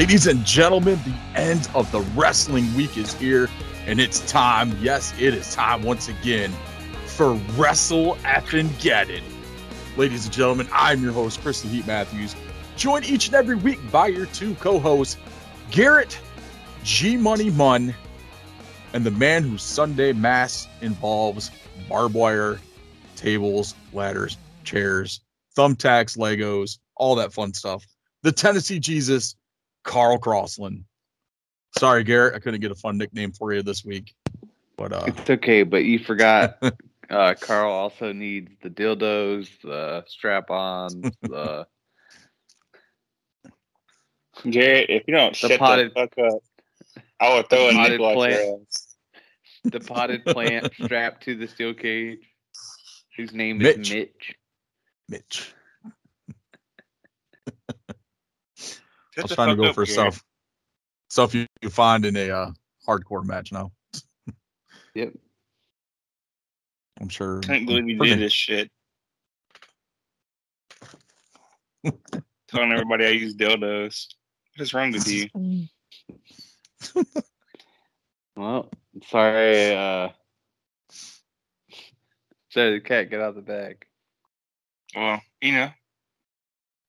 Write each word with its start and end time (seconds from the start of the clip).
Ladies 0.00 0.26
and 0.26 0.46
gentlemen, 0.46 0.98
the 1.04 1.38
end 1.38 1.68
of 1.74 1.92
the 1.92 2.00
wrestling 2.16 2.74
week 2.74 2.96
is 2.96 3.12
here, 3.12 3.50
and 3.84 4.00
it's 4.00 4.20
time. 4.20 4.74
Yes, 4.80 5.12
it 5.20 5.34
is 5.34 5.54
time 5.54 5.82
once 5.82 6.08
again 6.08 6.54
for 7.04 7.34
Wrestle 7.54 8.14
Geddon. 8.24 9.20
Ladies 9.98 10.24
and 10.24 10.32
gentlemen, 10.32 10.70
I'm 10.72 11.02
your 11.02 11.12
host, 11.12 11.42
Chris 11.42 11.60
the 11.60 11.68
Heat 11.68 11.86
Matthews, 11.86 12.34
joined 12.78 13.04
each 13.04 13.26
and 13.26 13.34
every 13.34 13.56
week 13.56 13.78
by 13.92 14.06
your 14.06 14.24
two 14.24 14.54
co-hosts, 14.54 15.18
Garrett 15.70 16.18
G 16.82 17.18
Money 17.18 17.50
Munn, 17.50 17.94
and 18.94 19.04
the 19.04 19.10
man 19.10 19.42
whose 19.42 19.62
Sunday 19.62 20.14
mass 20.14 20.66
involves 20.80 21.50
barbed 21.90 22.14
wire, 22.14 22.58
tables, 23.16 23.74
ladders, 23.92 24.38
chairs, 24.64 25.20
thumbtacks, 25.54 26.16
Legos, 26.16 26.78
all 26.96 27.16
that 27.16 27.34
fun 27.34 27.52
stuff. 27.52 27.86
The 28.22 28.32
Tennessee 28.32 28.78
Jesus, 28.78 29.36
Carl 29.84 30.18
Crossland. 30.18 30.84
Sorry, 31.78 32.04
Garrett, 32.04 32.34
I 32.34 32.38
couldn't 32.40 32.60
get 32.60 32.70
a 32.70 32.74
fun 32.76 32.98
nickname 32.98 33.32
for 33.32 33.52
you 33.52 33.62
this 33.62 33.84
week. 33.84 34.14
But 34.76 34.92
uh 34.92 35.04
It's 35.06 35.30
okay, 35.30 35.62
but 35.62 35.84
you 35.84 35.98
forgot 35.98 36.58
uh 37.10 37.34
Carl 37.40 37.72
also 37.72 38.12
needs 38.12 38.50
the 38.62 38.70
dildos, 38.70 39.48
the 39.62 40.04
strap-ons, 40.08 40.94
the 41.22 41.66
Garrett, 44.48 44.88
if 44.90 45.02
you 45.06 45.14
don't 45.14 45.32
The 45.32 45.36
shut 45.48 45.58
potted- 45.58 45.90
the 45.94 45.96
fuck 46.00 46.18
up, 46.18 46.42
I 47.20 47.34
will 47.34 47.42
throw 47.42 47.68
a 47.68 47.72
potted 47.72 47.90
nickel 47.92 48.08
at 48.10 48.14
plant. 48.16 48.34
your 48.44 48.60
ass. 48.62 48.96
the 49.64 49.80
potted 49.80 50.24
plant 50.24 50.72
strapped 50.82 51.22
to 51.24 51.34
the 51.36 51.46
steel 51.46 51.74
cage, 51.74 52.18
whose 53.16 53.32
name 53.34 53.58
Mitch. 53.58 53.76
is 53.78 53.90
Mitch. 53.92 54.34
Mitch. 55.08 55.54
I 59.18 59.22
was 59.22 59.32
trying 59.32 59.56
to 59.56 59.56
go 59.56 59.72
for 59.72 59.84
Garrett. 59.84 60.14
stuff 60.14 60.24
stuff 61.08 61.34
you, 61.34 61.46
you 61.60 61.68
find 61.70 62.04
in 62.04 62.16
a 62.16 62.30
uh, 62.30 62.50
hardcore 62.86 63.24
match 63.24 63.52
now. 63.52 63.72
Yep. 64.92 65.12
I'm 67.00 67.08
sure. 67.08 67.38
Can't 67.42 67.64
believe 67.64 67.88
you 67.88 67.96
did 67.96 68.18
this 68.18 68.32
shit. 68.32 68.72
Telling 72.48 72.72
everybody 72.72 73.06
I 73.06 73.10
use 73.10 73.36
dildos. 73.36 74.08
What 74.56 74.62
is 74.64 74.74
wrong 74.74 74.90
with 74.90 75.06
you? 75.12 75.28
Well, 78.36 78.68
sorry, 79.06 79.76
uh 79.76 80.08
sorry 82.48 82.72
the 82.72 82.80
cat 82.80 83.10
get 83.10 83.20
out 83.20 83.30
of 83.30 83.34
the 83.36 83.42
bag. 83.42 83.86
Well, 84.96 85.22
you 85.40 85.52
know, 85.52 85.70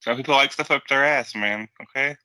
some 0.01 0.17
people 0.17 0.35
like 0.35 0.51
stuff 0.51 0.71
up 0.71 0.83
their 0.87 1.05
ass, 1.05 1.35
man. 1.35 1.67
Okay. 1.81 2.15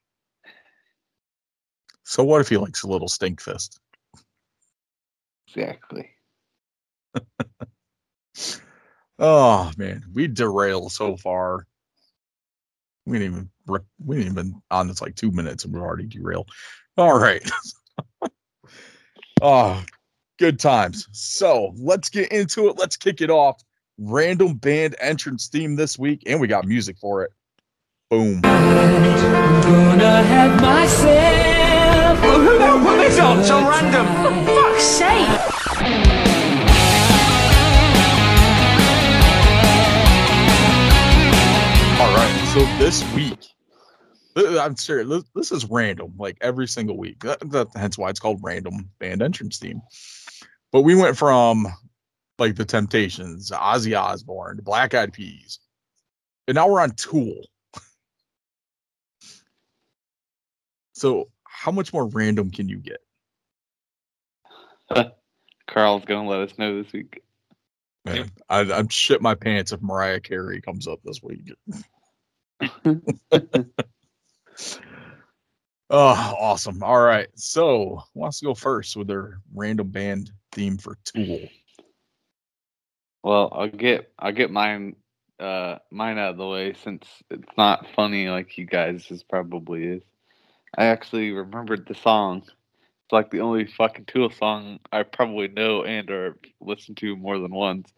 So 2.05 2.25
what 2.25 2.41
if 2.41 2.49
he 2.49 2.57
likes 2.57 2.83
a 2.83 2.89
little 2.89 3.09
stink 3.09 3.41
fist? 3.41 3.81
Exactly. 5.49 6.11
Oh 9.19 9.73
man, 9.79 10.05
we 10.13 10.27
derailed 10.27 10.93
so 10.93 11.17
far. 11.17 11.67
We 13.07 13.19
didn't 13.19 13.33
even 13.33 13.51
re- 13.67 13.81
we 14.05 14.17
didn't 14.19 14.33
even 14.33 14.63
on 14.71 14.89
this 14.89 15.01
like 15.01 15.15
two 15.15 15.31
minutes 15.31 15.65
and 15.65 15.73
we're 15.73 15.81
already 15.81 16.07
derailed. 16.07 16.51
All 16.99 17.19
right. 17.19 17.43
oh, 19.41 19.83
good 20.39 20.59
times. 20.59 21.09
So 21.13 21.73
let's 21.79 22.11
get 22.11 22.31
into 22.31 22.69
it. 22.69 22.77
Let's 22.79 22.97
kick 22.97 23.23
it 23.23 23.31
off. 23.31 23.63
Random 23.99 24.55
band 24.57 24.97
entrance 25.01 25.49
theme 25.49 25.77
this 25.77 25.99
week, 25.99 26.23
and 26.27 26.39
we 26.39 26.47
got 26.47 26.67
music 26.67 26.99
for 26.99 27.23
it. 27.23 27.33
Boom. 28.09 28.41
Gonna 28.41 30.23
have 30.23 30.61
myself. 30.61 32.23
Well, 32.23 32.37
oh, 32.37 32.41
who 32.41 32.57
the 32.57 32.65
hell 32.65 32.79
put 32.79 32.97
this 32.99 33.19
on? 33.19 33.43
So 33.43 33.59
random. 33.69 34.07
For 34.23 34.31
fuck's 34.55 34.85
sake! 34.85 35.29
All 41.99 42.15
right. 42.15 42.33
So 42.55 42.61
this 42.79 43.03
week, 43.13 43.45
I'm 44.37 44.77
serious. 44.77 45.09
This, 45.09 45.25
this 45.35 45.51
is 45.51 45.65
random, 45.69 46.15
like 46.17 46.39
every 46.41 46.69
single 46.69 46.97
week. 46.97 47.25
That, 47.25 47.41
that, 47.51 47.67
hence 47.75 47.99
why 47.99 48.11
it's 48.11 48.21
called 48.21 48.39
random 48.41 48.89
band 49.01 49.21
entrance 49.21 49.59
theme. 49.59 49.83
But 50.71 50.83
we 50.83 50.95
went 50.95 51.17
from 51.19 51.67
like 52.39 52.55
the 52.55 52.65
Temptations, 52.65 53.51
Ozzy 53.51 54.01
Osbourne, 54.01 54.61
Black 54.63 54.95
Eyed 54.95 55.13
Peas, 55.13 55.59
and 56.47 56.55
now 56.55 56.69
we're 56.69 56.81
on 56.81 56.93
Tool. 56.93 57.43
So 60.97 61.29
how 61.45 61.71
much 61.73 61.93
more 61.93 62.07
random 62.07 62.51
can 62.51 62.71
you 62.71 62.79
get? 62.79 63.01
Carl's 65.67 66.07
gonna 66.07 66.27
let 66.27 66.41
us 66.41 66.57
know 66.57 66.83
this 66.83 66.91
week. 66.91 67.23
Man, 68.07 68.31
I, 68.49 68.61
I'd 68.61 68.91
shit 68.91 69.21
my 69.21 69.35
pants 69.35 69.73
if 69.73 69.83
Mariah 69.83 70.21
Carey 70.21 70.63
comes 70.63 70.89
up 70.89 71.01
this 71.05 71.21
week. 71.23 71.53
Oh, 75.89 76.35
awesome. 76.41 76.83
All 76.83 77.01
right. 77.01 77.29
So, 77.37 78.03
who 78.13 78.21
wants 78.21 78.41
to 78.41 78.47
go 78.47 78.55
first 78.55 78.97
with 78.97 79.07
their 79.07 79.39
random 79.55 79.89
band 79.91 80.33
theme 80.51 80.79
for 80.79 80.99
Tool? 81.05 81.49
Well, 83.23 83.51
I'll 83.53 83.69
get 83.69 84.11
I'll 84.19 84.33
get 84.33 84.51
mine 84.51 84.97
uh 85.39 85.77
mine 85.93 86.19
out 86.19 86.31
of 86.31 86.39
the 86.39 86.49
way 86.49 86.75
since 86.83 87.07
it's 87.31 87.57
not 87.57 87.87
funny 87.95 88.29
like 88.29 88.59
you 88.59 88.67
guys 88.67 89.09
is 89.13 89.23
probably 89.23 89.85
is. 89.85 90.03
I 90.75 90.87
actually 90.87 91.33
remembered 91.33 91.87
the 91.87 91.95
song. 91.95 92.43
It's 92.45 93.13
like 93.13 93.31
the 93.31 93.41
only 93.41 93.67
fucking 93.67 94.07
Tool 94.07 94.31
song 94.31 94.81
I 94.93 95.03
probably 95.03 95.49
know 95.49 95.85
and 95.85 96.11
or 96.11 96.37
listened 96.61 96.97
to 96.99 97.17
more 97.17 97.39
than 97.39 97.55
once. 97.55 97.93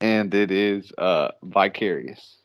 And 0.00 0.32
it 0.34 0.50
is 0.50 0.92
uh 0.98 1.30
Vicarious. 1.42 2.42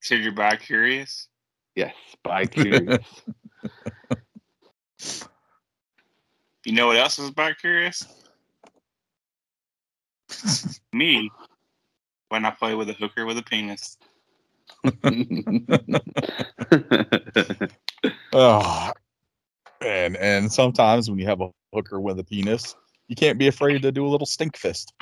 Said 0.00 0.20
you're 0.20 0.32
bi 0.32 0.56
curious. 0.56 1.28
Yes, 1.74 1.94
Vicarious. 2.26 3.04
You 6.66 6.72
know 6.72 6.88
what 6.88 6.96
else 6.96 7.18
is 7.18 7.30
bi 7.30 7.52
curious? 7.54 8.04
Me. 10.92 11.30
When 12.28 12.44
I 12.44 12.50
play 12.50 12.74
with 12.74 12.90
a 12.90 12.92
hooker 12.92 13.24
with 13.24 13.38
a 13.38 13.42
penis. 13.42 13.96
Oh, 18.32 18.92
and 19.82 20.16
and 20.16 20.50
sometimes 20.50 21.10
when 21.10 21.18
you 21.18 21.26
have 21.26 21.40
a 21.40 21.50
hooker 21.74 22.00
with 22.00 22.18
a 22.18 22.24
penis, 22.24 22.74
you 23.08 23.16
can't 23.16 23.38
be 23.38 23.48
afraid 23.48 23.82
to 23.82 23.92
do 23.92 24.06
a 24.06 24.08
little 24.08 24.26
stink 24.26 24.56
fist. 24.56 24.94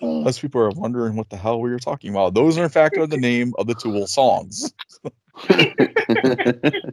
Unless 0.00 0.38
people 0.38 0.60
are 0.60 0.70
wondering 0.70 1.16
what 1.16 1.28
the 1.28 1.36
hell 1.36 1.60
we 1.60 1.70
were 1.70 1.78
talking 1.78 2.10
about. 2.10 2.34
Those 2.34 2.56
are 2.56 2.64
in 2.64 2.70
fact 2.70 2.96
are 2.96 3.06
the 3.06 3.16
name 3.18 3.52
of 3.58 3.66
the 3.66 3.74
Tool 3.74 4.06
songs. 4.06 4.72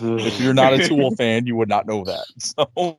If 0.00 0.40
you're 0.40 0.54
not 0.54 0.74
a 0.74 0.88
Tool 0.88 1.14
fan, 1.16 1.46
you 1.46 1.54
would 1.56 1.68
not 1.68 1.86
know 1.86 2.04
that. 2.04 2.24
So 2.38 2.98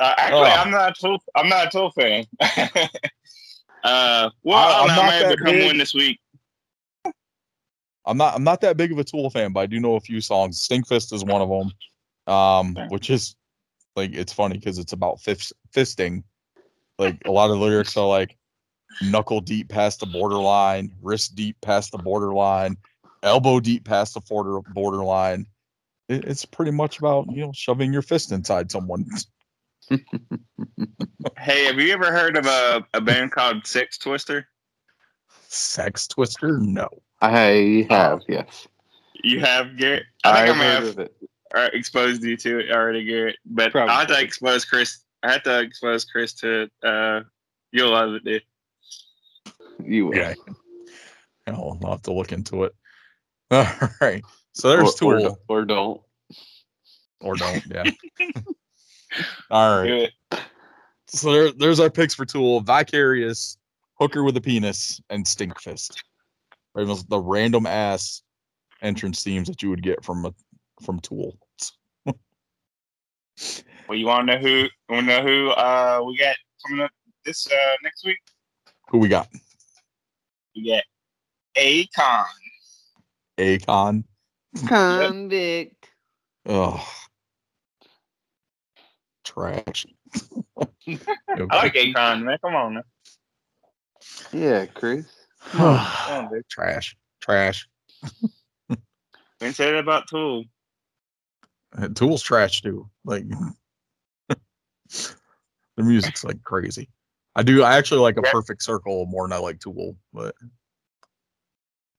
Uh, 0.00 0.14
actually, 0.16 0.40
Oh. 0.40 0.44
I'm 0.44 0.70
not 0.70 0.90
a 0.90 1.00
Tool. 1.00 1.22
I'm 1.36 1.48
not 1.48 1.66
a 1.66 1.70
Tool 1.70 1.90
fan. 1.92 2.24
uh, 3.84 4.30
well, 4.42 4.56
I- 4.58 4.80
I'm 4.80 4.86
don't 4.88 4.96
not 4.96 5.04
I 5.04 5.20
might 5.22 5.36
become 5.36 5.54
big. 5.54 5.66
one 5.66 5.78
this 5.78 5.94
week. 5.94 6.18
I'm 8.06 8.16
not 8.16 8.34
I'm 8.34 8.42
not 8.44 8.62
that 8.62 8.76
big 8.78 8.92
of 8.92 8.98
a 8.98 9.04
Tool 9.04 9.28
fan, 9.30 9.52
but 9.52 9.60
I 9.60 9.66
do 9.66 9.78
know 9.78 9.94
a 9.96 10.00
few 10.00 10.20
songs. 10.20 10.66
Stinkfist 10.66 11.12
is 11.12 11.22
one 11.24 11.42
of 11.42 11.48
them, 11.50 12.34
um, 12.34 12.76
which 12.88 13.10
is 13.10 13.36
like 13.94 14.12
it's 14.14 14.32
funny 14.32 14.56
because 14.56 14.78
it's 14.78 14.92
about 14.94 15.20
fist, 15.20 15.52
fisting. 15.74 16.24
Like 16.98 17.18
a 17.26 17.30
lot 17.30 17.50
of 17.50 17.58
lyrics 17.58 17.96
are 17.98 18.06
like 18.08 18.36
knuckle 19.02 19.40
deep 19.42 19.68
past 19.68 20.00
the 20.00 20.06
borderline, 20.06 20.92
wrist 21.02 21.34
deep 21.34 21.56
past 21.60 21.92
the 21.92 21.98
borderline, 21.98 22.76
elbow 23.22 23.60
deep 23.60 23.84
past 23.84 24.14
the 24.14 24.20
border 24.20 24.60
borderline. 24.72 25.44
It, 26.08 26.24
it's 26.24 26.46
pretty 26.46 26.72
much 26.72 26.98
about 26.98 27.30
you 27.30 27.42
know 27.44 27.52
shoving 27.52 27.92
your 27.92 28.02
fist 28.02 28.32
inside 28.32 28.70
someone. 28.70 29.04
Hey, 31.38 31.64
have 31.64 31.78
you 31.80 31.92
ever 31.92 32.12
heard 32.12 32.36
of 32.36 32.46
a, 32.46 32.86
a 32.94 33.00
band 33.00 33.32
called 33.32 33.66
Sex 33.66 33.98
Twister? 33.98 34.46
Sex 35.48 36.06
twister? 36.06 36.58
No. 36.58 36.88
I 37.20 37.86
have, 37.90 38.22
yes. 38.28 38.68
You 39.22 39.40
have 39.40 39.76
Garrett. 39.76 40.04
I 40.24 40.30
I 40.42 40.46
think 40.46 40.56
I 40.56 40.58
may 40.58 40.64
have 40.66 40.84
of 40.86 40.98
it. 41.00 41.14
uh, 41.54 41.68
exposed 41.72 42.22
you 42.22 42.36
to 42.36 42.58
it 42.60 42.70
already, 42.70 43.04
Garrett. 43.04 43.36
But 43.44 43.72
Probably. 43.72 43.92
I 43.92 43.98
have 44.00 44.08
to 44.08 44.20
expose 44.20 44.64
Chris. 44.64 45.00
I 45.22 45.32
have 45.32 45.42
to 45.42 45.60
expose 45.60 46.04
Chris 46.04 46.32
to. 46.34 46.70
Uh, 46.82 47.22
you'll 47.72 47.90
love 47.90 48.14
it, 48.14 48.24
dude. 48.24 48.42
You 49.84 50.06
will. 50.06 50.18
Okay. 50.18 50.34
I'll, 51.48 51.78
I'll 51.84 51.90
have 51.92 52.02
to 52.02 52.12
look 52.12 52.32
into 52.32 52.64
it. 52.64 52.74
All 53.50 53.66
right. 54.00 54.22
So 54.52 54.68
there's 54.68 54.94
or, 55.02 55.18
Tool. 55.18 55.38
or, 55.48 55.58
or 55.58 55.64
don't. 55.64 56.00
or 57.20 57.34
don't. 57.34 57.62
Yeah. 57.66 57.90
All 59.50 59.82
right. 59.82 60.10
So 61.06 61.32
there, 61.32 61.52
there's 61.52 61.80
our 61.80 61.90
picks 61.90 62.14
for 62.14 62.24
Tool: 62.24 62.60
Vicarious, 62.60 63.58
Hooker 63.98 64.22
with 64.22 64.36
a 64.36 64.40
penis, 64.40 65.00
and 65.10 65.24
Stinkfist. 65.24 65.96
Right, 66.74 66.86
those- 66.86 67.04
the 67.04 67.18
random 67.18 67.66
ass 67.66 68.22
entrance 68.82 69.22
themes 69.22 69.48
that 69.48 69.62
you 69.62 69.70
would 69.70 69.82
get 69.82 70.04
from 70.04 70.24
a 70.26 70.34
from 70.84 71.00
Tool. 71.00 71.36
Well, 73.88 73.98
you 73.98 74.06
want 74.06 74.28
to 74.28 74.34
know 74.34 74.40
who? 74.40 74.68
Want 74.88 75.08
to 75.08 75.16
know 75.16 75.22
who 75.26 75.50
uh, 75.50 76.00
we 76.06 76.16
got 76.16 76.36
coming 76.64 76.84
up 76.84 76.92
this 77.24 77.50
uh, 77.50 77.74
next 77.82 78.04
week? 78.04 78.18
Who 78.90 78.98
we 78.98 79.08
got? 79.08 79.28
We 80.54 80.70
got 80.70 80.84
Acon. 81.56 82.24
Akon. 83.36 84.04
Convict. 84.66 85.90
Oh, 86.46 86.86
trash. 89.24 89.86
I 90.56 90.96
like 91.56 91.74
Akon, 91.74 92.22
man. 92.24 92.38
Come 92.42 92.54
on, 92.54 92.74
man. 92.74 92.82
Yeah, 94.32 94.66
Chris. 94.66 95.06
Come 95.52 95.78
on, 96.10 96.30
dude. 96.32 96.48
trash. 96.48 96.96
Trash. 97.20 97.68
We 98.68 98.76
didn't 99.40 99.56
say 99.56 99.70
that 99.70 99.78
about 99.78 100.06
Tool. 100.08 100.44
Uh, 101.76 101.88
Tool's 101.88 102.22
trash 102.22 102.62
too. 102.62 102.88
Like 103.04 103.24
the 104.28 104.36
music's 105.78 106.24
like 106.24 106.42
crazy. 106.42 106.88
I 107.36 107.42
do. 107.42 107.62
I 107.62 107.76
actually 107.78 108.00
like 108.00 108.16
a 108.16 108.22
Yeah. 108.24 108.32
perfect 108.32 108.62
circle 108.62 109.06
more 109.06 109.26
than 109.26 109.32
I 109.32 109.38
like 109.40 109.60
Tool, 109.60 109.96
but 110.12 110.34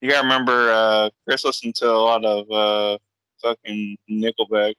You 0.02 0.10
gotta 0.10 0.24
remember, 0.24 0.72
uh, 0.72 1.10
Chris 1.26 1.46
listened 1.46 1.76
to 1.76 1.90
a 1.90 1.94
lot 1.94 2.26
of 2.26 2.52
uh, 2.52 2.98
fucking 3.42 3.98
Nickelback. 4.10 4.74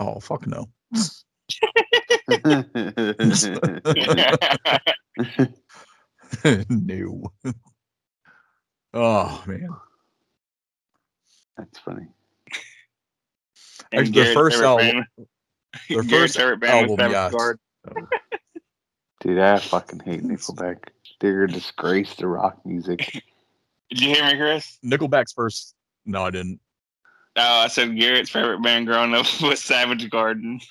oh 0.00 0.20
fuck 0.20 0.46
no. 0.46 0.68
no. 6.68 7.32
oh 8.94 9.44
man. 9.46 9.68
That's 11.56 11.78
funny. 11.78 12.06
And 13.92 14.08
Actually, 14.08 14.24
the 14.24 14.34
first 14.34 14.56
favorite 14.56 14.68
album- 14.68 15.04
band- 15.16 15.28
Their 15.88 16.02
first 16.04 16.36
favorite 16.36 16.60
band 16.60 16.90
was 16.90 16.98
album, 16.98 17.12
Savage 17.12 17.32
yes. 17.32 17.56
Dude, 19.20 19.38
I 19.38 19.58
fucking 19.58 20.00
hate 20.00 20.22
Nickelback. 20.22 20.78
They're 21.20 21.44
a 21.44 21.48
disgrace 21.48 22.16
to 22.16 22.26
rock 22.26 22.58
music. 22.64 23.22
Did 23.90 24.00
you 24.00 24.14
hear 24.14 24.24
me, 24.24 24.36
Chris? 24.36 24.78
Nickelback's 24.84 25.32
first. 25.32 25.74
No, 26.04 26.24
I 26.24 26.30
didn't. 26.30 26.60
No, 27.36 27.42
I 27.42 27.68
said 27.68 27.96
Garrett's 27.96 28.30
favorite 28.30 28.62
band 28.62 28.86
growing 28.86 29.14
up 29.14 29.26
was 29.42 29.62
Savage 29.62 30.08
Garden. 30.10 30.60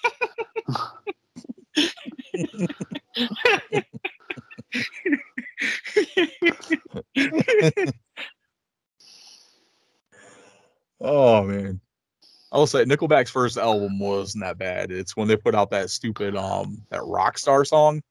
Oh 11.02 11.44
man. 11.44 11.82
I 12.52 12.58
will 12.58 12.68
say 12.68 12.86
Nickelback's 12.86 13.32
first 13.32 13.58
album 13.58 14.00
wasn't 14.00 14.44
that 14.44 14.58
bad. 14.58 14.92
It's 14.92 15.16
when 15.16 15.28
they 15.28 15.38
put 15.38 15.56
out 15.56 15.72
that 15.72 15.90
stupid 15.90 16.36
um 16.36 16.84
that 16.90 17.04
rock 17.06 17.38
star 17.38 17.66
song. 17.66 18.02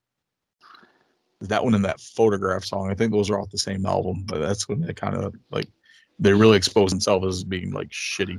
That 1.42 1.64
one 1.64 1.74
and 1.74 1.84
that 1.84 2.00
photograph 2.00 2.64
song. 2.64 2.90
I 2.90 2.94
think 2.94 3.12
those 3.12 3.30
are 3.30 3.40
off 3.40 3.50
the 3.50 3.58
same 3.58 3.86
album, 3.86 4.24
but 4.26 4.40
that's 4.40 4.68
when 4.68 4.80
they 4.80 4.92
kind 4.92 5.14
of 5.14 5.34
like 5.50 5.68
they 6.20 6.32
really 6.32 6.56
exposed 6.56 6.92
themselves 6.92 7.26
as 7.26 7.44
being 7.44 7.72
like 7.72 7.88
shitty. 7.88 8.38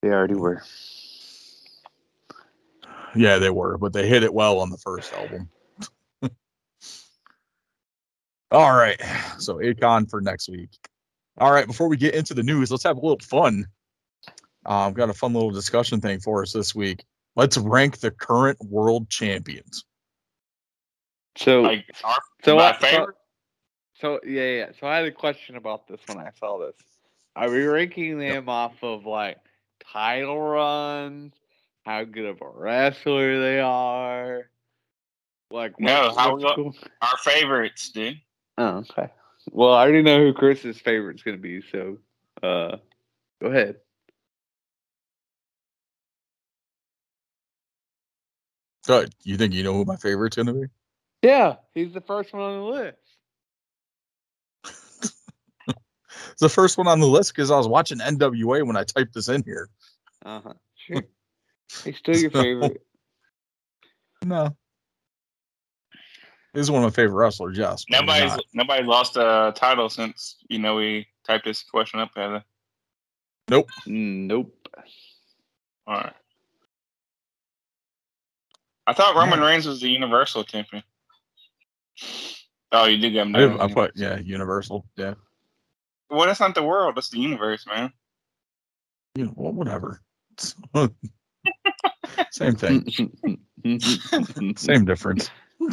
They 0.00 0.08
already 0.08 0.34
were. 0.34 0.62
Yeah, 3.14 3.38
they 3.38 3.50
were, 3.50 3.76
but 3.78 3.92
they 3.92 4.08
hit 4.08 4.24
it 4.24 4.32
well 4.32 4.58
on 4.58 4.70
the 4.70 4.78
first 4.78 5.12
album. 5.12 5.50
All 8.50 8.74
right. 8.74 9.00
So 9.38 9.56
Akon 9.56 10.10
for 10.10 10.20
next 10.20 10.48
week. 10.48 10.70
All 11.38 11.52
right, 11.52 11.66
before 11.66 11.88
we 11.88 11.96
get 11.96 12.14
into 12.14 12.34
the 12.34 12.42
news, 12.42 12.70
let's 12.70 12.84
have 12.84 12.96
a 12.96 13.00
little 13.00 13.18
fun. 13.20 13.66
Uh, 14.66 14.86
I've 14.86 14.94
got 14.94 15.08
a 15.08 15.14
fun 15.14 15.32
little 15.32 15.50
discussion 15.50 16.00
thing 16.00 16.20
for 16.20 16.42
us 16.42 16.52
this 16.52 16.74
week. 16.74 17.04
Let's 17.36 17.56
rank 17.56 17.98
the 17.98 18.10
current 18.10 18.58
world 18.60 19.08
champions. 19.08 19.84
So, 21.36 21.62
Like 21.62 21.86
our 22.04 22.18
so, 22.44 22.56
my 22.56 22.70
I, 22.70 22.72
favorite. 22.74 23.16
So 24.00 24.20
yeah, 24.26 24.48
yeah. 24.48 24.66
So 24.80 24.86
I 24.86 24.96
had 24.96 25.04
a 25.06 25.12
question 25.12 25.56
about 25.56 25.86
this 25.88 26.00
when 26.06 26.18
I 26.18 26.30
saw 26.38 26.58
this. 26.58 26.74
Are 27.36 27.50
we 27.50 27.64
ranking 27.64 28.18
them 28.18 28.48
off 28.48 28.74
of 28.82 29.06
like 29.06 29.38
title 29.92 30.38
runs, 30.40 31.34
how 31.84 32.04
good 32.04 32.26
of 32.26 32.40
a 32.42 32.48
wrestler 32.48 33.40
they 33.40 33.60
are? 33.60 34.48
Like 35.50 35.78
No, 35.80 36.04
what's- 36.14 36.18
how 36.18 36.54
cool? 36.54 36.74
our 37.00 37.16
favorites, 37.18 37.90
dude. 37.90 38.20
Oh, 38.58 38.84
okay. 38.90 39.08
Well, 39.50 39.72
I 39.72 39.82
already 39.82 40.02
know 40.02 40.18
who 40.18 40.32
Chris's 40.32 40.78
favorite's 40.78 41.22
gonna 41.22 41.36
be, 41.38 41.62
so 41.72 41.98
uh 42.42 42.76
go 43.40 43.48
ahead. 43.48 43.76
Good. 48.86 49.14
You 49.22 49.36
think 49.36 49.52
you 49.54 49.62
know 49.62 49.74
who 49.74 49.84
my 49.84 49.96
favorite's 49.96 50.36
gonna 50.36 50.54
be? 50.54 50.66
Yeah, 51.22 51.56
he's 51.74 51.92
the 51.92 52.00
first 52.00 52.32
one 52.32 52.42
on 52.42 52.58
the 52.58 52.64
list. 52.64 53.11
It's 56.30 56.40
the 56.40 56.48
first 56.48 56.78
one 56.78 56.86
on 56.86 57.00
the 57.00 57.06
list 57.06 57.34
because 57.34 57.50
I 57.50 57.56
was 57.56 57.68
watching 57.68 57.98
NWA 57.98 58.66
when 58.66 58.76
I 58.76 58.84
typed 58.84 59.14
this 59.14 59.28
in 59.28 59.42
here. 59.44 59.68
Uh 60.24 60.40
huh. 60.44 60.52
Sure. 60.76 61.02
He's 61.84 61.96
still 61.98 62.16
your 62.16 62.30
So- 62.30 62.42
favorite. 62.42 62.82
No. 64.24 64.56
This 66.54 66.60
is 66.62 66.70
one 66.70 66.84
of 66.84 66.86
my 66.92 66.94
favorite 66.94 67.14
wrestlers, 67.16 67.56
yes. 67.56 67.84
but 67.88 67.96
he's 67.96 68.00
Nobody's 68.06 68.30
not. 68.36 68.44
nobody's 68.52 68.86
lost 68.86 69.16
a 69.16 69.52
title 69.56 69.88
since 69.88 70.36
you 70.48 70.58
know 70.58 70.76
we 70.76 71.06
typed 71.26 71.46
this 71.46 71.62
question 71.62 71.98
up 71.98 72.12
together. 72.12 72.44
Mm, 73.50 74.26
Nope. 74.26 74.68
All 75.86 75.94
right. 75.94 76.12
I 78.86 78.92
thought 78.92 79.16
Roman 79.16 79.40
Reigns 79.40 79.66
was 79.66 79.80
the 79.80 79.88
Universal 79.88 80.44
Champion. 80.44 80.82
Oh, 82.70 82.84
you 82.84 82.98
did 82.98 83.10
get 83.14 83.26
him. 83.26 83.34
I. 83.34 83.64
I 83.64 83.72
put 83.72 83.92
yeah, 83.96 84.18
Universal. 84.18 84.84
Yeah. 84.96 85.14
Well, 86.12 86.26
that's 86.26 86.40
not 86.40 86.54
the 86.54 86.62
world. 86.62 86.94
That's 86.94 87.08
the 87.08 87.18
universe, 87.18 87.66
man. 87.66 87.90
You 89.14 89.24
know, 89.26 89.32
well, 89.34 89.52
whatever. 89.52 90.02
Same 92.30 92.54
thing. 92.54 92.86
Same 94.56 94.84
difference. 94.84 95.30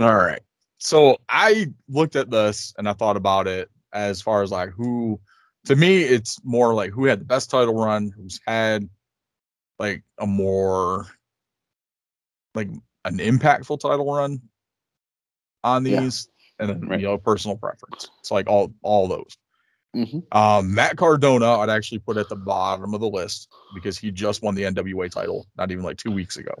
All 0.00 0.16
right. 0.16 0.40
So 0.78 1.18
I 1.28 1.72
looked 1.88 2.16
at 2.16 2.30
this 2.30 2.74
and 2.76 2.88
I 2.88 2.92
thought 2.92 3.16
about 3.16 3.46
it 3.46 3.70
as 3.92 4.20
far 4.20 4.42
as 4.42 4.50
like 4.50 4.70
who 4.70 5.20
to 5.64 5.76
me 5.76 6.02
it's 6.02 6.38
more 6.44 6.74
like 6.74 6.90
who 6.90 7.04
had 7.04 7.20
the 7.20 7.24
best 7.24 7.50
title 7.50 7.74
run, 7.74 8.12
who's 8.16 8.40
had 8.48 8.88
like 9.78 10.02
a 10.18 10.26
more 10.26 11.06
like 12.54 12.68
an 13.04 13.18
impactful 13.18 13.78
title 13.78 14.12
run 14.12 14.40
on 15.62 15.86
Yeah. 15.86 16.10
These 16.58 16.68
and 16.70 16.82
then 16.82 16.88
Right. 16.88 17.00
you 17.00 17.06
know 17.06 17.18
personal 17.18 17.56
preference. 17.56 18.08
It's 18.20 18.30
like 18.30 18.48
all 18.48 18.72
all 18.82 19.08
those. 19.08 19.36
Mhm. 19.94 20.24
Um, 20.36 20.74
Matt 20.74 20.96
Cardona, 20.96 21.58
I'd 21.58 21.70
actually 21.70 22.00
put 22.00 22.16
at 22.18 22.28
the 22.28 22.36
bottom 22.36 22.92
of 22.92 23.00
the 23.00 23.08
list 23.08 23.48
because 23.74 23.98
he 23.98 24.10
just 24.10 24.42
won 24.42 24.54
the 24.54 24.64
NWA 24.64 25.08
title 25.10 25.46
not 25.56 25.70
even 25.70 25.84
like 25.84 25.96
two 25.96 26.10
weeks 26.10 26.36
ago. 26.36 26.52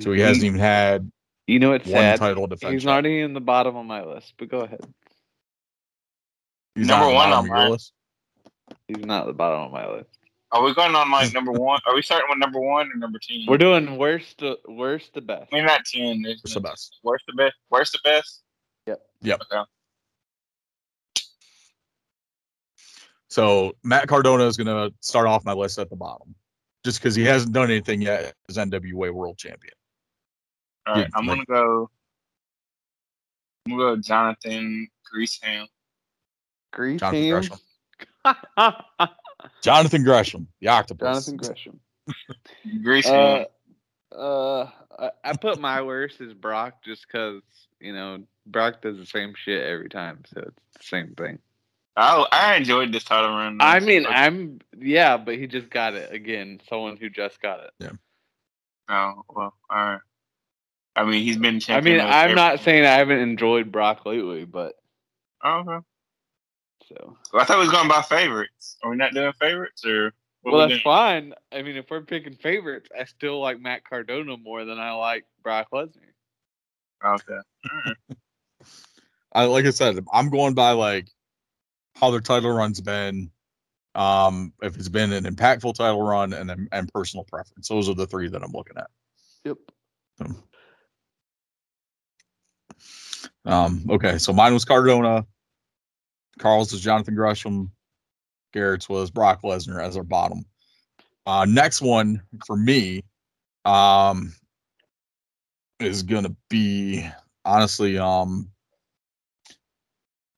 So 0.00 0.12
he 0.12 0.20
hasn't 0.20 0.44
even 0.44 0.60
had 0.60 1.10
You 1.46 1.58
know 1.58 1.70
what's 1.70 1.86
one 1.86 1.94
sad? 1.94 2.18
title 2.18 2.46
defense. 2.46 2.72
He's 2.74 2.84
yet. 2.84 2.90
not 2.92 3.06
even 3.06 3.24
in 3.30 3.32
the 3.34 3.40
bottom 3.40 3.74
of 3.76 3.86
my 3.86 4.04
list, 4.04 4.34
but 4.38 4.48
go 4.48 4.60
ahead. 4.60 4.80
He's 6.76 6.86
Number 6.86 7.06
not 7.06 7.14
one 7.14 7.32
on 7.32 7.38
of 7.40 7.46
your 7.46 7.54
mine. 7.56 7.70
list. 7.72 7.92
He's 8.86 8.98
not 8.98 9.22
at 9.22 9.26
the 9.26 9.32
bottom 9.32 9.60
of 9.62 9.72
my 9.72 9.88
list. 9.90 10.10
Are 10.52 10.62
we 10.62 10.74
going 10.74 10.94
on 10.94 11.10
like 11.10 11.32
number 11.32 11.52
one? 11.52 11.80
Are 11.86 11.94
we 11.94 12.02
starting 12.02 12.28
with 12.28 12.38
number 12.38 12.60
one 12.60 12.90
or 12.92 12.96
number 12.96 13.18
ten? 13.20 13.44
We're 13.48 13.58
doing 13.58 13.96
worst 13.98 14.38
to 14.38 14.58
worst 14.68 15.14
to 15.14 15.20
best. 15.20 15.48
I 15.52 15.56
mean, 15.56 15.64
not 15.66 15.84
ten. 15.84 16.24
It's 16.26 16.42
What's 16.42 16.54
the 16.54 16.60
best? 16.60 16.98
Where's 17.02 17.22
the 17.26 17.32
best? 17.34 17.54
Where's 17.68 17.90
the 17.90 17.98
best? 18.04 18.42
Yep. 19.22 19.42
Yep. 19.50 19.60
Okay. 19.60 19.70
So 23.28 23.72
Matt 23.84 24.08
Cardona 24.08 24.44
is 24.44 24.56
going 24.56 24.66
to 24.66 24.94
start 25.00 25.26
off 25.26 25.44
my 25.44 25.52
list 25.52 25.78
at 25.78 25.88
the 25.88 25.96
bottom, 25.96 26.34
just 26.84 26.98
because 27.00 27.14
he 27.14 27.22
hasn't 27.22 27.52
done 27.52 27.70
anything 27.70 28.02
yet 28.02 28.34
as 28.48 28.56
NWA 28.56 29.12
World 29.12 29.38
Champion. 29.38 29.74
All 30.86 30.94
right. 30.94 31.02
Yeah, 31.02 31.08
I'm 31.14 31.26
like- 31.26 31.46
gonna 31.46 31.60
go. 31.60 31.90
I'm 33.66 33.76
gonna 33.76 33.96
go 33.96 34.00
Jonathan 34.00 34.88
Greaseham. 35.14 35.66
Grease 36.72 37.00
Jonathan. 37.00 37.58
Gresham. 38.24 38.76
Jonathan 39.62 40.02
Gresham, 40.02 40.48
the 40.60 40.68
Octopus. 40.68 41.26
Jonathan 41.26 41.36
Gresham. 41.36 41.80
Greaseham. 42.84 43.46
Uh, 44.12 44.16
uh, 44.16 44.70
I, 44.98 45.10
I 45.24 45.36
put 45.36 45.60
my 45.60 45.82
worst 45.82 46.20
as 46.20 46.32
Brock 46.32 46.82
just 46.82 47.06
because 47.06 47.42
you 47.80 47.92
know 47.92 48.22
Brock 48.50 48.82
does 48.82 48.96
the 48.98 49.06
same 49.06 49.34
shit 49.36 49.62
every 49.62 49.88
time, 49.88 50.22
so 50.26 50.40
it's 50.40 50.78
the 50.78 50.82
same 50.84 51.14
thing. 51.16 51.38
I 51.96 52.24
I 52.32 52.56
enjoyed 52.56 52.92
this 52.92 53.04
title 53.04 53.30
run. 53.30 53.58
I 53.60 53.80
mean, 53.80 54.04
Like, 54.04 54.16
I'm 54.16 54.60
yeah, 54.78 55.16
but 55.16 55.36
he 55.36 55.46
just 55.46 55.70
got 55.70 55.94
it 55.94 56.12
again. 56.12 56.60
Someone 56.68 56.96
who 56.96 57.10
just 57.10 57.40
got 57.42 57.60
it. 57.64 57.70
Yeah. 57.80 57.90
Oh 58.88 59.22
well, 59.28 59.54
all 59.68 59.76
right. 59.92 60.00
I 60.96 61.04
mean, 61.04 61.22
he's 61.22 61.36
been 61.36 61.60
I 61.68 61.80
mean, 61.80 62.00
I'm 62.00 62.10
every- 62.24 62.34
not 62.34 62.60
saying 62.60 62.84
I 62.84 62.92
haven't 62.96 63.18
enjoyed 63.20 63.70
Brock 63.72 64.04
lately, 64.06 64.44
but 64.44 64.74
Oh, 65.42 65.60
okay. 65.60 65.84
so 66.88 67.16
Well, 67.32 67.42
I 67.42 67.44
thought 67.44 67.58
we 67.58 67.64
was 67.64 67.70
going 67.72 67.88
by 67.88 68.02
favorites. 68.02 68.76
Are 68.82 68.90
we 68.90 68.96
not 68.96 69.14
doing 69.14 69.32
favorites 69.34 69.84
or? 69.86 70.12
what 70.42 70.52
well, 70.54 70.66
we 70.66 70.72
that's 70.72 70.82
doing? 70.82 70.94
fine. 70.94 71.34
I 71.52 71.62
mean, 71.62 71.76
if 71.76 71.90
we're 71.90 72.00
picking 72.02 72.34
favorites, 72.34 72.88
I 72.98 73.04
still 73.04 73.40
like 73.40 73.60
Matt 73.60 73.84
Cardona 73.88 74.36
more 74.36 74.64
than 74.64 74.78
I 74.78 74.92
like 74.92 75.24
Brock 75.42 75.68
Lesnar. 75.72 76.12
Okay. 77.04 77.38
I 79.32 79.44
like 79.44 79.64
I 79.64 79.70
said, 79.70 80.04
I'm 80.12 80.30
going 80.30 80.54
by 80.54 80.72
like 80.72 81.08
how 81.94 82.10
their 82.10 82.20
title 82.20 82.52
run's 82.52 82.80
been. 82.80 83.30
Um, 83.96 84.52
if 84.62 84.76
it's 84.76 84.88
been 84.88 85.12
an 85.12 85.24
impactful 85.24 85.74
title 85.74 86.02
run 86.02 86.32
and 86.32 86.48
then 86.48 86.68
and 86.70 86.92
personal 86.92 87.24
preference. 87.24 87.68
Those 87.68 87.88
are 87.88 87.94
the 87.94 88.06
three 88.06 88.28
that 88.28 88.42
I'm 88.42 88.52
looking 88.52 88.76
at. 88.76 88.88
Yep. 89.44 89.56
Um, 93.44 93.84
okay, 93.90 94.18
so 94.18 94.32
mine 94.32 94.52
was 94.52 94.64
Cardona, 94.64 95.26
Carl's 96.38 96.72
was 96.72 96.80
Jonathan 96.80 97.14
Gresham, 97.14 97.72
Garrett's 98.52 98.88
was 98.88 99.10
Brock 99.10 99.42
Lesnar 99.42 99.82
as 99.82 99.96
our 99.96 100.04
bottom. 100.04 100.44
Uh, 101.26 101.46
next 101.48 101.80
one 101.80 102.22
for 102.46 102.56
me, 102.56 103.02
um, 103.64 104.32
is 105.78 106.02
gonna 106.02 106.34
be 106.48 107.06
honestly, 107.44 107.98
um, 107.98 108.50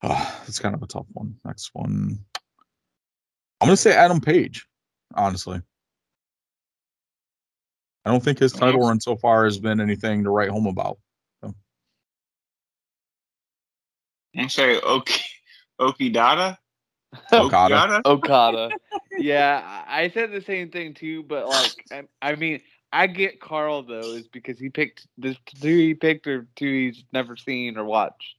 uh, 0.02 0.30
it's 0.46 0.58
kind 0.58 0.74
of 0.74 0.82
a 0.82 0.86
tough 0.86 1.06
one. 1.12 1.34
Next 1.44 1.70
one, 1.72 2.18
I'm 3.60 3.68
gonna 3.68 3.76
say 3.76 3.92
Adam 3.92 4.20
Page. 4.20 4.66
Honestly, 5.14 5.60
I 8.04 8.10
don't 8.10 8.22
think 8.22 8.38
his 8.38 8.52
title 8.52 8.80
run 8.80 9.00
so 9.00 9.16
far 9.16 9.44
has 9.44 9.58
been 9.58 9.80
anything 9.80 10.24
to 10.24 10.30
write 10.30 10.50
home 10.50 10.66
about. 10.66 10.98
I'm 11.42 11.54
gonna 14.36 14.50
say 14.50 14.80
Oki 14.80 15.20
Okidata. 15.80 16.56
Okada. 17.32 18.00
Okada. 18.06 18.70
yeah, 19.18 19.84
I 19.86 20.04
I 20.04 20.10
said 20.10 20.32
the 20.32 20.40
same 20.40 20.70
thing 20.70 20.94
too, 20.94 21.22
but 21.22 21.46
like, 21.46 21.84
I, 21.92 22.30
I 22.30 22.34
mean, 22.36 22.60
I 22.92 23.06
get 23.06 23.40
Carl 23.40 23.82
though, 23.82 24.00
is 24.00 24.28
because 24.28 24.58
he 24.58 24.70
picked 24.70 25.06
the 25.18 25.36
two 25.60 25.76
he 25.76 25.94
picked 25.94 26.26
or 26.26 26.46
two 26.56 26.72
he's 26.72 27.04
never 27.12 27.36
seen 27.36 27.76
or 27.76 27.84
watched. 27.84 28.36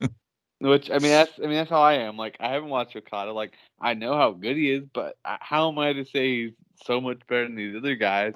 Which 0.60 0.90
I 0.90 0.94
mean, 0.94 1.12
that's 1.12 1.32
I 1.38 1.42
mean 1.42 1.52
that's 1.54 1.70
how 1.70 1.80
I 1.82 1.94
am. 1.94 2.16
Like, 2.16 2.36
I 2.40 2.48
haven't 2.48 2.68
watched 2.70 2.96
Okada. 2.96 3.32
Like, 3.32 3.52
I 3.80 3.94
know 3.94 4.16
how 4.16 4.32
good 4.32 4.56
he 4.56 4.70
is, 4.72 4.84
but 4.92 5.16
uh, 5.24 5.36
how 5.40 5.70
am 5.70 5.78
I 5.78 5.92
to 5.92 6.04
say 6.04 6.28
he's 6.46 6.52
so 6.84 7.00
much 7.00 7.20
better 7.28 7.44
than 7.44 7.54
these 7.54 7.76
other 7.76 7.94
guys? 7.94 8.32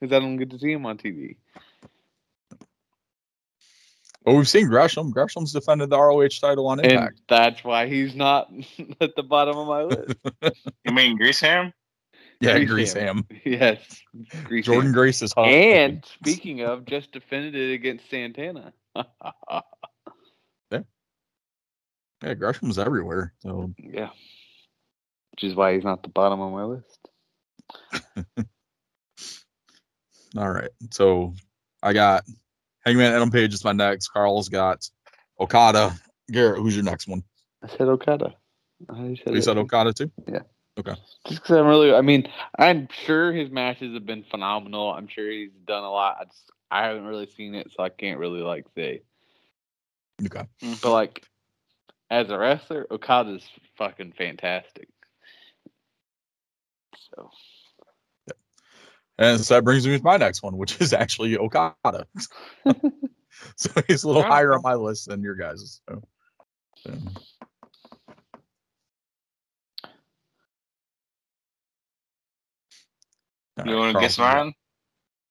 Because 0.00 0.14
I 0.14 0.20
don't 0.20 0.36
get 0.38 0.50
to 0.50 0.58
see 0.58 0.72
him 0.72 0.86
on 0.86 0.96
TV. 0.96 1.36
Well, 4.24 4.36
we've 4.36 4.48
seen 4.48 4.66
Gresham. 4.68 5.10
Gresham's 5.12 5.52
defended 5.52 5.90
the 5.90 5.98
ROH 5.98 6.28
title 6.40 6.66
on 6.66 6.80
And 6.80 6.90
Impact. 6.92 7.20
that's 7.28 7.62
why 7.62 7.86
he's 7.86 8.16
not 8.16 8.50
at 9.00 9.14
the 9.14 9.22
bottom 9.22 9.56
of 9.56 9.68
my 9.68 9.82
list. 9.84 10.14
You 10.84 10.92
mean 10.92 11.18
Greaseham? 11.18 11.72
yeah, 12.40 12.56
Grease 12.58 12.70
Grease 12.70 12.92
Ham. 12.94 13.24
Ham. 13.30 13.40
yes. 13.44 14.02
Grease 14.44 14.64
Jordan 14.66 14.86
Ham. 14.86 14.92
Grace 14.92 15.22
is 15.22 15.32
hot. 15.32 15.46
And 15.46 16.04
speaking 16.04 16.62
of, 16.62 16.86
just 16.86 17.12
defended 17.12 17.54
it 17.54 17.72
against 17.72 18.10
Santana. 18.10 18.72
Yeah, 22.26 22.34
Gresham's 22.34 22.78
everywhere. 22.78 23.32
So 23.40 23.72
yeah. 23.78 24.10
Which 25.32 25.44
is 25.44 25.54
why 25.54 25.74
he's 25.74 25.84
not 25.84 26.02
the 26.02 26.08
bottom 26.08 26.40
of 26.40 26.52
my 26.52 26.64
list. 26.64 27.08
all 30.36 30.50
right. 30.50 30.70
So 30.90 31.34
I 31.82 31.92
got 31.92 32.24
Hangman 32.84 33.12
Adam 33.12 33.30
Page 33.30 33.54
is 33.54 33.64
my 33.64 33.72
next. 33.72 34.08
Carl's 34.08 34.48
got 34.48 34.88
Okada. 35.38 35.94
Garrett, 36.30 36.58
who's 36.58 36.74
your 36.74 36.84
next 36.84 37.06
one? 37.06 37.22
I 37.62 37.68
said 37.68 37.88
Okada. 37.88 38.34
I 38.90 39.18
said, 39.22 39.34
You 39.34 39.42
said 39.42 39.58
Okada 39.58 39.92
too? 39.92 40.10
Yeah. 40.26 40.40
Okay. 40.78 40.94
Just 41.26 41.42
because 41.42 41.56
I'm 41.56 41.66
really, 41.66 41.94
I 41.94 42.02
mean, 42.02 42.28
I'm 42.58 42.88
sure 43.06 43.32
his 43.32 43.50
matches 43.50 43.94
have 43.94 44.04
been 44.04 44.24
phenomenal. 44.24 44.92
I'm 44.92 45.08
sure 45.08 45.30
he's 45.30 45.52
done 45.66 45.84
a 45.84 45.90
lot. 45.90 46.16
I 46.20 46.24
just, 46.24 46.50
I 46.70 46.84
haven't 46.84 47.06
really 47.06 47.28
seen 47.36 47.54
it, 47.54 47.68
so 47.74 47.82
I 47.82 47.88
can't 47.88 48.18
really 48.18 48.40
like 48.40 48.66
say. 48.74 49.02
Okay. 50.24 50.44
But 50.82 50.92
like, 50.92 51.24
as 52.10 52.30
a 52.30 52.38
wrestler, 52.38 52.86
Okada's 52.90 53.44
fucking 53.76 54.12
fantastic. 54.16 54.88
So 57.14 57.30
And 59.18 59.40
so 59.40 59.54
that 59.54 59.64
brings 59.64 59.86
me 59.86 59.96
to 59.96 60.04
my 60.04 60.16
next 60.16 60.42
one, 60.42 60.56
which 60.56 60.80
is 60.80 60.92
actually 60.92 61.36
Okada. 61.38 62.06
so 63.56 63.70
he's 63.86 64.04
a 64.04 64.08
little 64.08 64.22
Oh. 64.22 64.26
higher 64.26 64.52
on 64.54 64.62
my 64.62 64.74
list 64.74 65.08
than 65.08 65.22
your 65.22 65.34
guys'. 65.34 65.80
So, 65.88 66.02
so. 66.76 66.92
You 73.64 73.72
right, 73.72 73.76
want 73.78 73.96
to 73.96 74.00
guess 74.00 74.18
mine? 74.18 74.52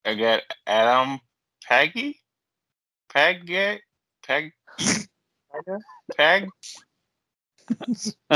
I 0.04 0.16
got 0.16 0.42
Adam 0.66 1.20
Paggy. 1.64 2.20
Pag 3.10 3.82
Pag 4.24 4.52
Pag 6.18 6.50
uh, 8.30 8.36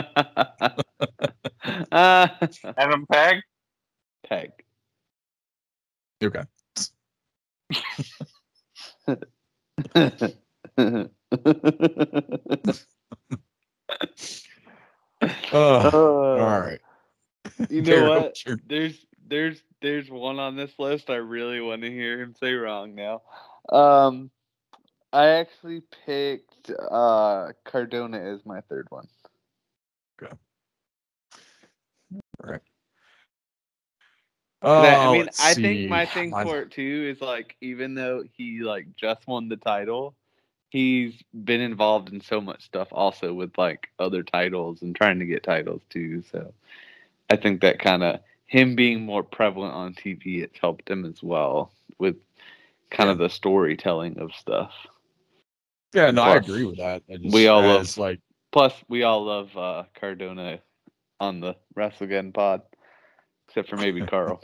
Adam 2.78 3.06
Pag. 3.12 3.42
Peg. 4.28 4.52
Okay. 6.24 6.44
Oh, 15.52 16.38
all 16.40 16.62
right. 16.62 16.80
You 17.70 17.82
know 17.82 17.90
Garrett, 17.90 18.10
what? 18.10 18.38
what's 18.46 18.62
There's 18.68 19.06
there's 19.28 19.62
there's 19.82 20.10
one 20.10 20.40
on 20.40 20.56
this 20.56 20.72
list 20.80 21.10
I 21.10 21.16
really 21.16 21.60
want 21.60 21.82
to 21.82 21.92
hear 21.92 22.22
him 22.22 22.34
say 22.40 22.54
wrong 22.54 22.96
now. 22.96 23.22
Um 23.70 24.32
I 25.14 25.28
actually 25.28 25.82
picked 26.06 26.72
uh 26.72 27.54
Cardona 27.66 28.20
as 28.20 28.46
my 28.46 28.62
third 28.62 28.88
one. 28.90 29.08
Right. 32.42 32.62
'Cause 34.74 34.84
I, 34.84 34.98
I 35.06 35.08
Oh, 35.08 35.08
mean, 35.08 35.30
I 35.38 35.54
see. 35.54 35.56
think 35.56 35.86
my 35.86 36.06
thing 36.06 36.34
Mine- 36.34 36.42
for 36.42 36.60
it 36.62 36.72
too 36.72 37.10
is 37.14 37.22
like 37.22 37.56
even 37.62 37.96
though 37.96 38.24
he 38.38 38.62
like 38.62 38.96
just 38.96 39.28
won 39.28 39.50
the 39.50 39.58
title, 39.58 40.16
he's 40.70 41.22
been 41.46 41.62
involved 41.62 42.12
in 42.14 42.22
so 42.22 42.42
much 42.42 42.64
stuff 42.64 42.88
also 42.92 43.34
with 43.34 43.58
like 43.58 43.90
other 44.00 44.24
titles 44.24 44.82
and 44.82 44.96
trying 44.96 45.20
to 45.20 45.26
get 45.26 45.44
titles 45.44 45.82
too. 45.90 46.24
So 46.32 46.54
I 47.30 47.36
think 47.38 47.62
that 47.62 47.80
kind 47.80 48.04
of 48.04 48.22
him 48.48 48.76
being 48.76 49.02
more 49.06 49.24
prevalent 49.24 49.74
on 49.74 49.94
TV, 49.96 50.42
it's 50.42 50.60
helped 50.60 50.90
him 50.90 51.06
as 51.06 51.24
well 51.24 51.72
with 52.00 52.18
kind 52.92 53.10
of 53.10 53.18
the 53.20 53.30
storytelling 53.30 54.20
of 54.20 54.34
stuff. 54.34 54.74
Yeah, 55.94 56.12
no, 56.12 56.22
I 56.24 56.36
agree 56.38 56.66
with 56.66 56.78
that. 56.78 57.04
I 57.12 57.18
just, 57.18 57.34
we 57.34 57.48
all 57.48 57.62
love- 57.62 57.98
like 57.98 58.20
Plus, 58.52 58.74
we 58.88 59.04
all 59.04 59.24
love 59.26 59.56
uh, 59.56 59.84
Cardona 60.00 60.60
on 61.20 61.40
the 61.40 61.56
WrestleGen 61.78 62.34
pod, 62.34 62.62
except 63.48 63.70
for 63.70 63.78
maybe 63.78 64.02
Carl. 64.08 64.42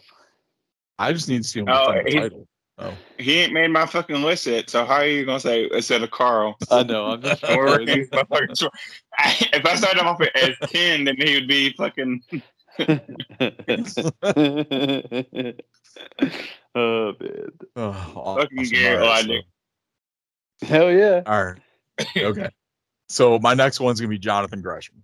I 1.00 1.12
just 1.14 1.28
need 1.28 1.44
to 1.44 1.48
see 1.48 1.60
him 1.62 1.68
Oh, 1.70 1.88
defend 1.92 2.08
the 2.08 2.12
he- 2.12 2.20
title. 2.20 2.48
Oh, 2.78 2.94
He 3.18 3.40
ain't 3.40 3.54
made 3.54 3.70
my 3.72 3.86
fucking 3.86 4.22
list 4.22 4.46
yet. 4.48 4.70
So 4.70 4.84
how 4.84 4.96
are 4.96 5.08
you 5.08 5.26
gonna 5.26 5.40
say 5.40 5.70
instead 5.72 6.04
of 6.04 6.12
Carl? 6.12 6.58
I 6.70 6.84
know. 6.84 7.06
I'm 7.06 7.22
just 7.22 7.42
We're 7.48 7.48
fucking 7.50 7.64
with 7.64 7.80
working 7.80 7.98
you. 8.00 8.08
motherfuckers. 8.10 8.70
if 9.54 9.66
I 9.66 9.76
started 9.76 10.02
him 10.02 10.08
off 10.08 10.20
at 10.22 10.70
ten, 10.70 11.06
then 11.06 11.16
he 11.18 11.36
would 11.36 11.48
be 11.48 11.74
fucking. 11.78 12.22
oh 16.76 17.14
man. 17.20 17.50
oh 17.78 17.94
Fucking 17.94 18.60
awesome. 18.60 18.64
Garrett 18.72 19.02
All 19.02 19.08
right, 19.08 19.26
Logic. 19.26 19.46
Hell 20.62 20.92
yeah. 20.92 21.22
all 21.26 21.46
right. 21.46 21.60
Okay. 22.18 22.50
So 23.08 23.40
my 23.40 23.54
next 23.54 23.80
one's 23.80 24.00
gonna 24.00 24.10
be 24.10 24.18
Jonathan 24.18 24.62
Gresham. 24.62 25.04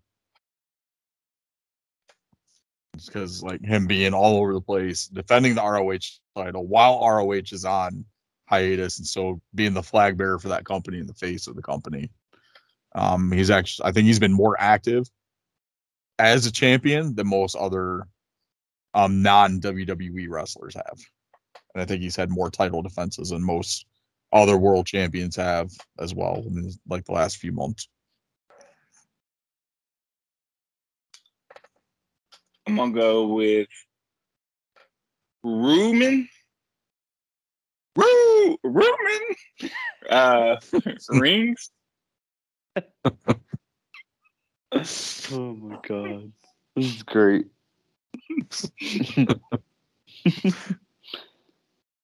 Because 3.05 3.41
like 3.41 3.63
him 3.63 3.87
being 3.87 4.13
all 4.13 4.37
over 4.37 4.53
the 4.53 4.61
place, 4.61 5.07
defending 5.07 5.55
the 5.55 5.63
ROH 5.63 6.19
title 6.35 6.67
while 6.67 6.99
ROH 6.99 7.51
is 7.51 7.65
on 7.65 8.05
hiatus, 8.47 8.97
and 8.97 9.07
so 9.07 9.41
being 9.55 9.73
the 9.73 9.83
flag 9.83 10.17
bearer 10.17 10.39
for 10.39 10.49
that 10.49 10.65
company 10.65 10.99
in 10.99 11.07
the 11.07 11.13
face 11.13 11.47
of 11.47 11.55
the 11.55 11.61
company. 11.61 12.09
Um, 12.93 13.31
he's 13.31 13.49
actually, 13.49 13.87
I 13.87 13.91
think 13.93 14.05
he's 14.07 14.19
been 14.19 14.33
more 14.33 14.59
active 14.59 15.05
as 16.19 16.45
a 16.45 16.51
champion 16.51 17.15
than 17.15 17.27
most 17.27 17.55
other 17.55 18.07
um 18.93 19.21
non 19.21 19.61
WWE 19.61 20.27
wrestlers 20.27 20.75
have, 20.75 20.99
and 21.73 21.81
I 21.81 21.85
think 21.85 22.01
he's 22.01 22.17
had 22.17 22.29
more 22.29 22.51
title 22.51 22.81
defenses 22.81 23.29
than 23.29 23.41
most 23.41 23.85
other 24.33 24.57
world 24.57 24.85
champions 24.85 25.35
have 25.35 25.71
as 25.99 26.13
well 26.13 26.43
in 26.45 26.71
like 26.87 27.05
the 27.05 27.11
last 27.11 27.37
few 27.37 27.51
months. 27.51 27.87
I'm 32.67 32.75
gonna 32.75 32.91
go 32.93 33.27
with 33.27 33.67
Rumen. 35.45 36.27
Roo 37.95 38.57
Rumen. 38.65 39.19
Uh, 40.09 40.57
rings. 41.09 41.69
oh 42.75 42.81
my 45.53 45.77
god. 45.87 46.31
This 46.75 46.95
is 46.95 47.03
great. 47.03 47.45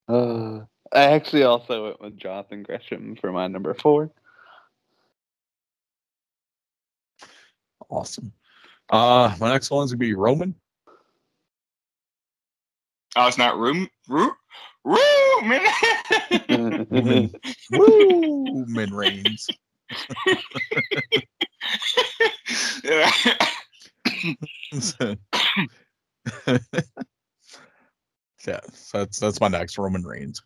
uh, 0.08 0.60
I 0.94 1.04
actually 1.04 1.44
also 1.44 1.86
went 1.86 2.02
with 2.02 2.18
Jonathan 2.18 2.64
Gresham 2.64 3.18
for 3.20 3.32
my 3.32 3.48
number 3.48 3.74
four. 3.74 4.12
Awesome. 7.90 8.32
Uh, 8.90 9.36
my 9.40 9.52
next 9.52 9.70
one's 9.72 9.92
gonna 9.92 10.00
be 10.00 10.14
Roman. 10.14 10.56
Oh, 13.16 13.28
it's 13.28 13.38
not 13.38 13.58
room. 13.58 13.90
room, 14.08 14.32
Rumen. 14.86 15.66
Roman. 16.50 17.32
Roman 17.72 18.94
Reigns. 18.94 19.52
Yeah. 22.84 23.12
yeah, 28.46 28.60
so 28.74 28.98
that's 29.00 29.20
that's 29.20 29.42
my 29.42 29.48
next 29.48 29.78
Roman 29.78 30.04
Reigns. 30.04 30.42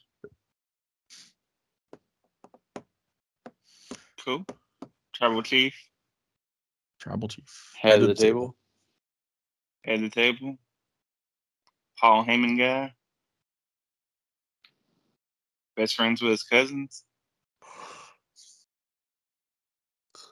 Cool. 4.24 4.46
Tribal 5.14 5.44
chief 5.44 5.76
Tribal 7.02 7.28
chief. 7.28 7.74
Head 7.82 8.02
of 8.04 8.08
the 8.08 8.14
table. 8.14 8.56
Head 9.84 9.96
of 9.96 10.02
the 10.02 10.10
table. 10.10 10.58
Paul 12.00 12.24
Heyman 12.24 12.58
guy. 12.60 12.94
Best 15.76 15.96
friends 15.96 16.22
with 16.22 16.32
his 16.32 16.44
cousins. 16.44 17.04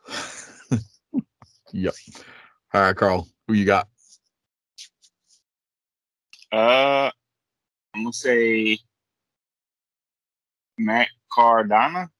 yep. 1.74 1.96
All 2.74 2.82
right, 2.82 2.96
Carl. 2.96 3.28
Who 3.48 3.56
you 3.56 3.66
got? 3.66 3.88
Uh, 6.52 7.10
I'm 7.96 8.04
gonna 8.04 8.14
say 8.14 8.78
Matt 10.78 11.08
Cardona. 11.32 12.12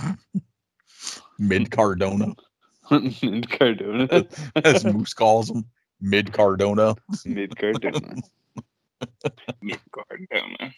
Mid 1.38 1.70
Cardona, 1.70 2.34
Mid 2.90 3.50
Cardona. 3.50 4.26
as 4.64 4.84
Moose 4.84 5.14
calls 5.14 5.50
him. 5.50 5.64
Mid 6.00 6.32
Cardona. 6.32 6.94
Mid 7.24 7.56
Cardona. 7.56 8.16
Matt 9.62 9.80
Cardona. 9.92 10.72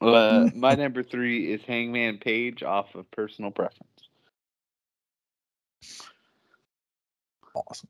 Uh, 0.00 0.50
my 0.54 0.74
number 0.74 1.02
three 1.02 1.52
is 1.52 1.62
Hangman 1.62 2.18
Page 2.18 2.62
off 2.62 2.94
of 2.94 3.10
personal 3.10 3.50
preference. 3.50 3.88
Awesome. 7.54 7.88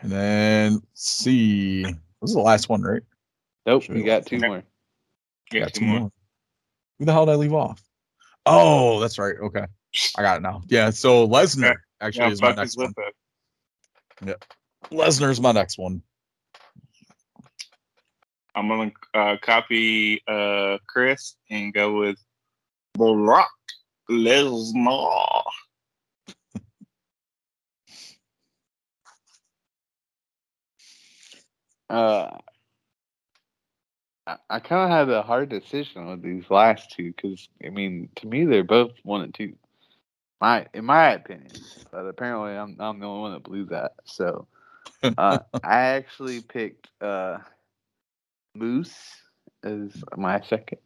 And 0.00 0.12
then 0.12 0.72
let's 0.74 0.84
see. 0.94 1.82
This 1.82 1.94
is 2.22 2.34
the 2.34 2.40
last 2.40 2.68
one, 2.68 2.82
right? 2.82 3.02
Nope, 3.66 3.82
Sure. 3.82 3.94
we 3.94 4.02
got 4.02 4.26
two 4.26 4.38
more. 4.38 4.62
Yeah, 5.52 5.60
Got 5.60 5.74
two 5.74 5.84
more. 5.84 6.12
Who 6.98 7.04
the 7.04 7.12
hell 7.12 7.26
did 7.26 7.32
I 7.32 7.36
leave 7.36 7.52
off? 7.54 7.82
Oh, 8.46 9.00
that's 9.00 9.18
right. 9.18 9.36
Okay. 9.40 9.64
I 10.16 10.22
got 10.22 10.38
it 10.38 10.40
now. 10.42 10.62
Yeah. 10.66 10.90
So 10.90 11.26
Lesnar 11.26 11.76
actually 12.00 12.26
Yeah, 12.26 12.30
is 12.32 12.42
my 12.42 12.54
next 12.54 12.76
one. 12.76 12.92
lip 12.96 13.06
up. 14.28 14.44
Lesnar's 14.90 15.40
my 15.40 15.52
next 15.52 15.78
one. 15.78 16.02
I'm 18.54 18.68
gonna 18.68 18.92
uh, 19.14 19.36
copy 19.42 20.22
uh, 20.28 20.78
Chris 20.86 21.36
and 21.50 21.72
go 21.72 21.98
with 21.98 22.18
Brock 22.94 23.50
Lesnar. 24.10 25.42
Uh, 31.90 32.30
I, 34.26 34.36
I 34.50 34.58
kind 34.60 34.92
of 34.92 35.08
had 35.08 35.14
a 35.14 35.22
hard 35.22 35.48
decision 35.48 36.06
with 36.06 36.22
these 36.22 36.44
last 36.50 36.90
two 36.92 37.12
because 37.12 37.48
I 37.64 37.70
mean, 37.70 38.08
to 38.16 38.26
me, 38.26 38.44
they're 38.44 38.64
both 38.64 38.92
one 39.02 39.22
and 39.22 39.34
two. 39.34 39.54
My, 40.40 40.66
in 40.74 40.84
my 40.84 41.12
opinion, 41.12 41.52
but 41.90 42.06
apparently, 42.06 42.52
I'm 42.52 42.76
I'm 42.78 43.00
the 43.00 43.06
only 43.06 43.20
one 43.20 43.32
that 43.32 43.44
believes 43.44 43.70
that. 43.70 43.92
So, 44.04 44.46
uh, 45.02 45.38
I 45.64 45.80
actually 45.80 46.40
picked 46.40 46.88
uh, 47.00 47.38
Moose 48.54 48.94
as 49.62 49.92
my 50.16 50.40
second. 50.40 50.78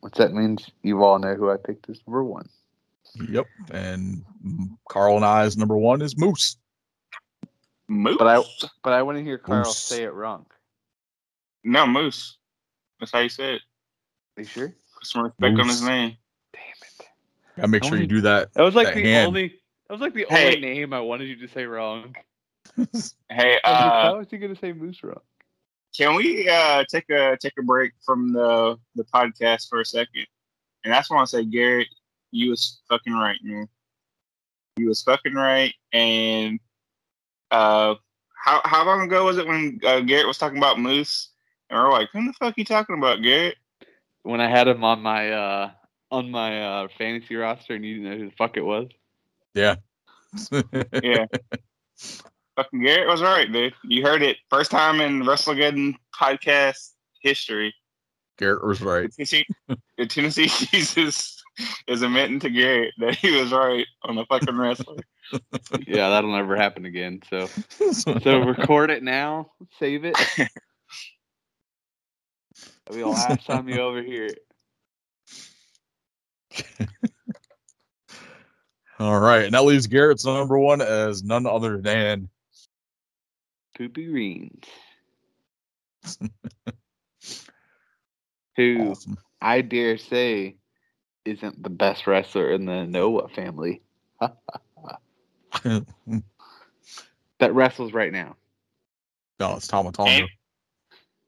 Which 0.00 0.14
that 0.14 0.32
means 0.32 0.68
you 0.82 1.04
all 1.04 1.18
know 1.20 1.34
who 1.34 1.50
I 1.50 1.56
picked 1.56 1.88
as 1.88 2.00
number 2.06 2.24
one. 2.24 2.48
Yep. 3.28 3.46
And 3.72 4.24
Carl 4.88 5.16
and 5.16 5.24
I's 5.24 5.56
number 5.56 5.76
one 5.76 6.02
is 6.02 6.18
Moose. 6.18 6.56
Moose. 7.88 8.16
But 8.18 8.26
I 8.26 8.42
but 8.82 8.92
I 8.92 9.02
want 9.02 9.18
to 9.18 9.24
hear 9.24 9.38
Carl 9.38 9.64
Moose. 9.64 9.78
say 9.78 10.02
it 10.02 10.12
wrong. 10.12 10.46
No 11.64 11.86
Moose. 11.86 12.38
That's 13.00 13.12
how 13.12 13.20
you 13.20 13.28
say 13.28 13.54
it. 13.56 13.62
Are 14.36 14.42
you 14.42 14.44
sure? 14.46 14.68
Put 14.68 15.06
some 15.06 15.22
respect 15.24 15.58
on 15.58 15.68
his 15.68 15.82
name. 15.82 16.16
Damn 16.52 16.62
it. 17.00 17.06
Gotta 17.56 17.68
make 17.68 17.84
sure 17.84 17.98
you 17.98 18.06
do 18.06 18.20
that. 18.22 18.52
That 18.54 18.62
was 18.62 18.74
like 18.74 18.88
That 18.88 18.94
the 18.96 19.04
hand. 19.04 19.28
only. 19.28 19.48
That 19.88 19.94
was 19.94 20.00
like 20.00 20.14
the 20.14 20.26
Hey. 20.28 20.46
only 20.56 20.60
name 20.60 20.92
I 20.92 21.00
wanted 21.00 21.28
you 21.28 21.36
to 21.46 21.48
say 21.48 21.64
wrong. 21.64 22.14
Hey, 23.28 23.58
I 23.64 23.70
was 23.70 24.18
like, 24.18 24.26
uh, 24.26 24.30
he 24.30 24.38
gonna 24.38 24.56
say 24.56 24.72
Moose 24.72 25.02
wrong? 25.02 25.20
can 25.96 26.14
we 26.14 26.48
uh, 26.48 26.84
take 26.88 27.08
a 27.10 27.36
take 27.40 27.52
a 27.58 27.62
break 27.62 27.92
from 28.04 28.32
the 28.32 28.78
the 28.94 29.04
podcast 29.04 29.68
for 29.68 29.80
a 29.80 29.84
second? 29.84 30.26
And 30.84 30.92
that's 30.92 31.10
when 31.10 31.20
I 31.20 31.24
say, 31.24 31.44
Garrett, 31.44 31.88
you 32.30 32.50
was 32.50 32.80
fucking 32.88 33.12
right, 33.12 33.38
man. 33.42 33.68
You 34.76 34.88
was 34.88 35.02
fucking 35.02 35.34
right. 35.34 35.74
And 35.92 36.58
uh, 37.50 37.96
how 38.42 38.60
how 38.64 38.84
long 38.86 39.02
ago 39.02 39.26
was 39.26 39.38
it 39.38 39.46
when 39.46 39.80
uh, 39.84 40.00
Garrett 40.00 40.26
was 40.26 40.38
talking 40.38 40.58
about 40.58 40.80
Moose? 40.80 41.31
And 41.72 41.80
we're 41.80 41.90
like, 41.90 42.10
who 42.12 42.26
the 42.26 42.34
fuck 42.34 42.50
are 42.52 42.54
you 42.58 42.66
talking 42.66 42.98
about, 42.98 43.22
Garrett? 43.22 43.56
When 44.24 44.42
I 44.42 44.48
had 44.48 44.68
him 44.68 44.84
on 44.84 45.00
my 45.00 45.32
uh 45.32 45.70
on 46.10 46.30
my 46.30 46.62
uh 46.62 46.88
fantasy 46.98 47.34
roster 47.34 47.74
and 47.74 47.84
you 47.84 47.94
didn't 47.94 48.10
know 48.10 48.18
who 48.18 48.30
the 48.30 48.36
fuck 48.36 48.56
it 48.58 48.64
was. 48.64 48.88
Yeah. 49.54 49.76
Yeah. 51.02 51.26
fucking 52.56 52.82
Garrett 52.82 53.08
was 53.08 53.22
right, 53.22 53.50
dude. 53.50 53.74
You 53.84 54.02
heard 54.02 54.22
it 54.22 54.36
first 54.50 54.70
time 54.70 55.00
in 55.00 55.22
WrestleGeddon 55.22 55.94
podcast 56.18 56.90
history. 57.20 57.74
Garrett 58.38 58.64
was 58.64 58.78
The 58.80 58.84
right. 58.86 59.10
Tennessee, 59.12 59.46
the 59.96 60.06
Tennessee 60.06 60.46
Jesus 60.70 61.42
is 61.86 62.02
admitting 62.02 62.40
to 62.40 62.50
Garrett 62.50 62.92
that 62.98 63.14
he 63.16 63.34
was 63.40 63.50
right 63.52 63.86
on 64.04 64.14
the 64.16 64.24
fucking 64.26 64.56
wrestler. 64.56 64.96
Yeah, 65.86 66.10
that'll 66.10 66.32
never 66.32 66.56
happen 66.56 66.84
again. 66.84 67.22
So 67.30 67.46
so 67.92 68.40
record 68.42 68.90
it 68.90 69.02
now, 69.02 69.50
save 69.78 70.04
it. 70.04 70.14
We'll 72.92 73.10
last 73.10 73.46
time 73.46 73.68
you 73.68 73.80
over 73.80 74.02
here. 74.02 74.34
All 78.98 79.18
right. 79.18 79.44
And 79.44 79.54
that 79.54 79.64
leaves 79.64 79.86
Garrett's 79.86 80.26
number 80.26 80.58
one 80.58 80.82
as 80.82 81.22
none 81.22 81.46
other 81.46 81.78
than 81.78 82.28
Poopy 83.76 84.08
Reens. 84.08 84.64
Who 88.56 88.90
awesome. 88.90 89.16
I 89.40 89.62
dare 89.62 89.96
say 89.96 90.56
isn't 91.24 91.62
the 91.62 91.70
best 91.70 92.06
wrestler 92.06 92.50
in 92.52 92.66
the 92.66 92.72
Anoa'i 92.72 93.34
family 93.34 93.80
that 97.38 97.54
wrestles 97.54 97.94
right 97.94 98.12
now. 98.12 98.36
No, 99.40 99.56
it's 99.56 99.66
Tama 99.66 99.92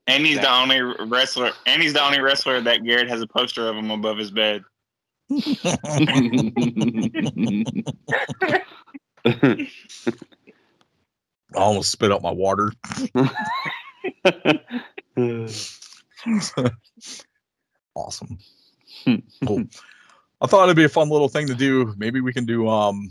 And, 0.06 0.16
Tonga. 0.16 0.16
and 0.16 0.26
he's 0.26 0.40
the 0.40 0.50
only 0.50 0.80
wrestler. 1.08 1.52
And 1.66 1.82
he's 1.82 1.92
the 1.92 2.04
only 2.04 2.20
wrestler 2.20 2.60
that 2.60 2.84
Garrett 2.84 3.08
has 3.08 3.22
a 3.22 3.26
poster 3.26 3.68
of 3.68 3.76
him 3.76 3.90
above 3.90 4.18
his 4.18 4.30
bed. 4.30 4.62
I 11.56 11.60
almost 11.60 11.90
spit 11.90 12.12
out 12.12 12.20
my 12.22 12.30
water. 12.30 12.72
awesome. 17.94 18.38
Cool. 19.46 19.64
I 20.40 20.46
thought 20.46 20.64
it'd 20.64 20.76
be 20.76 20.84
a 20.84 20.88
fun 20.88 21.08
little 21.08 21.28
thing 21.28 21.46
to 21.46 21.54
do. 21.54 21.94
Maybe 21.96 22.20
we 22.20 22.32
can 22.32 22.44
do 22.44 22.68
um 22.68 23.08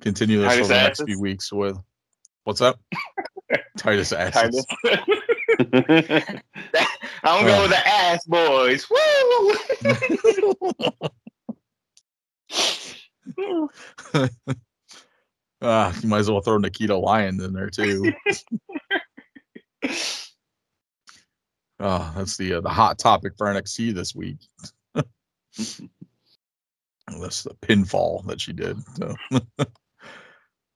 continue 0.00 0.40
this 0.40 0.56
for 0.56 0.64
the 0.64 0.74
next 0.74 1.00
asses? 1.00 1.06
few 1.06 1.20
weeks 1.20 1.52
with 1.52 1.78
what's 2.44 2.60
up? 2.60 2.80
Titus 3.78 4.10
Titus. 4.10 4.66
I'm 7.24 7.44
going 7.44 7.62
with 7.62 7.70
the 7.70 7.82
ass 7.86 8.24
boys. 8.26 8.86
Woo! 8.90 9.54
Uh, 15.60 15.92
you 16.02 16.08
might 16.08 16.18
as 16.18 16.30
well 16.30 16.40
throw 16.40 16.58
Nikkita 16.58 17.00
Lyon 17.00 17.40
in 17.40 17.52
there 17.52 17.70
too. 17.70 18.12
Oh, 21.80 22.12
that's 22.16 22.36
the 22.36 22.54
uh, 22.54 22.60
the 22.60 22.68
hot 22.68 22.98
topic 22.98 23.34
for 23.38 23.46
NXT 23.46 23.94
this 23.94 24.14
week. 24.14 24.38
that's 24.94 25.82
the 27.44 27.54
pinfall 27.62 28.26
that 28.26 28.40
she 28.40 28.52
did. 28.52 28.76
So. 28.96 29.14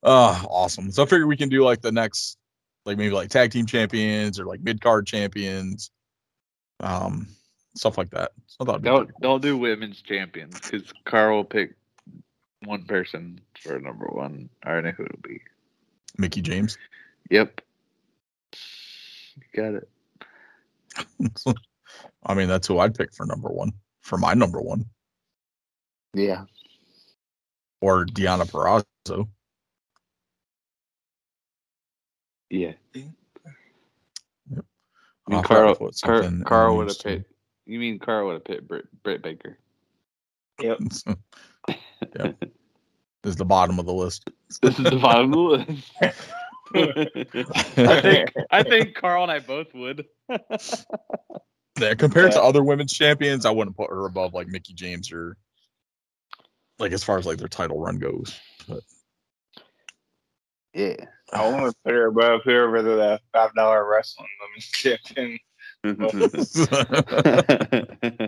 oh, 0.03 0.45
awesome. 0.49 0.91
So 0.91 1.03
I 1.03 1.05
figure 1.05 1.27
we 1.27 1.35
can 1.37 1.49
do 1.49 1.63
like 1.63 1.81
the 1.81 1.91
next, 1.91 2.37
like 2.85 2.97
maybe 2.97 3.13
like 3.13 3.29
tag 3.29 3.51
team 3.51 3.65
champions 3.65 4.39
or 4.39 4.45
like 4.45 4.61
mid 4.61 4.81
card 4.81 5.05
champions, 5.07 5.91
um, 6.79 7.27
stuff 7.75 7.97
like 7.97 8.09
that. 8.11 8.31
So 8.47 8.57
I 8.61 8.65
thought 8.65 8.81
Don't 8.81 9.09
cool. 9.09 9.19
don't 9.21 9.41
do 9.41 9.57
women's 9.57 10.01
champions 10.01 10.59
because 10.59 10.91
Carl 11.05 11.37
will 11.37 11.43
pick 11.45 11.75
one 12.65 12.83
person 12.85 13.39
for 13.59 13.79
number 13.79 14.05
one. 14.07 14.49
I 14.63 14.69
already 14.69 14.87
know 14.87 14.93
who 14.97 15.05
it'll 15.05 15.19
be. 15.21 15.41
Mickie 16.17 16.41
James. 16.41 16.77
Yep. 17.29 17.61
You 19.35 19.43
got 19.55 19.73
it. 19.75 19.89
I 22.25 22.33
mean, 22.35 22.47
that's 22.47 22.67
who 22.67 22.79
I'd 22.79 22.95
pick 22.95 23.13
for 23.13 23.25
number 23.25 23.49
one, 23.49 23.71
for 24.01 24.17
my 24.17 24.33
number 24.33 24.61
one, 24.61 24.85
Yeah. 26.13 26.45
or 27.81 28.05
Deonna 28.05 28.49
Purrazzo. 28.49 29.27
Yeah. 32.53 32.73
I'll 32.95 33.01
I 34.55 35.31
mean, 35.31 35.37
have 35.37 35.41
to 35.41 35.47
Carl, 35.47 35.75
put 35.75 35.99
Car- 36.01 36.21
something 36.21 36.39
in 36.41 36.43
Carl 36.45 36.77
would 36.77 36.87
have 36.89 36.97
too. 36.99 37.09
picked. 37.17 37.31
You 37.65 37.79
mean 37.79 37.97
Carl 37.97 38.27
would 38.27 38.33
have 38.33 38.43
picked 38.45 38.67
Britt, 38.67 38.85
Britt 39.01 39.23
Baker? 39.23 39.57
Yep. 40.61 40.77
yep. 41.67 42.35
This 42.39 43.31
is 43.31 43.35
the 43.37 43.45
bottom 43.45 43.79
of 43.79 43.85
the 43.87 43.93
list. 43.93 44.29
This 44.61 44.77
is 44.77 44.83
the 44.85 44.97
bottom 44.97 45.33
of 45.33 45.65
the 45.65 45.73
list. 45.73 45.91
I 47.77 48.01
think 48.01 48.31
I 48.51 48.61
think 48.61 48.93
Carl 48.93 49.23
and 49.23 49.31
I 49.31 49.39
both 49.39 49.73
would. 49.73 50.05
Yeah, 51.79 51.95
compared 51.95 52.33
to 52.33 52.43
other 52.43 52.63
women's 52.63 52.93
champions, 52.93 53.47
I 53.47 53.49
wouldn't 53.51 53.75
put 53.75 53.89
her 53.89 54.05
above 54.05 54.35
like 54.35 54.47
Mickie 54.47 54.75
James 54.75 55.11
or 55.11 55.37
like 56.77 56.91
as 56.91 57.03
far 57.03 57.17
as 57.17 57.25
like 57.25 57.39
their 57.39 57.47
title 57.47 57.79
run 57.79 57.97
goes. 57.97 58.39
But 58.67 58.81
Yeah. 60.75 60.97
I 61.33 61.49
want 61.49 61.71
to 61.71 61.75
put 61.83 61.93
her 61.93 62.07
above 62.07 62.41
whoever 62.43 62.81
the 62.81 63.19
five 63.31 63.53
dollar 63.55 63.89
wrestling 63.89 64.27
women's 64.41 64.65
champion. 64.71 65.39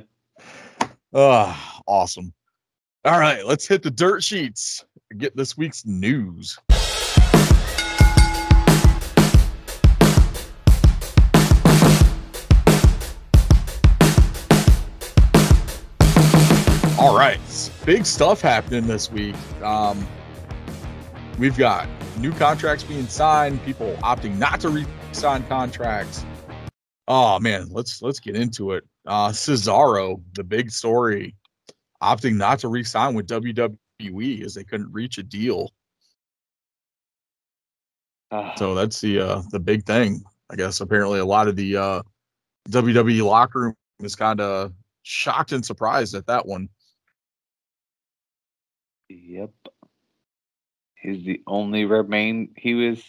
Ah, 1.18 1.80
awesome. 1.88 2.34
All 3.06 3.18
right, 3.18 3.46
let's 3.46 3.66
hit 3.66 3.82
the 3.84 3.90
dirt 3.90 4.22
sheets. 4.22 4.84
Get 5.18 5.34
this 5.34 5.56
week's 5.56 5.86
news. 5.86 6.60
All 17.00 17.18
right, 17.18 17.40
big 17.86 18.06
stuff 18.06 18.42
happening 18.42 18.88
this 18.88 19.10
week. 19.10 19.36
Um, 19.62 20.06
we've 21.38 21.58
got 21.58 21.88
new 22.18 22.32
contracts 22.34 22.84
being 22.84 23.08
signed, 23.08 23.64
people 23.64 23.94
opting 24.04 24.38
not 24.38 24.60
to 24.62 24.70
re-sign 24.70 25.46
contracts. 25.48 26.26
Oh 27.08 27.40
man, 27.40 27.68
let's 27.70 28.02
let's 28.02 28.20
get 28.20 28.36
into 28.36 28.72
it. 28.72 28.84
Uh 29.06 29.30
Cesaro, 29.30 30.22
the 30.34 30.44
big 30.44 30.72
story, 30.72 31.36
opting 32.02 32.36
not 32.36 32.60
to 32.60 32.68
re-sign 32.68 33.14
with 33.14 33.28
WWE 33.28 34.44
as 34.44 34.56
they 34.56 34.64
couldn't 34.64 34.92
reach 34.92 35.18
a 35.18 35.24
deal. 35.24 35.72
Ah, 38.32 38.56
So 38.56 38.74
that's 38.74 39.00
the 39.02 39.20
uh 39.20 39.42
the 39.52 39.60
big 39.60 39.86
thing. 39.86 40.24
I 40.50 40.56
guess 40.56 40.82
apparently 40.82 41.20
a 41.20 41.26
lot 41.26 41.48
of 41.48 41.56
the 41.56 41.78
uh 41.78 42.02
WWE 42.70 43.24
locker 43.24 43.60
room 43.60 43.76
is 44.00 44.16
kind 44.16 44.42
of 44.42 44.74
shocked 45.04 45.52
and 45.52 45.64
surprised 45.64 46.16
at 46.16 46.26
that 46.26 46.48
one. 46.48 46.70
Yep. 49.10 49.52
He's 51.06 51.24
the 51.24 51.42
only 51.48 51.86
remain. 51.86 52.50
He 52.58 52.74
was. 52.74 53.02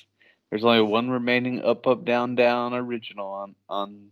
There's 0.51 0.65
only 0.65 0.83
one 0.83 1.11
remaining 1.11 1.63
up, 1.65 1.87
up, 1.87 2.05
down, 2.05 2.35
down 2.35 2.75
original 2.75 3.27
on 3.29 3.55
on 3.69 4.09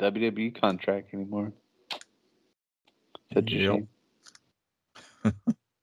WWE 0.00 0.58
contract 0.60 1.12
anymore. 1.12 1.52
Such 3.34 3.52
a 3.52 3.56
Yep. 3.56 3.72
shame. 3.74 3.88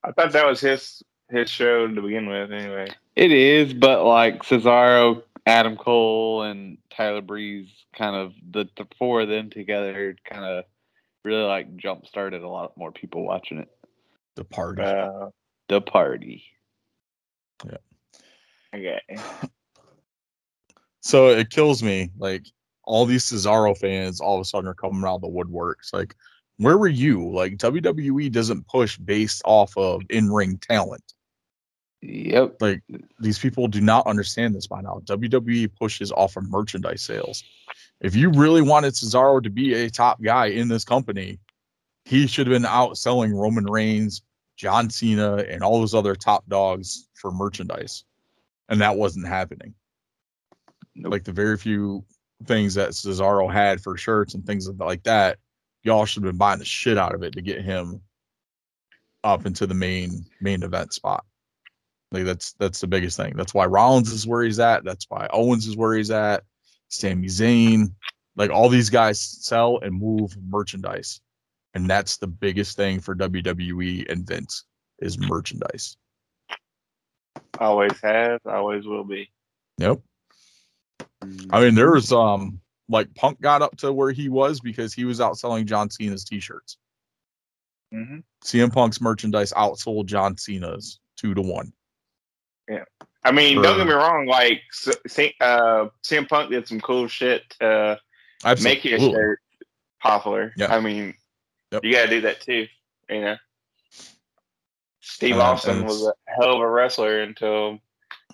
I 0.03 0.11
thought 0.11 0.31
that 0.31 0.45
was 0.45 0.61
his 0.61 1.03
his 1.29 1.49
show 1.49 1.87
to 1.87 2.01
begin 2.01 2.27
with. 2.27 2.51
Anyway, 2.51 2.87
It 3.15 3.31
is, 3.31 3.73
but 3.73 4.03
like 4.05 4.43
Cesaro, 4.43 5.23
Adam 5.45 5.75
Cole, 5.77 6.43
and 6.43 6.77
Tyler 6.89 7.21
Breeze, 7.21 7.69
kind 7.97 8.15
of 8.15 8.33
the, 8.51 8.67
the 8.77 8.85
four 8.97 9.21
of 9.21 9.29
them 9.29 9.49
together, 9.49 10.15
kind 10.25 10.45
of 10.45 10.65
really 11.23 11.43
like 11.43 11.75
jump 11.77 12.05
started 12.07 12.41
a 12.43 12.47
lot 12.49 12.77
more 12.77 12.91
people 12.91 13.23
watching 13.25 13.57
it. 13.59 13.69
The 14.35 14.43
party. 14.43 14.81
uh, 14.83 15.29
The 15.69 15.81
party. 15.81 16.43
Okay. 18.73 19.01
So 21.05 21.27
it 21.27 21.49
kills 21.49 21.83
me. 21.83 22.11
Like 22.17 22.45
all 22.85 23.05
these 23.05 23.25
Cesaro 23.25 23.77
fans 23.77 24.21
all 24.21 24.35
of 24.35 24.41
a 24.41 24.45
sudden 24.45 24.69
are 24.69 24.73
coming 24.73 25.03
out 25.03 25.15
of 25.15 25.21
the 25.21 25.27
woodworks. 25.27 25.91
Like, 25.91 26.15
where 26.57 26.77
were 26.77 26.87
you? 26.87 27.29
Like 27.29 27.57
WWE 27.57 28.31
doesn't 28.31 28.67
push 28.67 28.97
based 28.97 29.41
off 29.43 29.75
of 29.77 30.01
in-ring 30.09 30.59
talent. 30.59 31.13
Yep. 32.01 32.61
Like 32.61 32.83
these 33.19 33.39
people 33.39 33.67
do 33.67 33.81
not 33.81 34.07
understand 34.07 34.55
this 34.55 34.67
by 34.67 34.81
now. 34.81 35.01
WWE 35.05 35.73
pushes 35.75 36.11
off 36.11 36.35
of 36.35 36.49
merchandise 36.49 37.01
sales. 37.01 37.43
If 38.01 38.15
you 38.15 38.29
really 38.29 38.61
wanted 38.61 38.93
Cesaro 38.93 39.41
to 39.41 39.49
be 39.49 39.73
a 39.73 39.89
top 39.89 40.21
guy 40.21 40.47
in 40.47 40.67
this 40.67 40.83
company, 40.83 41.39
he 42.05 42.27
should 42.27 42.47
have 42.47 42.53
been 42.53 42.65
out 42.65 42.97
selling 42.97 43.33
Roman 43.33 43.65
Reigns, 43.65 44.21
John 44.55 44.89
Cena, 44.89 45.37
and 45.37 45.63
all 45.63 45.79
those 45.79 45.95
other 45.95 46.15
top 46.15 46.47
dogs 46.47 47.09
for 47.13 47.31
merchandise. 47.31 48.03
And 48.69 48.81
that 48.81 48.95
wasn't 48.95 49.27
happening 49.27 49.73
Nope. 50.95 51.11
like 51.11 51.23
the 51.23 51.31
very 51.31 51.57
few 51.57 52.05
things 52.45 52.75
that 52.75 52.91
Cesaro 52.91 53.51
had 53.51 53.81
for 53.81 53.97
shirts 53.97 54.33
and 54.35 54.45
things 54.45 54.69
like 54.69 55.03
that, 55.03 55.37
y'all 55.83 56.05
should 56.05 56.23
have 56.23 56.31
been 56.31 56.37
buying 56.37 56.59
the 56.59 56.65
shit 56.65 56.97
out 56.97 57.15
of 57.15 57.23
it 57.23 57.33
to 57.33 57.41
get 57.41 57.61
him 57.61 58.01
up 59.23 59.45
into 59.45 59.65
the 59.65 59.73
main 59.73 60.25
main 60.41 60.63
event 60.63 60.93
spot. 60.93 61.25
Like 62.11 62.25
that's 62.25 62.53
that's 62.53 62.79
the 62.81 62.87
biggest 62.87 63.17
thing. 63.17 63.33
That's 63.35 63.53
why 63.53 63.65
Rollins 63.65 64.11
is 64.11 64.27
where 64.27 64.43
he's 64.43 64.59
at. 64.59 64.83
That's 64.83 65.05
why 65.09 65.27
Owens 65.31 65.67
is 65.67 65.75
where 65.77 65.95
he's 65.95 66.11
at. 66.11 66.43
Sami 66.89 67.27
Zayn, 67.27 67.91
like 68.35 68.51
all 68.51 68.69
these 68.69 68.89
guys 68.89 69.19
sell 69.19 69.79
and 69.81 69.99
move 69.99 70.37
merchandise, 70.47 71.21
and 71.73 71.89
that's 71.89 72.17
the 72.17 72.27
biggest 72.27 72.75
thing 72.75 72.99
for 72.99 73.15
WWE 73.15 74.09
and 74.11 74.25
Vince 74.25 74.65
is 74.99 75.17
merchandise. 75.17 75.97
Always 77.59 77.99
has, 78.01 78.39
always 78.45 78.85
will 78.85 79.03
be. 79.03 79.29
Yep. 79.77 79.99
I 81.51 81.61
mean, 81.61 81.75
there 81.75 81.91
was 81.91 82.11
um 82.11 82.59
like 82.89 83.13
Punk 83.15 83.39
got 83.41 83.61
up 83.61 83.77
to 83.77 83.93
where 83.93 84.11
he 84.11 84.29
was 84.29 84.59
because 84.59 84.93
he 84.93 85.05
was 85.05 85.19
outselling 85.19 85.65
John 85.65 85.89
Cena's 85.89 86.23
t-shirts. 86.23 86.77
hmm 87.91 88.19
CM 88.43 88.73
Punk's 88.73 88.99
merchandise 88.99 89.53
outsold 89.53 90.05
John 90.05 90.37
Cena's 90.37 90.99
two 91.15 91.33
to 91.33 91.41
one. 91.41 91.71
Yeah, 92.69 92.83
I 93.23 93.31
mean, 93.31 93.61
don't 93.61 93.77
get 93.77 93.87
me 93.87 93.93
wrong. 93.93 94.25
Like, 94.25 94.61
uh, 95.41 95.87
CM 96.03 96.27
Punk 96.27 96.51
did 96.51 96.67
some 96.67 96.81
cool 96.81 97.07
shit 97.07 97.43
to 97.59 97.97
make 98.61 98.79
his 98.79 98.93
Absolutely. 98.93 99.13
shirt 99.13 99.39
popular. 100.01 100.53
Yeah. 100.57 100.73
I 100.73 100.81
mean, 100.81 101.13
Yep. 101.73 101.83
you 101.83 101.91
gotta 101.91 102.09
do 102.09 102.21
that 102.21 102.41
too. 102.41 102.67
You 103.09 103.21
know, 103.21 103.35
Steve 105.01 105.37
Uh, 105.37 105.41
Austin 105.41 105.83
was 105.83 106.05
a 106.05 106.13
hell 106.27 106.53
of 106.53 106.61
a 106.61 106.69
wrestler 106.69 107.21
until 107.21 107.79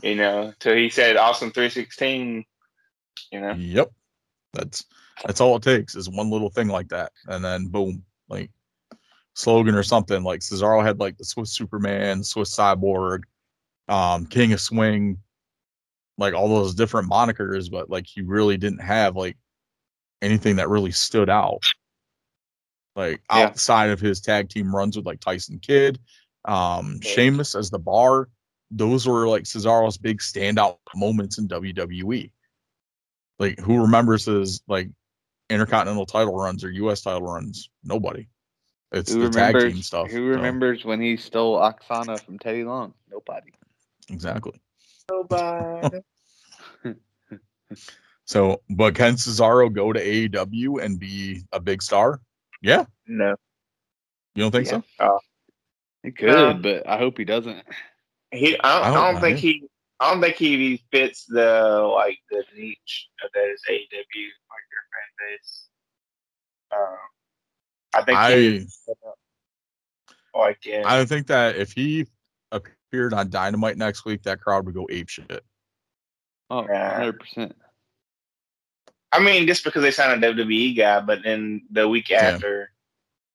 you 0.04 0.16
know, 0.16 0.48
until 0.48 0.76
he 0.76 0.90
said 0.90 1.18
Austin 1.18 1.52
three 1.52 1.70
sixteen. 1.70 2.46
You 3.32 3.42
know, 3.42 3.54
Yep. 3.54 3.92
That's 4.54 4.86
that's 5.26 5.42
all 5.42 5.56
it 5.56 5.64
takes 5.64 5.96
is 5.96 6.10
one 6.10 6.30
little 6.30 6.50
thing 6.50 6.68
like 6.68 6.90
that, 6.90 7.12
and 7.28 7.44
then 7.44 7.68
boom, 7.68 8.04
like 8.28 8.52
slogan 9.36 9.76
or 9.76 9.84
something. 9.84 10.24
Like 10.24 10.42
Cesaro 10.42 10.84
had 10.84 11.00
like 11.00 11.18
the 11.18 11.26
Swiss 11.26 11.52
Superman, 11.52 12.24
Swiss 12.24 12.56
Cyborg, 12.56 13.24
um, 13.88 14.26
King 14.26 14.54
of 14.54 14.62
Swing, 14.62 15.18
like 16.18 16.34
all 16.34 16.50
those 16.50 16.76
different 16.76 17.10
monikers, 17.10 17.72
but 17.72 17.90
like 17.90 18.06
he 18.06 18.22
really 18.22 18.58
didn't 18.58 18.82
have 18.82 19.16
like 19.16 19.38
anything 20.22 20.58
that 20.58 20.70
really 20.70 20.92
stood 20.92 21.30
out. 21.30 21.64
Like 23.00 23.22
Yeah. 23.30 23.46
outside 23.46 23.92
of 23.92 24.02
his 24.02 24.20
tag 24.20 24.50
team 24.50 24.76
runs 24.76 24.98
with 24.98 25.06
like 25.06 25.22
Tyson 25.22 25.58
Kidd, 25.60 26.00
um, 26.44 27.00
Yeah. 27.02 27.12
Sheamus 27.12 27.56
as 27.56 27.70
the 27.70 27.80
bar, 27.80 28.28
those 28.72 29.08
were 29.08 29.26
like 29.26 29.44
Cesaro's 29.44 29.98
big 29.98 30.20
standout 30.20 30.80
moments 30.94 31.38
in 31.38 31.48
WWE. 31.48 32.30
Like 33.40 33.58
who 33.60 33.82
remembers 33.82 34.26
his 34.26 34.62
like 34.68 34.90
intercontinental 35.50 36.06
title 36.06 36.36
runs 36.36 36.62
or 36.66 36.72
US 36.72 37.02
title 37.02 37.22
runs? 37.22 37.70
Nobody. 37.86 38.28
It's 38.92 39.14
Who 39.14 39.22
the 39.22 39.30
tag 39.30 39.56
remembers? 39.56 39.74
team 39.74 39.82
stuff. 39.82 40.10
Who 40.10 40.18
so. 40.18 40.36
remembers 40.38 40.84
when 40.84 41.00
he 41.00 41.16
stole 41.16 41.58
Aksana 41.58 42.22
from 42.22 42.38
Teddy 42.38 42.66
Long? 42.66 42.94
Nobody. 43.10 43.54
Exactly. 44.10 44.60
Nobody. 45.10 46.00
So, 48.26 48.62
but 48.70 48.94
can 48.94 49.14
Cesaro 49.16 49.74
go 49.74 49.92
to 49.92 50.00
AEW 50.00 50.84
and 50.84 51.00
be 51.00 51.42
a 51.52 51.60
big 51.60 51.82
star? 51.82 52.22
Yeah. 52.62 52.86
no. 53.08 53.36
You 54.36 54.44
don't 54.44 54.52
think 54.52 54.68
Yeah. 54.68 54.82
so? 55.00 55.20
He 56.04 56.12
could, 56.12 56.28
No. 56.28 56.54
but 56.54 56.88
I 56.88 56.98
hope 56.98 57.18
he 57.18 57.26
doesn't. 57.26 57.64
He, 58.32 58.58
I 58.60 58.80
don't, 58.80 58.84
I 58.84 58.90
I 59.10 59.12
don't 59.12 59.22
think 59.22 59.38
yeah. 59.44 59.52
he. 59.52 59.68
I 60.00 60.12
don't 60.14 60.22
think 60.22 60.36
he 60.36 60.82
fits 60.92 61.26
the 61.26 61.82
like 61.94 62.20
the 62.30 62.44
niche 62.56 63.10
that 63.22 63.50
is 63.52 63.62
AEW 63.70 63.82
like 63.92 64.66
their 64.72 64.86
fan 64.94 65.10
base. 65.20 65.68
Um, 66.72 66.98
I 67.94 68.04
think 68.04 68.18
I 68.18 68.36
he 68.38 68.68
like 70.34 70.66
in, 70.66 70.86
I 70.86 71.04
think 71.06 71.28
that 71.28 71.58
if 71.58 71.74
he 71.74 72.08
appeared 72.52 73.14
on 73.14 73.30
Dynamite 73.30 73.78
next 73.78 74.06
week, 74.06 74.24
that 74.24 74.40
crowd 74.40 74.66
would 74.66 74.76
go 74.76 74.88
ape 74.90 75.10
shit. 75.10 75.44
Oh, 76.50 76.64
100%. 76.64 77.54
I 79.12 79.20
mean, 79.20 79.48
just 79.48 79.64
because 79.64 79.82
they 79.82 79.92
signed 79.92 80.24
a 80.24 80.34
WWE 80.34 80.76
guy, 80.78 81.00
but 81.02 81.24
then 81.24 81.64
the 81.72 81.88
week 81.88 82.10
Yeah. 82.10 82.18
after, 82.34 82.72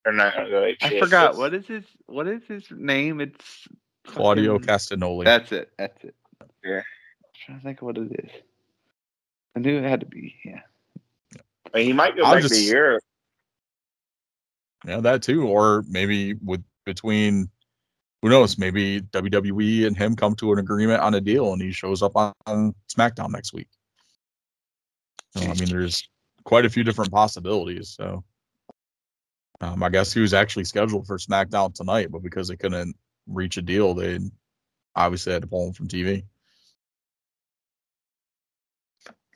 they're 0.05 0.13
not 0.15 0.35
gonna 0.35 0.51
go. 0.51 0.65
ape 0.65 0.79
I 0.83 1.01
forgot. 1.01 1.25
It's- 1.31 1.37
What 1.39 1.55
is 1.55 1.67
his 1.67 1.85
What 2.07 2.29
is 2.29 2.43
his 2.47 2.71
name? 2.71 3.21
It's 3.21 3.67
Claudio 4.07 4.59
fucking- 4.59 4.69
Castagnoli. 4.69 5.25
That's 5.25 5.51
it. 5.53 5.73
That's 5.79 6.05
it. 6.05 6.15
Yeah. 6.65 6.77
I'm 6.79 7.31
trying 7.47 7.59
to 7.59 7.65
think 7.65 7.81
of 7.83 7.87
what 7.87 7.99
it 7.99 8.13
is. 8.25 8.31
I 9.57 9.61
knew 9.61 9.79
it 9.79 9.85
had 9.89 10.01
to 10.01 10.07
be. 10.07 10.37
Yeah. 10.45 10.61
I 11.73 11.79
mean, 11.79 11.87
he 11.87 11.93
might 11.93 12.17
go 12.17 12.23
I'll 12.25 12.35
back 12.41 12.45
to 12.45 12.61
Europe. 12.61 13.03
Yeah, 14.87 15.01
that 15.01 15.23
too. 15.23 15.47
Or 15.49 15.83
maybe 15.89 16.35
with 16.35 16.63
between 16.85 17.49
who 18.23 18.29
knows, 18.29 18.59
maybe 18.59 19.01
WWE 19.01 19.87
and 19.87 19.97
him 19.97 20.15
come 20.17 20.35
to 20.37 20.53
an 20.53 20.59
agreement 20.59 21.01
on 21.01 21.15
a 21.15 21.21
deal 21.21 21.53
and 21.53 21.61
he 21.61 21.73
shows 21.73 22.03
up 22.03 22.17
on, 22.17 22.33
on 22.47 22.75
SmackDown 22.95 23.31
next 23.31 23.53
week. 23.53 23.69
I 25.37 25.55
mean, 25.55 25.69
there's 25.69 26.09
quite 26.45 26.65
a 26.65 26.71
few 26.71 26.85
different 26.85 27.11
possibilities. 27.11 27.91
So 27.91 28.25
um, 29.61 29.83
I 29.83 29.89
guess 29.89 30.13
he 30.13 30.21
was 30.21 30.35
actually 30.35 30.65
scheduled 30.65 31.07
for 31.07 31.19
SmackDown 31.19 31.75
tonight, 31.75 32.11
but 32.11 32.23
because 32.23 32.49
they 32.49 32.57
couldn't 32.57 32.97
reach 33.27 33.57
a 33.57 33.63
deal, 33.63 33.95
they 33.95 34.19
obviously 34.95 35.33
had 35.33 35.43
to 35.43 35.49
pull 35.49 35.67
him 35.67 35.73
from 35.73 35.89
TV. 35.89 36.25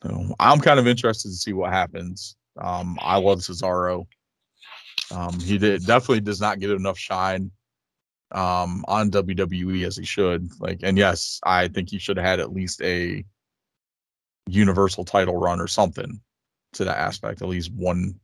So 0.03 0.35
I'm 0.39 0.61
kind 0.61 0.79
of 0.79 0.87
interested 0.87 1.29
to 1.29 1.35
see 1.35 1.53
what 1.53 1.73
happens. 1.73 2.37
Um, 2.61 2.99
I 3.01 3.19
love 3.19 3.41
Cesaro. 3.41 4.07
Um, 5.11 5.41
he 5.41 5.59
did 5.59 5.87
definitely 5.87 6.21
does 6.21 6.41
not 6.41 6.61
get 6.61 6.71
enough 6.71 6.99
shine 6.99 7.51
um, 8.33 8.85
on 8.87 9.11
WWE 9.11 9.87
as 9.87 9.97
he 9.97 10.05
should. 10.05 10.51
Like, 10.61 10.81
and 10.83 10.99
yes, 10.99 11.41
I 11.45 11.69
think 11.69 11.91
he 11.91 11.99
should 11.99 12.17
have 12.17 12.27
had 12.27 12.41
at 12.41 12.53
least 12.53 12.83
a 12.83 13.25
universal 14.49 15.05
title 15.05 15.37
run 15.37 15.61
or 15.61 15.67
something 15.67 16.21
to 16.75 16.85
that 16.85 16.99
aspect. 16.99 17.43
At 17.43 17.49
least 17.49 17.73
one, 17.73 18.19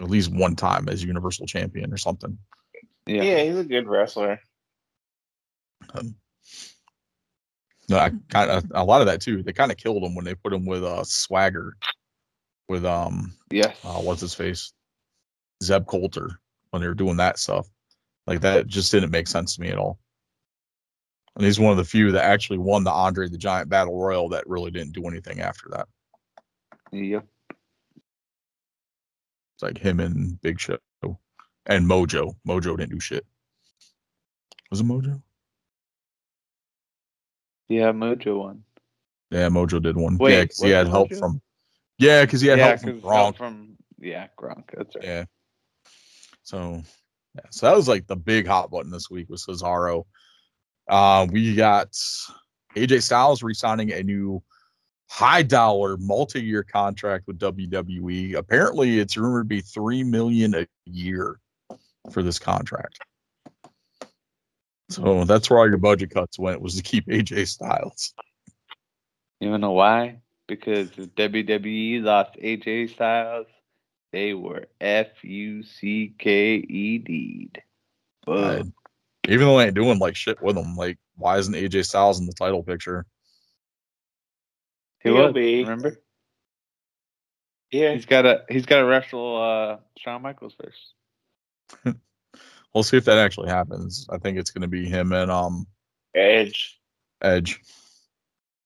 at 0.00 0.08
least 0.08 0.32
one 0.32 0.56
time 0.56 0.88
as 0.88 1.02
universal 1.02 1.46
champion 1.46 1.92
or 1.92 1.96
something. 1.96 2.38
Yeah. 3.06 3.22
Yeah. 3.22 3.42
he's 3.44 3.58
a 3.58 3.64
good 3.64 3.88
wrestler. 3.88 4.40
No, 7.88 7.98
I 7.98 8.10
kind 8.30 8.50
of 8.50 8.64
a 8.72 8.84
lot 8.84 9.00
of 9.00 9.06
that 9.06 9.20
too. 9.20 9.42
They 9.42 9.52
kind 9.52 9.70
of 9.70 9.78
killed 9.78 10.02
him 10.02 10.14
when 10.14 10.24
they 10.24 10.34
put 10.34 10.52
him 10.52 10.66
with 10.66 10.82
uh 10.82 11.04
Swagger, 11.04 11.76
with 12.68 12.84
um 12.84 13.32
yeah, 13.50 13.72
uh, 13.84 14.00
what's 14.00 14.20
his 14.20 14.34
face, 14.34 14.72
Zeb 15.62 15.86
Colter 15.86 16.40
when 16.70 16.82
they 16.82 16.88
were 16.88 16.94
doing 16.94 17.16
that 17.16 17.38
stuff. 17.38 17.68
Like 18.26 18.40
that 18.40 18.66
just 18.66 18.90
didn't 18.90 19.10
make 19.10 19.28
sense 19.28 19.54
to 19.54 19.60
me 19.60 19.68
at 19.68 19.78
all. 19.78 19.98
And 21.36 21.44
he's 21.44 21.60
one 21.60 21.70
of 21.70 21.76
the 21.76 21.84
few 21.84 22.12
that 22.12 22.24
actually 22.24 22.58
won 22.58 22.82
the 22.82 22.90
Andre 22.90 23.28
the 23.28 23.36
Giant 23.36 23.68
Battle 23.68 24.00
Royal 24.00 24.30
that 24.30 24.48
really 24.48 24.70
didn't 24.70 24.94
do 24.94 25.06
anything 25.06 25.40
after 25.40 25.68
that. 25.70 25.86
Yep. 26.92 27.26
It's 29.54 29.62
like 29.62 29.78
him 29.78 30.00
and 30.00 30.40
Big 30.40 30.58
Show 30.58 30.78
and 31.66 31.86
Mojo. 31.86 32.34
Mojo 32.46 32.76
didn't 32.76 32.90
do 32.90 33.00
shit. 33.00 33.26
Was 34.70 34.80
it 34.80 34.86
Mojo? 34.86 35.22
Yeah. 37.68 37.92
Mojo 37.92 38.38
won. 38.38 38.64
Yeah, 39.30 39.48
Mojo 39.48 39.82
did 39.82 39.96
one. 39.96 40.18
Wait, 40.18 40.32
yeah, 40.32 40.42
because 40.42 40.60
he 40.60 40.70
had 40.70 40.88
help 40.88 41.10
Mojo? 41.10 41.18
from. 41.18 41.42
Yeah, 41.98 42.24
because 42.24 42.40
he 42.40 42.48
had 42.48 42.58
yeah, 42.58 42.66
help 42.68 42.80
from 42.80 43.00
Gronk. 43.00 43.14
help 43.14 43.36
from 43.36 43.76
yeah 43.98 44.28
Gronk. 44.38 44.64
That's 44.72 44.94
right. 44.94 45.04
Yeah. 45.04 45.24
So, 46.42 46.82
yeah, 47.34 47.46
so 47.50 47.66
that 47.66 47.76
was 47.76 47.88
like 47.88 48.06
the 48.06 48.16
big 48.16 48.46
hot 48.46 48.70
button 48.70 48.90
this 48.90 49.10
week 49.10 49.28
was 49.28 49.44
Cesaro. 49.44 50.04
Uh, 50.88 51.26
we 51.30 51.54
got 51.54 51.92
AJ 52.76 53.02
Styles 53.02 53.42
re-signing 53.42 53.92
a 53.92 54.02
new 54.02 54.42
high 55.08 55.42
dollar 55.42 55.96
multi-year 55.98 56.62
contract 56.62 57.26
with 57.26 57.38
WWE. 57.38 58.34
Apparently, 58.34 58.98
it's 58.98 59.16
rumored 59.16 59.44
to 59.44 59.48
be 59.48 59.60
three 59.60 60.02
million 60.02 60.54
a 60.54 60.66
year 60.84 61.40
for 62.10 62.22
this 62.22 62.38
contract. 62.38 62.98
So 64.88 65.24
that's 65.24 65.50
where 65.50 65.58
all 65.58 65.68
your 65.68 65.78
budget 65.78 66.10
cuts 66.10 66.38
went 66.38 66.60
was 66.60 66.76
to 66.76 66.82
keep 66.82 67.06
AJ 67.06 67.48
Styles. 67.48 68.14
You 69.40 69.56
know 69.58 69.72
why? 69.72 70.20
Because 70.46 70.90
if 70.96 71.14
WWE 71.16 72.02
lost 72.02 72.36
AJ 72.36 72.94
Styles, 72.94 73.48
they 74.12 74.32
were 74.32 74.66
F 74.80 75.08
U 75.24 75.62
C 75.64 76.14
K 76.18 76.54
E 76.56 76.98
D'd. 76.98 77.62
Uh, 78.26 78.62
even 79.28 79.46
though 79.46 79.58
they 79.58 79.66
ain't 79.66 79.74
doing 79.74 79.98
like 79.98 80.16
shit 80.16 80.40
with 80.42 80.56
him, 80.56 80.76
like 80.76 80.98
why 81.16 81.38
isn't 81.38 81.54
AJ 81.54 81.86
Styles 81.86 82.20
in 82.20 82.26
the 82.26 82.32
title 82.32 82.62
picture? 82.62 83.06
He 85.02 85.10
He'll 85.10 85.32
be. 85.32 85.62
Remember? 85.62 86.00
Yeah. 87.70 87.92
He's 87.94 88.06
got 88.06 88.22
to 88.22 88.44
he's 88.48 88.66
got 88.66 88.78
to 88.78 88.86
wrestle 88.86 89.42
uh, 89.42 89.76
Shawn 89.98 90.22
Michaels 90.22 90.54
first. 90.60 91.96
We'll 92.76 92.82
see 92.82 92.98
if 92.98 93.06
that 93.06 93.16
actually 93.16 93.48
happens. 93.48 94.06
I 94.10 94.18
think 94.18 94.36
it's 94.36 94.50
going 94.50 94.60
to 94.60 94.68
be 94.68 94.86
him 94.86 95.10
and 95.14 95.30
um 95.30 95.66
Edge. 96.14 96.78
Edge. 97.22 97.58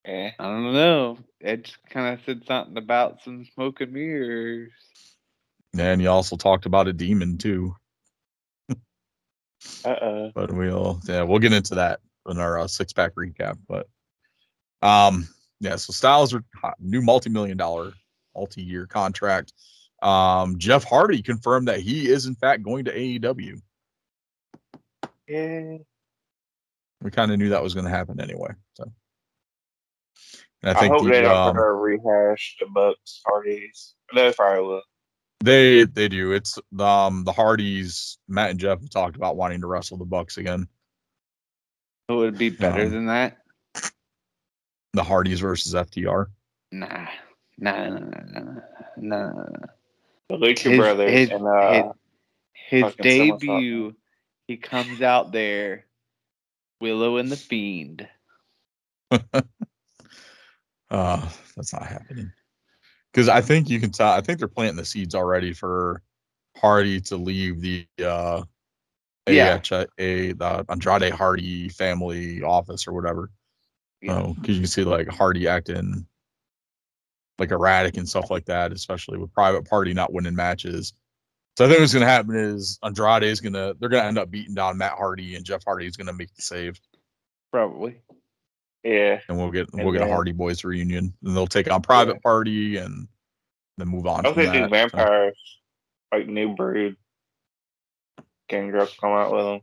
Yeah. 0.05 0.33
I 0.37 0.44
don't 0.44 0.73
know. 0.73 1.18
Edge 1.40 1.79
kind 1.88 2.14
of 2.14 2.25
said 2.27 2.42
something 2.44 2.77
about 2.77 3.23
some 3.23 3.46
smoke 3.55 3.81
and 3.81 3.92
mirrors. 3.92 4.73
And 5.79 6.01
he 6.01 6.09
also 6.09 6.37
talked 6.37 6.66
about 6.66 6.88
a 6.88 6.92
demon 6.92 7.38
too. 7.38 7.77
Uh 9.85 9.88
uh 9.88 10.31
But 10.35 10.53
we'll 10.53 11.01
yeah 11.05 11.23
we'll 11.23 11.38
get 11.38 11.53
into 11.53 11.77
that 11.77 12.01
in 12.29 12.38
our 12.38 12.59
uh, 12.59 12.66
six 12.66 12.92
pack 12.92 13.14
recap. 13.14 13.59
But 13.68 13.88
um 14.83 15.29
yeah, 15.61 15.77
so 15.77 15.92
Styles 15.92 16.33
are 16.35 16.44
hot- 16.55 16.81
new 16.81 17.03
multi 17.03 17.31
million 17.31 17.57
dollar 17.57 17.92
multi 18.35 18.62
year 18.62 18.87
contract. 18.87 19.53
Um 20.03 20.59
Jeff 20.59 20.85
Hardy 20.85 21.23
confirmed 21.23 21.68
that 21.68 21.81
he 21.81 22.09
is 22.09 22.27
in 22.27 22.35
fact 22.35 22.62
going 22.62 22.87
to 22.87 22.94
AEW. 22.94 23.61
Yeah. 25.29 25.79
We 27.03 27.11
kind 27.11 27.33
of 27.33 27.38
knew 27.38 27.51
that 27.51 27.62
was 27.62 27.73
going 27.73 27.85
to 27.87 27.90
happen 27.90 28.20
anyway. 28.20 28.51
So 28.75 28.92
and 30.62 30.77
I 30.77 30.79
I, 30.79 30.81
think 30.81 30.92
hope 30.92 31.05
they 31.05 31.23
the, 31.23 31.29
don't 31.29 31.57
um, 31.57 31.57
rehash 31.57 32.57
the 32.61 32.66
Bucks 32.66 33.23
Hardys. 33.25 33.94
They 34.14 34.33
probably 34.33 34.66
will. 34.66 34.83
They 35.42 35.85
they 35.85 36.09
do. 36.09 36.33
It's 36.33 36.59
um 36.79 37.24
the 37.24 37.33
Hardys. 37.33 38.18
Matt 38.29 38.50
and 38.50 38.61
Jeff 38.61 38.81
have 38.81 38.90
talked 38.90 39.16
about 39.16 39.37
wanting 39.37 39.61
to 39.62 39.66
wrestle 39.66 39.96
the 39.96 40.05
Bucks 40.05 40.37
again. 40.37 40.68
It 42.09 42.12
would 42.12 42.37
be 42.37 42.50
better 42.50 42.83
Um, 42.83 42.90
than 42.90 43.07
that. 43.07 43.38
The 44.92 45.03
Hardys 45.05 45.40
versus 45.40 45.72
FTR. 45.74 46.26
Nah, 46.72 47.07
nah, 47.59 47.88
nah, 47.88 47.98
nah, 48.00 48.20
nah, 48.33 48.61
nah. 48.96 49.48
The 50.29 50.37
Lucha 50.37 50.70
His- 50.70 50.79
Brothers 50.79 51.11
his- 51.11 51.31
and 51.31 51.46
uh, 51.46 51.92
His 52.53 52.83
fucking 52.83 53.05
SummerSlam. 53.05 53.38
debut, 53.40 53.96
he 54.48 54.57
comes 54.57 55.00
out 55.03 55.33
there, 55.33 55.87
Willow 56.81 57.16
and 57.16 57.31
the 57.31 57.37
Fiend. 57.37 58.09
Uh, 60.92 61.29
that's 61.57 61.72
not 61.72 61.87
happening. 61.87 62.33
Because 63.12 63.29
I 63.29 63.40
think 63.40 63.68
you 63.68 63.81
can 63.81 63.90
tell. 63.90 64.11
I 64.12 64.20
think 64.20 64.38
they're 64.38 64.49
planting 64.49 64.77
the 64.77 64.85
seeds 64.85 65.14
already 65.14 65.53
for 65.53 66.03
Hardy 66.57 67.01
to 67.03 67.16
leave 67.16 67.61
the 67.61 67.87
uh, 68.05 68.42
Yeah. 69.29 69.61
AH, 69.73 69.85
a 69.99 70.33
the 70.33 70.64
Andrade 70.68 71.12
Hardy 71.12 71.68
family 71.70 72.42
office 72.42 72.87
or 72.87 72.92
whatever. 72.92 73.31
Yeah. 74.03 74.33
because 74.35 74.55
you 74.57 74.62
can 74.62 74.66
see 74.68 74.85
like 74.85 75.09
Hardy 75.09 75.46
acting 75.46 76.07
like 77.38 77.51
erratic 77.51 77.96
and 77.96 78.09
stuff 78.09 78.31
like 78.31 78.44
that, 78.46 78.73
especially 78.73 79.18
with 79.18 79.33
Private 79.33 79.68
Party 79.68 79.92
not 79.92 80.12
winning 80.12 80.35
matches. 80.35 80.94
So 81.59 81.64
I 81.64 81.68
think 81.68 81.81
what's 81.81 81.92
gonna 81.92 82.07
happen 82.07 82.35
is 82.37 82.79
Andrade 82.83 83.25
is 83.25 83.40
gonna 83.40 83.75
they're 83.79 83.88
gonna 83.88 84.07
end 84.09 84.18
up 84.18 84.31
beating 84.31 84.55
down 84.55 84.79
Matt 84.79 84.92
Hardy 84.92 85.35
and 85.35 85.44
Jeff 85.44 85.62
Hardy 85.64 85.87
is 85.87 85.96
gonna 85.96 86.12
make 86.12 86.33
the 86.35 86.42
save, 86.42 86.81
Probably. 87.51 88.01
Yeah. 88.85 89.21
and 89.29 89.38
we'll 89.38 89.51
get 89.51 89.73
And 89.73 89.85
we'll 89.85 89.93
get 89.93 90.03
a 90.03 90.09
Hardy 90.09 90.33
Boys 90.33 90.64
reunion, 90.64 91.12
and 91.25 91.37
they'll 91.37 91.47
take 91.47 91.71
on 91.71 91.83
Private 91.83 92.23
Party 92.23 92.77
and 92.77 93.09
then 93.79 93.88
move 93.88 94.07
on. 94.07 94.27
I 94.27 94.33
think 94.33 94.53
these 94.53 94.62
that. 94.62 94.71
vampires, 94.71 95.37
like 96.12 96.27
New 96.27 96.55
Brood, 96.55 96.97
Gangrel 98.49 98.88
come 99.01 99.12
out 99.12 99.33
with 99.33 99.45
them. 99.45 99.61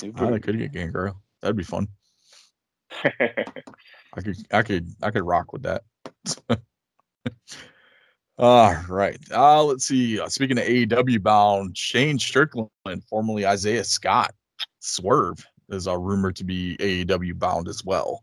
So, 0.00 0.12
oh, 0.24 0.30
they 0.32 0.40
could 0.40 0.58
get 0.58 0.72
Gangrel. 0.72 1.20
That'd 1.40 1.56
be 1.56 1.64
fun. 1.64 1.88
I 3.04 4.20
could, 4.20 4.36
I 4.52 4.62
could, 4.62 4.88
I 5.02 5.10
could 5.10 5.24
rock 5.24 5.52
with 5.52 5.62
that. 5.62 5.82
All 8.38 8.74
right. 8.88 9.18
Uh, 9.30 9.62
let's 9.62 9.84
see. 9.86 10.18
Uh, 10.18 10.28
speaking 10.28 10.58
of 10.58 10.64
AEW 10.64 11.22
bound, 11.22 11.76
Shane 11.76 12.18
Strickland, 12.18 12.70
formerly 13.08 13.46
Isaiah 13.46 13.84
Scott, 13.84 14.34
Swerve 14.80 15.44
is 15.68 15.88
uh, 15.88 15.96
rumored 15.96 16.36
to 16.36 16.44
be 16.44 16.76
AEW 16.78 17.38
bound 17.38 17.68
as 17.68 17.84
well. 17.84 18.22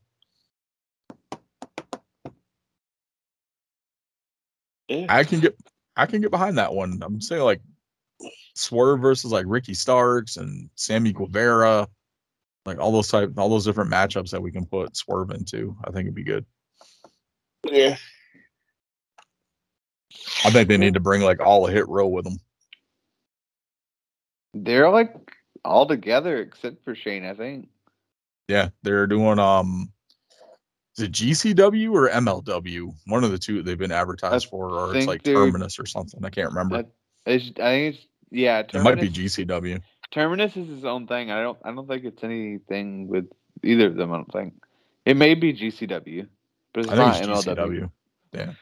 Yeah. 4.87 5.05
I 5.09 5.23
can 5.23 5.39
get, 5.39 5.55
I 5.95 6.05
can 6.05 6.21
get 6.21 6.31
behind 6.31 6.57
that 6.57 6.73
one. 6.73 6.99
I'm 7.01 7.21
saying 7.21 7.43
like 7.43 7.61
Swerve 8.55 8.99
versus 8.99 9.31
like 9.31 9.45
Ricky 9.47 9.73
Starks 9.73 10.37
and 10.37 10.69
Sammy 10.75 11.13
Guevara, 11.13 11.87
like 12.65 12.79
all 12.79 12.91
those 12.91 13.07
type, 13.07 13.31
all 13.37 13.49
those 13.49 13.65
different 13.65 13.91
matchups 13.91 14.31
that 14.31 14.41
we 14.41 14.51
can 14.51 14.65
put 14.65 14.95
Swerve 14.95 15.31
into. 15.31 15.75
I 15.85 15.91
think 15.91 16.05
it'd 16.05 16.15
be 16.15 16.23
good. 16.23 16.45
yeah. 17.69 17.95
I 20.43 20.49
think 20.49 20.67
they 20.67 20.77
need 20.77 20.93
to 20.95 20.99
bring 20.99 21.21
like 21.21 21.39
all 21.39 21.67
a 21.67 21.71
Hit 21.71 21.87
Row 21.87 22.07
with 22.07 22.25
them. 22.25 22.37
They're 24.53 24.89
like 24.89 25.13
all 25.63 25.85
together 25.85 26.39
except 26.39 26.83
for 26.83 26.95
Shane, 26.95 27.25
I 27.25 27.33
think. 27.33 27.69
Yeah, 28.47 28.69
they're 28.83 29.07
doing 29.07 29.39
um 29.39 29.91
is 30.97 31.05
it 31.05 31.11
GCW 31.13 31.93
or 31.93 32.09
MLW? 32.09 32.93
One 33.05 33.23
of 33.23 33.31
the 33.31 33.37
two 33.37 33.63
they've 33.63 33.77
been 33.77 33.91
advertised 33.91 34.49
for, 34.49 34.69
or 34.69 34.95
it's 34.95 35.07
like 35.07 35.23
Terminus 35.23 35.79
or 35.79 35.85
something. 35.85 36.23
I 36.23 36.29
can't 36.29 36.49
remember. 36.49 36.83
It's, 37.25 37.45
I 37.59 37.71
think 37.71 37.95
it's 37.95 38.07
yeah. 38.29 38.59
it 38.59 38.81
might 38.81 38.99
be 38.99 39.09
GCW. 39.09 39.81
Terminus 40.11 40.57
is 40.57 40.67
his 40.67 40.83
own 40.83 41.07
thing. 41.07 41.31
I 41.31 41.41
don't. 41.41 41.57
I 41.63 41.71
don't 41.71 41.87
think 41.87 42.03
it's 42.03 42.23
anything 42.23 43.07
with 43.07 43.29
either 43.63 43.87
of 43.87 43.95
them. 43.95 44.11
I 44.11 44.17
don't 44.17 44.31
think 44.31 44.53
it 45.05 45.15
may 45.15 45.33
be 45.33 45.53
GCW, 45.53 46.27
but 46.73 46.83
it's 46.83 46.93
I 46.93 46.95
not 46.95 47.17
it's 47.21 47.45
MLW. 47.45 47.89
GCW. 47.89 47.91
Yeah. 48.33 48.53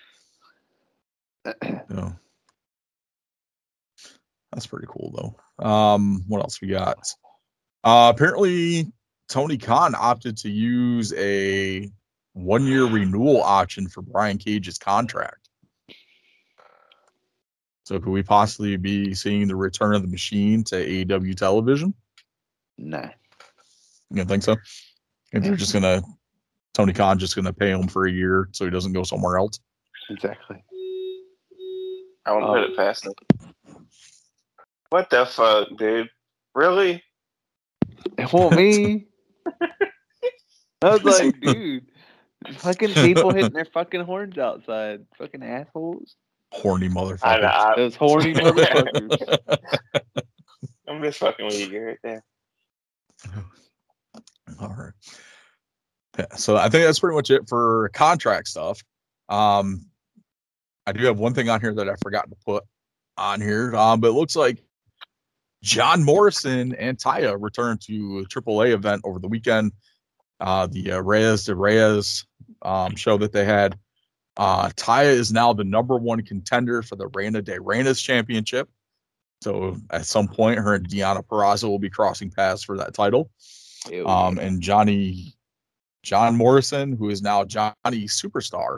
Yeah. 1.90 2.12
That's 4.52 4.68
pretty 4.68 4.88
cool 4.90 5.12
though. 5.60 5.66
Um, 5.66 6.24
what 6.28 6.42
else 6.42 6.62
we 6.62 6.68
got? 6.70 7.08
Uh 7.84 8.12
apparently 8.14 8.92
Tony 9.30 9.58
Khan 9.58 9.94
opted 9.98 10.38
to 10.38 10.50
use 10.50 11.14
a 11.14 11.90
one 12.34 12.66
year 12.66 12.86
renewal 12.86 13.42
option 13.42 13.88
for 13.88 14.02
Brian 14.02 14.38
Cage's 14.38 14.78
contract. 14.78 15.50
So 17.84 18.00
could 18.00 18.12
we 18.12 18.22
possibly 18.24 18.78
be 18.78 19.14
seeing 19.16 19.48
the 19.48 19.56
return 19.56 19.96
of 19.96 20.02
the 20.04 20.08
machine 20.08 20.64
to 20.66 20.76
AEW 20.76 21.36
television? 21.36 21.94
Nah. 22.78 23.10
You 24.12 24.18
don't 24.18 24.28
think 24.28 24.44
so? 24.44 24.56
If 25.32 25.44
they're 25.44 25.56
just 25.56 25.74
gonna 25.74 26.02
Tony 26.74 26.94
Khan 26.94 27.18
just 27.20 27.36
gonna 27.36 27.54
pay 27.54 27.72
him 27.72 27.88
for 27.88 28.06
a 28.08 28.12
year 28.12 28.50
so 28.52 28.66
he 28.66 28.72
doesn't 28.72 28.94
go 28.94 29.04
somewhere 29.04 29.38
else. 29.38 29.60
Exactly. 30.10 30.64
I 32.26 32.32
won't 32.32 32.46
Oh. 32.46 32.54
put 32.54 32.64
it 32.64 32.78
past 32.78 33.04
them. 33.04 33.14
What 34.90 35.10
the 35.10 35.26
fuck, 35.26 35.68
dude? 35.78 36.10
Really? 36.56 37.04
Well, 38.34 38.52
me. 38.52 39.08
I 40.82 40.90
was 40.90 41.04
like, 41.04 41.40
dude, 41.42 41.86
fucking 42.54 42.94
people 42.94 43.32
hitting 43.32 43.54
their 43.54 43.66
fucking 43.66 44.04
horns 44.06 44.38
outside, 44.38 45.06
fucking 45.18 45.44
assholes. 45.44 46.16
Horny 46.52 46.88
I, 46.88 46.90
motherfucker. 46.90 47.44
I, 47.44 47.74
Those 47.76 47.96
horny 47.96 48.34
motherfuckers. 48.34 49.38
I'm 50.88 51.04
just 51.04 51.20
fucking 51.20 51.46
with 51.46 51.60
you, 51.60 51.70
Garrett. 51.70 52.00
There. 52.04 52.24
All 54.60 54.76
right. 54.76 54.94
Yeah, 56.18 56.36
so 56.36 56.58
I 56.58 56.70
think 56.70 56.86
that's 56.86 57.00
pretty 57.00 57.16
much 57.16 57.30
it 57.30 57.48
for 57.48 57.90
contract 57.94 58.48
stuff. 58.48 58.82
Um, 59.30 59.86
I 60.88 60.92
do 60.92 61.06
have 61.06 61.20
one 61.20 61.36
thing 61.36 61.50
on 61.50 61.62
here 61.62 61.74
that 61.76 61.88
I 61.88 61.94
forgot 62.02 62.30
to 62.30 62.36
put 62.44 62.64
on 63.18 63.40
here, 63.42 63.76
um, 63.76 64.00
but 64.00 64.08
it 64.08 64.14
looks 64.14 64.36
like 64.36 64.64
John 65.62 66.04
Morrison 66.04 66.74
and 66.76 66.98
Taya 66.98 67.38
returned 67.40 67.82
to 67.82 68.20
a 68.20 68.26
AAA 68.26 68.72
event 68.72 69.02
over 69.04 69.20
the 69.20 69.28
weekend. 69.28 69.74
Uh, 70.40 70.68
the 70.68 70.94
uh, 70.94 71.00
Reyes 71.00 71.46
de 71.46 71.56
Reyes 71.56 72.26
um, 72.62 72.96
show 72.96 73.18
that 73.18 73.34
they 73.34 73.44
had. 73.44 73.78
Uh, 74.38 74.70
Taya 74.70 75.12
is 75.12 75.34
now 75.34 75.52
the 75.52 75.66
number 75.66 75.98
one 75.98 76.22
contender 76.24 76.82
for 76.82 76.96
the 76.96 77.08
Reina 77.08 77.42
de 77.42 77.58
Reinas 77.58 78.02
championship. 78.02 78.70
So 79.42 79.78
at 79.90 80.06
some 80.06 80.28
point, 80.28 80.60
her 80.60 80.76
and 80.76 80.88
Deonna 80.88 81.26
Purrazzo 81.26 81.66
will 81.70 81.80
be 81.80 81.90
crossing 81.90 82.30
paths 82.30 82.64
for 82.64 82.78
that 82.78 82.94
title. 82.94 83.30
Um, 84.06 84.38
and 84.38 84.62
Johnny, 84.62 85.34
John 86.04 86.36
Morrison, 86.36 86.96
who 86.96 87.10
is 87.10 87.22
now 87.22 87.46
Johnny 87.46 87.74
Superstar, 88.06 88.78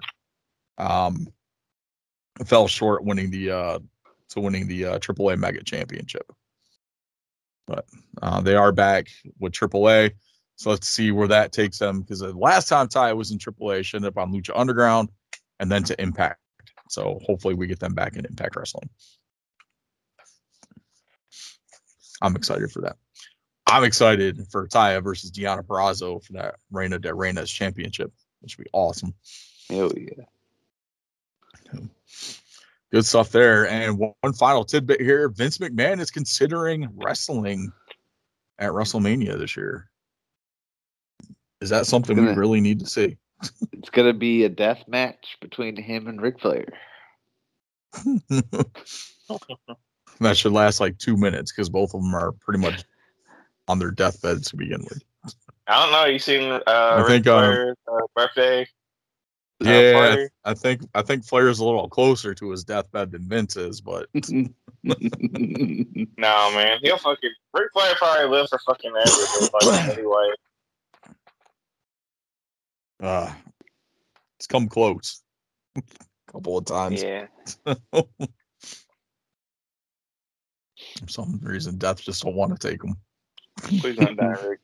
um, 0.77 1.27
fell 2.45 2.67
short 2.67 3.03
winning 3.03 3.31
the 3.31 3.51
uh, 3.51 3.79
to 4.29 4.39
winning 4.39 4.67
the 4.67 4.85
uh, 4.85 4.99
AAA 4.99 5.37
Mega 5.37 5.63
Championship. 5.63 6.31
But 7.67 7.85
uh, 8.21 8.41
they 8.41 8.55
are 8.55 8.71
back 8.71 9.07
with 9.39 9.53
AAA, 9.53 10.11
so 10.55 10.69
let's 10.69 10.87
see 10.87 11.11
where 11.11 11.27
that 11.27 11.51
takes 11.51 11.77
them. 11.77 12.01
Because 12.01 12.19
the 12.19 12.33
last 12.33 12.67
time 12.67 12.87
Ty 12.87 13.13
was 13.13 13.31
in 13.31 13.37
AAA, 13.37 13.85
she 13.85 13.97
ended 13.97 14.09
up 14.09 14.17
on 14.17 14.33
Lucha 14.33 14.51
Underground, 14.55 15.09
and 15.59 15.71
then 15.71 15.83
to 15.83 16.01
Impact. 16.01 16.39
So 16.89 17.19
hopefully 17.25 17.53
we 17.53 17.67
get 17.67 17.79
them 17.79 17.93
back 17.93 18.15
in 18.17 18.25
Impact 18.25 18.55
Wrestling. 18.55 18.89
I'm 22.21 22.35
excited 22.35 22.71
for 22.71 22.81
that. 22.81 22.97
I'm 23.67 23.83
excited 23.83 24.45
for 24.51 24.67
Taya 24.67 25.01
versus 25.01 25.31
Deonna 25.31 25.63
Purrazzo 25.63 26.23
for 26.23 26.33
that 26.33 26.55
Reina 26.71 26.99
de 26.99 27.09
Reinas 27.09 27.47
championship, 27.47 28.11
which 28.41 28.57
would 28.57 28.65
be 28.65 28.69
awesome. 28.73 29.13
Hell 29.69 29.91
yeah. 29.95 30.25
Good 32.91 33.05
stuff 33.05 33.29
there. 33.31 33.67
And 33.67 33.97
one, 33.97 34.13
one 34.21 34.33
final 34.33 34.65
tidbit 34.65 34.99
here 35.01 35.29
Vince 35.29 35.57
McMahon 35.59 35.99
is 36.01 36.11
considering 36.11 36.89
wrestling 36.95 37.71
at 38.59 38.71
WrestleMania 38.71 39.37
this 39.37 39.55
year. 39.55 39.89
Is 41.61 41.69
that 41.69 41.85
something 41.85 42.17
we 42.17 42.23
Gonna- 42.25 42.39
really 42.39 42.59
need 42.61 42.79
to 42.79 42.85
see? 42.87 43.17
It's 43.71 43.89
gonna 43.89 44.13
be 44.13 44.43
a 44.43 44.49
death 44.49 44.83
match 44.87 45.37
between 45.41 45.75
him 45.75 46.07
and 46.07 46.21
Ric 46.21 46.39
Flair. 46.39 46.65
that 50.19 50.37
should 50.37 50.51
last 50.51 50.79
like 50.79 50.97
two 50.99 51.17
minutes 51.17 51.51
because 51.51 51.69
both 51.69 51.93
of 51.95 52.01
them 52.01 52.13
are 52.13 52.33
pretty 52.33 52.59
much 52.59 52.83
on 53.67 53.79
their 53.79 53.91
deathbeds 53.91 54.49
to 54.49 54.57
begin 54.57 54.81
with. 54.83 55.03
I 55.67 55.83
don't 55.83 55.91
know. 55.91 56.05
You 56.05 56.19
seen 56.19 56.51
uh, 56.51 56.61
I 56.67 56.99
Ric 56.99 57.07
think, 57.07 57.27
uh, 57.27 57.39
Flair's, 57.39 57.77
uh, 57.91 57.99
birthday? 58.15 58.67
Yeah, 59.61 59.93
party? 59.93 60.27
I 60.43 60.53
think 60.53 60.81
I 60.95 61.01
think 61.01 61.25
Flair's 61.25 61.59
a 61.59 61.65
little 61.65 61.87
closer 61.89 62.33
to 62.35 62.51
his 62.51 62.63
deathbed 62.63 63.11
than 63.11 63.27
Vince 63.27 63.55
is, 63.57 63.81
but 63.81 64.07
No, 64.13 64.51
man. 64.83 66.79
He'll 66.81 66.97
fucking 66.97 67.29
Ric 67.53 67.71
Flair 67.73 67.95
probably 67.95 68.29
live 68.29 68.49
for 68.49 68.59
fucking 68.59 68.91
ever. 68.95 69.91
anyway, 69.91 70.31
uh, 73.01 73.31
it's 74.37 74.47
come 74.47 74.67
close 74.67 75.21
a 75.75 75.81
couple 76.31 76.57
of 76.57 76.65
times. 76.65 77.03
yeah. 77.03 77.27
For 80.99 81.07
some 81.07 81.39
reason, 81.43 81.77
death 81.77 82.01
just 82.01 82.23
don't 82.23 82.35
want 82.35 82.59
to 82.59 82.69
take 82.69 82.83
him. 82.83 82.95
Please 83.79 83.95
don't 83.95 84.17
die, 84.17 84.35
Rick. 84.43 84.59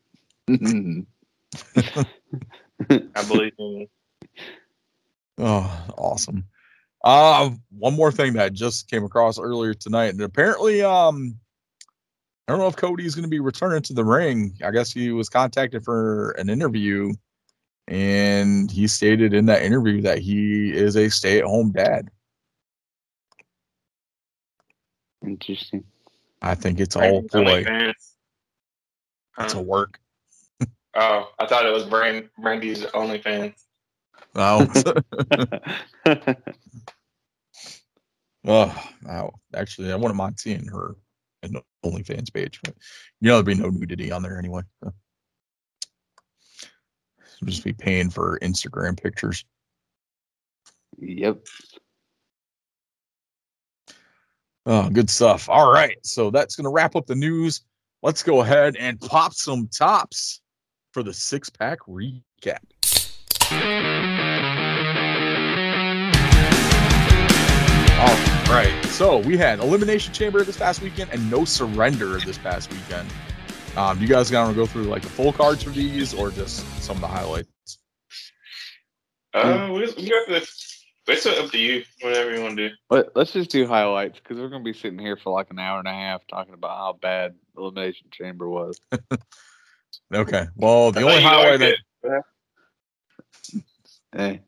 I 2.90 3.24
believe 3.28 3.54
in 3.60 3.66
you. 3.66 3.88
Oh, 5.38 5.86
awesome. 5.98 6.46
Uh, 7.04 7.52
one 7.78 7.96
more 7.96 8.12
thing 8.12 8.34
that 8.34 8.46
I 8.46 8.50
just 8.50 8.90
came 8.90 9.04
across 9.04 9.40
earlier 9.40 9.74
tonight, 9.74 10.08
and 10.08 10.22
apparently, 10.22 10.82
um, 10.82 11.38
I 12.48 12.52
don't 12.52 12.60
know 12.60 12.68
if 12.68 12.76
Cody 12.76 13.06
is 13.06 13.14
going 13.16 13.24
to 13.24 13.30
be 13.30 13.40
returning 13.40 13.82
to 13.84 13.94
the 13.94 14.04
ring. 14.06 14.58
I 14.64 14.72
guess 14.72 14.92
he 14.92 15.12
was 15.12 15.30
contacted 15.30 15.84
for 15.84 16.32
an 16.32 16.50
interview, 16.50 17.14
and 17.88 18.72
he 18.72 18.88
stated 18.88 19.34
in 19.34 19.46
that 19.46 19.62
interview 19.62 20.02
that 20.02 20.20
he 20.20 20.72
is 20.72 20.96
a 20.96 21.10
stay-at-home 21.10 21.72
dad. 21.74 22.10
Interesting. 25.26 25.84
I 26.42 26.56
think 26.56 26.80
it's 26.80 26.96
all 26.96 27.24
play. 27.24 27.44
ploy. 27.44 27.64
OnlyFans. 27.64 27.90
It's 29.40 29.54
Huh? 29.54 29.60
a 29.60 29.62
work. 29.62 30.00
Oh, 31.00 31.30
I 31.38 31.46
thought 31.46 31.64
it 31.64 31.72
was 31.72 31.84
Brand 31.84 32.28
Brandy's 32.40 32.82
OnlyFans. 32.86 33.54
No. 34.36 34.68
oh, 38.46 38.84
wow. 39.04 39.34
Actually, 39.56 39.92
I 39.92 39.96
wouldn't 39.96 40.16
mind 40.16 40.40
seeing 40.40 40.68
her 40.68 40.96
in 41.44 41.54
the 41.54 41.62
OnlyFans 41.86 42.34
page, 42.34 42.60
but 42.64 42.76
you 43.22 43.30
know, 43.30 43.42
there'd 43.42 43.58
be 43.58 43.62
no 43.62 43.70
nudity 43.70 44.12
on 44.12 44.22
there 44.22 44.38
anyway. 44.38 44.62
So. 44.84 44.94
Just 47.46 47.64
be 47.64 47.74
paying 47.74 48.10
for 48.10 48.40
Instagram 48.40 49.02
pictures. 49.02 49.46
yep. 50.98 51.38
Oh, 54.66 54.90
good 54.90 55.10
stuff. 55.10 55.48
All 55.48 55.72
right. 55.72 55.98
So 56.04 56.30
that's 56.30 56.56
going 56.56 56.66
to 56.66 56.72
wrap 56.72 56.96
up 56.96 57.06
the 57.06 57.16
news. 57.16 57.62
Let's 58.04 58.22
go 58.22 58.42
ahead 58.42 58.76
and 58.76 59.00
pop 59.00 59.34
some 59.34 59.70
tops 59.70 60.42
for 60.92 61.04
the 61.04 61.14
six 61.14 61.50
pack 61.50 61.80
recap. 61.88 62.60
All 68.00 68.54
right. 68.54 68.86
So 68.86 69.18
we 69.18 69.38
had 69.38 69.60
Elimination 69.60 70.14
Chamber 70.14 70.44
this 70.44 70.58
past 70.58 70.82
weekend 70.82 71.12
and 71.12 71.30
No 71.32 71.46
Surrender 71.46 72.20
this 72.20 72.38
past 72.38 72.72
weekend. 72.72 73.10
Um, 73.76 74.00
you 74.02 74.08
guys 74.08 74.30
gonna 74.32 74.54
go 74.54 74.66
through 74.66 74.84
like 74.84 75.02
the 75.02 75.10
full 75.10 75.34
cards 75.34 75.64
for 75.64 75.72
these 75.72 76.14
or 76.14 76.32
just 76.32 76.66
some 76.82 76.98
of 76.98 77.02
the 77.02 77.08
highlights? 77.08 77.50
Uh, 79.34 79.70
we, 79.74 79.80
we 79.98 80.10
got 80.10 80.28
this. 80.28 80.86
It's 81.08 81.26
up 81.26 81.50
to 81.52 81.58
you. 81.58 81.84
Whatever 82.02 82.36
you 82.36 82.42
want 82.42 82.58
to 82.58 82.70
do. 82.70 82.76
Let, 82.90 83.16
let's 83.16 83.32
just 83.32 83.50
do 83.50 83.66
highlights 83.66 84.20
because 84.20 84.38
we're 84.38 84.50
gonna 84.50 84.64
be 84.64 84.74
sitting 84.74 85.00
here 85.00 85.18
for 85.18 85.32
like 85.32 85.50
an 85.50 85.60
hour 85.60 85.80
and 85.80 85.88
a 85.88 85.94
half 85.94 86.22
talking 86.28 86.54
about 86.54 86.78
how 86.78 86.98
bad 87.02 87.36
Elimination 87.58 88.08
Chamber 88.12 88.48
was. 88.50 88.80
Okay. 90.14 90.48
Well, 90.56 90.92
the 90.92 91.02
I 91.02 91.04
only 91.04 91.16
thought 91.16 91.22
you 91.22 91.28
highlight 91.28 91.60
liked 91.60 91.82
I, 92.06 92.16
it. 92.16 92.24
Hey, 94.16 94.42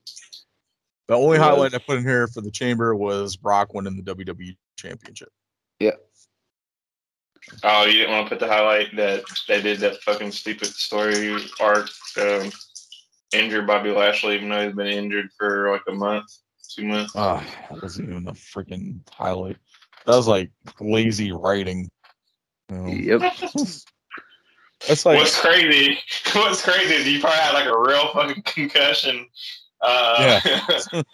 the 1.09 1.15
only 1.15 1.37
It 1.37 1.41
highlight. 1.41 1.73
I 1.73 1.79
put 1.79 1.97
in 1.97 2.03
here 2.03 2.27
for 2.27 2.41
the 2.41 2.51
chamber 2.51 2.95
was 2.95 3.35
Brock 3.35 3.73
winning 3.73 3.97
the 3.97 4.15
WWE 4.15 4.55
championship. 4.77 5.29
Yeah. 5.79 5.95
Oh, 7.63 7.85
you 7.85 7.93
didn't 7.93 8.11
want 8.11 8.27
to 8.27 8.29
put 8.29 8.39
the 8.39 8.47
highlight 8.47 8.95
that 8.95 9.23
they 9.47 9.59
did 9.59 9.79
that 9.79 10.01
fucking 10.03 10.31
stupid 10.31 10.67
story 10.67 11.35
arc, 11.59 11.89
um, 12.21 12.51
injured 13.33 13.65
Bobby 13.65 13.89
Lashley, 13.89 14.35
even 14.35 14.49
though 14.49 14.67
he's 14.67 14.75
been 14.75 14.87
injured 14.87 15.29
for 15.35 15.71
like 15.71 15.81
a 15.87 15.93
month, 15.93 16.25
two 16.75 16.85
months. 16.85 17.13
Ah, 17.15 17.43
that 17.71 17.81
wasn't 17.81 18.09
even 18.09 18.27
a 18.27 18.33
freaking 18.33 18.99
highlight. 19.11 19.57
That 20.05 20.15
was 20.15 20.27
like 20.27 20.51
lazy 20.79 21.31
writing. 21.31 21.89
You 22.69 22.77
know? 22.77 22.87
yep. 23.19 23.33
That's 24.87 25.05
like 25.05 25.17
what's 25.17 25.39
crazy? 25.39 25.97
What's 26.33 26.61
crazy 26.61 26.93
is 26.93 27.07
you 27.07 27.19
probably 27.19 27.39
had 27.39 27.51
like 27.51 27.65
a 27.65 27.77
real 27.77 28.13
fucking 28.13 28.43
concussion. 28.43 29.25
Uh, 29.81 30.39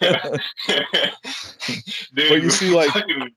dude, 2.14 2.28
But 2.28 2.42
you 2.42 2.50
see, 2.50 2.74
like- 2.74 2.90
fucking- 2.90 3.30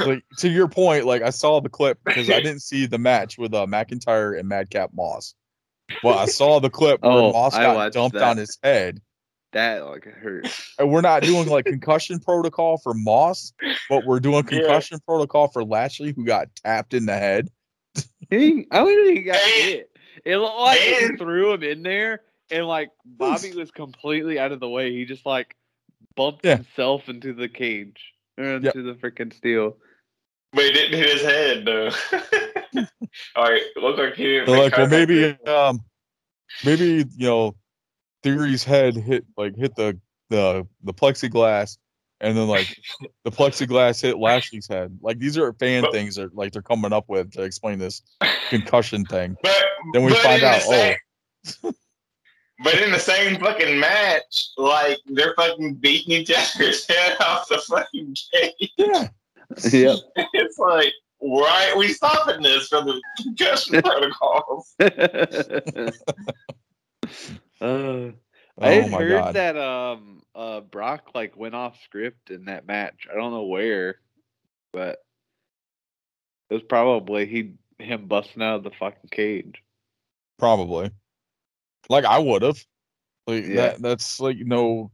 like 0.00 0.24
to 0.38 0.48
your 0.48 0.66
point, 0.68 1.06
like 1.06 1.22
I 1.22 1.30
saw 1.30 1.60
the 1.60 1.68
clip 1.68 1.98
because 2.04 2.28
I 2.28 2.40
didn't 2.42 2.62
see 2.62 2.86
the 2.86 2.98
match 2.98 3.38
with 3.38 3.54
uh, 3.54 3.64
McIntyre 3.66 4.36
and 4.38 4.48
Madcap 4.48 4.90
Moss. 4.92 5.34
But 6.02 6.18
I 6.18 6.26
saw 6.26 6.58
the 6.58 6.68
clip 6.68 7.00
where 7.02 7.12
Oh, 7.12 7.32
Moss 7.32 7.54
I 7.54 7.62
got 7.62 7.92
dumped 7.92 8.14
that. 8.18 8.24
on 8.24 8.36
his 8.36 8.58
head. 8.62 9.00
That 9.52 9.86
like 9.86 10.04
hurt. 10.04 10.46
And 10.80 10.90
we're 10.90 11.00
not 11.00 11.22
doing 11.22 11.48
like 11.48 11.64
concussion 11.64 12.18
protocol 12.18 12.76
for 12.78 12.92
Moss, 12.92 13.52
but 13.88 14.04
we're 14.04 14.20
doing 14.20 14.44
Yeah. 14.50 14.58
concussion 14.58 14.98
protocol 15.06 15.46
for 15.48 15.64
Lashley, 15.64 16.12
who 16.12 16.24
got 16.24 16.48
tapped 16.56 16.92
in 16.92 17.06
the 17.06 17.16
head. 17.16 17.48
He, 18.30 18.66
I 18.72 18.78
don't 18.78 19.06
think 19.06 19.16
he 19.18 19.22
got 19.24 19.36
hit. 19.40 19.90
It 20.24 20.36
looked 20.38 20.58
like 20.58 20.78
he 20.80 21.04
and- 21.06 21.18
threw 21.18 21.52
him 21.52 21.62
in 21.62 21.82
there, 21.84 22.22
and 22.50 22.66
like 22.66 22.90
Bobby 23.04 23.52
was 23.54 23.70
completely 23.70 24.38
out 24.38 24.52
of 24.52 24.60
the 24.60 24.68
way. 24.68 24.92
He 24.92 25.04
just 25.04 25.26
like 25.26 25.54
bumped 26.16 26.44
Yeah. 26.44 26.56
himself 26.56 27.08
into 27.08 27.32
the 27.34 27.48
cage, 27.48 28.12
or 28.36 28.44
into 28.44 28.66
Yep. 28.66 28.74
the 28.74 28.94
freaking 29.10 29.32
steel. 29.34 29.76
but 30.52 30.64
he 30.64 30.72
didn't 30.72 30.98
hit 30.98 31.10
his 31.12 31.22
head 31.22 31.64
though. 31.64 31.90
All 33.36 33.44
right, 33.44 33.62
it 33.76 33.82
looked 33.82 33.98
like 33.98 34.14
he 34.14 34.24
didn't. 34.24 34.46
They're 34.46 34.58
like, 34.58 34.76
well, 34.76 34.88
maybe, 34.88 35.24
um, 35.46 35.80
maybe 36.64 37.04
you 37.16 37.26
know, 37.26 37.54
Theory's 38.22 38.64
head 38.64 38.96
hit 38.96 39.24
like 39.36 39.56
hit 39.56 39.74
the 39.76 39.98
the 40.30 40.66
the 40.84 40.92
plexiglass, 40.94 41.76
and 42.20 42.36
then 42.36 42.48
like 42.48 42.76
the 43.24 43.30
plexiglass 43.30 44.00
hit 44.02 44.18
Lashley's 44.18 44.66
head. 44.68 44.98
Like 45.02 45.18
these 45.18 45.36
are 45.38 45.52
fan 45.54 45.82
But- 45.82 45.92
things 45.92 46.16
that 46.16 46.34
like 46.34 46.52
they're 46.52 46.62
coming 46.62 46.92
up 46.92 47.04
with 47.08 47.32
to 47.32 47.42
explain 47.42 47.78
this 47.78 48.02
concussion 48.50 49.04
thing. 49.04 49.36
But 49.42 49.56
Then 49.92 50.04
we 50.04 50.12
but 50.12 50.22
find 50.22 50.42
in 50.42 50.48
the 50.48 50.48
out, 50.48 50.96
oh. 51.64 51.72
Same- 52.58 52.64
But 52.64 52.82
in 52.82 52.92
the 52.92 52.98
same 52.98 53.38
fucking 53.40 53.78
match, 53.78 54.48
like 54.56 54.98
they're 55.06 55.34
fucking 55.36 55.74
beating 55.74 56.12
each 56.12 56.30
other's 56.30 56.86
head 56.88 57.16
off 57.20 57.48
the 57.48 57.58
fucking 57.58 58.16
cage. 58.32 58.72
Yeah, 58.76 59.08
Yep. 59.72 59.98
It's 60.34 60.58
like, 60.58 60.92
why 61.18 61.70
are 61.72 61.78
we 61.78 61.88
stopping 61.88 62.42
this 62.42 62.68
for 62.68 62.82
the 62.82 63.00
concussion 63.22 63.82
protocols? 63.82 64.74
uh, 64.80 64.90
I 67.60 68.78
oh 68.78 68.82
had 68.82 68.90
my 68.90 68.98
heard 68.98 69.10
god. 69.10 69.34
that 69.34 69.56
um 69.56 70.22
uh 70.34 70.60
Brock 70.60 71.10
like 71.14 71.36
went 71.36 71.54
off 71.54 71.78
script 71.84 72.30
in 72.30 72.46
that 72.46 72.66
match. 72.66 73.06
I 73.10 73.14
don't 73.16 73.32
know 73.32 73.44
where, 73.46 73.96
but 74.72 74.98
it 76.50 76.54
was 76.54 76.62
probably 76.68 77.26
he 77.26 77.54
him 77.78 78.06
busting 78.06 78.42
out 78.42 78.56
of 78.56 78.62
the 78.64 78.70
fucking 78.78 79.10
cage. 79.10 79.62
Probably. 80.38 80.90
Like 81.88 82.04
I 82.04 82.18
would 82.18 82.42
have. 82.42 82.58
Like 83.26 83.44
Yeah. 83.46 83.54
that 83.56 83.82
that's 83.82 84.20
like 84.20 84.36
you 84.36 84.44
know 84.44 84.90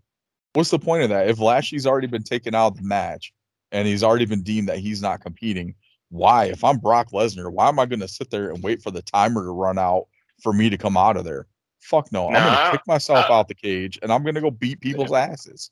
what's 0.53 0.71
the 0.71 0.79
point 0.79 1.03
of 1.05 1.09
that? 1.11 1.29
If 1.29 1.39
Lashley's 1.41 1.87
already 1.87 2.07
been 2.07 2.23
taken 2.23 2.55
out 2.55 2.69
of 2.73 2.77
the 2.79 2.83
match 2.85 3.33
and 3.73 3.87
he's 3.89 4.03
already 4.05 4.25
been 4.27 4.43
deemed 4.43 4.69
that 4.69 4.79
he's 4.79 5.03
not 5.03 5.21
competing, 5.21 5.75
why? 6.11 6.47
If 6.47 6.63
I'm 6.65 6.79
Brock 6.79 7.11
Lesnar, 7.13 7.51
why 7.53 7.69
am 7.69 7.79
I 7.79 7.87
gonna 7.87 8.09
sit 8.09 8.31
there 8.31 8.51
and 8.51 8.63
wait 8.63 8.83
for 8.83 8.91
the 8.91 9.03
timer 9.03 9.45
to 9.45 9.51
run 9.51 9.79
out 9.79 10.07
for 10.43 10.53
me 10.53 10.71
to 10.71 10.79
come 10.79 10.97
out 10.97 11.17
of 11.17 11.25
there? 11.25 11.47
Fuck 11.81 12.11
no. 12.13 12.29
I'm 12.29 12.35
gonna 12.35 12.71
kick 12.73 12.87
myself 12.87 13.27
I- 13.29 13.35
out 13.35 13.49
the 13.49 13.55
cage 13.55 13.99
and 14.03 14.13
I'm 14.13 14.25
gonna 14.25 14.41
go 14.41 14.51
beat 14.51 14.81
people's 14.81 15.13
asses. 15.13 15.71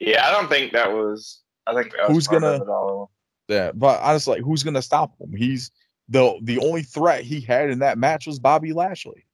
Yeah, 0.00 0.26
I 0.26 0.32
don't 0.32 0.48
think 0.48 0.72
that 0.72 0.92
was. 0.92 1.42
I 1.66 1.74
think 1.74 1.92
that 1.92 2.08
was 2.08 2.16
Who's 2.16 2.26
gonna-. 2.26 3.06
Yeah, 3.48 3.70
but 3.72 4.00
honestly, 4.00 4.36
like, 4.36 4.44
who's 4.44 4.62
gonna 4.62 4.82
stop 4.82 5.12
him? 5.20 5.32
He's 5.36 5.70
the 6.08 6.38
the 6.42 6.58
only 6.58 6.82
threat 6.82 7.22
he 7.22 7.40
had 7.40 7.70
in 7.70 7.80
that 7.80 7.98
match 7.98 8.26
was 8.26 8.38
Bobby 8.38 8.72
Lashley. 8.72 9.24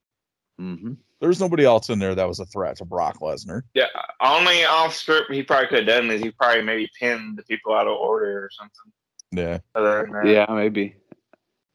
Mm-hmm. 0.61 0.95
There's 1.21 1.41
nobody 1.41 1.65
else 1.65 1.89
in 1.89 1.99
there 1.99 2.15
that 2.15 2.29
was 2.29 2.39
a 2.41 2.47
threat 2.47 2.77
to 2.77 2.85
Brock 2.85 3.19
Lesnar. 3.21 3.63
Yeah, 3.75 3.87
only 4.21 4.65
off 4.65 4.95
script 4.95 5.33
he 5.33 5.43
probably 5.43 5.67
could 5.69 5.79
have 5.79 5.87
done 5.87 6.11
is 6.11 6.21
he 6.21 6.31
probably 6.31 6.63
maybe 6.63 6.89
pinned 6.99 7.39
the 7.39 7.43
people 7.43 7.75
out 7.75 7.87
of 7.89 7.97
order 7.97 8.45
or 8.45 8.51
something. 8.53 8.93
Yeah. 9.33 9.59
Other 9.75 10.03
than 10.03 10.13
that. 10.13 10.27
Yeah, 10.27 10.47
maybe. 10.55 10.95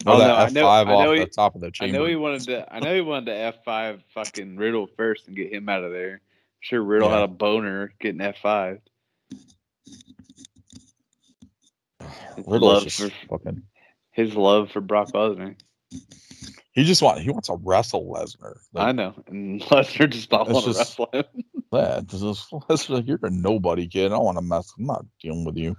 Or 0.06 0.14
Oh, 0.14 0.18
that 0.18 0.28
no, 0.28 0.36
I 0.36 0.46
F5 0.48 0.54
know- 0.54 0.68
I 0.68 0.82
off 0.82 1.06
know 1.06 1.16
the 1.16 1.20
he- 1.22 1.26
top 1.28 1.56
of 1.56 1.62
the 1.62 1.72
I 1.82 1.88
know 1.88 2.06
he 2.06 2.16
wanted 2.16 2.42
to. 2.46 2.74
I 2.74 2.80
know 2.80 2.94
he 2.96 3.02
wanted 3.02 3.26
to 3.28 3.36
F 3.38 3.56
five 3.66 4.02
fucking 4.14 4.58
Riddle 4.58 4.88
first 4.98 5.28
and 5.28 5.36
get 5.36 5.52
him 5.54 5.68
out 5.70 5.84
of 5.84 5.92
there. 5.92 6.22
Sure, 6.62 6.82
Riddle 6.82 7.10
Yeah. 7.10 7.16
had 7.16 7.24
a 7.24 7.28
boner 7.28 7.94
getting 8.00 8.22
F 8.22 8.38
five. 8.42 8.80
Riddle's 12.38 12.62
love 12.62 12.84
just 12.84 13.02
for- 13.02 13.10
fucking. 13.38 13.64
His 14.12 14.36
love 14.36 14.72
for 14.72 14.80
Brock 14.82 15.12
Lesnar. 15.14 15.56
He 16.74 16.84
just 16.84 17.01
want 17.01 17.19
he 17.19 17.30
wants 17.30 17.47
to 17.49 17.57
wrestle 17.63 18.05
Lesnar. 18.05 18.55
I 18.76 18.86
Like, 18.88 18.95
know, 18.95 19.13
and 19.28 19.61
Lesnar 19.63 20.09
just 20.09 20.32
not 20.32 20.47
It's 20.47 20.53
want 20.53 20.65
to 20.65 20.71
wrestle 20.74 21.09
him. 21.13 21.24
that 21.71 22.07
this 22.07 22.21
is 22.21 22.45
Lesnar, 22.51 23.07
you're 23.07 23.19
a 23.24 23.30
nobody 23.30 23.88
kid. 23.88 24.07
I 24.07 24.15
don't 24.15 24.26
want 24.26 24.38
to 24.38 24.43
mess. 24.43 24.71
I'm 24.78 24.86
not 24.86 25.05
dealing 25.21 25.45
with 25.45 25.55
you. 25.57 25.76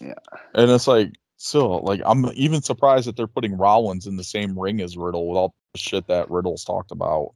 Yeah. 0.00 0.14
And 0.54 0.70
it's 0.70 0.86
like 0.86 1.12
still 1.36 1.80
like 1.82 2.00
I'm 2.06 2.26
even 2.34 2.62
surprised 2.62 3.08
that 3.08 3.16
they're 3.16 3.26
putting 3.26 3.56
Rollins 3.56 4.06
in 4.06 4.16
the 4.16 4.24
same 4.24 4.58
ring 4.58 4.80
as 4.80 4.96
Riddle 4.96 5.28
with 5.28 5.36
all 5.36 5.54
the 5.74 5.78
shit 5.80 6.06
that 6.08 6.30
Riddle's 6.30 6.64
talked 6.64 6.92
about. 6.92 7.34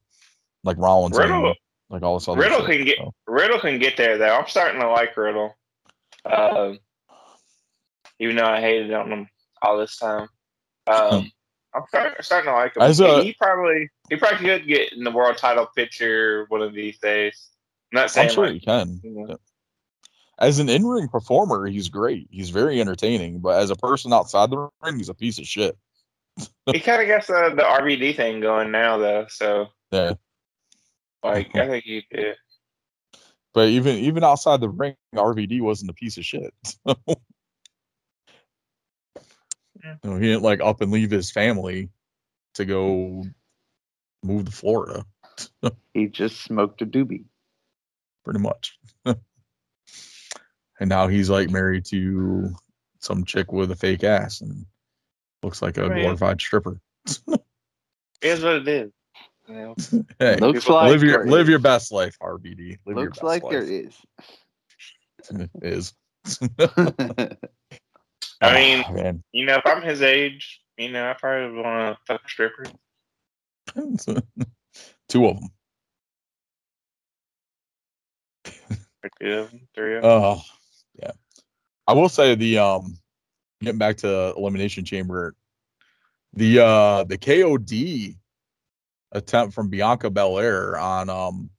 Like 0.62 0.76
Rollins, 0.78 1.16
and, 1.18 1.30
Riddle- 1.30 1.54
like 1.88 2.02
all 2.02 2.18
this 2.18 2.28
other 2.28 2.40
Riddle 2.40 2.60
shit, 2.66 2.76
can 2.76 2.84
get 2.84 2.98
so. 2.98 3.12
Riddle 3.26 3.58
can 3.58 3.78
get 3.80 3.96
there 3.96 4.18
though. 4.18 4.36
I'm 4.36 4.46
starting 4.46 4.80
to 4.82 4.88
like 4.88 5.16
Riddle, 5.16 5.56
um, 6.26 6.78
even 8.20 8.36
though 8.36 8.44
I 8.44 8.60
hated 8.60 8.92
on 8.92 9.10
him 9.10 9.28
all 9.62 9.78
this 9.78 9.96
time. 9.98 10.28
Um, 10.86 11.30
I'm 11.74 11.82
starting, 11.88 12.12
starting 12.20 12.50
to 12.50 12.54
like 12.54 12.76
him. 12.76 13.24
He 13.24 13.34
probably 13.34 13.88
he 14.08 14.16
probably 14.16 14.46
could 14.46 14.66
get 14.66 14.92
in 14.92 15.04
the 15.04 15.10
world 15.10 15.36
title 15.36 15.68
picture 15.76 16.46
one 16.48 16.62
of 16.62 16.74
these 16.74 16.98
days. 16.98 17.50
I'm 17.92 18.00
not 18.00 18.10
saying 18.10 18.28
I'm 18.28 18.34
sure 18.34 18.44
like, 18.46 18.54
he 18.54 18.60
can. 18.60 19.00
you 19.02 19.10
know. 19.10 19.26
Yeah. 19.28 19.34
As 20.38 20.58
an 20.58 20.68
in-ring 20.70 21.08
performer, 21.08 21.66
he's 21.66 21.88
great. 21.90 22.26
He's 22.30 22.48
very 22.50 22.80
entertaining. 22.80 23.40
But 23.40 23.60
as 23.60 23.70
a 23.70 23.76
person 23.76 24.12
outside 24.12 24.50
the 24.50 24.68
ring, 24.82 24.96
he's 24.96 25.10
a 25.10 25.14
piece 25.14 25.38
of 25.38 25.46
shit. 25.46 25.76
he 26.72 26.80
kind 26.80 27.02
of 27.02 27.06
gets 27.06 27.26
the, 27.26 27.52
the 27.54 27.62
RVD 27.62 28.16
thing 28.16 28.40
going 28.40 28.70
now 28.70 28.96
though. 28.98 29.26
So 29.28 29.68
Yeah. 29.92 30.14
like 31.22 31.54
I 31.54 31.68
think 31.68 31.84
he 31.84 32.04
did. 32.10 32.36
But 33.52 33.68
even 33.68 33.96
even 33.96 34.24
outside 34.24 34.60
the 34.60 34.68
ring, 34.68 34.94
RVD 35.14 35.60
wasn't 35.60 35.90
a 35.90 35.94
piece 35.94 36.16
of 36.16 36.24
shit. 36.24 36.54
Yeah. 39.82 39.96
You 40.04 40.10
know, 40.10 40.16
he 40.16 40.26
didn't 40.26 40.42
like 40.42 40.60
up 40.60 40.80
and 40.80 40.90
leave 40.92 41.10
his 41.10 41.30
family 41.30 41.88
to 42.54 42.64
go 42.64 43.24
move 44.22 44.44
to 44.46 44.52
Florida, 44.52 45.04
He 45.94 46.06
just 46.08 46.42
smoked 46.42 46.82
a 46.82 46.86
doobie. 46.86 47.24
pretty 48.24 48.40
much. 48.40 48.78
and 49.06 49.16
now 50.88 51.06
he's 51.08 51.30
like 51.30 51.48
married 51.50 51.84
to 51.86 52.54
some 52.98 53.24
chick 53.24 53.50
with 53.52 53.70
a 53.70 53.76
fake 53.76 54.04
ass 54.04 54.40
and 54.42 54.66
looks 55.42 55.62
like 55.62 55.78
a 55.78 55.88
Man. 55.88 56.00
glorified 56.00 56.40
stripper. 56.40 56.78
Here's 58.20 58.42
what 58.44 58.56
it 58.56 58.68
is. 58.68 58.90
You 59.48 59.56
know? 59.56 59.74
Hey, 60.20 60.36
Looks 60.36 60.60
people 60.60 60.76
like 60.76 60.90
live 60.92 61.02
your 61.02 61.24
there 61.24 61.26
live 61.26 61.42
is. 61.46 61.48
your 61.48 61.58
best 61.58 61.90
life, 61.90 62.16
RVD. 62.22 62.78
Live 62.86 62.96
your 62.98 63.06
Looks 63.06 63.18
best 63.18 63.24
like 63.24 63.42
life. 63.42 63.50
there 63.50 63.64
is. 63.64 63.96
is. 65.60 65.92
I 68.40 68.54
mean, 68.54 68.84
Ah, 68.86 68.92
man, 68.92 69.22
you 69.32 69.44
know, 69.44 69.56
if 69.56 69.66
I'm 69.66 69.82
his 69.82 70.02
age, 70.02 70.60
you 70.78 70.90
know, 70.90 71.10
I 71.10 71.14
probably 71.14 71.60
want 71.60 71.96
to 71.96 71.98
fuck 72.06 72.22
a 72.24 72.28
stripper. 72.28 72.64
Two 75.08 75.26
of 75.26 75.40
them. 75.40 75.48
Two 79.20 79.32
of 79.32 79.50
them, 79.50 79.60
three 79.74 79.96
of 79.96 80.02
them. 80.02 80.10
Oh, 80.10 80.42
yeah. 81.00 81.12
I 81.86 81.92
will 81.92 82.08
say 82.08 82.34
the 82.34 82.58
um, 82.58 82.96
getting 83.60 83.78
back 83.78 83.96
to 83.98 84.32
elimination 84.36 84.84
chamber, 84.84 85.34
the 86.32 86.60
uh 86.60 87.04
the 87.04 87.18
KOD 87.18 88.16
attempt 89.12 89.54
from 89.54 89.68
Bianca 89.68 90.10
Belair 90.10 90.78
on 90.78 91.10
um 91.10 91.50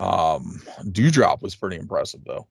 um 0.00 0.60
Doudrop 0.82 1.40
was 1.42 1.54
pretty 1.54 1.76
impressive 1.76 2.20
though. 2.24 2.46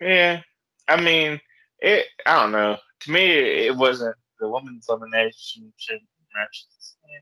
Yeah, 0.00 0.40
I 0.88 1.00
mean, 1.00 1.40
it. 1.80 2.06
I 2.26 2.42
don't 2.42 2.52
know. 2.52 2.76
To 3.00 3.10
me, 3.10 3.22
it 3.66 3.76
wasn't 3.76 4.16
the 4.38 4.48
women's 4.48 4.86
elimination. 4.88 5.72
Yeah. 5.88 7.18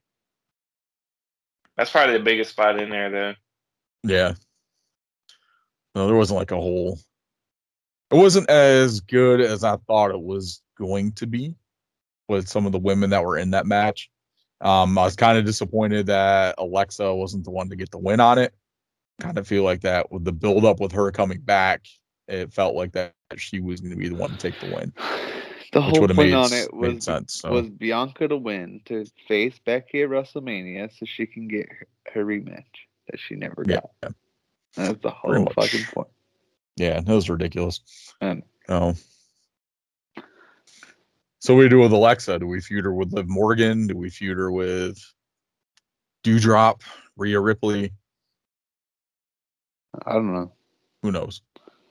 That's 1.77 1.91
probably 1.91 2.19
the 2.19 2.25
biggest 2.25 2.51
spot 2.51 2.81
in 2.81 2.91
there, 2.91 3.11
though. 3.11 3.35
Yeah. 4.03 4.35
No, 5.95 6.07
there 6.07 6.17
wasn't 6.17 6.39
like 6.39 6.51
a 6.51 6.57
whole. 6.57 6.99
It 8.11 8.17
wasn't 8.17 8.49
as 8.49 9.01
good 9.01 9.41
as 9.41 9.65
I 9.65 9.77
thought 9.87 10.11
it 10.11 10.21
was 10.21 10.63
going 10.79 11.13
to 11.13 11.27
be 11.27 11.55
with 12.29 12.49
some 12.49 12.67
of 12.67 12.73
the 12.73 12.79
women 12.79 13.11
that 13.11 13.25
were 13.25 13.39
in 13.39 13.51
that 13.51 13.67
match. 13.67 14.11
Um, 14.61 14.99
I 14.99 15.05
was 15.05 15.17
kind 15.17 15.39
of 15.39 15.45
disappointed 15.45 16.07
that 16.07 16.57
Alexa 16.59 17.15
wasn't 17.15 17.45
the 17.45 17.51
one 17.51 17.69
to 17.69 17.77
get 17.77 17.91
the 17.91 17.99
win 17.99 18.21
on 18.21 18.39
it. 18.39 18.55
Kind 19.21 19.39
of 19.39 19.47
feel 19.47 19.63
like 19.63 19.83
that 19.83 20.11
with 20.11 20.25
the 20.25 20.33
build 20.33 20.65
up 20.65 20.81
with 20.81 20.93
her 20.93 21.11
coming 21.11 21.41
back, 21.41 21.87
it 22.29 22.53
felt 22.53 22.75
like 22.75 22.93
that 22.93 23.15
she 23.37 23.61
was 23.61 23.81
going 23.81 23.91
to 23.91 23.97
be 23.97 24.09
the 24.09 24.15
one 24.15 24.31
to 24.31 24.37
take 24.37 24.59
the 24.61 24.75
win, 24.75 24.93
The 25.73 25.83
whole 25.83 26.07
point 26.07 26.17
made, 26.17 26.33
on 26.33 26.53
it 26.53 26.73
was 26.73 27.05
sense. 27.05 27.41
So. 27.41 27.51
was 27.51 27.69
Bianca 27.69 28.27
to 28.29 28.37
win 28.37 28.81
to 28.87 29.05
face 29.27 29.59
Becky 29.67 30.03
at 30.03 30.09
WrestleMania 30.09 30.91
so 30.99 31.05
she 31.05 31.27
can 31.27 31.47
get 31.47 31.69
her, 31.69 31.87
her 32.15 32.25
rematch 32.25 32.65
that 33.11 33.21
she 33.21 33.35
never 33.35 33.65
got. 33.65 33.91
yeah, 34.03 34.09
That's 34.77 35.03
the 35.03 35.11
whole 35.11 35.47
fucking 35.55 35.85
point. 35.93 36.09
yeah, 36.77 37.01
that 37.01 37.13
was 37.13 37.29
ridiculous. 37.29 37.81
And 38.23 38.43
Oh. 38.69 38.95
So 41.41 41.55
what 41.55 41.61
do 41.61 41.65
we 41.65 41.69
do 41.69 41.79
with 41.81 41.93
Alexa? 41.93 42.39
Do 42.39 42.47
we 42.47 42.61
feud 42.61 42.85
her 42.85 42.93
with 42.93 43.13
Liv 43.13 43.29
Morgan? 43.29 43.87
Do 43.87 43.97
we 43.97 44.11
feud 44.11 44.37
her 44.37 44.51
with 44.51 44.99
Doudrop, 46.25 46.83
Rhea 47.17 47.41
Ripley? 47.41 47.93
I 50.05 50.13
don't 50.15 50.33
know. 50.33 50.53
Who 51.03 51.13
knows? 51.13 51.43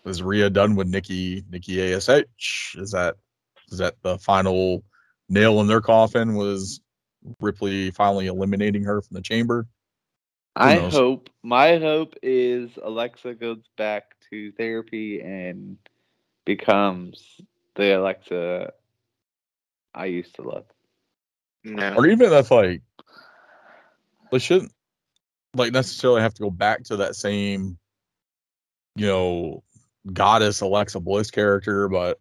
Is 0.08 0.24
Rhea 0.24 0.50
done 0.50 0.76
with 0.76 0.88
Nikki 0.88 1.44
Nikki 1.50 1.94
Ash? 1.94 2.76
Is 2.78 2.92
that 2.92 3.16
is 3.72 3.80
that 3.80 3.96
the 4.02 4.18
final 4.18 4.84
nail 5.30 5.60
in 5.62 5.68
their 5.68 5.82
coffin? 5.82 6.36
Was 6.36 6.82
Ripley 7.42 7.92
finally 7.92 8.28
eliminating 8.28 8.84
her 8.84 9.02
from 9.02 9.16
the 9.16 9.22
chamber? 9.22 9.68
I 10.56 10.76
knows? 10.76 10.94
hope 10.94 11.30
my 11.44 11.78
hope 11.78 12.16
is 12.24 12.72
Alexa 12.82 13.36
goes 13.36 13.62
back 13.78 14.16
to 14.30 14.52
therapy 14.54 15.22
and 15.22 15.78
becomes 16.46 17.42
the 17.76 17.98
Alexa 18.00 18.74
I 19.94 20.06
used 20.06 20.36
to 20.36 20.42
love. 20.44 20.66
No. 21.64 21.96
Or 21.96 22.08
even 22.08 22.32
if 22.32 22.50
like 22.50 22.82
they 24.32 24.40
shouldn't 24.40 24.72
like 25.54 25.74
necessarily 25.74 26.22
have 26.22 26.34
to 26.36 26.44
go 26.44 26.50
back 26.50 26.84
to 26.86 26.98
that 26.98 27.16
same, 27.16 27.78
you 28.96 29.08
know, 29.08 29.64
goddess 30.14 30.62
Alexa 30.62 31.00
Bliss 31.00 31.32
character, 31.32 31.88
but 31.88 32.20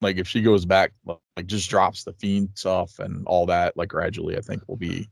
like 0.00 0.16
if 0.16 0.28
she 0.28 0.42
goes 0.42 0.64
back, 0.64 0.92
like 1.06 1.46
just 1.46 1.70
drops 1.70 2.04
the 2.04 2.12
fiend 2.12 2.50
stuff 2.54 2.98
and 2.98 3.26
all 3.26 3.46
that, 3.46 3.76
like 3.76 3.88
gradually, 3.88 4.36
I 4.36 4.40
think 4.40 4.62
will 4.68 4.76
be 4.76 5.08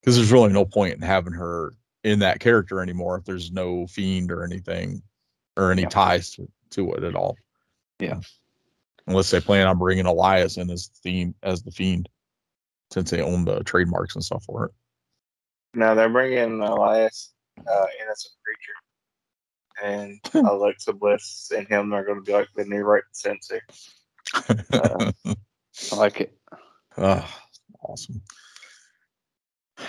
because 0.00 0.16
there's 0.16 0.32
really 0.32 0.52
no 0.52 0.64
point 0.64 0.94
in 0.94 1.02
having 1.02 1.32
her 1.32 1.72
in 2.04 2.20
that 2.20 2.40
character 2.40 2.80
anymore 2.80 3.18
if 3.18 3.24
there's 3.24 3.50
no 3.50 3.86
fiend 3.86 4.30
or 4.30 4.44
anything 4.44 5.02
or 5.56 5.72
any 5.72 5.82
Yeah. 5.82 5.88
ties 5.88 6.30
to, 6.32 6.48
to 6.70 6.92
it 6.92 7.02
at 7.02 7.16
all. 7.16 7.36
Yeah. 7.98 8.20
Unless 9.06 9.30
they 9.30 9.40
plan 9.40 9.66
on 9.66 9.78
bringing 9.78 10.06
Elias 10.06 10.56
in 10.58 10.70
as 10.70 10.88
theme 11.02 11.34
as 11.42 11.62
the 11.62 11.70
fiend, 11.70 12.08
since 12.92 13.10
they 13.10 13.22
own 13.22 13.44
the 13.44 13.64
trademarks 13.64 14.14
and 14.14 14.24
stuff 14.24 14.44
for 14.44 14.66
it. 14.66 14.72
No, 15.74 15.94
they're 15.94 16.08
bringing 16.08 16.60
Elias 16.60 17.32
uh, 17.58 17.86
in 18.00 18.08
as 18.10 18.26
a 18.26 18.30
creature, 18.44 18.72
and 19.82 20.18
Alexa 20.34 20.92
Bliss 20.92 21.50
and 21.56 21.66
him 21.68 21.92
are 21.92 22.04
going 22.04 22.18
to 22.18 22.22
be 22.22 22.32
like 22.32 22.48
the 22.56 22.64
new 22.64 22.82
right 22.82 23.02
sensor. 23.12 23.60
Uh, 24.72 25.12
I 25.92 25.96
like 25.96 26.20
it. 26.20 26.38
Ah, 26.98 27.42
awesome. 27.82 28.22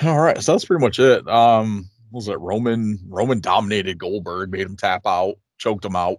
All 0.04 0.20
right, 0.20 0.42
so 0.42 0.52
that's 0.52 0.66
pretty 0.66 0.84
much 0.84 1.00
it. 1.00 1.28
Um, 1.28 1.90
what 2.12 2.20
was 2.20 2.28
it 2.28 2.40
Roman? 2.40 3.00
Roman 3.08 3.40
dominated 3.40 3.98
Goldberg, 3.98 4.52
made 4.52 4.62
him 4.68 4.76
tap 4.78 5.02
out, 5.06 5.36
choked 5.58 5.86
him 5.86 5.96
out. 5.96 6.18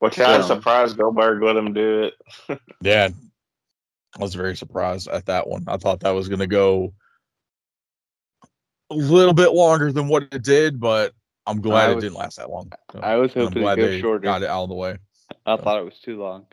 Which 0.00 0.18
I 0.18 0.38
was 0.38 0.48
Yeah. 0.48 0.56
surprised 0.56 0.96
Goldberg 0.96 1.42
let 1.42 1.56
him 1.56 1.72
do 1.72 2.10
it. 2.48 2.58
Yeah, 2.82 3.08
I 4.18 4.22
was 4.22 4.34
very 4.34 4.56
surprised 4.56 5.06
at 5.08 5.26
that 5.26 5.46
one. 5.46 5.64
I 5.68 5.76
thought 5.76 6.00
that 6.00 6.10
was 6.10 6.28
going 6.28 6.40
to 6.40 6.46
go 6.48 6.92
a 8.90 8.94
little 8.94 9.32
bit 9.34 9.52
longer 9.52 9.92
than 9.92 10.08
what 10.08 10.24
it 10.32 10.42
did, 10.42 10.80
but 10.80 11.12
I'm 11.46 11.60
glad 11.60 11.90
I 11.90 11.92
it 11.94 12.00
didn't 12.00 12.16
last 12.16 12.36
that 12.36 12.50
long. 12.50 12.70
So, 12.92 13.00
I 13.00 13.16
was 13.16 13.32
hoping 13.34 13.62
glad 13.62 13.76
to 13.76 13.82
go 13.82 13.88
they 13.88 14.00
shorter. 14.00 14.20
got 14.20 14.42
it 14.42 14.48
out 14.48 14.62
of 14.64 14.68
the 14.68 14.74
way. 14.74 14.98
I 15.46 15.56
thought 15.56 15.80
it 15.80 15.84
was 15.84 15.98
too 15.98 16.20
long. 16.20 16.46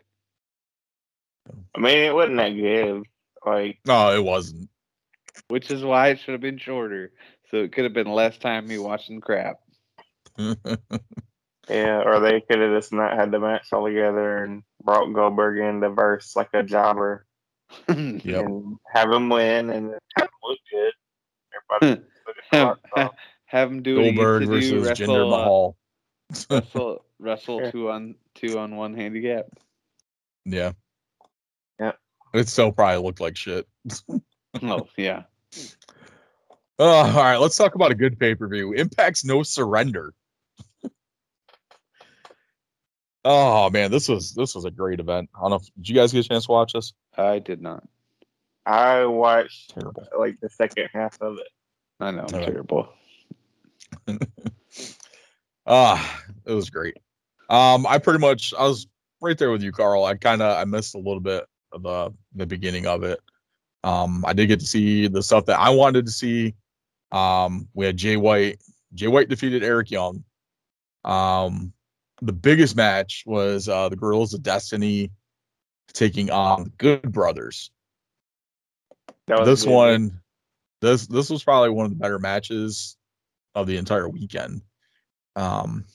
I 1.76 1.80
mean, 1.80 1.98
it 2.00 2.14
wasn't 2.14 2.38
that 2.38 2.50
good. 2.50 3.04
Like, 3.46 3.80
No, 3.86 4.16
it 4.16 4.24
wasn't. 4.24 4.70
Which 5.48 5.72
is 5.72 5.84
why 5.84 6.10
it 6.10 6.20
should 6.20 6.34
have 6.34 6.42
been 6.42 6.58
shorter. 6.58 7.12
So 7.50 7.58
it 7.58 7.72
could 7.72 7.84
have 7.86 7.94
been 7.94 8.12
less 8.12 8.38
time 8.38 8.68
me 8.68 8.78
watching 8.78 9.22
crap. 9.22 9.58
yeah, 10.38 12.02
or 12.06 12.20
they 12.20 12.42
could 12.42 12.60
have 12.60 12.76
just 12.76 12.94
not 12.94 13.14
had 13.14 13.32
the 13.32 13.40
match 13.40 13.68
all 13.72 13.86
together 13.86 14.44
and 14.44 14.64
brought 14.84 15.12
Goldberg 15.14 15.58
in 15.60 15.82
to 15.82 15.90
verse 15.90 16.36
like 16.36 16.50
a 16.54 16.64
jobber 16.64 17.26
Yep. 17.88 18.46
and 18.46 18.78
have 18.94 19.12
him 19.12 19.30
win 19.30 19.70
and 19.70 19.92
it 19.92 20.04
kind 20.18 20.30
of 20.30 20.50
look 20.50 20.60
good. 20.72 20.94
Everybody 21.82 22.06
looking 22.28 22.78
for 22.94 23.12
have, 23.50 23.70
rock 23.70 23.78
him 23.78 23.84
do 23.84 23.96
what 23.98 24.06
he 24.06 24.12
Goldberg 24.14 24.42
used 24.50 24.52
to 24.70 24.70
do, 24.72 24.80
versus 24.84 25.00
Jinder 25.00 25.08
wrestle, 25.10 25.34
uh, 25.34 25.38
Mahal. 25.38 25.78
wrestle, 26.50 27.06
wrestle 27.20 27.72
two 27.72 27.90
on 27.92 28.16
two 28.36 28.58
on 28.60 28.76
one 28.76 28.94
handicap. 28.94 29.46
yeah. 30.46 30.72
Yep. 31.80 31.98
It 32.34 32.48
still 32.50 32.72
probably 32.72 33.04
looked 33.04 33.20
like 33.22 33.36
shit. 33.38 33.68
Oh 34.64 34.88
yeah. 34.98 35.24
Oh, 36.80 36.86
all 36.90 37.14
right, 37.14 37.38
let's 37.38 37.56
talk 37.56 37.76
about 37.76 37.92
a 37.92 37.96
good 37.96 38.18
pay 38.20 38.34
per 38.34 38.48
view. 38.48 38.74
Impact's 38.74 39.24
No 39.24 39.44
Surrender. 39.44 40.14
oh 43.26 43.70
man, 43.70 43.92
this 43.92 44.08
was 44.10 44.34
this 44.34 44.56
was 44.56 44.66
a 44.66 44.72
great 44.72 45.00
event. 45.00 45.30
I 45.36 45.42
don't 45.42 45.50
know. 45.52 45.56
If, 45.58 45.66
did 45.76 45.90
you 45.90 45.96
guys 45.96 46.12
get 46.14 46.26
a 46.26 46.30
chance 46.30 46.46
to 46.48 46.52
watch 46.52 46.74
this? 46.74 46.94
I 47.18 47.40
did 47.40 47.62
not. 47.62 47.84
I 48.66 49.06
watched 49.06 49.72
Terrible. 49.76 50.04
like 50.18 50.40
the 50.42 50.50
second 50.50 50.90
half 50.94 51.22
of 51.22 51.38
it. 51.38 51.48
I 52.00 52.12
know 52.12 52.26
I'm 52.28 52.36
Okay. 52.36 52.46
terrible. 52.46 52.90
Ah, 55.72 56.24
it 56.46 56.52
was 56.52 56.72
great. 56.72 56.98
Um, 57.48 57.86
I 57.86 58.00
pretty 58.00 58.18
much 58.18 58.56
I 58.58 58.64
was 58.64 58.88
right 59.22 59.38
there 59.38 59.52
with 59.52 59.62
you, 59.62 59.72
Carl. 59.72 60.04
I 60.04 60.16
kind 60.16 60.42
of 60.42 60.58
I 60.58 60.66
missed 60.66 60.96
a 60.96 60.98
little 60.98 61.20
bit 61.20 61.46
of 61.72 61.84
the 61.84 62.12
the 62.34 62.48
beginning 62.48 62.88
of 62.88 63.04
it. 63.04 63.20
Um, 63.84 64.26
I 64.26 64.34
did 64.34 64.48
get 64.48 64.60
to 64.62 64.66
see 64.66 65.08
the 65.08 65.22
stuff 65.22 65.46
that 65.46 65.60
I 65.60 65.70
wanted 65.70 66.08
to 66.08 66.12
see. 66.12 66.56
Um, 67.12 67.68
we 67.76 67.86
had 67.86 67.98
Jay 67.98 68.18
White. 68.18 68.60
Jay 68.96 69.08
White 69.08 69.30
defeated 69.30 69.64
Eric 69.64 69.92
Young. 69.92 70.24
Um, 71.06 71.72
the 72.22 72.34
biggest 72.34 72.76
match 72.76 73.24
was 73.28 73.70
uh, 73.70 73.90
the 73.90 73.96
Guerrillas 73.96 74.34
of 74.34 74.42
Destiny 74.42 75.12
taking 75.94 76.32
on 76.32 76.64
the 76.64 76.70
Good 76.72 77.12
Brothers. 77.12 77.70
That 79.28 79.40
was 79.40 79.48
This 79.48 79.66
one, 79.66 80.20
this 80.82 81.06
this 81.06 81.30
was 81.30 81.44
probably 81.44 81.70
one 81.70 81.86
of 81.86 81.92
the 81.92 81.98
better 81.98 82.18
matches 82.18 82.98
of 83.56 83.68
the 83.68 83.78
entire 83.78 84.08
weekend. 84.08 84.62
Um, 85.36 85.86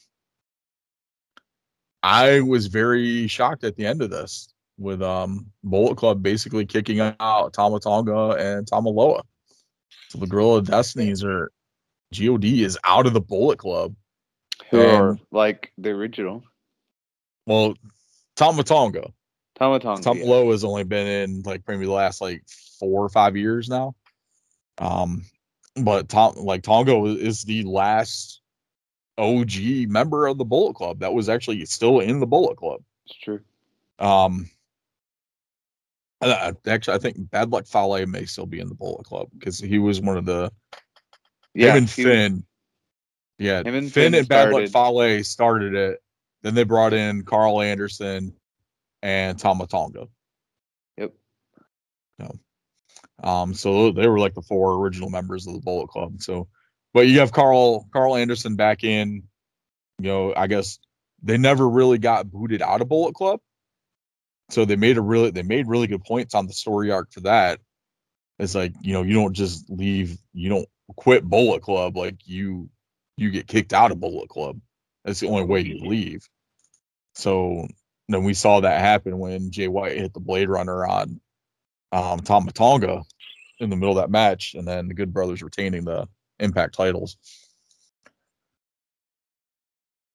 I 2.03 2.41
was 2.41 2.67
very 2.67 3.27
shocked 3.29 3.65
at 3.65 3.77
the 3.77 3.87
end 3.87 4.03
of 4.03 4.11
this 4.11 4.53
with 4.79 5.03
um 5.03 5.47
Bullet 5.63 5.97
Club 5.97 6.23
basically 6.23 6.67
kicking 6.67 7.01
out 7.01 7.53
Tama 7.53 7.81
Tonga 7.81 8.31
and 8.39 8.67
Tanga 8.67 8.91
Loa. 8.91 9.23
So 10.09 10.19
the 10.19 10.27
Gorilla 10.27 10.63
Destinies 10.63 11.25
are 11.25 11.51
God 12.19 12.45
is 12.45 12.79
out 12.85 13.07
of 13.07 13.13
the 13.13 13.21
Bullet 13.21 13.59
Club. 13.59 13.95
Who 14.71 14.81
are 14.81 15.19
like 15.31 15.73
the 15.79 15.91
original. 15.91 16.45
Well, 17.47 17.75
Tama 18.37 18.63
Tonga. 18.63 19.11
Tama 19.57 19.81
Tonga. 19.81 20.03
Tom 20.03 20.19
yeah. 20.19 20.45
Has 20.45 20.65
only 20.65 20.85
been 20.85 21.07
in 21.07 21.43
like 21.43 21.63
maybe 21.67 21.87
the 21.87 21.93
last 21.93 22.21
like 22.21 22.43
four 22.79 23.05
or 23.05 23.09
five 23.09 23.37
years 23.37 23.69
now. 23.69 23.95
Um, 24.79 25.25
but 25.77 26.09
Tom 26.09 26.35
like 26.37 26.63
Tonga 26.63 27.05
is 27.05 27.43
the 27.43 27.65
last 27.65 28.41
OG 29.19 29.89
member 29.89 30.27
of 30.27 30.39
the 30.39 30.45
Bullet 30.45 30.75
Club 30.75 31.01
that 31.01 31.13
was 31.15 31.29
actually 31.29 31.65
still 31.67 32.01
in 32.01 32.21
the 32.21 32.27
Bullet 32.27 32.57
Club. 32.57 32.81
It's 33.07 33.17
true. 33.19 33.41
Um, 33.99 34.51
Uh, 36.21 36.53
actually, 36.67 36.95
I 36.95 36.99
think 36.99 37.31
Bad 37.31 37.51
Luck 37.51 37.67
Fale 37.67 38.07
may 38.07 38.25
still 38.25 38.47
be 38.47 38.59
in 38.61 38.69
the 38.69 38.75
Bullet 38.75 39.05
Club 39.05 39.29
because 39.39 39.59
he 39.59 39.79
was 39.79 40.01
one 40.01 40.17
of 40.17 40.25
the 40.25 40.51
Yeah, 41.55 41.73
him 41.73 41.77
and 41.79 41.91
he 41.91 42.05
was- 42.05 42.15
Finn. 42.15 42.47
Yeah, 43.39 43.59
Him 43.61 43.75
and 43.75 43.93
Finn, 43.93 44.13
Finn 44.13 44.15
and 44.21 44.29
Bad 44.29 44.53
Luck 44.53 44.69
Fale 44.69 45.23
started 45.25 45.75
it. 45.75 46.01
Then 46.43 46.55
they 46.55 46.63
brought 46.65 46.93
in 46.95 47.25
Carl 47.25 47.61
Anderson 47.61 48.35
and 49.03 49.39
Tama 49.39 49.67
Tonga. 49.67 50.09
Yep. 50.97 51.13
Um, 53.23 53.55
so 53.55 53.93
they 53.93 54.07
were 54.07 54.19
like 54.19 54.35
the 54.35 54.43
four 54.43 54.75
original 54.75 55.11
members 55.11 55.47
of 55.47 55.55
the 55.55 55.61
Bullet 55.61 55.89
Club. 55.89 56.21
So, 56.21 56.49
but 56.93 57.07
you 57.07 57.21
have 57.21 57.33
Carl 57.33 57.89
Carl 57.93 58.17
Anderson 58.17 58.57
back 58.57 58.85
in. 58.85 59.25
You 60.01 60.09
know, 60.09 60.35
I 60.37 60.47
guess 60.49 60.79
they 61.23 61.39
never 61.39 61.69
really 61.69 61.99
got 61.99 62.31
booted 62.31 62.61
out 62.61 62.81
of 62.81 62.89
Bullet 62.89 63.15
Club. 63.15 63.41
So 64.51 64.65
they 64.65 64.77
made 64.77 64.99
a 64.99 65.03
really 65.03 65.31
they 65.31 65.43
made 65.43 65.69
really 65.69 65.87
good 65.87 66.05
points 66.05 66.35
on 66.35 66.47
the 66.47 66.53
story 66.53 66.91
arc 66.91 67.13
for 67.13 67.21
that. 67.21 67.61
It's 68.39 68.55
like 68.55 68.75
you 68.83 68.93
know 68.93 69.03
you 69.03 69.15
don't 69.15 69.33
just 69.33 69.71
leave 69.71 70.19
you 70.33 70.49
don't 70.49 70.69
quit 70.97 71.25
Bullet 71.25 71.63
Club 71.63 71.97
like 71.97 72.17
you 72.27 72.69
you 73.17 73.31
get 73.31 73.47
kicked 73.47 73.73
out 73.73 73.93
of 73.93 74.01
Bullet 74.01 74.29
Club. 74.29 74.61
That's 75.05 75.21
the 75.21 75.29
only 75.29 75.45
way 75.45 75.61
you 75.61 75.89
leave. 75.89 76.29
So 77.15 77.69
then 78.09 78.25
we 78.25 78.35
saw 78.35 78.61
that 78.61 78.81
happen 78.81 79.19
when 79.19 79.51
Jay 79.51 79.69
White 79.69 79.97
hit 79.97 80.13
the 80.13 80.21
Blade 80.21 80.49
Runner 80.49 80.87
on 80.87 81.21
um, 81.95 82.19
Tama 82.19 82.51
Tonga 82.51 83.03
in 83.61 83.71
the 83.71 83.77
middle 83.77 83.97
of 83.97 84.03
that 84.03 84.11
match, 84.11 84.55
and 84.55 84.67
then 84.67 84.89
the 84.89 84.95
Good 84.95 85.13
Brothers 85.13 85.43
retaining 85.43 85.85
the 85.85 86.09
Impact 86.41 86.75
titles. 86.75 87.17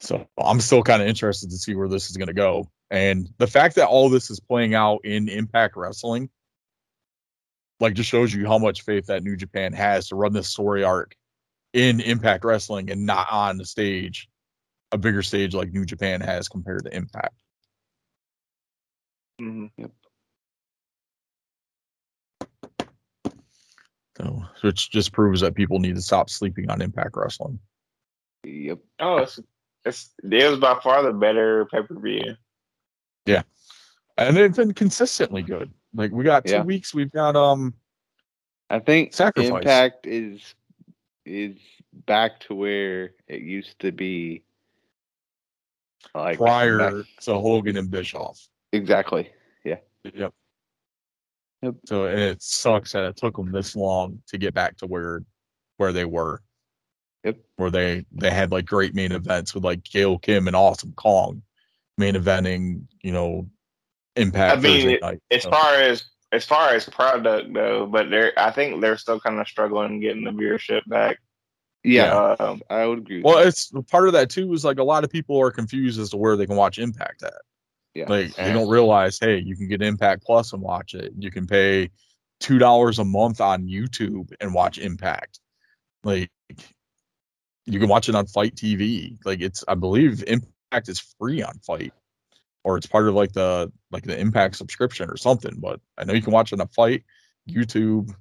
So 0.01 0.27
I'm 0.37 0.59
still 0.59 0.83
kind 0.83 1.01
of 1.01 1.07
interested 1.07 1.49
to 1.49 1.57
see 1.57 1.75
where 1.75 1.87
this 1.87 2.09
is 2.09 2.17
going 2.17 2.27
to 2.27 2.33
go. 2.33 2.69
And 2.91 3.29
the 3.37 3.47
fact 3.47 3.75
that 3.75 3.87
all 3.87 4.09
this 4.09 4.29
is 4.29 4.39
playing 4.39 4.75
out 4.75 5.05
in 5.05 5.29
Impact 5.29 5.77
Wrestling, 5.77 6.29
like, 7.79 7.93
just 7.93 8.09
shows 8.09 8.33
you 8.33 8.45
how 8.45 8.57
much 8.57 8.81
faith 8.81 9.05
that 9.05 9.23
New 9.23 9.37
Japan 9.37 9.71
has 9.71 10.09
to 10.09 10.15
run 10.15 10.33
this 10.33 10.49
story 10.49 10.83
arc 10.83 11.15
in 11.73 12.01
Impact 12.01 12.43
Wrestling 12.43 12.89
and 12.91 13.05
not 13.05 13.27
on 13.31 13.57
the 13.57 13.65
stage, 13.65 14.27
a 14.91 14.97
bigger 14.97 15.21
stage 15.21 15.53
like 15.53 15.71
New 15.71 15.85
Japan 15.85 16.19
has 16.19 16.49
compared 16.49 16.83
to 16.83 16.95
Impact. 16.95 17.35
Mhm. 19.39 19.91
So, 24.19 24.43
which 24.61 24.91
just 24.91 25.11
proves 25.13 25.41
that 25.41 25.55
people 25.55 25.79
need 25.79 25.95
to 25.95 26.01
stop 26.01 26.29
sleeping 26.29 26.69
on 26.69 26.81
Impact 26.81 27.11
Wrestling. 27.15 27.59
Yep. 28.43 28.79
Oh, 28.99 29.17
it's, 29.17 29.39
it's 29.85 30.09
it 30.23 30.49
was 30.49 30.59
by 30.59 30.77
far 30.83 31.03
the 31.03 31.13
better 31.13 31.65
pay 31.65 31.81
per 31.83 31.97
view. 31.99 32.35
Yeah, 33.25 33.43
and 34.17 34.35
they've 34.35 34.55
been 34.55 34.73
consistently 34.73 35.41
good. 35.41 35.71
Like 35.93 36.11
we 36.11 36.23
got 36.23 36.45
two 36.45 36.53
Yeah. 36.53 36.63
weeks, 36.63 36.93
we've 36.93 37.11
got 37.11 37.35
um 37.35 37.73
I 38.69 38.79
think 38.79 39.13
Sacrifice. 39.13 39.51
Impact 39.51 40.05
is 40.05 40.41
is 41.25 41.55
back 42.05 42.39
to 42.41 42.55
where 42.55 43.11
it 43.27 43.41
used 43.41 43.79
to 43.79 43.91
be. 43.91 44.43
Like 46.15 46.37
prior 46.37 46.77
back- 46.77 47.05
to 47.21 47.33
Hogan 47.35 47.77
and 47.77 47.89
Bischoff. 47.91 48.47
exactly. 48.71 49.29
Yeah. 49.63 49.77
Yep. 50.13 50.33
Yep. 51.61 51.75
So 51.85 52.05
it 52.05 52.41
sucks 52.41 52.93
that 52.93 53.03
it 53.03 53.17
took 53.17 53.35
them 53.35 53.51
this 53.51 53.75
long 53.75 54.21
to 54.27 54.37
get 54.37 54.53
back 54.53 54.77
to 54.77 54.87
where 54.87 55.23
where 55.77 55.91
they 55.91 56.05
were. 56.05 56.41
Yep. 57.23 57.37
Where 57.57 57.69
they 57.71 58.05
they 58.11 58.31
had 58.31 58.51
like 58.51 58.65
great 58.65 58.95
main 58.95 59.11
events 59.11 59.53
with 59.53 59.63
like 59.65 59.83
Gail 59.83 60.17
Kim 60.19 60.47
and 60.47 60.55
Awesome 60.55 60.93
Kong 60.93 61.41
main 61.97 62.15
eventing, 62.15 62.83
you 63.03 63.11
know, 63.11 63.49
Impact 64.15 64.57
I 64.57 64.61
mean, 64.61 64.89
it- 64.89 65.01
night. 65.01 65.19
As 65.31 65.43
So, 65.43 65.49
far 65.51 65.73
as 65.75 66.05
as 66.31 66.45
far 66.45 66.69
as 66.69 66.87
product 66.87 67.53
though, 67.53 67.85
but 67.87 68.09
they're 68.09 68.31
I 68.37 68.51
think 68.51 68.79
they're 68.81 68.97
still 68.97 69.19
kind 69.19 69.39
of 69.39 69.47
struggling 69.47 69.99
getting 69.99 70.23
the 70.23 70.31
viewership 70.31 70.81
back. 70.87 71.19
Yeah, 71.83 72.35
Um, 72.39 72.61
I 72.69 72.85
would 72.85 72.99
agree. 72.99 73.21
well, 73.21 73.37
it's 73.39 73.71
part 73.89 74.07
of 74.07 74.13
that 74.13 74.29
too 74.29 74.51
is 74.53 74.65
like 74.65 74.79
a 74.79 74.83
lot 74.83 75.03
of 75.05 75.09
people 75.09 75.39
are 75.41 75.51
confused 75.51 75.99
as 75.99 76.09
to 76.09 76.17
where 76.17 76.35
they 76.35 76.45
can 76.45 76.57
watch 76.57 76.77
Impact 76.77 77.23
at. 77.23 77.33
Yeah. 77.99 78.05
Like 78.07 78.33
they 78.35 78.53
don't 78.53 78.69
realize, 78.69 79.19
hey, 79.19 79.39
you 79.39 79.57
can 79.57 79.67
get 79.67 79.81
Impact 79.81 80.23
Plus 80.23 80.53
and 80.53 80.61
watch 80.61 80.93
it. 80.93 81.11
You 81.17 81.31
can 81.31 81.45
pay 81.45 81.89
two 82.39 82.57
dollars 82.57 82.97
a 82.97 83.03
month 83.03 83.41
on 83.41 83.67
YouTube 83.67 84.31
and 84.39 84.53
watch 84.53 84.77
Impact. 84.77 85.39
Like 86.05 86.31
you 87.65 87.77
can 87.77 87.89
watch 87.89 88.07
it 88.07 88.15
on 88.15 88.25
FITE 88.25 88.55
TV. 88.55 89.17
Like 89.25 89.41
it's 89.41 89.65
I 89.67 89.75
believe 89.75 90.23
Impact 90.27 90.87
is 90.87 91.13
free 91.19 91.43
on 91.43 91.59
FITE. 91.59 91.91
Or 92.63 92.77
it's 92.77 92.87
part 92.87 93.09
of 93.09 93.15
like 93.15 93.33
the 93.33 93.69
like 93.91 94.03
the 94.03 94.17
Impact 94.17 94.55
subscription 94.55 95.09
or 95.09 95.17
something. 95.17 95.55
But 95.59 95.81
I 95.97 96.05
know 96.05 96.13
you 96.13 96.21
can 96.21 96.33
watch 96.33 96.53
it 96.53 96.61
on 96.61 96.67
FITE, 96.69 97.03
YouTube. 97.49 98.15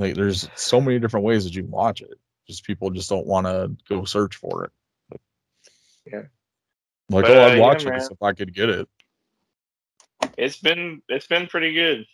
Like 0.00 0.16
there's 0.16 0.48
so 0.56 0.80
many 0.80 0.98
different 0.98 1.26
ways 1.26 1.44
that 1.44 1.54
you 1.54 1.62
can 1.62 1.70
watch 1.70 2.02
it. 2.02 2.18
Just 2.48 2.64
people 2.64 2.90
just 2.90 3.08
don't 3.08 3.26
want 3.26 3.46
to 3.46 3.70
go 3.88 4.04
search 4.04 4.34
for 4.34 4.64
it. 4.64 5.20
Yeah. 6.12 6.22
Like, 7.10 7.24
But, 7.24 7.32
oh, 7.32 7.42
uh, 7.42 7.46
I'd 7.46 7.54
yeah, 7.56 7.60
watch 7.60 7.84
man. 7.84 7.94
this 7.98 8.08
if 8.10 8.22
I 8.22 8.32
could 8.32 8.54
get 8.54 8.68
it. 8.68 8.88
it's 10.38 10.58
been 10.58 11.02
it's 11.08 11.26
been 11.26 11.48
pretty 11.48 11.72
good. 11.74 12.06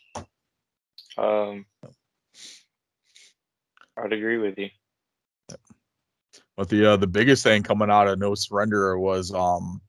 Um, 1.19 1.67
I'd 3.99 4.13
agree 4.13 4.39
with 4.39 4.59
you. 4.59 4.71
But 6.57 6.71
the 6.71 6.93
uh, 6.93 6.97
the 6.97 7.07
biggest 7.07 7.45
thing 7.45 7.63
coming 7.63 7.91
out 7.91 8.09
of 8.09 8.19
No 8.19 8.35
Surrender 8.35 8.99
was 8.99 9.33
um 9.35 9.83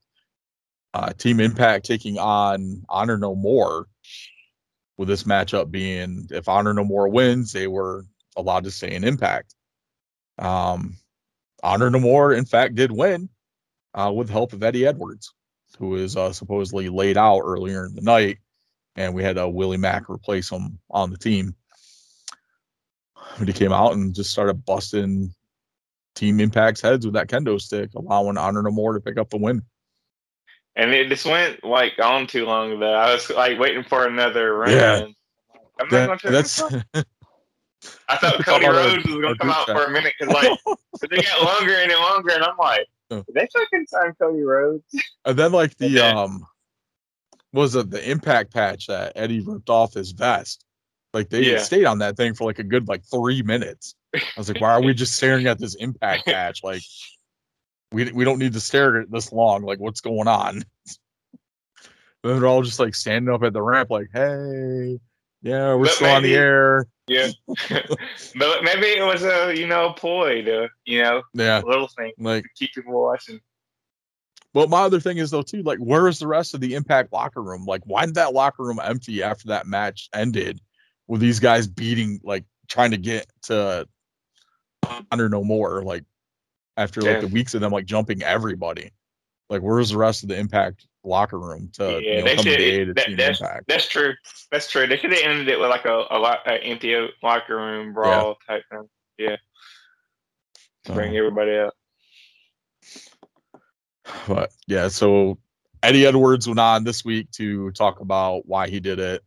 uh, 0.94 1.14
Team 1.14 1.40
Impact 1.40 1.86
taking 1.86 2.18
on 2.18 2.84
Honor 2.90 3.18
No 3.18 3.34
More. 3.34 3.88
With 4.98 5.08
this 5.08 5.24
matchup 5.24 5.72
being 5.72 6.28
if 6.32 6.50
Honor 6.50 6.74
No 6.74 6.84
More 6.84 7.08
wins, 7.08 7.54
they 7.54 7.68
were 7.68 8.06
allowed 8.36 8.66
to 8.66 8.72
stay 8.72 8.94
in 8.94 9.06
Impact. 9.06 9.56
Um, 10.38 10.98
Honor 11.64 11.90
No 11.90 12.00
More, 12.00 12.34
in 12.34 12.44
fact, 12.46 12.76
did 12.76 12.92
win 12.92 13.30
uh, 13.94 14.12
with 14.16 14.28
the 14.28 14.34
help 14.34 14.54
of 14.54 14.64
Eddie 14.64 14.86
Edwards, 14.86 15.34
who 15.78 15.96
is 15.96 16.16
uh, 16.16 16.32
supposedly 16.34 16.90
laid 16.90 17.18
out 17.18 17.40
earlier 17.42 17.86
in 17.86 17.96
the 17.96 18.02
night, 18.02 18.38
and 18.96 19.14
we 19.14 19.24
had 19.24 19.38
uh, 19.38 19.48
Willie 19.50 19.78
Mack 19.78 20.10
replace 20.10 20.50
him 20.50 20.80
on 20.90 21.10
the 21.12 21.18
team. 21.18 21.56
But 23.38 23.48
he 23.48 23.54
came 23.54 23.74
out 23.74 23.94
and 23.94 24.16
just 24.16 24.32
started 24.32 24.66
busting 24.66 25.34
Team 26.16 26.40
Impact's 26.40 26.82
heads 26.82 27.06
with 27.06 27.14
that 27.16 27.28
kendo 27.28 27.60
stick, 27.60 27.92
allowing 27.96 28.38
Honor 28.38 28.64
No 28.64 28.72
More 28.72 28.94
to 28.94 29.00
pick 29.00 29.18
up 29.18 29.30
the 29.30 29.38
win. 29.38 29.62
And 30.76 30.94
it 30.94 31.10
just 31.10 31.26
went 31.26 31.64
like 31.64 31.94
on 32.00 32.28
too 32.28 32.46
long 32.46 32.80
though. 32.80 32.94
I 32.94 33.14
was 33.14 33.30
like 33.30 33.60
waiting 33.60 33.84
for 33.84 34.06
another 34.06 34.56
run. 34.56 34.72
Yeah. 34.72 35.06
I'm 35.80 35.88
not 35.90 35.90
That- 35.90 36.22
gonna 36.22 36.32
that's. 36.32 36.62
I 38.10 38.18
thought 38.18 38.40
Cody 38.46 38.68
Rhodes 38.68 39.06
was 39.06 39.22
gonna 39.22 39.38
come 39.38 39.50
out 39.50 39.66
for 39.68 39.86
a 39.86 39.92
minute 39.92 40.14
because 40.20 40.34
like 40.34 40.58
but 41.00 41.10
they 41.10 41.18
got 41.22 41.44
longer 41.44 41.76
and 41.76 41.92
longer, 41.92 42.32
and 42.34 42.44
I'm 42.44 42.58
like, 42.58 42.88
Oh. 43.10 43.24
did 43.24 43.36
they 43.36 43.48
fucking 43.54 43.86
sign 43.88 44.14
Cody 44.20 44.42
Rhodes? 44.44 44.84
and 45.26 45.38
then 45.40 45.52
like 45.52 45.76
the 45.78 45.86
Okay. 46.00 46.00
um 46.00 46.46
was 47.54 47.76
it 47.76 47.90
the 47.90 48.10
impact 48.10 48.54
patch 48.54 48.88
that 48.88 49.14
Eddie 49.16 49.40
ripped 49.40 49.70
off 49.70 49.94
his 49.94 50.12
vest. 50.12 50.64
Like 51.14 51.30
they 51.30 51.44
Yeah. 51.54 51.58
stayed 51.60 51.86
on 51.86 52.00
that 52.00 52.18
thing 52.18 52.34
for 52.34 52.44
like 52.46 52.60
a 52.60 52.64
good 52.64 52.88
like 52.88 53.04
three 53.06 53.42
minutes. 53.42 53.96
I 54.14 54.20
was 54.36 54.50
like, 54.50 54.60
why 54.62 54.72
are 54.72 54.82
we 54.82 54.94
just 54.94 55.16
staring 55.16 55.48
at 55.48 55.58
this 55.60 55.76
impact 55.76 56.26
patch? 56.26 56.64
Like 56.64 56.82
we 57.94 58.12
we 58.12 58.26
don't 58.26 58.40
need 58.40 58.54
to 58.54 58.60
stare 58.60 58.98
at 58.98 59.04
it 59.04 59.12
this 59.12 59.32
long. 59.32 59.64
Like 59.64 59.80
what's 59.80 60.02
going 60.02 60.28
on? 60.28 60.64
And 62.24 62.42
they're 62.42 62.48
all 62.50 62.64
just 62.64 62.80
like 62.80 62.94
standing 62.96 63.34
up 63.34 63.44
at 63.44 63.54
the 63.54 63.62
ramp, 63.62 63.90
like, 63.90 64.10
hey, 64.12 65.00
yeah, 65.44 65.76
we're 65.76 65.84
But 65.86 65.92
still 65.92 66.10
on 66.10 66.24
the 66.24 66.36
air. 66.36 66.88
Yeah, 67.08 67.30
but 67.70 68.64
maybe 68.64 68.88
it 68.88 69.06
was 69.06 69.24
a 69.24 69.54
you 69.58 69.66
know 69.68 69.94
ploy 69.94 70.44
to 70.44 70.68
you 70.86 71.02
know 71.04 71.22
Yeah. 71.34 71.62
little 71.66 71.88
thing 71.88 72.12
Like 72.18 72.44
to 72.44 72.50
keep 72.56 72.74
people 72.74 73.02
watching. 73.02 73.40
Well, 74.54 74.68
my 74.68 74.82
other 74.82 75.00
thing 75.00 75.18
is 75.18 75.32
though 75.32 75.42
too, 75.44 75.62
like, 75.64 75.78
where 75.80 76.08
is 76.08 76.20
the 76.20 76.28
rest 76.28 76.54
of 76.54 76.62
the 76.62 76.74
Impact 76.76 77.14
locker 77.14 77.42
room? 77.42 77.66
Like, 77.66 77.82
why 77.86 78.06
did 78.06 78.16
that 78.16 78.34
locker 78.34 78.64
room 78.64 78.80
empty 78.84 79.22
after 79.24 79.50
that 79.50 79.68
match 79.68 80.10
ended? 80.14 80.60
With 81.08 81.22
these 81.22 81.40
guys 81.40 81.68
beating, 81.68 82.20
like, 82.24 82.44
trying 82.68 82.92
to 82.92 82.98
get 82.98 83.28
to 83.44 83.88
Honor 85.12 85.30
No 85.30 85.44
More, 85.44 85.84
like, 85.84 86.04
after 86.76 87.02
like 87.02 87.16
Yeah. 87.16 87.20
the 87.22 87.28
weeks 87.28 87.54
of 87.54 87.62
them 87.62 87.72
like 87.72 87.86
jumping 87.86 88.22
everybody. 88.24 88.92
Like, 89.50 89.62
where's 89.62 89.90
the 89.92 89.98
rest 89.98 90.24
of 90.24 90.30
the 90.30 90.38
Impact 90.38 90.86
locker 91.08 91.40
room 91.40 91.70
to 91.74 91.84
Yeah, 91.84 91.98
you 91.98 92.18
know, 92.18 92.24
they 92.24 92.36
come 92.36 92.44
to 92.46 92.50
the 92.52 92.56
should- 92.56 92.62
aid 92.62 92.90
of 92.90 92.96
that- 92.96 93.10
that's- 93.18 93.42
Impact? 93.42 93.68
That's 93.68 93.88
true. 93.88 94.14
That's 94.52 94.70
true. 94.70 94.88
They 94.88 94.98
could 94.98 95.12
have 95.14 95.24
ended 95.24 95.48
it 95.48 95.60
with 95.60 95.70
like 95.70 95.86
a 95.86 96.06
a, 96.12 96.20
lot, 96.20 96.40
a 96.46 96.64
empty 96.64 96.96
locker 97.24 97.56
room 97.56 97.94
brawl 97.94 98.38
type 98.48 98.64
thing. 98.72 98.88
Yeah, 99.18 99.38
to 100.86 100.94
bring 100.94 101.16
everybody 101.18 101.56
up. 101.58 101.74
But 104.28 104.52
yeah, 104.68 104.88
so 104.88 105.38
Eddie 105.84 106.06
Edwards 106.06 106.48
went 106.48 106.60
on 106.60 106.84
this 106.84 107.04
week 107.04 107.30
to 107.32 107.72
talk 107.72 108.00
about 108.00 108.46
why 108.46 108.68
he 108.70 108.80
did 108.80 109.00
it. 109.00 109.24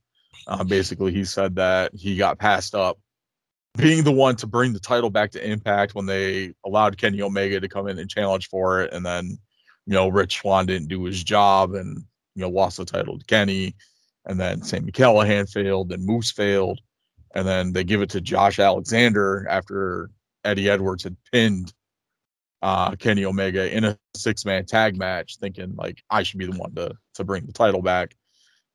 Uh, 0.47 0.65
basically, 0.65 1.13
he 1.13 1.25
said 1.25 1.55
that 1.57 1.93
he 1.95 2.17
got 2.17 2.39
passed 2.39 2.75
up 2.75 2.99
being 3.77 4.03
the 4.05 4.11
one 4.13 4.37
to 4.37 4.47
bring 4.47 4.73
the 4.73 4.81
title 4.81 5.11
back 5.11 5.31
to 5.33 5.47
Impact 5.49 5.95
when 5.95 6.07
they 6.07 6.55
allowed 6.65 6.97
Kenny 6.97 7.21
Omega 7.23 7.61
to 7.61 7.69
come 7.69 7.89
in 7.89 7.99
and 7.99 8.09
challenge 8.11 8.49
for 8.49 8.83
it, 8.83 8.93
and 8.93 9.05
then 9.05 9.39
you 9.91 9.97
know 9.97 10.07
Rich 10.07 10.39
Swann 10.39 10.67
didn't 10.67 10.87
do 10.87 11.03
his 11.03 11.25
job 11.25 11.75
and 11.75 12.05
you 12.37 12.43
know 12.43 12.49
lost 12.49 12.77
the 12.77 12.85
title 12.85 13.19
to 13.19 13.25
Kenny, 13.25 13.75
and 14.25 14.39
then 14.39 14.63
Sami 14.63 14.93
Callihan 14.93 15.51
failed, 15.51 15.91
and 15.91 16.07
Moose 16.07 16.31
failed, 16.31 16.79
and 17.35 17.47
then 17.47 17.73
they 17.73 17.83
give 17.83 18.01
it 18.01 18.11
to 18.11 18.21
Josh 18.21 18.61
Alexander 18.61 19.49
after 19.51 20.11
Eddie 20.45 20.71
Edwards 20.71 21.03
had 21.03 21.17
pinned 21.33 21.75
uh, 22.63 22.95
Kenny 22.95 23.25
Omega 23.25 23.77
in 23.77 23.83
a 23.83 23.99
six 24.15 24.45
man 24.45 24.65
tag 24.65 24.97
match, 24.97 25.39
thinking 25.41 25.75
like 25.75 26.05
I 26.09 26.23
should 26.23 26.39
be 26.39 26.47
the 26.47 26.57
one 26.57 26.73
to 26.77 26.95
to 27.15 27.25
bring 27.25 27.47
the 27.47 27.53
title 27.53 27.83
back. 27.83 28.15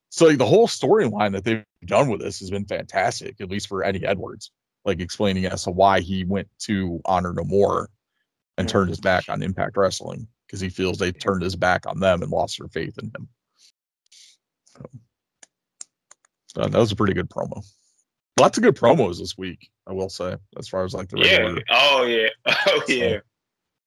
So 0.10 0.26
like, 0.26 0.38
the 0.38 0.46
whole 0.46 0.68
storyline 0.68 1.32
that 1.32 1.46
they've 1.46 1.64
done 1.86 2.10
with 2.10 2.20
this 2.20 2.40
has 2.40 2.50
been 2.50 2.66
fantastic, 2.66 3.40
at 3.40 3.50
least 3.50 3.70
for 3.70 3.86
Eddie 3.86 4.06
Edwards, 4.06 4.52
like 4.84 5.00
explaining 5.00 5.46
as 5.46 5.64
to 5.64 5.72
why 5.72 6.02
he 6.02 6.26
went 6.26 6.50
to 6.64 7.00
Honor 7.06 7.32
No 7.32 7.46
More 7.46 7.90
and 8.58 8.68
turned 8.68 8.90
his 8.90 9.00
back 9.00 9.30
on 9.30 9.42
Impact 9.42 9.78
Wrestling 9.78 10.28
because 10.46 10.60
he 10.62 10.70
feels 10.70 10.98
they 10.98 11.12
turned 11.12 11.42
his 11.42 11.56
back 11.56 11.86
on 11.88 12.00
them 12.00 12.22
and 12.22 12.32
lost 12.32 12.60
their 12.60 12.68
faith 12.68 12.98
in 12.98 13.06
him. 13.16 13.28
So, 16.48 16.62
uh, 16.62 16.68
that 16.68 16.78
was 16.78 16.92
a 16.92 16.96
pretty 16.96 17.14
good 17.14 17.30
promo. 17.30 17.66
Lots 18.40 18.58
of 18.58 18.64
good 18.64 18.76
promos 18.76 19.18
this 19.20 19.38
week, 19.38 19.70
I 19.88 19.94
will 19.94 20.10
say, 20.10 20.36
as 20.58 20.68
far 20.68 20.84
as 20.84 20.94
like 20.94 21.10
the 21.10 21.20
Yeah. 21.20 21.56
Oh 21.70 22.04
yeah. 22.06 22.30
Oh 22.68 22.82
yeah. 22.88 23.20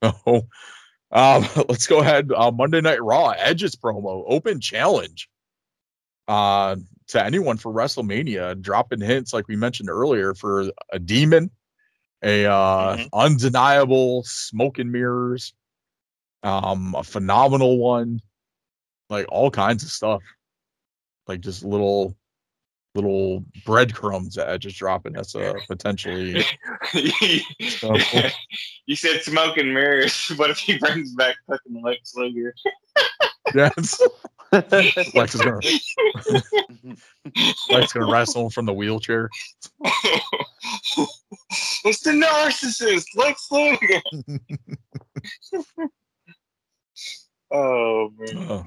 Oh, 0.26 0.42
um, 1.10 1.44
let's 1.68 1.86
go 1.86 2.00
ahead. 2.00 2.30
Uh, 2.34 2.50
Monday 2.52 2.80
Night 2.80 3.02
Raw, 3.02 3.30
Edge's 3.30 3.74
promo, 3.74 4.24
open 4.28 4.60
challenge 4.60 5.28
uh, 6.28 6.76
to 7.08 7.24
anyone 7.24 7.56
for 7.56 7.72
WrestleMania, 7.72 8.60
dropping 8.60 9.00
hints 9.00 9.32
like 9.32 9.48
we 9.48 9.56
mentioned 9.56 9.90
earlier 9.90 10.34
for 10.34 10.70
a 10.92 10.98
demon, 11.00 11.50
a 12.22 12.44
uh, 12.46 12.96
Mhm. 12.96 13.08
undeniable 13.12 14.22
smoke 14.24 14.78
and 14.78 14.92
mirrors, 14.92 15.52
um, 16.42 16.94
a 16.96 17.02
phenomenal 17.02 17.78
one, 17.78 18.20
like 19.10 19.26
all 19.28 19.50
kinds 19.50 19.82
of 19.82 19.90
stuff, 19.90 20.22
like 21.26 21.40
just 21.40 21.64
little 21.64 22.16
little 22.94 23.44
breadcrumbs 23.64 24.34
that 24.34 24.64
is 24.64 24.74
dropping. 24.74 25.12
That's 25.12 25.34
a 25.34 25.54
potentially 25.68 26.44
you 26.94 28.96
said 28.96 29.22
smoke 29.22 29.56
and 29.56 29.74
mirrors. 29.74 30.28
What 30.36 30.50
if 30.50 30.58
he 30.58 30.78
brings 30.78 31.14
back 31.14 31.36
fucking 31.48 31.82
Lex 31.82 32.14
Luger? 32.16 32.54
yes. 33.54 34.00
Lex 35.14 35.34
is 35.34 35.40
gonna 35.40 35.60
Lex 37.70 37.92
gonna 37.92 38.10
wrestle 38.10 38.44
him 38.44 38.50
from 38.50 38.66
the 38.66 38.72
wheelchair. 38.72 39.28
it's 41.84 42.00
the 42.00 42.12
narcissist, 42.12 43.06
Lex 43.14 43.46
Luger. 43.50 44.00
Oh 47.50 48.10
man. 48.18 48.46
Oh, 48.48 48.66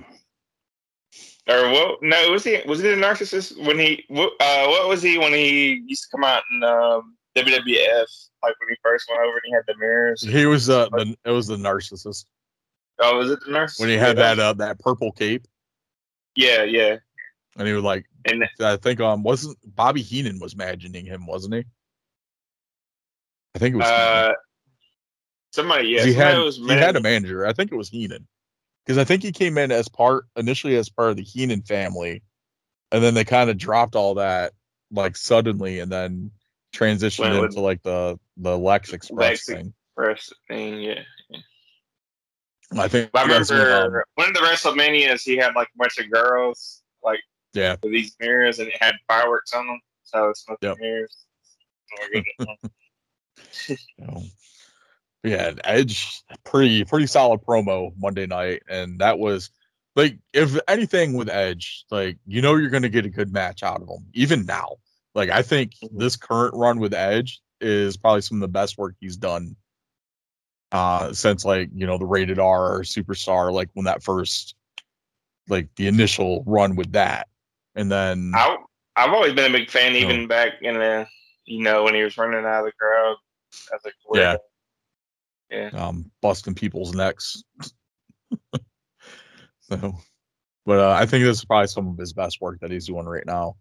Or 1.49 1.69
what? 1.71 2.01
No, 2.01 2.31
was 2.31 2.43
he? 2.43 2.59
Was 2.65 2.79
he 2.81 2.89
a 2.89 2.95
narcissist 2.95 3.57
when 3.65 3.77
he? 3.79 4.05
What? 4.07 4.33
Uh, 4.39 4.67
what 4.67 4.87
was 4.87 5.01
he 5.01 5.17
when 5.17 5.33
he 5.33 5.83
used 5.87 6.03
to 6.03 6.09
come 6.17 6.23
out 6.23 6.43
in 6.51 6.63
um, 6.63 7.15
WWF? 7.35 8.27
Like 8.43 8.59
when 8.59 8.69
he 8.69 8.75
first 8.83 9.07
went 9.09 9.21
over 9.21 9.33
and 9.33 9.41
he 9.45 9.51
had 9.51 9.63
the 9.67 9.75
mirrors. 9.77 10.21
he 10.21 10.45
was 10.47 10.69
uh 10.69 10.89
the 10.89 11.15
it 11.25 11.29
was 11.29 11.45
the 11.47 11.57
narcissist 11.57 12.25
Oh, 12.99 13.17
was 13.17 13.29
it 13.29 13.39
the 13.45 13.51
narcissist? 13.51 13.79
when 13.79 13.89
he 13.89 13.97
had 13.97 14.17
that 14.17 14.39
uh 14.39 14.53
that 14.53 14.79
purple 14.79 15.11
cape 15.11 15.45
Yeah, 16.35 16.63
yeah. 16.63 16.97
and 17.57 17.67
he 17.67 17.73
was 17.75 17.83
like 17.83 18.05
And 18.25 18.43
I 18.59 18.77
think 18.77 18.99
um 18.99 19.21
wasn't 19.21 19.57
Bobby 19.75 20.01
Heenan 20.01 20.39
was 20.39 20.53
imagining 20.55 21.05
him 21.05 21.27
wasn't 21.27 21.53
he? 21.53 21.63
I 23.55 23.59
think 23.59 23.75
it 23.75 23.77
was. 23.77 23.85
Uh, 23.87 24.33
somebody, 25.51 25.89
yeah, 25.89 26.05
he 26.05 26.13
somebody 26.13 26.69
had 26.69 26.77
he 26.79 26.83
had 26.83 26.95
a 26.95 27.01
manager. 27.01 27.45
I 27.45 27.53
think 27.53 27.71
it 27.71 27.75
was 27.75 27.89
Heenan 27.89 28.27
because 28.85 28.97
I 28.97 29.03
think 29.03 29.23
he 29.23 29.31
came 29.31 29.57
in 29.57 29.71
as 29.71 29.87
part 29.87 30.25
initially 30.35 30.75
as 30.75 30.89
part 30.89 31.11
of 31.11 31.17
the 31.17 31.23
Heenan 31.23 31.61
family, 31.63 32.23
and 32.91 33.03
then 33.03 33.13
they 33.13 33.23
kind 33.23 33.49
of 33.49 33.57
dropped 33.57 33.95
all 33.95 34.15
that 34.15 34.53
like 34.91 35.15
suddenly, 35.15 35.79
and 35.79 35.91
then 35.91 36.31
transitioned 36.73 37.39
with- 37.39 37.49
into 37.51 37.61
like 37.61 37.81
the 37.83 38.19
the 38.37 38.57
Lex 38.57 38.93
Express 38.93 39.19
Lex- 39.19 39.45
thing. 39.45 39.73
first 39.95 40.33
thing, 40.47 40.81
yeah. 40.81 41.03
I 42.77 42.87
think 42.87 43.09
I 43.13 43.23
remember 43.23 44.05
one 44.15 44.29
of 44.29 44.33
the 44.33 44.39
WrestleManias, 44.39 45.23
he 45.23 45.35
had 45.35 45.53
like 45.55 45.67
a 45.67 45.77
bunch 45.77 45.97
of 45.97 46.09
girls, 46.09 46.81
like 47.03 47.19
yeah, 47.53 47.75
with 47.83 47.91
these 47.91 48.15
mirrors, 48.19 48.59
and 48.59 48.69
it 48.69 48.81
had 48.81 48.95
fireworks 49.07 49.53
on 49.53 49.67
them. 49.67 49.79
So 50.03 50.29
it's 50.29 50.41
smoke 50.45 50.59
Yep. 50.61 50.77
mirrors. 50.79 51.17
Oh, 51.99 52.07
my 52.13 52.21
goodness. 52.47 53.87
you 53.97 54.05
know, 54.07 54.23
yeah, 55.23 55.51
Edge 55.63 56.23
pretty 56.43 56.83
pretty 56.85 57.07
solid 57.07 57.41
promo 57.41 57.91
Monday 57.97 58.25
night, 58.25 58.63
and 58.69 58.99
that 58.99 59.19
was 59.19 59.49
like 59.95 60.17
if 60.33 60.57
anything 60.67 61.13
with 61.13 61.29
Edge, 61.29 61.85
like 61.91 62.17
you 62.25 62.41
know 62.41 62.55
you're 62.55 62.69
gonna 62.69 62.89
get 62.89 63.05
a 63.05 63.09
good 63.09 63.31
match 63.31 63.63
out 63.63 63.81
of 63.81 63.87
him. 63.89 64.05
Even 64.13 64.45
now, 64.45 64.77
like 65.15 65.29
I 65.29 65.41
think 65.41 65.73
Mhm. 65.83 65.99
this 65.99 66.15
current 66.15 66.53
run 66.55 66.79
with 66.79 66.93
Edge 66.93 67.39
is 67.59 67.97
probably 67.97 68.21
some 68.21 68.37
of 68.37 68.41
the 68.41 68.47
best 68.47 68.77
work 68.77 68.95
he's 68.99 69.17
done 69.17 69.55
uh 70.71 71.11
since 71.11 71.43
like 71.43 71.69
you 71.75 71.85
know 71.85 71.97
the 71.97 72.05
rated 72.05 72.39
R 72.39 72.77
or 72.77 72.81
superstar 72.81 73.51
like 73.51 73.69
when 73.73 73.83
that 73.85 74.01
first 74.01 74.55
like 75.49 75.67
the 75.75 75.85
initial 75.87 76.43
run 76.47 76.75
with 76.77 76.93
that 76.93 77.27
and 77.75 77.91
then 77.91 78.31
I, 78.33 78.55
I've 78.95 79.11
always 79.13 79.33
been 79.33 79.53
a 79.53 79.57
big 79.57 79.69
fan, 79.69 79.93
Oh. 79.93 79.97
even 79.97 80.27
back 80.27 80.53
in 80.61 80.75
the, 80.75 81.07
you 81.45 81.63
know, 81.63 81.83
when 81.83 81.93
he 81.95 82.03
was 82.03 82.17
running 82.17 82.45
out 82.45 82.59
of 82.59 82.65
the 82.65 82.71
crowd. 82.73 83.15
Was 83.71 83.81
like, 83.85 83.93
Yeah. 84.13 84.35
Yeah. 85.51 85.69
um, 85.73 86.09
busting 86.21 86.55
people's 86.55 86.93
necks. 86.93 87.43
so, 89.61 89.95
but 90.65 90.79
uh, 90.79 90.95
I 90.97 91.05
think 91.05 91.23
this 91.23 91.39
is 91.39 91.45
probably 91.45 91.67
some 91.67 91.87
of 91.89 91.97
his 91.97 92.13
best 92.13 92.39
work 92.39 92.59
that 92.61 92.71
he's 92.71 92.87
doing 92.87 93.05
right 93.05 93.25
now, 93.25 93.55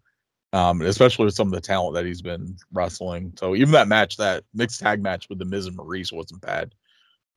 um, 0.53 0.82
especially 0.82 1.24
with 1.24 1.34
some 1.34 1.49
of 1.49 1.55
the 1.55 1.61
talent 1.61 1.95
that 1.95 2.07
he's 2.07 2.22
been 2.22 2.57
wrestling. 2.72 3.32
So 3.38 3.57
even 3.57 3.72
that 3.72 3.88
match, 3.88 4.16
that 4.18 4.45
mixed 4.55 4.80
tag 4.80 5.03
match 5.03 5.28
with 5.28 5.38
the 5.38 5.45
Miz 5.45 5.66
and 5.66 5.76
Maryse, 5.76 6.12
wasn't 6.12 6.43
bad. 6.43 6.72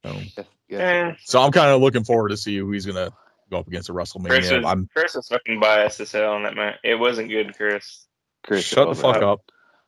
So, 0.05 0.13
Yes, 0.13 0.45
yes, 0.69 0.81
Eh, 0.81 1.15
so 1.23 1.41
I'm 1.41 1.51
kind 1.51 1.71
of 1.71 1.81
looking 1.81 2.03
forward 2.03 2.29
to 2.29 2.37
see 2.37 2.57
who 2.57 2.71
he's 2.71 2.85
gonna 2.85 3.11
go 3.49 3.59
up 3.59 3.67
against 3.67 3.89
at 3.89 3.95
Chris 3.95 4.13
WrestleMania. 4.13 4.57
was, 4.57 4.65
I'm 4.65 4.89
Chris 4.93 5.15
was 5.15 5.27
fucking 5.27 5.59
biased 5.59 5.99
as 5.99 6.11
hell 6.11 6.33
on 6.33 6.43
that 6.43 6.55
man. 6.55 6.75
It 6.83 6.95
wasn't 6.95 7.29
good, 7.29 7.55
Chris. 7.55 8.05
Chris, 8.43 8.65
shut 8.65 8.89
the 8.89 8.95
fuck 8.95 9.21
up. 9.21 9.41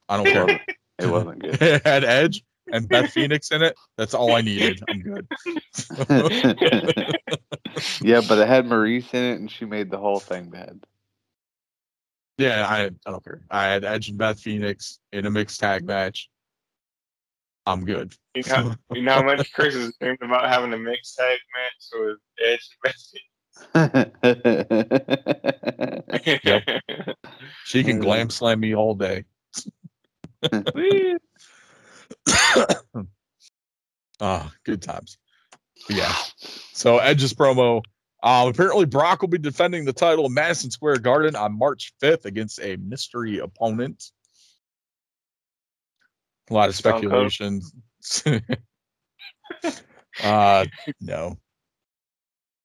I 0.07 0.17
don't 0.17 0.25
care. 0.25 0.61
it 0.99 1.07
wasn't 1.07 1.39
good. 1.41 1.61
it 1.61 1.81
had 1.85 2.03
Edge 2.03 2.43
and 2.75 2.87
Beth 2.89 3.09
Phoenix 3.13 3.51
in 3.51 3.61
it. 3.61 3.75
That's 3.97 4.13
all 4.13 4.33
I 4.33 4.41
needed. 4.41 4.81
I'm 4.89 5.01
good. 5.01 5.27
yeah, 8.01 8.21
but 8.27 8.37
it 8.37 8.47
had 8.47 8.65
Maryse 8.65 9.13
in 9.13 9.23
it, 9.23 9.39
and 9.39 9.49
she 9.49 9.65
made 9.65 9.89
the 9.89 9.97
whole 9.97 10.19
thing 10.19 10.49
bad. 10.49 10.85
Yeah, 12.37 12.67
I 12.67 12.85
I 13.05 13.11
don't 13.11 13.23
care. 13.23 13.41
I 13.49 13.63
had 13.65 13.85
Edge 13.85 14.09
and 14.09 14.17
Beth 14.17 14.39
Phoenix 14.39 14.99
in 15.13 15.25
a 15.25 15.31
mixed 15.31 15.59
tag 15.59 15.85
match. 15.85 16.29
I'm 17.65 17.85
good. 17.85 18.13
You 18.35 18.43
know, 18.47 18.75
you 18.93 19.01
know 19.01 19.13
how 19.13 19.23
much 19.23 19.51
Chris 19.55 19.73
has 19.73 19.93
dreamed 19.99 20.19
about 20.21 20.47
having 20.49 20.73
a 20.73 20.77
mixed 20.77 21.17
tag 21.17 21.39
match 21.55 21.89
with 21.93 22.17
Edge 22.45 22.69
and 22.71 22.81
Beth. 22.83 22.95
Phoenix. 26.23 27.21
She 27.63 27.83
can 27.83 27.99
glam 27.99 28.29
slam 28.29 28.59
me 28.59 28.75
all 28.75 28.95
day. 28.95 29.23
Ah, 34.21 34.49
good 34.63 34.81
times. 34.81 35.17
But 35.87 35.97
yeah. 35.97 36.15
So 36.71 36.99
Edge's 36.99 37.33
promo. 37.33 37.83
Um, 38.23 38.47
apparently 38.47 38.85
Brock 38.85 39.21
will 39.21 39.27
be 39.27 39.37
defending 39.37 39.83
the 39.83 39.91
title 39.93 40.25
in 40.25 40.33
Madison 40.33 40.71
Square 40.71 40.99
Garden 40.99 41.35
on 41.35 41.57
March 41.57 41.93
5th 42.01 42.23
against 42.25 42.59
a 42.61 42.77
mystery 42.77 43.39
opponent. 43.39 44.05
A 46.49 46.53
lot 46.53 46.69
of 46.69 46.75
speculation. 46.75 47.61
uh 50.23 50.65
no. 51.01 51.37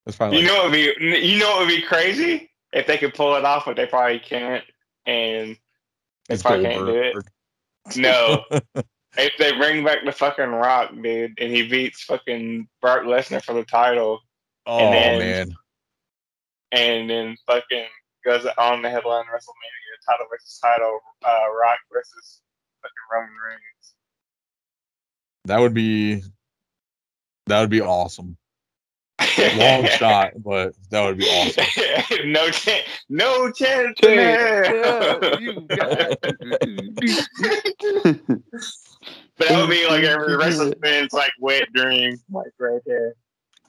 That's 0.06 0.16
probably 0.16 0.38
You 0.38 0.44
like- 0.44 0.52
know 0.52 0.56
what 0.62 0.70
would 0.70 0.72
be 0.72 1.26
you 1.28 1.38
know 1.40 1.48
what 1.50 1.58
would 1.60 1.68
be 1.68 1.82
crazy 1.82 2.50
if 2.72 2.86
they 2.86 2.96
could 2.96 3.14
pull 3.14 3.34
it 3.34 3.44
off, 3.44 3.64
but 3.64 3.74
they 3.76 3.86
probably 3.86 4.20
can't. 4.20 4.64
And 5.04 5.56
they 6.28 6.34
it's 6.34 6.42
probably 6.42 6.64
can't 6.64 6.86
do 6.86 6.94
it. 6.94 7.16
No, 7.96 8.44
if 9.16 9.32
they 9.38 9.52
bring 9.56 9.84
back 9.84 9.98
the 10.04 10.12
fucking 10.12 10.50
Rock, 10.50 10.90
dude, 11.02 11.38
and 11.38 11.52
he 11.52 11.66
beats 11.68 12.02
fucking 12.04 12.68
Brock 12.80 13.02
Lesnar 13.02 13.42
for 13.42 13.54
the 13.54 13.64
title, 13.64 14.20
Oh 14.66 14.90
then- 14.90 15.18
man. 15.18 15.54
and 16.72 17.10
then 17.10 17.36
fucking 17.46 17.86
goes 18.24 18.46
on 18.58 18.82
the 18.82 18.90
headline 18.90 19.24
WrestleMania 19.24 20.08
title 20.08 20.26
versus 20.30 20.58
title, 20.62 20.98
uh, 21.24 21.44
Rock 21.60 21.78
versus 21.92 22.40
fucking 22.82 22.94
Roman 23.12 23.30
Reigns. 23.48 23.94
That 25.46 25.58
would 25.60 25.74
be 25.74 26.22
that 27.46 27.60
would 27.60 27.70
be 27.70 27.80
awesome. 27.80 28.36
Long 29.56 29.84
shot, 29.86 30.32
but 30.36 30.74
that 30.90 31.02
would 31.04 31.18
be 31.18 31.24
awesome. 31.24 32.20
no 32.30 32.50
chance. 32.50 32.86
No 33.08 33.50
chance. 33.50 33.98
in 39.02 39.08
hell. 39.08 39.18
you 39.18 39.18
got 39.18 39.28
But 39.38 39.48
that 39.48 39.60
would 39.60 39.70
be 39.70 39.86
like 39.88 40.04
every 40.04 40.36
wrestling 40.36 40.74
fan's 40.82 41.12
like 41.12 41.32
wet 41.40 41.72
dream, 41.72 42.16
like 42.30 42.52
right 42.58 42.80
there. 42.86 43.14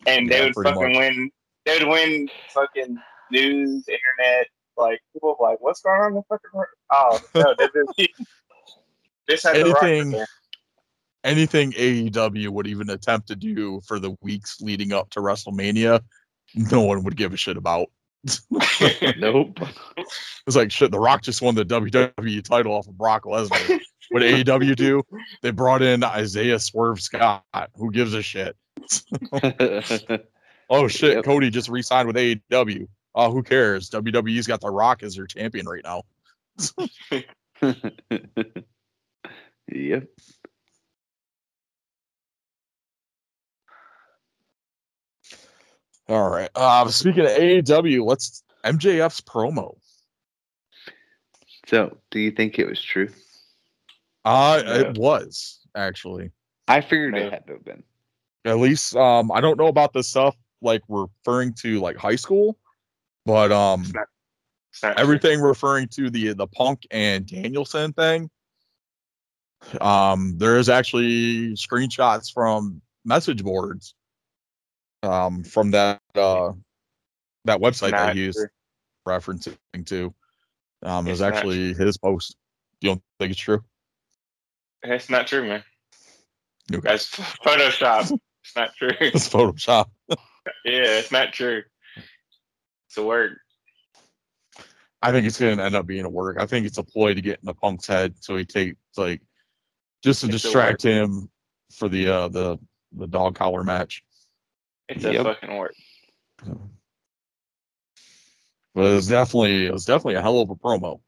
And 0.08 0.28
Yeah, 0.30 0.40
they 0.40 0.46
would 0.46 0.56
fucking 0.66 0.94
much. 0.94 0.98
win. 0.98 1.30
They 1.66 1.78
would 1.80 1.88
win 1.88 2.30
fucking 2.54 2.98
news, 3.32 3.86
internet, 3.88 4.48
like 4.78 5.00
people 5.14 5.36
were 5.40 5.48
like, 5.50 5.62
"What's 5.62 5.82
going 5.82 6.02
on 6.02 6.08
in 6.10 6.14
the 6.16 6.24
fucking?" 6.24 6.50
room?" 6.54 6.66
Oh 6.92 7.20
no, 7.36 7.54
WWE. 7.56 8.08
This 9.28 9.44
had 9.44 9.56
the 9.56 9.70
Rock 9.70 9.84
Anything- 9.84 10.26
Anything 11.24 11.72
AEW 11.74 12.50
would 12.50 12.66
even 12.66 12.90
attempt 12.90 13.28
to 13.28 13.36
do 13.36 13.80
for 13.82 14.00
the 14.00 14.16
weeks 14.22 14.60
leading 14.60 14.92
up 14.92 15.12
to 15.12 15.20
WrestleMania, 15.20 16.02
no 16.56 16.82
one 16.82 17.04
would 17.04 17.16
give 17.16 17.32
a 17.32 17.38
shit 17.38 17.56
about. 17.58 17.88
Nope. 19.20 19.60
It's 20.48 20.56
like 20.56 20.72
shit. 20.72 20.90
The 20.92 21.00
Rock 21.00 21.22
just 21.22 21.42
won 21.44 21.54
the 21.56 21.64
WWE 21.64 22.44
title 22.44 22.74
off 22.74 22.88
of 22.88 22.98
Brock 22.98 23.24
Lesnar. 23.26 23.80
what 24.10 24.24
AEW 24.24 24.76
do? 24.76 25.04
They 25.42 25.52
brought 25.52 25.82
in 25.82 26.04
Isaiah 26.04 26.60
Swerve 26.60 27.02
Scott. 27.02 27.44
Who 27.76 27.92
gives 27.92 28.14
a 28.14 28.22
shit? 28.22 28.56
Oh 30.74 30.88
shit, 30.88 31.16
Yep. 31.18 31.26
Cody 31.26 31.50
just 31.50 31.68
re-signed 31.68 32.08
with 32.08 32.16
AEW. 32.16 32.88
Oh, 33.14 33.30
who 33.30 33.44
cares? 33.44 33.90
WWE's 33.90 34.48
got 34.48 34.62
The 34.62 34.70
Rock 34.70 35.04
as 35.04 35.16
their 35.16 35.28
champion 35.28 35.68
right 35.68 35.84
now. 35.84 36.04
yep. 39.70 40.08
All 46.08 46.30
right. 46.30 46.50
Uh, 46.56 46.88
speaking 46.88 47.26
of 47.26 47.32
AEW, 47.32 48.06
let's 48.06 48.42
MJF's 48.64 49.20
promo. 49.20 49.76
So, 51.68 51.98
do 52.12 52.20
you 52.20 52.32
think 52.32 52.60
it 52.60 52.68
was 52.68 52.82
true? 52.82 53.10
Uh, 54.26 54.62
No. 54.66 54.72
it 54.74 54.98
was 54.98 55.60
actually. 55.76 56.32
I 56.68 56.82
figured 56.82 57.14
No. 57.14 57.20
it 57.22 57.34
had 57.34 57.48
to 57.48 57.54
have 57.54 57.66
been. 57.66 57.84
At 58.46 58.58
least, 58.58 58.96
um, 58.96 59.32
I 59.32 59.42
don't 59.42 59.58
know 59.58 59.68
about 59.68 59.94
the 59.94 60.04
stuff 60.04 60.36
like 60.62 60.82
referring 60.90 61.54
to 61.62 61.80
like 61.80 61.98
high 61.98 62.16
school, 62.16 62.58
but 63.26 63.52
um, 63.52 63.82
It's 63.82 63.94
not- 63.94 64.08
It's 64.72 64.84
not 64.84 64.94
true. 64.96 65.02
everything 65.04 65.42
referring 65.42 65.88
to 65.90 66.10
the 66.10 66.34
the 66.34 66.48
Punk 66.48 66.86
and 66.92 67.26
Danielson 67.26 67.94
thing. 67.94 68.30
Um, 69.80 70.38
there 70.38 70.58
is 70.58 70.70
actually 70.70 71.54
screenshots 71.54 72.34
from 72.34 72.82
message 73.06 73.44
boards, 73.44 73.94
um, 75.04 75.44
from 75.44 75.72
that 75.72 76.02
uh 76.16 76.54
that 77.46 77.60
website 77.60 77.92
that 77.92 78.16
he 78.16 78.28
was 78.28 78.36
true. 78.36 78.48
referencing 79.08 79.58
to. 79.86 80.14
Um, 80.84 81.06
it 81.06 81.12
was 81.12 81.22
It's 81.22 81.30
not 81.30 81.34
actually 81.36 81.74
his 81.74 81.98
post. 81.98 82.36
You 82.82 82.90
don't 82.92 83.04
think 83.20 83.32
it's 83.32 83.40
true? 83.40 83.64
It's 84.84 85.10
not 85.10 85.28
true, 85.28 85.48
man. 85.48 85.64
Okay. 86.72 86.82
That's 86.84 87.10
Photoshop. 87.16 88.18
It's 88.44 88.56
not 88.56 88.76
true. 88.76 88.90
It's 89.02 89.30
Photoshop. 89.30 89.88
yeah, 90.10 90.16
it's 90.66 91.12
not 91.12 91.34
true. 91.34 91.64
It's 92.88 92.98
a 92.98 93.04
word. 93.04 93.38
I 95.02 95.12
think 95.12 95.26
it's 95.28 95.40
gonna 95.40 95.62
end 95.64 95.76
up 95.76 95.86
being 95.88 96.06
a 96.06 96.10
work. 96.10 96.38
I 96.40 96.46
think 96.46 96.66
it's 96.66 96.78
a 96.78 96.84
ploy 96.84 97.14
to 97.14 97.22
get 97.22 97.40
in 97.40 97.46
the 97.46 97.54
punk's 97.54 97.88
head 97.88 98.16
so 98.20 98.36
he 98.38 98.46
takes 98.46 98.78
like 98.98 99.22
just 100.04 100.22
to 100.22 100.28
It's 100.28 100.42
distract 100.44 100.84
him 100.84 101.30
for 101.74 101.90
the 101.90 102.08
uh 102.08 102.28
the 102.28 102.58
the 102.94 103.08
dog 103.08 103.36
collar 103.36 103.64
match. 103.64 104.04
It's 104.90 105.04
Yep. 105.04 105.16
a 105.16 105.24
fucking 105.24 105.56
work. 105.58 105.74
But 108.74 108.86
it 108.86 108.94
was 108.96 109.08
definitely 109.08 109.66
it 109.66 109.74
was 109.74 109.86
definitely 109.86 110.16
a 110.16 110.22
hell 110.22 110.40
of 110.42 110.50
a 110.50 110.56
promo. 110.56 111.02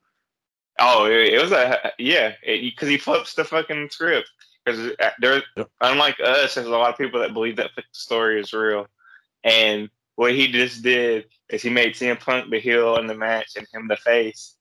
Oh, 0.80 1.06
it, 1.06 1.34
it 1.34 1.42
was 1.42 1.52
a 1.52 1.92
yeah, 2.00 2.34
because 2.46 2.90
he 2.90 2.98
flips 2.98 3.34
the 3.36 3.44
fucking 3.44 3.90
script. 3.90 4.30
Because 4.66 4.92
uh, 5.00 5.10
there, 5.20 5.44
Yep. 5.58 5.70
unlike 5.82 6.20
us, 6.24 6.56
there's 6.56 6.68
a 6.68 6.72
lot 6.72 6.90
of 6.92 6.98
people 6.98 7.20
that 7.20 7.34
believe 7.34 7.58
that 7.58 7.72
the 7.76 7.84
story 7.92 8.40
is 8.40 8.54
real, 8.54 8.88
and 9.44 9.90
what 10.16 10.32
he 10.34 10.52
just 10.52 10.84
did 10.84 11.26
is 11.50 11.62
he 11.62 11.70
made 11.70 11.94
CM 11.96 12.20
Punk 12.20 12.50
the 12.50 12.60
heel 12.60 12.98
in 12.98 13.08
the 13.08 13.16
match 13.16 13.52
and 13.58 13.68
him 13.74 13.88
the 13.88 13.98
face, 13.98 14.56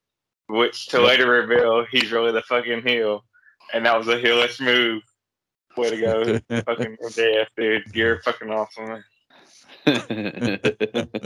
which 0.48 0.86
to 0.86 0.98
Yep. 0.98 1.06
later 1.06 1.30
reveal 1.30 1.84
he's 1.90 2.10
really 2.12 2.32
the 2.32 2.42
fucking 2.42 2.82
heel, 2.82 3.24
and 3.72 3.86
that 3.86 3.96
was 3.96 4.08
a 4.08 4.16
heelish 4.20 4.60
move. 4.60 5.02
Way 5.76 5.90
to 5.90 5.96
go, 6.00 6.22
fucking 6.64 6.96
MJF, 7.02 7.46
dude! 7.56 7.84
You're 7.94 8.20
fucking 8.22 8.50
awesome. 8.50 8.88
Man. 8.88 9.04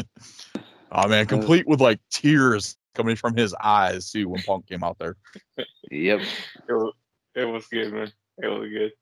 oh 0.93 1.09
man, 1.09 1.27
complete 1.27 1.67
with 1.67 1.81
like 1.81 1.99
tears 2.11 2.77
coming 2.97 3.17
from 3.17 3.37
his 3.37 3.55
eyes 3.63 4.11
too 4.11 4.29
when 4.29 4.43
Punk 4.43 4.67
came 4.67 4.83
out 4.83 4.99
there. 4.99 5.17
yep. 5.91 6.21
It 6.69 6.73
was, 6.73 6.95
it 7.35 7.45
was 7.45 7.67
good, 7.67 7.93
man. 7.93 8.13
It 8.43 8.49
was 8.49 8.69
good. 8.69 8.93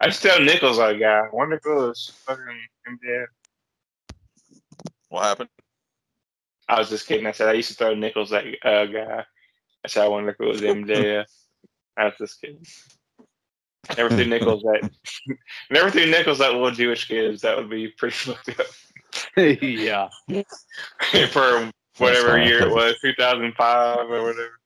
I 0.00 0.06
just 0.06 0.22
tell 0.22 0.40
Nichols 0.40 0.78
that 0.78 0.98
guy. 0.98 1.20
I 1.20 1.28
wonder 1.32 1.56
if 1.56 1.66
it 1.66 1.74
was 1.74 2.12
fucking 2.24 2.44
MJF. 2.88 3.26
What 5.10 5.24
happened? 5.24 5.50
I 6.68 6.78
was 6.78 6.88
just 6.88 7.06
kidding. 7.06 7.26
I 7.26 7.32
said 7.32 7.48
I 7.48 7.52
used 7.52 7.68
to 7.70 7.74
throw 7.74 7.94
Nichols 7.94 8.30
that 8.30 8.44
uh, 8.64 8.86
guy. 8.86 9.24
I 9.84 9.88
said 9.88 10.04
I 10.04 10.08
wonder 10.08 10.30
if 10.30 10.40
it 10.40 10.46
was 10.46 10.60
MJF. 10.60 11.26
I 11.96 12.04
was 12.04 12.14
just 12.18 12.40
kidding. 12.40 12.64
Never 13.96 14.08
threw 14.10 14.26
Nichols 14.26 14.62
that. 14.62 14.90
never 15.70 15.90
threw 15.90 16.06
Nichols 16.06 16.38
that 16.38 16.52
little 16.52 16.70
Jewish 16.70 17.08
kids. 17.08 17.42
That 17.42 17.56
would 17.56 17.68
be 17.70 17.88
pretty 17.88 18.14
fucked 18.32 18.60
up. 18.60 18.66
Yeah. 19.36 20.08
For 21.30 21.70
whatever 21.98 22.36
That's 22.36 22.48
year 22.48 22.62
it 22.62 22.70
was, 22.70 22.96
2005 23.02 24.10
or 24.10 24.22
whatever. 24.22 24.60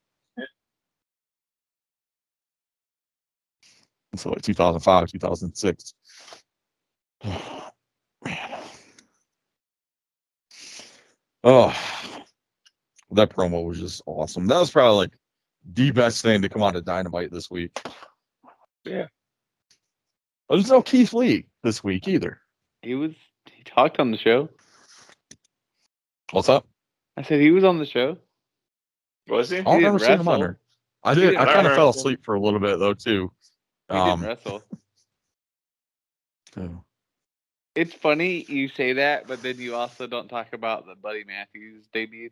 So 4.15 4.29
like 4.29 4.41
2005, 4.41 5.11
2006. 5.11 5.93
man. 7.23 7.31
Oh, 11.47 11.71
that 13.11 13.29
promo 13.29 13.63
was 13.63 13.79
just 13.79 14.01
awesome. 14.07 14.47
That 14.47 14.57
was 14.57 14.71
probably 14.71 14.97
like 14.97 15.11
the 15.73 15.91
best 15.91 16.23
thing 16.23 16.41
to 16.41 16.49
come 16.49 16.63
out 16.63 16.75
of 16.75 16.85
Dynamite 16.85 17.31
this 17.31 17.51
week. 17.51 17.79
Yeah. 18.83 19.05
But 20.49 20.55
there's 20.55 20.71
no 20.71 20.81
Keith 20.81 21.13
Lee 21.13 21.45
this 21.63 21.83
week 21.83 22.07
either. 22.07 22.39
He 22.81 22.95
was. 22.95 23.11
He 23.65 23.71
talked 23.71 23.99
on 23.99 24.11
the 24.11 24.17
show. 24.17 24.49
What's 26.31 26.49
up? 26.49 26.67
I 27.17 27.23
said 27.23 27.39
he 27.41 27.51
was 27.51 27.63
on 27.63 27.79
the 27.79 27.85
show. 27.85 28.17
Was 29.27 29.49
he? 29.49 29.57
I've 29.57 29.65
didn't 29.65 29.81
never 29.83 29.99
seen 29.99 30.19
him 30.19 30.27
on 30.27 30.39
there. 30.39 30.59
I 31.03 31.13
He 31.15 31.21
did. 31.21 31.35
I 31.35 31.45
kind 31.45 31.67
of 31.67 31.73
fell 31.73 31.89
asleep 31.89 32.23
for 32.23 32.35
a 32.35 32.39
little 32.39 32.59
bit 32.59 32.79
though 32.79 32.93
too. 32.93 33.31
He 33.89 33.95
Um, 33.95 34.21
didn't 34.21 34.37
wrestle. 34.37 34.63
so- 36.53 36.83
It's 37.75 37.93
funny 37.93 38.45
you 38.47 38.67
say 38.69 38.93
that, 38.93 39.27
but 39.27 39.41
then 39.41 39.59
you 39.59 39.75
also 39.75 40.07
don't 40.07 40.27
talk 40.27 40.53
about 40.53 40.85
the 40.85 40.95
Buddy 40.95 41.23
Matthews 41.23 41.87
debut. 41.93 42.29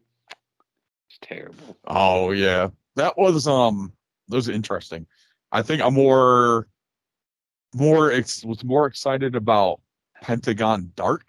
It's 1.10 1.20
terrible. 1.22 1.78
Oh 1.86 2.32
yeah, 2.32 2.70
that 2.96 3.18
was 3.18 3.48
um, 3.48 3.92
that 4.30 4.36
was 4.36 4.50
interesting. 4.50 5.06
I 5.52 5.62
think 5.62 5.82
I'm 5.82 5.94
more, 5.94 6.68
more 7.76 8.12
ex- 8.12 8.44
was 8.44 8.64
more 8.64 8.88
excited 8.88 9.36
about 9.36 9.80
Pentagon 10.24 10.90
Dark 10.96 11.28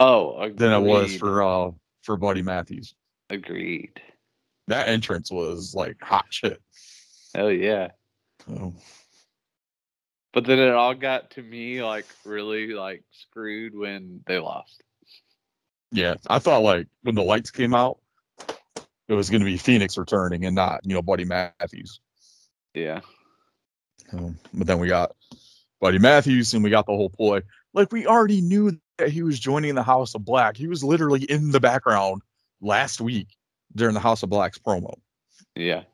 Oh, 0.00 0.38
agreed. 0.40 0.58
than 0.58 0.72
it 0.72 0.80
was 0.80 1.14
for 1.16 1.42
uh 1.42 1.70
for 2.02 2.16
Buddy 2.16 2.40
Matthews. 2.42 2.94
agreed. 3.28 4.00
That 4.68 4.88
entrance 4.88 5.30
was 5.30 5.74
like 5.74 5.96
hot 6.00 6.24
shit. 6.30 6.62
Oh 7.36 7.48
yeah. 7.48 7.88
So, 8.46 8.72
But 10.32 10.46
then 10.46 10.58
it 10.58 10.70
all 10.72 10.94
got 10.94 11.32
to 11.32 11.42
me 11.42 11.82
like 11.82 12.06
really 12.24 12.68
like 12.68 13.04
screwed 13.12 13.76
when 13.76 14.22
they 14.26 14.38
lost. 14.38 14.82
yeah, 15.92 16.14
I 16.28 16.38
thought 16.38 16.62
like 16.62 16.86
when 17.02 17.14
the 17.14 17.22
lights 17.22 17.50
came 17.50 17.74
out, 17.74 17.98
it 19.08 19.12
was 19.14 19.28
going 19.28 19.40
to 19.40 19.46
be 19.46 19.58
Phoenix 19.58 19.98
returning 19.98 20.46
and 20.46 20.54
not 20.54 20.80
you 20.84 20.94
know 20.94 21.02
Buddy 21.02 21.24
Matthews. 21.26 22.00
Yeah. 22.72 23.00
So, 24.10 24.32
but 24.54 24.66
then 24.66 24.78
we 24.78 24.88
got 24.88 25.12
Buddy 25.80 25.98
Matthews 25.98 26.54
and 26.54 26.64
we 26.64 26.70
got 26.70 26.86
the 26.86 26.92
whole 26.92 27.10
ploy. 27.10 27.42
Like 27.74 27.92
we 27.92 28.06
already 28.06 28.40
knew 28.40 28.78
that 28.98 29.10
he 29.10 29.22
was 29.22 29.38
joining 29.38 29.74
the 29.74 29.82
House 29.82 30.14
of 30.14 30.24
Black. 30.24 30.56
He 30.56 30.66
was 30.66 30.82
literally 30.82 31.24
in 31.24 31.50
the 31.50 31.60
background 31.60 32.22
last 32.60 33.00
week 33.00 33.28
during 33.74 33.94
the 33.94 34.00
House 34.00 34.22
of 34.22 34.30
Black's 34.30 34.58
promo. 34.58 34.94
Yeah. 35.54 35.84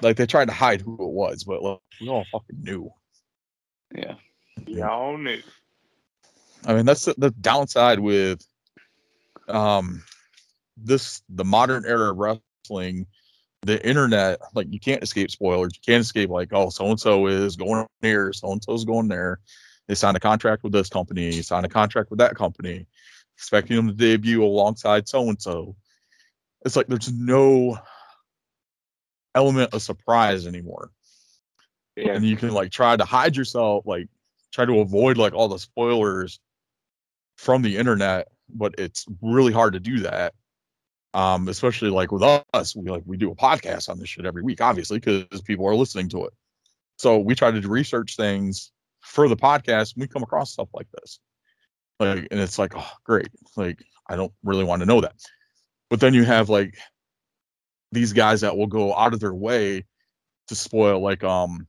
Like 0.00 0.16
they 0.16 0.26
tried 0.26 0.48
to 0.48 0.54
hide 0.54 0.80
who 0.80 0.94
it 0.94 1.12
was, 1.12 1.44
but 1.44 1.62
like, 1.62 1.78
we 2.00 2.08
all 2.08 2.24
fucking 2.32 2.62
knew. 2.62 2.90
Yeah. 3.94 4.14
Y'all 4.66 5.18
knew. 5.18 5.42
I 6.66 6.74
mean, 6.74 6.86
that's 6.86 7.04
the, 7.04 7.14
the 7.18 7.30
downside 7.32 8.00
with 8.00 8.46
um 9.48 10.02
this 10.76 11.22
the 11.28 11.44
modern 11.44 11.84
era 11.84 12.10
of 12.10 12.16
wrestling. 12.16 13.06
The 13.62 13.84
internet, 13.86 14.40
like 14.54 14.68
you 14.70 14.78
can't 14.80 15.02
escape 15.02 15.30
spoilers. 15.30 15.72
You 15.74 15.80
can't 15.84 16.02
escape 16.02 16.30
like, 16.30 16.52
oh, 16.52 16.70
so 16.70 16.86
and 16.86 16.98
so 17.00 17.26
is 17.26 17.56
going 17.56 17.86
here, 18.00 18.32
so 18.32 18.52
and 18.52 18.62
so 18.62 18.72
is 18.72 18.84
going 18.84 19.08
there. 19.08 19.40
They 19.88 19.94
signed 19.94 20.16
a 20.16 20.20
contract 20.20 20.62
with 20.62 20.72
this 20.72 20.88
company, 20.88 21.32
signed 21.42 21.66
a 21.66 21.68
contract 21.68 22.10
with 22.10 22.18
that 22.18 22.36
company, 22.36 22.86
expecting 23.36 23.76
them 23.76 23.88
to 23.88 23.94
debut 23.94 24.44
alongside 24.44 25.08
so 25.08 25.28
and 25.28 25.40
so. 25.40 25.74
It's 26.64 26.76
like 26.76 26.86
there's 26.86 27.12
no 27.12 27.78
element 29.34 29.72
of 29.74 29.82
surprise 29.82 30.46
anymore 30.46 30.90
Yeah. 31.96 32.14
and 32.14 32.24
you 32.24 32.36
can 32.36 32.50
like 32.50 32.72
try 32.72 32.96
to 32.96 33.04
hide 33.04 33.36
yourself 33.36 33.86
like 33.86 34.08
try 34.52 34.64
to 34.64 34.80
avoid 34.80 35.16
like 35.16 35.34
all 35.34 35.48
the 35.48 35.58
spoilers 35.58 36.40
from 37.36 37.62
the 37.62 37.76
internet 37.76 38.28
but 38.48 38.74
it's 38.78 39.04
really 39.20 39.52
hard 39.52 39.74
to 39.74 39.80
do 39.80 40.00
that. 40.00 40.34
Um, 41.14 41.48
especially 41.48 41.90
like 41.90 42.12
with 42.12 42.22
us, 42.22 42.76
we 42.76 42.90
like 42.90 43.02
we 43.06 43.16
do 43.16 43.30
a 43.30 43.34
podcast 43.34 43.88
on 43.88 43.98
this 43.98 44.10
shit 44.10 44.26
every 44.26 44.42
week, 44.42 44.60
obviously, 44.60 44.98
because 44.98 45.42
people 45.42 45.66
are 45.66 45.74
listening 45.74 46.08
to 46.10 46.26
it. 46.26 46.32
So 46.98 47.18
we 47.18 47.34
try 47.34 47.50
to 47.50 47.68
research 47.68 48.16
things 48.16 48.72
for 49.00 49.28
the 49.28 49.36
podcast. 49.36 49.94
And 49.94 50.02
we 50.02 50.08
come 50.08 50.22
across 50.22 50.52
stuff 50.52 50.68
like 50.74 50.88
this, 50.92 51.20
like, 51.98 52.28
and 52.30 52.40
it's 52.40 52.58
like, 52.58 52.74
oh, 52.76 52.90
great. 53.04 53.28
Like, 53.56 53.82
I 54.08 54.16
don't 54.16 54.32
really 54.44 54.64
want 54.64 54.80
to 54.80 54.86
know 54.86 55.00
that. 55.00 55.14
But 55.90 56.00
then 56.00 56.12
you 56.14 56.24
have 56.24 56.48
like 56.48 56.76
these 57.92 58.12
guys 58.12 58.42
that 58.42 58.56
will 58.56 58.66
go 58.66 58.94
out 58.94 59.14
of 59.14 59.20
their 59.20 59.34
way 59.34 59.84
to 60.48 60.54
spoil, 60.54 61.00
like, 61.00 61.24
um, 61.24 61.66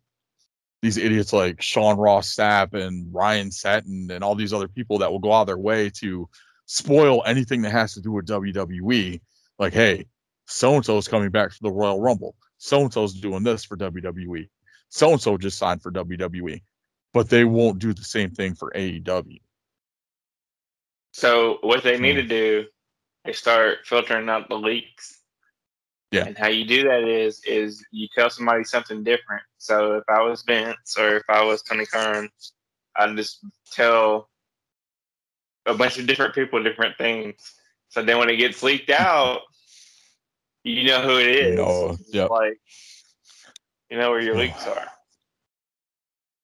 these 0.81 0.97
idiots 0.97 1.33
like 1.33 1.61
Sean 1.61 1.97
Ross 1.97 2.33
Sapp 2.33 2.73
and 2.73 3.13
Ryan 3.13 3.51
Satin 3.51 4.09
and 4.11 4.23
all 4.23 4.35
these 4.35 4.53
other 4.53 4.67
people 4.67 4.99
that 4.99 5.11
will 5.11 5.19
go 5.19 5.33
out 5.33 5.41
of 5.41 5.47
their 5.47 5.57
way 5.57 5.89
to 5.95 6.29
spoil 6.71 7.23
anything 7.25 7.63
that 7.63 7.71
has 7.71 7.95
to 7.95 7.99
do 7.99 8.11
with 8.11 8.27
WWE. 8.27 9.19
Like, 9.57 9.73
hey, 9.73 10.05
so 10.45 10.75
and 10.75 10.85
so 10.85 10.97
is 10.97 11.07
coming 11.07 11.31
back 11.31 11.51
for 11.51 11.63
the 11.63 11.71
Royal 11.71 11.99
Rumble. 11.99 12.35
So 12.59 12.81
and 12.81 12.93
so 12.93 13.03
is 13.05 13.13
doing 13.13 13.41
this 13.41 13.63
for 13.65 13.75
WWE. 13.75 14.47
So 14.89 15.11
and 15.11 15.19
so 15.21 15.35
just 15.35 15.57
signed 15.57 15.81
for 15.81 15.91
WWE, 15.91 16.61
but 17.11 17.27
they 17.27 17.43
won't 17.43 17.79
do 17.79 17.91
the 17.91 18.03
same 18.03 18.29
thing 18.29 18.53
for 18.53 18.71
AEW. 18.75 19.41
So 21.11 21.57
what 21.61 21.83
they 21.83 21.97
need 21.99 22.15
Hmm. 22.17 22.21
to 22.21 22.27
do 22.27 22.65
is 23.25 23.39
start 23.39 23.79
filtering 23.85 24.29
out 24.29 24.47
the 24.47 24.55
leaks. 24.55 25.21
Yeah. 26.11 26.25
And 26.25 26.37
how 26.37 26.47
you 26.49 26.65
do 26.65 26.83
that 26.83 27.03
is 27.03 27.41
is 27.45 27.83
you 27.91 28.07
tell 28.15 28.29
somebody 28.29 28.63
something 28.63 29.03
different. 29.03 29.43
So 29.57 29.95
if 29.95 30.03
I 30.07 30.21
was 30.21 30.43
Vince 30.43 30.97
or 30.99 31.17
if 31.17 31.23
I 31.29 31.43
was 31.43 31.63
Tony 31.63 31.85
Khan, 31.87 32.29
I'd 32.95 33.15
just 33.17 33.43
tell 33.71 34.29
a 35.65 35.73
bunch 35.73 35.97
of 35.99 36.07
different 36.07 36.33
people 36.33 36.63
different 36.63 36.97
things. 36.97 37.53
So 37.89 38.03
then 38.03 38.17
when 38.19 38.29
it 38.29 38.37
gets 38.37 38.61
leaked 38.63 38.89
out, 38.89 39.41
you 40.63 40.83
know 40.83 41.01
who 41.01 41.17
it 41.17 41.27
is. 41.27 41.55
know, 41.55 41.97
yep. 42.11 42.29
Like 42.29 42.59
you 43.89 43.97
know 43.97 44.11
where 44.11 44.21
your 44.21 44.37
leaks 44.37 44.67
are. 44.67 44.87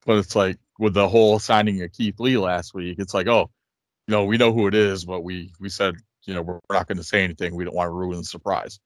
But 0.05 0.17
it's 0.17 0.35
like 0.35 0.57
with 0.79 0.93
the 0.93 1.07
whole 1.07 1.39
signing 1.39 1.81
of 1.81 1.91
Keith 1.91 2.19
Lee 2.19 2.37
last 2.37 2.73
week, 2.73 2.99
it's 2.99 3.13
like, 3.13 3.27
oh, 3.27 3.49
you 4.07 4.11
know, 4.11 4.25
we 4.25 4.37
know 4.37 4.53
who 4.53 4.67
it 4.67 4.75
is, 4.75 5.05
but 5.05 5.21
we 5.21 5.51
we 5.59 5.69
said, 5.69 5.95
you 6.25 6.33
know, 6.33 6.41
we're 6.41 6.59
not 6.71 6.87
going 6.87 6.97
to 6.97 7.03
say 7.03 7.23
anything. 7.23 7.55
We 7.55 7.65
don't 7.65 7.75
want 7.75 7.87
to 7.87 7.91
ruin 7.91 8.17
the 8.17 8.23
surprise. 8.23 8.79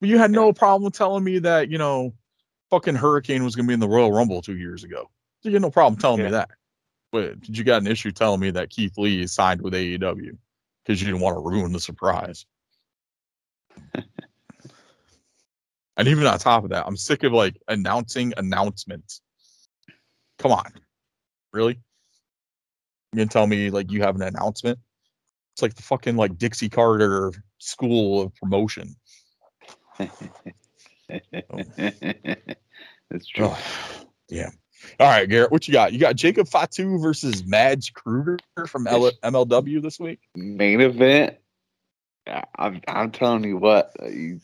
But 0.00 0.08
you 0.08 0.18
had 0.18 0.30
no 0.30 0.52
problem 0.52 0.92
telling 0.92 1.24
me 1.24 1.40
that, 1.40 1.70
you 1.70 1.78
know, 1.78 2.14
fucking 2.70 2.94
Hurricane 2.94 3.44
was 3.44 3.56
going 3.56 3.66
to 3.66 3.68
be 3.68 3.74
in 3.74 3.80
the 3.80 3.88
Royal 3.88 4.12
Rumble 4.12 4.42
two 4.42 4.56
years 4.56 4.84
ago. 4.84 5.10
You 5.42 5.52
had 5.52 5.62
no 5.62 5.70
problem 5.70 5.98
telling 6.00 6.20
Yeah. 6.20 6.26
me 6.26 6.30
that. 6.32 6.50
But 7.10 7.40
did 7.40 7.56
you 7.56 7.64
got 7.64 7.80
an 7.82 7.86
issue 7.86 8.12
telling 8.12 8.40
me 8.40 8.50
that 8.50 8.70
Keith 8.70 8.98
Lee 8.98 9.26
signed 9.26 9.62
with 9.62 9.72
AEW 9.74 10.36
because 10.84 11.00
you 11.00 11.06
didn't 11.06 11.20
want 11.20 11.36
to 11.36 11.40
ruin 11.40 11.72
the 11.72 11.80
surprise? 11.80 12.44
and 15.96 16.08
even 16.08 16.26
on 16.26 16.38
top 16.38 16.64
of 16.64 16.70
that, 16.70 16.86
I'm 16.86 16.96
sick 16.96 17.22
of 17.22 17.32
like 17.32 17.56
announcing 17.68 18.34
announcements. 18.36 19.22
Come 20.38 20.52
on, 20.52 20.70
really? 21.52 21.80
You 23.12 23.16
gonna 23.16 23.28
tell 23.28 23.46
me 23.46 23.70
like 23.70 23.90
you 23.90 24.02
have 24.02 24.16
an 24.16 24.22
announcement? 24.22 24.78
It's 25.54 25.62
like 25.62 25.74
the 25.74 25.82
fucking 25.82 26.16
like 26.16 26.36
Dixie 26.36 26.68
Carter 26.68 27.32
School 27.58 28.22
of 28.22 28.34
Promotion. 28.34 28.94
Oh. 31.10 31.62
That's 33.10 33.26
true. 33.28 33.48
Oh, 33.48 33.58
damn. 34.28 34.52
All 35.00 35.06
right, 35.08 35.28
Garrett, 35.28 35.50
what 35.52 35.66
you 35.68 35.72
got? 35.72 35.92
You 35.92 35.98
got 35.98 36.16
Jacob 36.16 36.48
Fatu 36.48 36.98
versus 36.98 37.44
Mads 37.46 37.90
Kruger 37.90 38.38
from 38.66 38.86
L- 38.86 39.12
MLW 39.22 39.82
this 39.82 39.98
week. 40.00 40.20
Main 40.34 40.80
event. 40.80 41.36
I'm 42.58 42.80
I'm 42.86 43.10
telling 43.10 43.44
you 43.44 43.56
what. 43.56 43.92
uh, 44.02 44.06
You, 44.08 44.40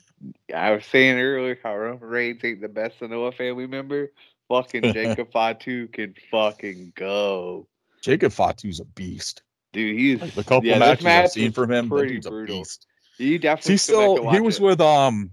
I 0.55 0.71
was 0.71 0.85
saying 0.87 1.19
earlier 1.19 1.59
how 1.63 1.77
Roman 1.77 2.09
Reigns 2.09 2.41
ain't 2.45 2.61
the 2.61 2.69
best 2.69 3.01
Anoa 3.01 3.35
family 3.35 3.67
member. 3.67 4.11
Fucking 4.49 4.83
Jacob 4.93 5.33
Fatu 5.33 5.89
can 5.89 6.15
fucking 6.31 6.93
go, 6.97 7.67
Jacob 8.03 8.33
Fatu's 8.33 8.81
a 8.81 8.85
beast. 8.85 9.43
dude. 9.73 9.99
He's 9.99 10.21
Like, 10.21 10.35
the 10.35 10.45
couple 10.45 10.71
yeah, 10.71 10.79
matches 10.79 11.07
I've 11.07 11.31
seen 11.31 11.53
from 11.53 11.71
him, 11.71 11.89
pretty 11.89 12.21
brutal. 12.21 12.61
beast. 12.61 12.87
You 13.19 13.39
definitely 13.39 13.75
back 13.75 13.81
still 13.81 14.31
he 14.31 14.41
was 14.41 14.59
it. 14.59 14.63
with 14.63 14.81
um 14.81 15.31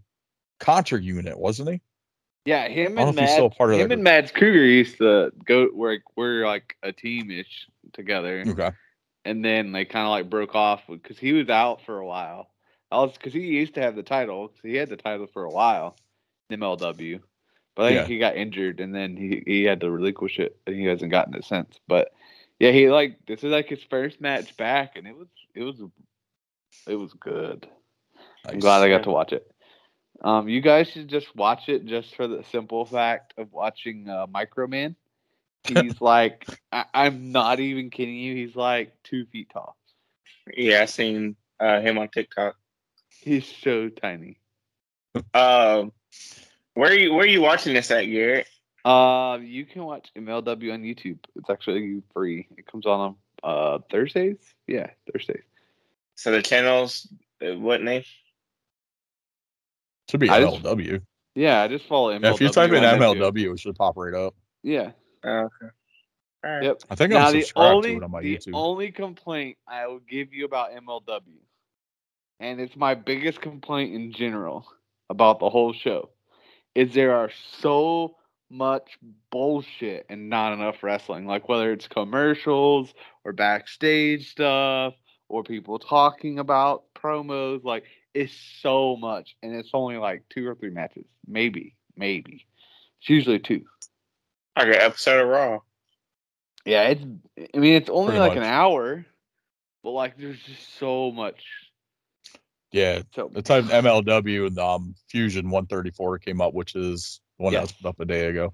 Contra 0.60 1.02
Unit, 1.02 1.38
wasn't 1.38 1.70
he? 1.70 1.82
Yeah, 2.46 2.68
him 2.68 2.98
and 2.98 3.16
Mads, 3.16 3.34
still 3.34 3.50
part 3.50 3.72
of 3.72 3.80
him 3.80 3.89
that 3.89 3.94
and 3.96 4.04
Mads 4.04 4.32
Kruger 4.32 4.66
used 4.66 4.98
to 4.98 5.32
go 5.46 5.70
we're 5.74 6.00
we're 6.16 6.46
like 6.48 6.76
a 6.82 6.92
teamish 6.92 7.66
together, 7.94 8.44
Okay. 8.48 8.72
and 9.26 9.46
then 9.46 9.72
they 9.72 9.86
kind 9.86 10.06
of 10.06 10.12
like 10.12 10.30
broke 10.30 10.56
off 10.56 10.82
because 10.89 11.20
he 11.20 11.34
was 11.34 11.50
out 11.50 11.82
for 11.86 12.00
a 12.00 12.06
while. 12.06 12.50
I 12.92 12.98
was 12.98 13.14
because 13.14 13.34
he 13.34 13.42
used 13.42 13.76
to 13.76 13.82
have 13.82 13.96
the 13.96 14.04
title. 14.04 14.52
he 14.64 14.76
had 14.76 14.89
the 14.89 14.98
title 14.98 15.28
for 15.28 15.44
a 15.44 15.52
while, 15.52 15.96
MLW, 16.52 17.22
but 17.76 17.86
I 17.86 17.89
think 17.89 18.02
Yeah. 18.02 18.08
he 18.08 18.20
got 18.20 18.36
injured 18.36 18.80
and 18.80 18.94
then 18.94 19.16
he 19.16 19.44
he 19.46 19.64
had 19.64 19.82
to 19.82 19.92
relinquish 19.92 20.39
it, 20.39 20.58
and 20.66 20.76
he 20.76 20.86
hasn't 20.86 21.12
gotten 21.12 21.36
it 21.36 21.46
since. 21.46 21.80
But 21.88 22.12
yeah, 22.60 22.72
he 22.72 22.89
like 22.89 23.18
this 23.28 23.44
is 23.44 23.52
like 23.52 23.70
his 23.70 23.84
first 23.84 24.20
match 24.20 24.58
back, 24.58 24.96
and 24.96 25.06
it 25.08 25.16
was 25.16 25.28
it 25.54 25.64
was 25.64 25.80
it 26.88 26.96
was 26.96 27.14
good. 27.14 27.68
I'm 28.48 28.60
glad 28.60 28.82
I 28.82 28.89
got 28.89 29.04
to 29.04 29.12
watch 29.12 29.32
it. 29.32 29.51
Um, 30.24 30.47
you 30.47 30.61
guys 30.61 30.89
should 30.89 31.07
just 31.07 31.36
watch 31.36 31.67
it 31.67 31.86
just 31.86 32.15
for 32.15 32.28
the 32.28 32.43
simple 32.51 32.86
fact 32.86 33.34
of 33.38 33.51
watching 33.51 34.07
uh, 34.07 34.28
Microman. 34.28 34.95
He's 35.63 35.99
like, 36.01 36.45
I- 36.72 36.86
I'm 36.93 37.32
not 37.32 37.59
even 37.59 37.89
kidding 37.89 38.15
you. 38.15 38.36
He's 38.36 38.55
like 38.55 38.93
two 39.03 39.26
feet 39.26 39.49
tall. 39.51 39.78
Yeah, 40.55 40.82
I 40.82 40.86
seen 40.86 41.36
uh, 41.59 41.82
him 41.82 41.97
on 41.97 42.09
TikTok. 42.09 42.55
He's 43.09 43.45
so 43.47 43.89
tiny. 43.89 44.38
Um, 45.34 45.91
where 46.74 46.91
are 46.91 46.95
you 46.95 47.13
where 47.13 47.24
are 47.24 47.28
you 47.28 47.41
watching 47.41 47.74
this 47.74 47.91
at, 47.91 48.03
Garrett? 48.05 48.47
Uh, 48.84 49.38
you 49.41 49.65
can 49.65 49.84
watch 49.84 50.09
MLW 50.17 50.74
on 50.74 50.82
YouTube. 50.84 51.19
It's 51.36 51.49
actually 51.49 52.01
free. 52.13 52.47
It 52.57 52.65
comes 52.65 52.86
on 52.86 53.15
uh 53.43 53.80
Thursdays. 53.91 54.38
Yeah, 54.67 54.88
Thursdays. 55.11 55.43
So 56.15 56.32
the 56.32 56.41
channels, 56.41 57.07
uh, 57.41 57.57
what 57.57 57.82
name? 57.82 58.03
Should 60.12 60.20
be 60.20 60.30
I 60.30 60.41
just- 60.41 60.62
MLW. 60.64 61.01
Yeah, 61.36 61.62
I 61.62 61.70
just 61.70 61.86
follow 61.86 62.12
MLW. 62.12 62.24
Yeah, 62.24 62.34
if 62.34 62.41
you 62.41 62.49
type 62.49 62.72
in. 62.72 62.84
MLW, 62.84 63.53
it 63.53 63.59
should 63.59 63.76
pop 63.76 63.95
right 63.95 64.14
up. 64.14 64.36
Yeah. 64.64 64.91
Oh, 65.24 65.30
okay. 65.30 65.72
All 66.43 66.51
right. 66.51 66.64
Yep. 66.64 66.82
I 66.89 66.95
think 66.95 67.14
now 67.14 67.28
I'm 67.28 67.34
the 67.34 67.41
subscribed 67.41 67.76
only 67.76 67.91
to 67.91 67.97
it 67.97 68.03
on 68.03 68.12
my 68.12 68.22
the 68.22 68.36
YouTube. 68.36 68.51
only 68.53 68.91
complaint 68.91 69.57
I 69.68 69.88
will 69.88 69.99
give 69.99 70.34
you 70.34 70.43
about 70.43 70.72
MLW, 70.72 71.22
and 72.41 72.59
it's 72.59 72.76
my 72.76 72.95
biggest 72.95 73.39
complaint 73.39 73.95
in 73.95 74.12
general 74.12 74.68
about 75.09 75.39
the 75.39 75.49
whole 75.49 75.72
show, 75.72 76.09
is 76.76 76.93
there 76.93 77.16
are 77.16 77.30
so 77.59 78.18
much 78.49 78.97
bullshit 79.30 80.05
and 80.09 80.30
not 80.30 80.51
enough 80.51 80.84
wrestling. 80.84 81.26
Like 81.26 81.47
whether 81.47 81.72
it's 81.72 81.88
commercials 81.88 82.93
or 83.24 83.32
backstage 83.32 84.32
stuff 84.32 84.93
or 85.30 85.43
people 85.43 85.80
talking 85.80 86.39
about 86.39 86.84
promos, 86.93 87.64
like 87.64 87.86
it's 88.14 88.34
so 88.62 88.95
much, 88.97 89.36
and 89.41 89.55
it's 89.55 89.70
only 89.74 89.97
like 89.97 90.24
two 90.30 90.47
or 90.47 90.55
three 90.55 90.70
matches, 90.70 91.05
maybe, 91.28 91.76
maybe. 91.95 92.45
It's 92.99 93.09
usually 93.09 93.39
two. 93.39 93.64
I 94.55 94.66
got 94.66 94.76
episode 94.76 95.22
of 95.22 95.28
Raw. 95.28 95.59
Yeah, 96.66 96.89
it's. 96.89 97.01
I 97.55 97.57
mean, 97.57 97.74
it's 97.74 97.89
only 97.89 98.07
Pretty 98.09 98.20
like 98.20 98.30
much. 98.36 98.38
an 98.39 98.43
hour, 98.43 99.05
but 99.84 99.91
like, 99.91 100.18
there's 100.18 100.39
just 100.43 100.78
so 100.78 101.12
much. 101.12 101.43
yeah, 102.72 103.01
So 103.16 103.30
the 103.34 103.41
time 103.41 103.66
MLW 103.68 104.47
and 104.47 104.59
um 104.59 104.95
Fusion 105.09 105.49
134 105.49 106.20
came 106.20 106.41
up, 106.41 106.53
which 106.53 106.76
is 106.76 107.20
the 107.38 107.43
one 107.45 107.53
that 107.53 107.62
was 107.62 107.72
put 107.72 107.88
up 107.89 107.99
a 107.99 108.05
day 108.05 108.28
ago. 108.28 108.53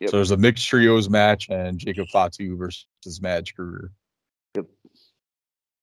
Yep. 0.00 0.10
So 0.10 0.16
there's 0.18 0.30
a 0.30 0.36
mixed 0.36 0.66
trios 0.68 1.08
match 1.08 1.48
and 1.48 1.78
Jacob 1.78 2.08
Fatu 2.12 2.56
versus 2.56 2.86
Mads 3.20 3.50
Kruger. 3.50 3.90
Yep. 4.54 4.66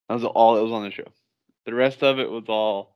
That 0.07 0.13
was 0.15 0.23
all 0.23 0.55
that 0.55 0.63
was 0.63 0.71
on 0.71 0.83
the 0.83 0.91
show. 0.91 1.07
The 1.65 1.73
rest 1.73 2.03
of 2.03 2.19
it 2.19 2.29
was 2.29 2.45
all 2.47 2.94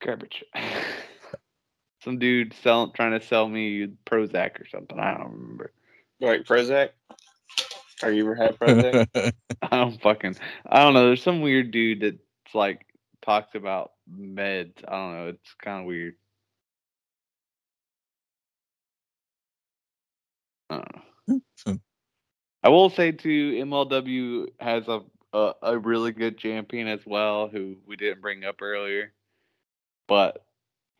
garbage. 0.00 0.44
Some 2.02 2.18
dude 2.18 2.54
selling, 2.62 2.92
trying 2.92 3.18
to 3.18 3.24
sell 3.24 3.48
me 3.48 3.88
Prozac 4.06 4.60
or 4.60 4.66
something. 4.70 4.98
I 4.98 5.16
don't 5.16 5.32
remember. 5.32 5.72
Like 6.20 6.44
Prozac? 6.44 6.90
Have 8.00 8.14
you 8.14 8.24
ever 8.24 8.34
had 8.34 8.58
Prozac? 8.58 9.06
I 9.62 9.76
don't 9.76 10.00
fucking. 10.00 10.36
I 10.66 10.82
don't 10.82 10.94
know. 10.94 11.06
There's 11.06 11.22
some 11.22 11.42
weird 11.42 11.70
dude 11.70 12.00
that's 12.00 12.54
like 12.54 12.86
talks 13.22 13.54
about 13.54 13.92
meds. 14.10 14.72
I 14.88 14.92
don't 14.92 15.12
know. 15.14 15.28
It's 15.28 15.54
kind 15.62 15.80
of 15.80 15.86
weird. 15.86 16.14
I 20.70 20.74
don't 20.76 20.96
know. 21.28 21.40
Hmm. 21.66 21.74
I 22.62 22.68
will 22.68 22.90
say 22.90 23.12
too, 23.12 23.52
MLW 23.64 24.48
has 24.58 24.88
a, 24.88 25.00
a 25.32 25.52
a 25.62 25.78
really 25.78 26.12
good 26.12 26.38
champion 26.38 26.88
as 26.88 27.00
well, 27.06 27.48
who 27.48 27.76
we 27.86 27.96
didn't 27.96 28.20
bring 28.20 28.44
up 28.44 28.60
earlier, 28.62 29.12
but 30.10 30.44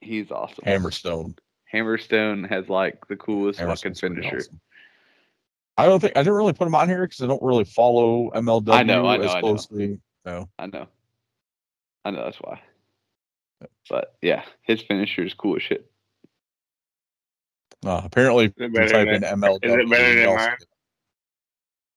he's 0.00 0.30
awesome. 0.30 0.64
Hammerstone. 0.64 1.36
Hammerstone 1.74 2.48
has 2.48 2.68
like 2.68 3.06
the 3.08 3.16
coolest 3.16 3.58
fucking 3.58 3.94
finisher. 3.94 4.36
awesome. 4.38 4.60
I 5.76 5.86
don't 5.86 5.98
think 6.00 6.16
I 6.16 6.20
didn't 6.22 6.34
really 6.36 6.52
put 6.52 6.66
him 6.66 6.74
on 6.74 6.88
here 6.88 7.02
because 7.06 7.20
I 7.20 7.26
don't 7.26 7.42
really 7.42 7.64
follow 7.64 8.30
MLW 8.30 8.72
I 8.72 8.82
know, 8.84 9.06
I 9.06 9.16
know, 9.16 9.22
as 9.24 9.30
I 9.30 9.34
know. 9.34 9.40
closely. 9.40 10.00
No. 10.24 10.48
I 10.58 10.66
know. 10.66 10.86
I 12.04 12.10
know 12.12 12.24
that's 12.24 12.38
why. 12.38 12.62
But 13.88 14.14
yeah, 14.22 14.44
his 14.62 14.80
finisher 14.80 15.22
is 15.22 15.34
cool 15.34 15.56
as 15.56 15.62
shit. 15.62 15.90
Uh, 17.84 18.02
apparently, 18.04 18.52
it 18.56 18.72
better 18.72 19.04
than- 19.04 19.08
in 19.08 19.22
MLW. 19.22 19.58
is 19.64 19.72
it 19.74 19.90
better 19.90 20.14
than 20.14 20.36
mine? 20.36 20.56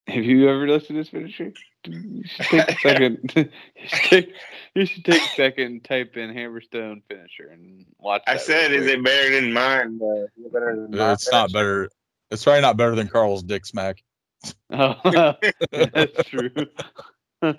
Get- 0.07 0.15
Have 0.15 0.23
you 0.25 0.49
ever 0.49 0.67
listened 0.67 0.95
to 0.95 0.99
his 0.99 1.09
finisher? 1.09 1.53
You 1.85 2.23
should 2.25 2.45
take 2.45 2.69
a 2.69 2.79
second. 2.79 3.33
you, 3.35 3.87
should 3.87 4.03
take, 4.09 4.33
you 4.75 4.85
should 4.85 5.05
take 5.05 5.21
a 5.21 5.27
second 5.35 5.65
and 5.65 5.83
type 5.83 6.15
in 6.17 6.33
Hammerstone 6.33 7.01
finisher 7.09 7.49
and 7.51 7.85
watch. 7.99 8.23
I 8.27 8.37
said, 8.37 8.71
is 8.71 8.87
it 8.87 9.03
better 9.03 9.41
than 9.41 9.51
mine? 9.53 9.99
Uh, 10.01 10.27
better 10.51 10.75
than 10.75 10.91
my 10.97 11.11
It's 11.13 11.31
not 11.31 11.51
finish? 11.51 11.53
better. 11.53 11.89
It's 12.31 12.43
probably 12.43 12.61
not 12.61 12.77
better 12.77 12.95
than 12.95 13.07
Carl's 13.07 13.43
dick 13.43 13.65
smack. 13.65 14.01
Oh, 14.71 14.95
that's 15.71 16.29
true. 16.29 16.49
yeah, 17.43 17.53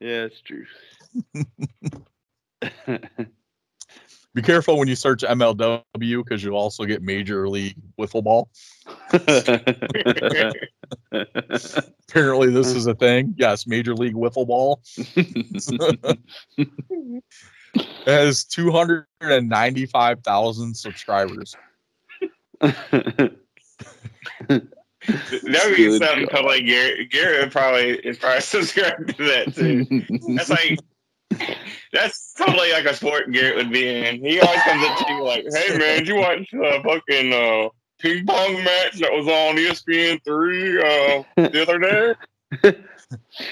it's 0.00 0.40
true. 0.40 0.66
Be 4.34 4.40
careful 4.40 4.78
when 4.78 4.88
you 4.88 4.96
search 4.96 5.22
MLW 5.22 6.24
because 6.24 6.42
you'll 6.42 6.56
also 6.56 6.84
get 6.84 7.02
Major 7.02 7.46
League 7.48 7.76
Wiffle 7.98 8.24
Ball. 8.24 8.48
Apparently, 12.08 12.50
this 12.50 12.68
is 12.68 12.86
a 12.86 12.94
thing. 12.94 13.34
Yes, 13.36 13.66
Major 13.66 13.94
League 13.94 14.14
Wiffle 14.14 14.46
Ball 14.46 14.80
It 17.74 17.86
has 18.06 18.44
295,000 18.44 20.76
subscribers. 20.76 21.56
That 22.60 23.32
would 25.64 25.76
be 25.76 25.98
something 25.98 26.26
God. 26.26 26.30
totally 26.30 26.62
Garrett. 26.62 27.10
Garrett 27.10 27.40
would 27.40 27.50
probably 27.52 27.96
is 27.98 28.18
probably 28.18 28.40
subscribed 28.40 29.16
to 29.16 29.24
that 29.24 29.54
too. 29.54 29.84
That's 30.36 30.50
like 30.50 30.78
that's 31.92 32.34
totally 32.34 32.72
like 32.72 32.84
a 32.86 32.94
sport 32.94 33.30
Garrett 33.32 33.56
would 33.56 33.72
be 33.72 33.86
in. 33.88 34.20
He 34.20 34.40
always 34.40 34.62
comes 34.62 34.84
up 34.84 34.98
to 34.98 35.12
you 35.12 35.24
like, 35.24 35.44
"Hey 35.52 35.76
man, 35.78 35.98
did 35.98 36.08
you 36.08 36.16
watch 36.16 36.48
the 36.50 36.80
fucking 36.84 37.32
uh, 37.32 37.68
ping 37.98 38.26
pong 38.26 38.54
match 38.64 38.98
that 39.00 39.12
was 39.12 39.26
on 39.26 39.56
ESPN 39.56 40.22
three 40.24 40.78
uh, 40.78 41.22
the 41.36 41.62
other 41.62 41.78
day?" 41.78 42.78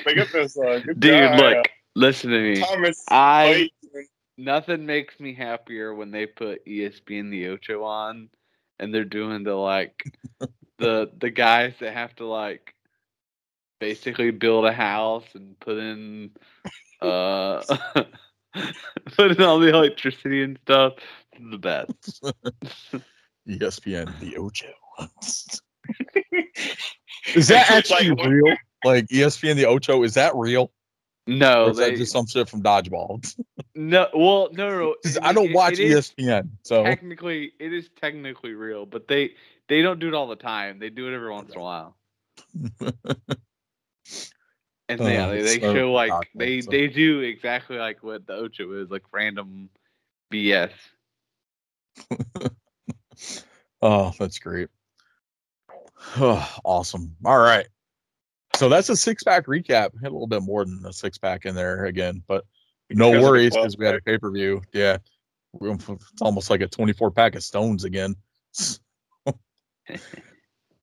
They 0.05 0.15
got 0.15 0.33
this 0.33 0.57
uh, 0.57 0.81
Dude, 0.99 1.01
guy, 1.01 1.37
look, 1.37 1.69
listen 1.95 2.31
to 2.31 2.39
uh, 2.39 2.41
me. 2.41 2.61
Thomas. 2.61 3.05
I 3.11 3.69
Clayton. 3.93 4.09
nothing 4.39 4.87
makes 4.87 5.21
me 5.21 5.35
happier 5.35 5.95
when 5.95 6.11
they 6.11 6.27
put 6.27 6.65
ESPN 6.67 7.31
the 7.31 7.49
Ocho 7.49 7.83
on 7.85 8.31
and 8.79 8.95
they're 8.95 9.05
doing 9.05 9.45
the 9.45 9.55
like 9.55 10.05
the 10.79 11.11
the 11.19 11.31
guys 11.31 11.75
that 11.81 11.93
have 11.93 12.15
to 12.17 12.27
like 12.27 12.75
basically 13.81 14.31
build 14.31 14.67
a 14.67 14.73
house 14.73 15.27
and 15.35 15.59
put 15.61 15.79
in 15.79 16.31
uh 17.03 17.63
put 19.17 19.31
in 19.33 19.43
all 19.43 19.59
the 19.59 19.69
electricity 19.69 20.43
and 20.43 20.59
stuff. 20.63 20.95
The 21.51 21.59
best. 21.59 22.23
ESPN, 23.49 24.19
the 24.21 24.37
Ocho. 24.37 24.73
is 27.35 27.49
that 27.49 27.71
actually 27.71 28.11
like- 28.11 28.29
real? 28.29 28.57
Like 28.85 29.07
ESPN, 29.09 29.57
the 29.57 29.67
Ocho, 29.67 30.03
is 30.03 30.15
that 30.15 30.35
real? 30.35 30.73
No, 31.27 31.67
or 31.67 31.71
is 31.71 31.77
that 31.77 31.97
just 31.97 32.13
some 32.13 32.27
shit 32.27 32.49
from 32.49 32.63
Dodgeball? 32.63 33.35
no. 33.75 34.09
Well, 34.15 34.49
no, 34.53 34.69
no, 34.69 34.95
it- 35.05 35.19
I 35.23 35.33
don't 35.33 35.53
watch 35.53 35.75
it 35.75 35.81
is- 35.81 36.11
ESPN, 36.11 36.51
so 36.63 36.83
technically 36.83 37.53
it 37.61 37.73
is 37.73 37.91
technically 38.01 38.55
real, 38.55 38.87
but 38.87 39.07
they 39.09 39.33
they 39.69 39.83
don't 39.83 40.01
do 40.01 40.09
it 40.09 40.15
all 40.15 40.29
the 40.29 40.37
time. 40.37 40.79
They 40.79 40.91
do 40.91 41.09
it 41.09 41.15
every 41.15 41.31
once 41.31 41.53
in 41.53 41.59
a 41.59 41.63
while. 41.63 41.97
And 44.91 44.99
they, 45.01 45.15
yeah, 45.15 45.27
Oh, 45.27 45.31
they, 45.31 45.43
they 45.43 45.61
so 45.61 45.75
show 45.75 45.93
like 45.93 46.11
awkward, 46.11 46.29
they 46.35 46.61
so- 46.61 46.71
they 46.71 46.89
do 46.89 47.21
exactly 47.21 47.77
like 47.79 48.03
what 48.03 48.27
the 48.27 48.35
Ocho 48.35 48.73
is, 48.83 48.91
like 48.91 49.05
random 49.13 49.71
BS. 50.33 50.73
oh, 53.83 54.13
that's 54.19 54.39
great. 54.39 54.69
Oh, 56.17 56.61
awesome. 56.65 57.15
All 57.25 57.39
right. 57.39 57.69
So 58.57 58.69
that's 58.69 58.89
a 58.89 58.97
six 58.97 59.23
pack 59.23 59.47
recap. 59.47 59.91
Had 60.03 60.09
a 60.09 60.13
little 60.13 60.27
bit 60.27 60.43
more 60.43 60.65
than 60.65 60.85
a 60.85 60.93
six 60.93 61.19
pack 61.19 61.45
in 61.47 61.55
there 61.55 61.85
again, 61.85 62.23
but 62.27 62.45
no 62.91 63.13
Because 63.13 63.25
worries 63.25 63.55
because 63.55 63.79
we 63.79 63.87
had 63.87 63.95
a 63.95 64.01
pay 64.01 64.19
per 64.19 64.31
view. 64.31 64.61
Yeah. 64.73 64.99
It's 65.61 65.89
almost 66.21 66.51
like 66.51 66.63
a 66.63 66.69
24 66.69 67.13
pack 67.13 67.37
of 67.37 67.45
stones 67.45 67.85
again. 67.85 68.17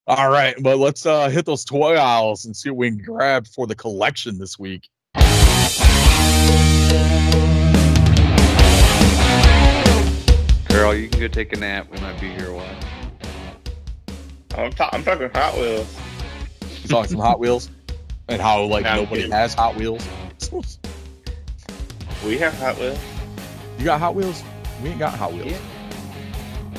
All 0.08 0.30
right, 0.30 0.56
but 0.62 0.78
let's 0.78 1.06
uh 1.06 1.28
hit 1.30 1.46
those 1.46 1.66
toy 1.66 1.96
aisles 1.96 2.46
and 2.46 2.56
see 2.56 2.70
what 2.70 2.78
we 2.78 2.90
can 2.92 3.00
grab 3.04 3.46
for 3.48 3.68
the 3.68 3.76
collection 3.76 4.38
this 4.38 4.58
week. 4.58 4.88
Girl, 10.70 10.94
you 10.94 11.10
can 11.10 11.20
go 11.20 11.28
take 11.28 11.52
a 11.54 11.58
nap. 11.58 11.88
We 11.92 12.00
might 12.00 12.20
be 12.22 12.30
here 12.30 12.50
a 12.52 12.56
while. 12.56 12.76
I'm, 14.56 14.72
ta- 14.72 14.90
I'm 14.94 15.04
talking 15.04 15.30
Hot 15.32 15.56
Wheels. 15.58 15.98
You 16.84 16.90
talking 16.90 17.10
some 17.12 17.20
Hot 17.20 17.40
Wheels 17.40 17.70
and 18.28 18.40
how 18.42 18.64
like 18.66 18.84
Nah, 18.84 18.96
nobody 18.98 19.16
kidding. 19.22 19.32
has 19.32 19.54
Hot 19.56 19.76
Wheels. 19.76 20.08
We 22.24 22.38
have 22.38 22.54
Hot 22.60 22.78
Wheels. 22.78 23.00
You 23.80 23.86
got 23.86 24.00
Hot 24.00 24.14
Wheels? 24.16 24.44
We 24.84 24.90
ain't 24.90 25.00
got 25.00 25.16
Hot 25.16 25.34
Wheels. 25.34 25.52
Yeah. 25.52 25.60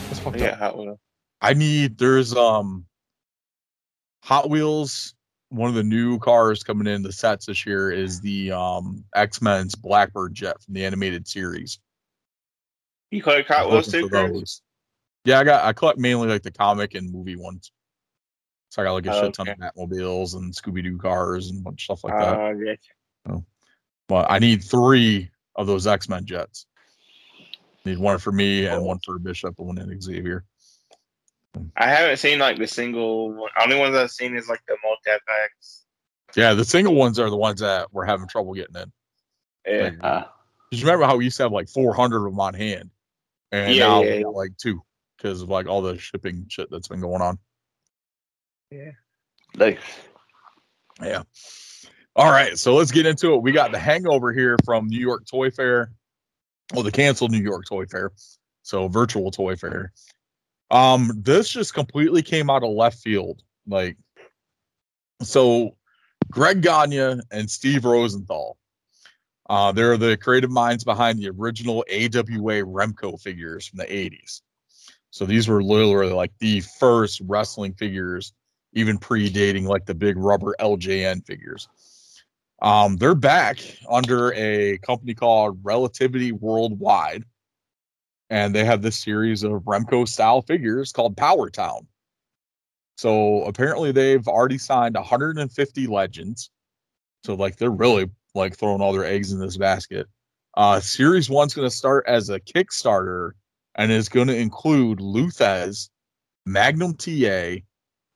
That's 0.06 0.20
fucked 0.20 0.36
We 0.36 0.42
got 0.42 0.52
up. 0.54 0.58
Hot 0.60 0.78
Wheels. 0.78 0.98
I 1.40 1.54
need 1.54 1.98
there's 1.98 2.34
um 2.34 2.84
Hot 4.28 4.50
Wheels. 4.50 5.14
One 5.48 5.70
of 5.70 5.74
the 5.74 5.82
new 5.82 6.18
cars 6.18 6.62
coming 6.62 6.86
in 6.86 7.00
the 7.02 7.10
sets 7.10 7.46
this 7.46 7.64
year 7.64 7.90
is 7.90 8.20
the 8.20 8.52
um 8.52 9.02
X 9.14 9.40
Men's 9.40 9.74
Blackbird 9.74 10.34
jet 10.34 10.62
from 10.62 10.74
the 10.74 10.84
animated 10.84 11.26
series. 11.26 11.78
You 13.10 13.22
collect 13.22 13.48
Hot 13.48 13.70
Wheels 13.70 13.90
too? 13.90 14.10
Yeah, 15.24 15.40
I 15.40 15.44
got 15.44 15.64
I 15.64 15.72
collect 15.72 15.98
mainly 15.98 16.28
like 16.28 16.42
the 16.42 16.50
comic 16.52 16.94
and 16.94 17.10
movie 17.10 17.36
ones. 17.36 17.72
So 18.68 18.82
I 18.82 18.84
got 18.84 18.92
like 18.92 19.06
a 19.06 19.14
Oh, 19.16 19.22
shit 19.24 19.32
ton 19.32 19.48
of 19.48 19.56
Batmobiles 19.56 20.36
and 20.36 20.52
Scooby 20.54 20.84
Doo 20.84 20.98
cars 20.98 21.48
and 21.48 21.60
a 21.60 21.62
bunch 21.62 21.88
of 21.88 21.98
stuff 21.98 22.04
like 22.04 22.20
Uh, 22.22 22.52
that. 22.52 22.78
yeah. 23.26 23.36
But 24.08 24.30
I 24.30 24.38
need 24.40 24.62
three 24.62 25.30
of 25.56 25.66
those 25.66 25.86
X 25.86 26.06
Men 26.10 26.26
jets. 26.26 26.66
Need 27.86 27.96
one 27.96 28.18
for 28.18 28.32
me 28.32 28.66
and 28.66 28.84
one 28.84 28.98
for 28.98 29.18
Bishop 29.18 29.54
and 29.58 29.66
one 29.68 29.78
in 29.78 29.98
Xavier. 30.02 30.44
I 31.76 31.88
haven't 31.88 32.18
seen 32.18 32.38
like 32.38 32.58
the 32.58 32.66
single. 32.66 33.32
one- 33.32 33.50
Only 33.60 33.76
ones 33.78 33.96
I've 33.96 34.10
seen 34.10 34.36
is 34.36 34.48
like 34.48 34.60
the 34.66 34.76
multi 34.84 35.18
packs. 35.26 35.84
Yeah, 36.36 36.54
the 36.54 36.64
single 36.64 36.94
ones 36.94 37.18
are 37.18 37.30
the 37.30 37.36
ones 37.36 37.60
that 37.60 37.92
we're 37.92 38.04
having 38.04 38.28
trouble 38.28 38.52
getting 38.54 38.76
in. 38.76 38.92
Yeah. 39.66 39.82
Like, 39.84 40.04
Uh, 40.04 40.24
Because 40.70 40.84
remember 40.84 41.06
how 41.06 41.16
we 41.16 41.24
used 41.24 41.36
to 41.38 41.44
have 41.44 41.52
like 41.52 41.68
400 41.68 42.18
of 42.18 42.24
them 42.24 42.40
on 42.40 42.54
hand, 42.54 42.90
and 43.52 43.74
Yeah, 43.74 43.86
now 43.86 44.02
yeah, 44.02 44.10
we 44.16 44.20
yeah. 44.20 44.26
like 44.26 44.56
two 44.58 44.82
because 45.16 45.40
of 45.42 45.48
like 45.48 45.66
all 45.66 45.80
the 45.82 45.98
shipping 45.98 46.46
shit 46.48 46.68
that's 46.70 46.88
been 46.88 47.00
going 47.00 47.22
on. 47.22 47.38
Yeah. 48.70 48.90
Nice. 49.56 49.78
Yeah. 51.02 51.22
All 52.14 52.30
right, 52.30 52.58
so 52.58 52.74
let's 52.74 52.90
get 52.90 53.06
into 53.06 53.34
it. 53.34 53.42
We 53.42 53.52
got 53.52 53.72
the 53.72 53.78
Hangover 53.78 54.32
here 54.32 54.56
from 54.64 54.88
New 54.88 54.98
York 55.00 55.24
Toy 55.30 55.50
Fair, 55.50 55.92
well, 56.74 56.82
the 56.82 56.90
canceled 56.92 57.30
New 57.30 57.38
York 57.42 57.64
Toy 57.66 57.86
Fair, 57.86 58.12
so 58.62 58.88
virtual 58.88 59.30
Toy 59.30 59.56
Fair. 59.56 59.92
Um, 60.70 61.12
this 61.16 61.48
just 61.50 61.74
completely 61.74 62.22
came 62.22 62.50
out 62.50 62.62
of 62.62 62.70
left 62.70 62.98
field, 62.98 63.42
like 63.66 63.96
so. 65.22 65.74
Greg 66.30 66.60
Gagne 66.60 67.20
and 67.30 67.50
Steve 67.50 67.86
Rosenthal. 67.86 68.58
Uh, 69.48 69.72
they're 69.72 69.96
the 69.96 70.16
creative 70.16 70.50
minds 70.50 70.84
behind 70.84 71.18
the 71.18 71.30
original 71.30 71.84
AWA 71.90 72.62
Remco 72.64 73.18
figures 73.18 73.66
from 73.66 73.78
the 73.78 73.86
80s. 73.86 74.42
So 75.10 75.24
these 75.24 75.48
were 75.48 75.62
literally 75.62 76.12
like 76.12 76.32
the 76.38 76.60
first 76.60 77.22
wrestling 77.24 77.72
figures, 77.74 78.34
even 78.74 78.98
predating 78.98 79.64
like 79.64 79.86
the 79.86 79.94
big 79.94 80.18
rubber 80.18 80.54
LJN 80.60 81.24
figures. 81.24 81.66
Um, 82.60 82.96
they're 82.96 83.14
back 83.14 83.58
under 83.88 84.34
a 84.34 84.78
company 84.78 85.14
called 85.14 85.60
Relativity 85.62 86.32
Worldwide, 86.32 87.24
and 88.30 88.54
they 88.54 88.64
have 88.64 88.82
this 88.82 88.98
series 88.98 89.42
of 89.42 89.62
Remco 89.62 90.06
style 90.06 90.42
figures 90.42 90.92
called 90.92 91.16
Power 91.16 91.50
Town. 91.50 91.86
So 92.96 93.44
apparently 93.44 93.92
they've 93.92 94.26
already 94.26 94.58
signed 94.58 94.96
150 94.96 95.86
legends. 95.86 96.50
So 97.24 97.34
like 97.34 97.56
they're 97.56 97.70
really 97.70 98.10
like 98.34 98.56
throwing 98.56 98.80
all 98.80 98.92
their 98.92 99.04
eggs 99.04 99.32
in 99.32 99.38
this 99.38 99.56
basket. 99.56 100.06
Uh 100.56 100.80
series 100.80 101.30
one's 101.30 101.54
gonna 101.54 101.70
start 101.70 102.04
as 102.06 102.28
a 102.30 102.40
Kickstarter 102.40 103.32
and 103.76 103.92
is 103.92 104.08
gonna 104.08 104.32
include 104.32 105.00
Lou 105.00 105.28
Thesz, 105.28 105.90
Magnum 106.44 106.94
TA, 106.94 107.62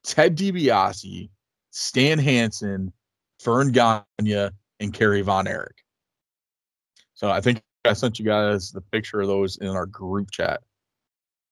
Ted 0.04 0.36
DiBiase, 0.36 1.30
Stan 1.70 2.18
Hansen, 2.18 2.92
Verne 3.42 3.72
Gagne, 3.72 4.50
and 4.80 4.92
Kerry 4.92 5.22
Von 5.22 5.46
Erich. 5.46 5.84
So 7.14 7.30
I 7.30 7.40
think 7.40 7.62
I 7.84 7.92
sent 7.94 8.18
you 8.18 8.24
guys 8.24 8.70
the 8.70 8.80
picture 8.80 9.20
of 9.20 9.26
those 9.28 9.56
in 9.56 9.68
our 9.68 9.86
group 9.86 10.30
chat. 10.30 10.62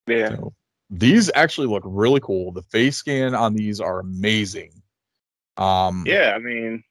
Yeah. 0.07 0.31
So 0.31 0.53
these 0.91 1.31
actually 1.35 1.67
look 1.67 1.83
really 1.85 2.21
cool. 2.21 2.53
The 2.53 2.63
face 2.63 2.97
scan 2.97 3.35
on 3.35 3.55
these 3.55 3.81
are 3.81 4.01
amazing. 4.01 4.83
Um, 5.57 6.05
Yeah, 6.07 6.33
I 6.35 6.39
mean, 6.39 6.83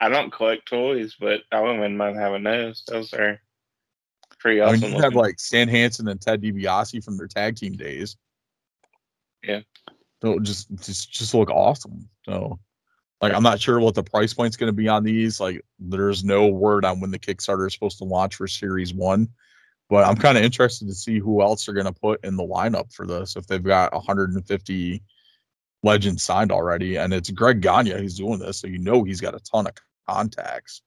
I 0.00 0.08
don't 0.08 0.32
collect 0.32 0.66
toys, 0.66 1.16
but 1.18 1.42
I 1.50 1.60
wouldn't 1.60 1.96
mind 1.96 2.16
having 2.16 2.42
those. 2.42 2.84
Those 2.86 3.12
are 3.14 3.40
pretty 4.38 4.60
I 4.60 4.66
awesome. 4.66 4.80
mean, 4.80 4.96
you 4.96 5.02
have 5.02 5.14
like 5.14 5.40
Stan 5.40 5.68
Hansen 5.68 6.08
and 6.08 6.20
Ted 6.20 6.42
DiBiase 6.42 7.02
from 7.02 7.16
their 7.16 7.28
tag 7.28 7.56
team 7.56 7.74
days. 7.74 8.16
Yeah. 9.42 9.60
So 10.22 10.38
just 10.38 10.68
just 10.76 11.12
just 11.12 11.34
look 11.34 11.50
awesome. 11.50 12.08
So 12.24 12.58
like 13.20 13.32
I'm 13.32 13.42
not 13.42 13.60
sure 13.60 13.80
what 13.80 13.94
the 13.94 14.02
price 14.02 14.34
point's 14.34 14.56
going 14.56 14.68
to 14.68 14.76
be 14.76 14.88
on 14.88 15.04
these. 15.04 15.40
Like 15.40 15.64
there's 15.78 16.24
no 16.24 16.48
word 16.48 16.84
on 16.84 17.00
when 17.00 17.10
the 17.10 17.18
Kickstarter 17.18 17.66
is 17.66 17.72
supposed 17.72 17.98
to 17.98 18.04
launch 18.04 18.34
for 18.34 18.46
Series 18.46 18.92
1. 18.92 19.28
But 19.90 20.04
I'm 20.04 20.16
kind 20.16 20.38
of 20.38 20.44
interested 20.44 20.88
to 20.88 20.94
see 20.94 21.18
who 21.18 21.42
else 21.42 21.64
they're 21.64 21.74
going 21.74 21.86
to 21.86 21.92
put 21.92 22.24
in 22.24 22.36
the 22.36 22.42
lineup 22.42 22.92
for 22.92 23.06
this 23.06 23.36
if 23.36 23.46
they've 23.46 23.62
got 23.62 23.92
150 23.92 25.02
legends 25.82 26.22
signed 26.22 26.50
already 26.50 26.96
and 26.96 27.12
it's 27.12 27.30
Greg 27.30 27.60
Gagne 27.60 27.90
who's 27.90 28.16
doing 28.16 28.38
this, 28.38 28.58
so 28.58 28.66
you 28.66 28.78
know 28.78 29.04
he's 29.04 29.20
got 29.20 29.34
a 29.34 29.40
ton 29.40 29.66
of 29.66 29.74
contacts. 30.08 30.82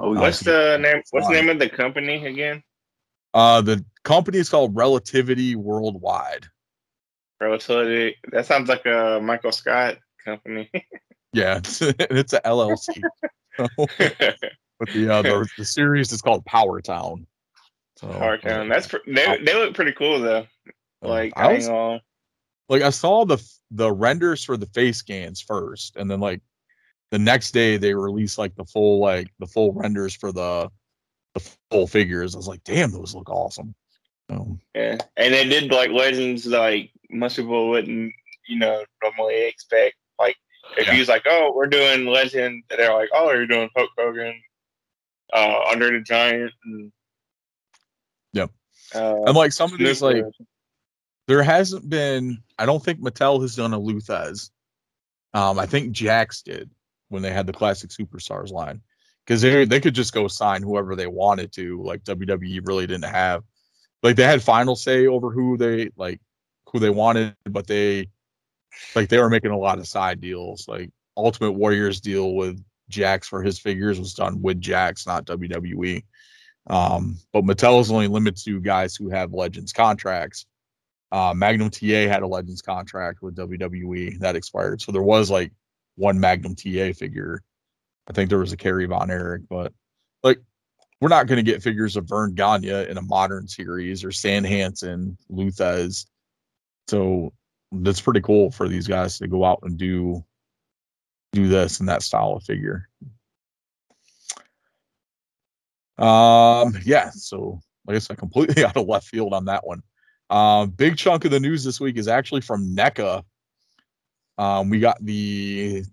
Oh, 0.00 0.14
What's 0.14 0.40
the 0.40 0.78
name? 0.80 1.02
What's 1.10 1.28
the 1.28 1.34
name 1.34 1.50
of 1.50 1.58
the 1.58 1.68
company 1.68 2.26
again? 2.26 2.62
Uh 3.34 3.60
the 3.60 3.84
company 4.04 4.38
is 4.38 4.48
called 4.48 4.74
Relativity 4.74 5.54
Worldwide. 5.54 6.46
Relativity. 7.40 8.16
That 8.32 8.46
sounds 8.46 8.68
like 8.68 8.86
a 8.86 9.20
Michael 9.22 9.52
Scott 9.52 9.98
company. 10.24 10.70
Yeah, 11.32 11.58
it's, 11.58 11.80
it's 11.82 12.32
a 12.32 12.40
LLC. 12.40 13.00
but 13.58 13.68
the, 14.92 15.08
uh, 15.12 15.22
the 15.22 15.48
the 15.58 15.64
series 15.64 16.12
is 16.12 16.22
called 16.22 16.44
Power 16.44 16.80
Town. 16.80 17.26
So, 17.96 18.08
Power 18.08 18.38
Town. 18.38 18.68
That's 18.68 18.88
pr- 18.88 18.96
Oh. 18.96 19.12
they, 19.14 19.38
they 19.44 19.54
look 19.54 19.74
pretty 19.74 19.92
cool 19.92 20.20
though. 20.20 20.46
Like 21.00 21.32
I 21.36 21.52
was- 21.54 21.68
gonna- 21.68 22.02
like 22.68 22.82
I 22.82 22.90
saw 22.90 23.24
the 23.24 23.38
the 23.70 23.92
renders 23.92 24.44
for 24.44 24.56
the 24.56 24.66
face 24.66 24.98
scans 24.98 25.40
first, 25.40 25.96
and 25.96 26.10
then 26.10 26.20
like 26.20 26.40
the 27.10 27.18
next 27.18 27.50
day 27.52 27.76
they 27.76 27.92
released 27.94 28.38
like 28.38 28.54
the 28.54 28.64
full 28.64 29.00
like 29.00 29.28
the 29.38 29.46
full 29.46 29.72
renders 29.72 30.14
for 30.14 30.32
the 30.32 30.70
the 31.34 31.54
full 31.70 31.86
figures. 31.86 32.34
I 32.34 32.38
was 32.38 32.48
like, 32.48 32.64
damn, 32.64 32.90
those 32.92 33.14
look 33.14 33.28
awesome. 33.30 33.74
Um, 34.30 34.60
yeah. 34.74 34.96
And 35.16 35.34
they 35.34 35.46
did 35.46 35.70
like 35.70 35.90
legends 35.90 36.46
like 36.46 36.90
most 37.10 37.36
people 37.36 37.68
wouldn't, 37.68 38.12
you 38.48 38.58
know, 38.58 38.84
normally 39.02 39.46
expect. 39.46 39.96
If 40.76 40.86
Yeah. 40.86 40.92
he 40.94 40.98
was 41.00 41.08
like, 41.08 41.22
"Oh, 41.26 41.52
we're 41.54 41.66
doing 41.66 42.06
legend," 42.06 42.64
they're 42.68 42.92
like, 42.92 43.10
"Oh, 43.12 43.28
are 43.28 43.36
you're 43.36 43.46
doing 43.46 43.68
Hulk 43.76 43.90
Hogan, 43.98 44.40
uh, 45.32 45.60
Andre 45.70 45.92
the 45.92 46.00
Giant." 46.00 46.52
And, 46.64 46.92
Yep. 48.32 48.50
Uh, 48.94 49.22
and 49.26 49.36
like 49.36 49.52
some 49.52 49.72
of 49.72 49.78
these 49.78 50.02
like 50.02 50.24
there 51.28 51.42
hasn't 51.42 51.88
been 51.88 52.42
i 52.58 52.66
don't 52.66 52.84
think 52.84 53.00
mattel 53.00 53.40
has 53.40 53.56
done 53.56 53.72
a 53.72 53.78
Lou 53.78 54.00
Thesz 54.00 54.50
um 55.34 55.58
i 55.58 55.66
think 55.66 55.94
Jakks 55.94 56.42
did 56.42 56.68
when 57.08 57.22
they 57.22 57.30
had 57.32 57.46
the 57.46 57.52
classic 57.52 57.90
superstars 57.90 58.50
line 58.50 58.80
because 59.24 59.40
they 59.40 59.64
they 59.64 59.80
could 59.80 59.94
just 59.94 60.12
go 60.12 60.28
sign 60.28 60.62
whoever 60.62 60.96
they 60.96 61.06
wanted 61.06 61.52
to 61.52 61.82
like 61.82 62.02
wwe 62.04 62.66
really 62.66 62.86
didn't 62.86 63.04
have 63.04 63.44
like 64.02 64.16
they 64.16 64.24
had 64.24 64.42
final 64.42 64.76
say 64.76 65.06
over 65.06 65.30
who 65.30 65.56
they 65.56 65.90
like 65.96 66.20
who 66.70 66.78
they 66.78 66.90
wanted 66.90 67.34
but 67.50 67.66
they 67.66 68.08
like 68.94 69.08
they 69.08 69.18
were 69.18 69.30
making 69.30 69.50
a 69.50 69.58
lot 69.58 69.78
of 69.78 69.86
side 69.86 70.20
deals 70.20 70.66
like 70.68 70.90
ultimate 71.16 71.52
warriors 71.52 72.00
deal 72.00 72.34
with 72.34 72.62
Jakks 72.90 73.26
for 73.26 73.42
his 73.42 73.58
figures 73.58 73.98
was 73.98 74.14
done 74.14 74.40
with 74.42 74.60
Jakks 74.60 75.06
not 75.06 75.26
wwe 75.26 76.04
um 76.68 77.18
but 77.32 77.44
mattel 77.44 77.80
is 77.80 77.90
only 77.90 78.08
limited 78.08 78.42
to 78.44 78.60
guys 78.60 78.94
who 78.94 79.08
have 79.10 79.32
legends 79.32 79.72
contracts 79.72 80.46
uh, 81.12 81.34
Magnum 81.34 81.68
TA 81.68 82.08
had 82.08 82.22
a 82.22 82.26
Legends 82.26 82.62
contract 82.62 83.20
with 83.20 83.36
WWE 83.36 84.18
that 84.20 84.34
expired, 84.34 84.80
so 84.80 84.90
there 84.90 85.02
was 85.02 85.30
like 85.30 85.52
one 85.96 86.18
Magnum 86.18 86.54
TA 86.54 86.92
figure. 86.94 87.42
I 88.08 88.14
think 88.14 88.30
there 88.30 88.38
was 88.38 88.52
a 88.52 88.56
Kerry 88.56 88.86
Von 88.86 89.10
Erich, 89.10 89.42
but 89.48 89.74
like 90.22 90.38
we're 91.02 91.08
not 91.08 91.26
going 91.26 91.36
to 91.36 91.50
get 91.50 91.62
figures 91.62 91.96
of 91.96 92.08
Verne 92.08 92.34
Gagne 92.34 92.88
in 92.88 92.96
a 92.96 93.02
modern 93.02 93.46
series 93.46 94.02
or 94.02 94.10
Stan 94.10 94.42
Hansen, 94.42 95.18
Lou 95.28 95.50
Thesz. 95.50 96.06
So 96.88 97.34
that's 97.72 98.00
pretty 98.00 98.20
cool 98.20 98.50
for 98.50 98.68
these 98.68 98.86
guys 98.86 99.18
to 99.18 99.28
go 99.28 99.44
out 99.44 99.60
and 99.62 99.78
do 99.78 100.24
do 101.32 101.48
this 101.48 101.80
in 101.80 101.86
that 101.86 102.02
style 102.02 102.34
of 102.34 102.42
figure. 102.42 102.88
Um, 105.98 106.74
yeah. 106.84 107.10
So 107.10 107.60
I 107.88 107.98
said, 107.98 108.18
completely 108.18 108.64
out 108.66 108.76
of 108.76 108.86
left 108.86 109.06
field 109.06 109.32
on 109.32 109.46
that 109.46 109.66
one. 109.66 109.82
Um, 110.30 110.70
big 110.70 110.96
chunk 110.96 111.24
of 111.24 111.30
the 111.30 111.40
news 111.40 111.64
this 111.64 111.80
week 111.80 111.96
is 111.96 112.08
actually 112.08 112.40
from 112.40 112.74
NECA. 112.74 113.22
Um, 114.38 114.70
we 114.70 114.80
got 114.80 115.02
the 115.04 115.84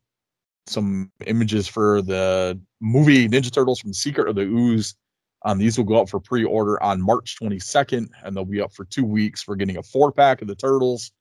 some 0.65 1.11
images 1.25 1.67
for 1.67 2.01
the 2.01 2.59
movie 2.79 3.27
Ninja 3.27 3.51
Turtles 3.51 3.79
from 3.79 3.93
Secret 3.93 4.29
of 4.29 4.35
the 4.35 4.43
Ooze. 4.43 4.95
Um, 5.45 5.57
these 5.57 5.77
will 5.77 5.85
go 5.85 6.01
up 6.01 6.09
for 6.09 6.19
pre-order 6.19 6.81
on 6.83 7.01
March 7.01 7.37
22nd, 7.41 8.09
and 8.23 8.35
they'll 8.35 8.45
be 8.45 8.61
up 8.61 8.73
for 8.73 8.85
two 8.85 9.05
weeks. 9.05 9.47
We're 9.47 9.55
getting 9.55 9.77
a 9.77 9.83
four 9.83 10.11
pack 10.11 10.41
of 10.41 10.47
the 10.47 10.55
Turtles, 10.55 11.11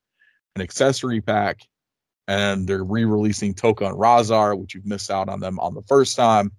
an 0.56 0.62
accessory 0.62 1.20
pack, 1.20 1.60
and 2.26 2.66
they're 2.66 2.84
re-releasing 2.84 3.54
Tokka 3.54 3.88
and 3.88 3.96
Rahzar, 3.96 4.58
which 4.58 4.74
you've 4.74 4.86
missed 4.86 5.10
out 5.10 5.28
on 5.28 5.40
them 5.40 5.58
on 5.60 5.74
the 5.74 5.82
first 5.82 6.16
time. 6.16 6.52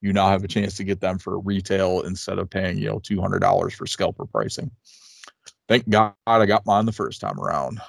You 0.00 0.12
now 0.12 0.28
have 0.28 0.44
a 0.44 0.48
chance 0.48 0.76
to 0.76 0.84
get 0.84 1.00
them 1.00 1.18
for 1.18 1.38
retail 1.38 2.02
instead 2.02 2.38
of 2.38 2.50
paying, 2.50 2.76
you 2.76 2.88
know, 2.88 2.98
two 2.98 3.20
hundred 3.20 3.38
dollars 3.38 3.72
for 3.72 3.86
scalper 3.86 4.26
pricing. 4.26 4.70
Thank 5.66 5.88
God 5.88 6.12
I 6.26 6.44
got 6.44 6.66
mine 6.66 6.84
the 6.84 6.92
first 6.92 7.22
time 7.22 7.40
around. 7.40 7.80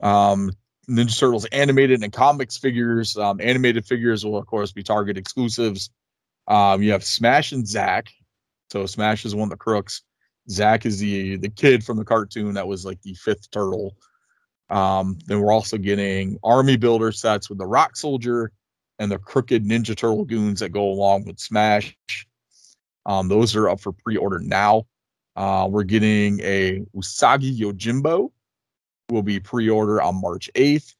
Um, 0.00 0.52
Ninja 0.88 1.18
Turtles 1.18 1.44
animated 1.46 2.02
and 2.02 2.12
comics 2.12 2.56
figures. 2.56 3.18
Um, 3.18 3.40
animated 3.42 3.84
figures 3.84 4.24
will 4.24 4.38
of 4.38 4.46
course 4.46 4.72
be 4.72 4.82
Target 4.82 5.18
exclusives. 5.18 5.90
Um, 6.46 6.82
you 6.82 6.92
have 6.92 7.04
Smash 7.04 7.52
and 7.52 7.68
Zack. 7.68 8.08
So 8.70 8.86
Smash 8.86 9.26
is 9.26 9.34
one 9.34 9.44
of 9.44 9.50
the 9.50 9.56
crooks. 9.56 10.02
Zack 10.50 10.86
is 10.86 10.98
the 10.98 11.36
the 11.36 11.48
kid 11.48 11.84
from 11.84 11.96
the 11.96 12.04
cartoon 12.04 12.54
that 12.54 12.66
was 12.66 12.84
like 12.84 13.00
the 13.02 13.14
fifth 13.14 13.50
turtle. 13.50 13.96
Um, 14.70 15.18
then 15.26 15.40
we're 15.40 15.52
also 15.52 15.78
getting 15.78 16.38
army 16.42 16.76
builder 16.76 17.12
sets 17.12 17.48
with 17.48 17.58
the 17.58 17.66
Rock 17.66 17.96
Soldier 17.96 18.52
and 18.98 19.10
the 19.10 19.18
crooked 19.18 19.64
Ninja 19.64 19.96
Turtle 19.96 20.24
goons 20.24 20.60
that 20.60 20.70
go 20.70 20.84
along 20.84 21.24
with 21.24 21.38
Smash. 21.38 21.96
Um, 23.06 23.28
those 23.28 23.56
are 23.56 23.68
up 23.68 23.80
for 23.80 23.92
pre-order 23.92 24.38
now. 24.40 24.84
Uh, 25.36 25.66
we're 25.70 25.84
getting 25.84 26.40
a 26.40 26.84
Usagi 26.94 27.56
Yojimbo, 27.58 28.30
will 29.08 29.22
be 29.22 29.40
pre-order 29.40 30.02
on 30.02 30.20
March 30.20 30.50
8th. 30.54 30.94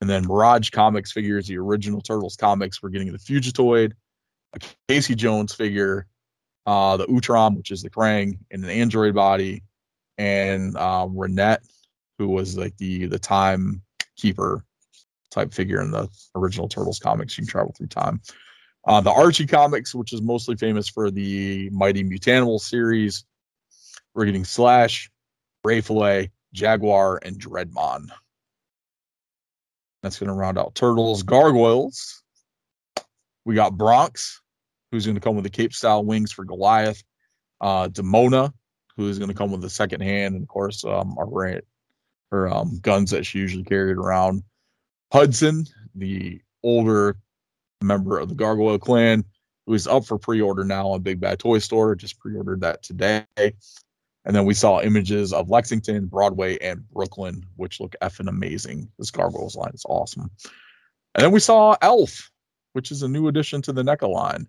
And 0.00 0.08
then 0.08 0.26
Mirage 0.26 0.70
Comics 0.70 1.12
figures, 1.12 1.46
the 1.46 1.58
original 1.58 2.00
Turtles 2.00 2.36
comics, 2.36 2.82
we're 2.82 2.90
getting 2.90 3.12
the 3.12 3.18
Fugitoid, 3.18 3.92
a 4.54 4.60
Casey 4.88 5.14
Jones 5.14 5.54
figure, 5.54 6.06
uh, 6.66 6.96
the 6.96 7.06
Utrom, 7.06 7.56
which 7.56 7.70
is 7.70 7.82
the 7.82 7.90
Krang, 7.90 8.38
and 8.50 8.64
an 8.64 8.70
android 8.70 9.14
body, 9.14 9.62
and 10.18 10.76
uh, 10.76 11.06
Renet, 11.06 11.58
who 12.18 12.28
was 12.28 12.56
like 12.56 12.76
the 12.78 13.06
the 13.06 13.18
time 13.18 13.82
keeper 14.16 14.64
type 15.30 15.52
figure 15.52 15.80
in 15.80 15.90
the 15.90 16.08
original 16.34 16.68
Turtles 16.68 16.98
comics. 16.98 17.36
You 17.36 17.42
can 17.42 17.50
travel 17.50 17.74
through 17.76 17.88
time. 17.88 18.20
Uh, 18.86 19.00
the 19.00 19.10
Archie 19.10 19.46
comics, 19.46 19.94
which 19.94 20.12
is 20.12 20.22
mostly 20.22 20.56
famous 20.56 20.88
for 20.88 21.10
the 21.10 21.70
Mighty 21.70 22.04
Mutanimals 22.04 22.60
series, 22.60 23.24
we're 24.14 24.26
getting 24.26 24.44
Slash, 24.44 25.10
Ray 25.64 25.80
Fillet, 25.80 26.30
Jaguar, 26.52 27.18
and 27.22 27.38
Dreadmon. 27.38 28.08
That's 30.02 30.18
going 30.18 30.28
to 30.28 30.34
round 30.34 30.58
out 30.58 30.74
Turtles. 30.74 31.22
Gargoyles. 31.22 32.22
We 33.44 33.54
got 33.54 33.76
Bronx, 33.76 34.40
who's 34.94 35.06
going 35.06 35.16
to 35.16 35.20
come 35.20 35.34
with 35.34 35.44
the 35.44 35.50
Cape 35.50 35.74
style 35.74 36.04
wings 36.04 36.30
for 36.30 36.44
Goliath. 36.44 37.02
Uh, 37.60 37.88
Demona, 37.88 38.52
who's 38.96 39.18
going 39.18 39.30
to 39.30 39.34
come 39.34 39.50
with 39.50 39.60
the 39.60 39.70
second 39.70 40.02
hand, 40.02 40.34
and 40.34 40.44
of 40.44 40.48
course, 40.48 40.84
um, 40.84 41.16
our 41.18 41.60
her 42.30 42.52
um, 42.52 42.78
guns 42.80 43.10
that 43.10 43.26
she 43.26 43.38
usually 43.38 43.64
carried 43.64 43.96
around. 43.96 44.42
Hudson, 45.12 45.66
the 45.94 46.40
older 46.62 47.16
member 47.82 48.18
of 48.18 48.28
the 48.28 48.34
Gargoyle 48.34 48.78
clan, 48.78 49.24
who 49.66 49.74
is 49.74 49.86
up 49.86 50.04
for 50.04 50.18
pre-order 50.18 50.64
now 50.64 50.88
on 50.88 51.02
Big 51.02 51.20
Bad 51.20 51.38
Toy 51.38 51.58
Store. 51.58 51.94
Just 51.94 52.18
pre-ordered 52.18 52.60
that 52.60 52.82
today. 52.82 53.24
And 53.36 54.34
then 54.34 54.44
we 54.44 54.54
saw 54.54 54.80
images 54.80 55.32
of 55.32 55.50
Lexington, 55.50 56.06
Broadway, 56.06 56.56
and 56.58 56.88
Brooklyn, 56.90 57.44
which 57.56 57.80
look 57.80 57.94
effing 58.00 58.28
amazing. 58.28 58.90
This 58.98 59.10
Gargoyles 59.10 59.56
line 59.56 59.72
is 59.74 59.84
awesome. 59.88 60.30
And 61.14 61.24
then 61.24 61.30
we 61.32 61.40
saw 61.40 61.76
Elf, 61.82 62.30
which 62.72 62.90
is 62.90 63.02
a 63.02 63.08
new 63.08 63.28
addition 63.28 63.62
to 63.62 63.72
the 63.72 63.82
NECA 63.82 64.08
line, 64.08 64.46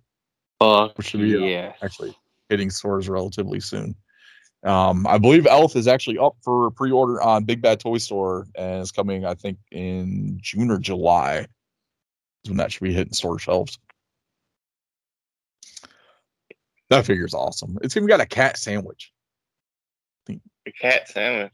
Fuck 0.60 0.98
Which 0.98 1.08
should 1.08 1.22
be, 1.22 1.58
uh, 1.58 1.72
actually 1.82 2.16
hitting 2.50 2.70
stores 2.70 3.10
relatively 3.10 3.60
soon. 3.60 3.96
Um, 4.64 5.06
I 5.06 5.18
believe 5.18 5.46
Elf 5.46 5.76
is 5.76 5.88
actually 5.88 6.18
up 6.18 6.36
for 6.42 6.72
pre-order 6.72 7.22
on 7.22 7.44
Big 7.44 7.62
Bad 7.62 7.80
Toy 7.80 7.98
Store 8.00 8.48
and 8.56 8.82
is 8.82 8.92
coming, 8.92 9.26
I 9.26 9.36
think, 9.36 9.58
in 9.72 10.40
June 10.42 10.72
or 10.72 10.80
July. 10.80 11.46
Is 12.44 12.50
when 12.50 12.58
that 12.58 12.72
should 12.72 12.84
be 12.84 12.94
hitting 12.94 13.14
store 13.14 13.38
shelves. 13.38 13.78
That 16.90 17.06
figure's 17.06 17.34
awesome. 17.34 17.78
It's 17.82 17.98
even 17.98 18.08
got 18.08 18.22
a 18.22 18.26
cat 18.26 18.58
sandwich. 18.58 19.12
A 20.30 20.72
cat 20.80 21.08
sandwich. 21.10 21.54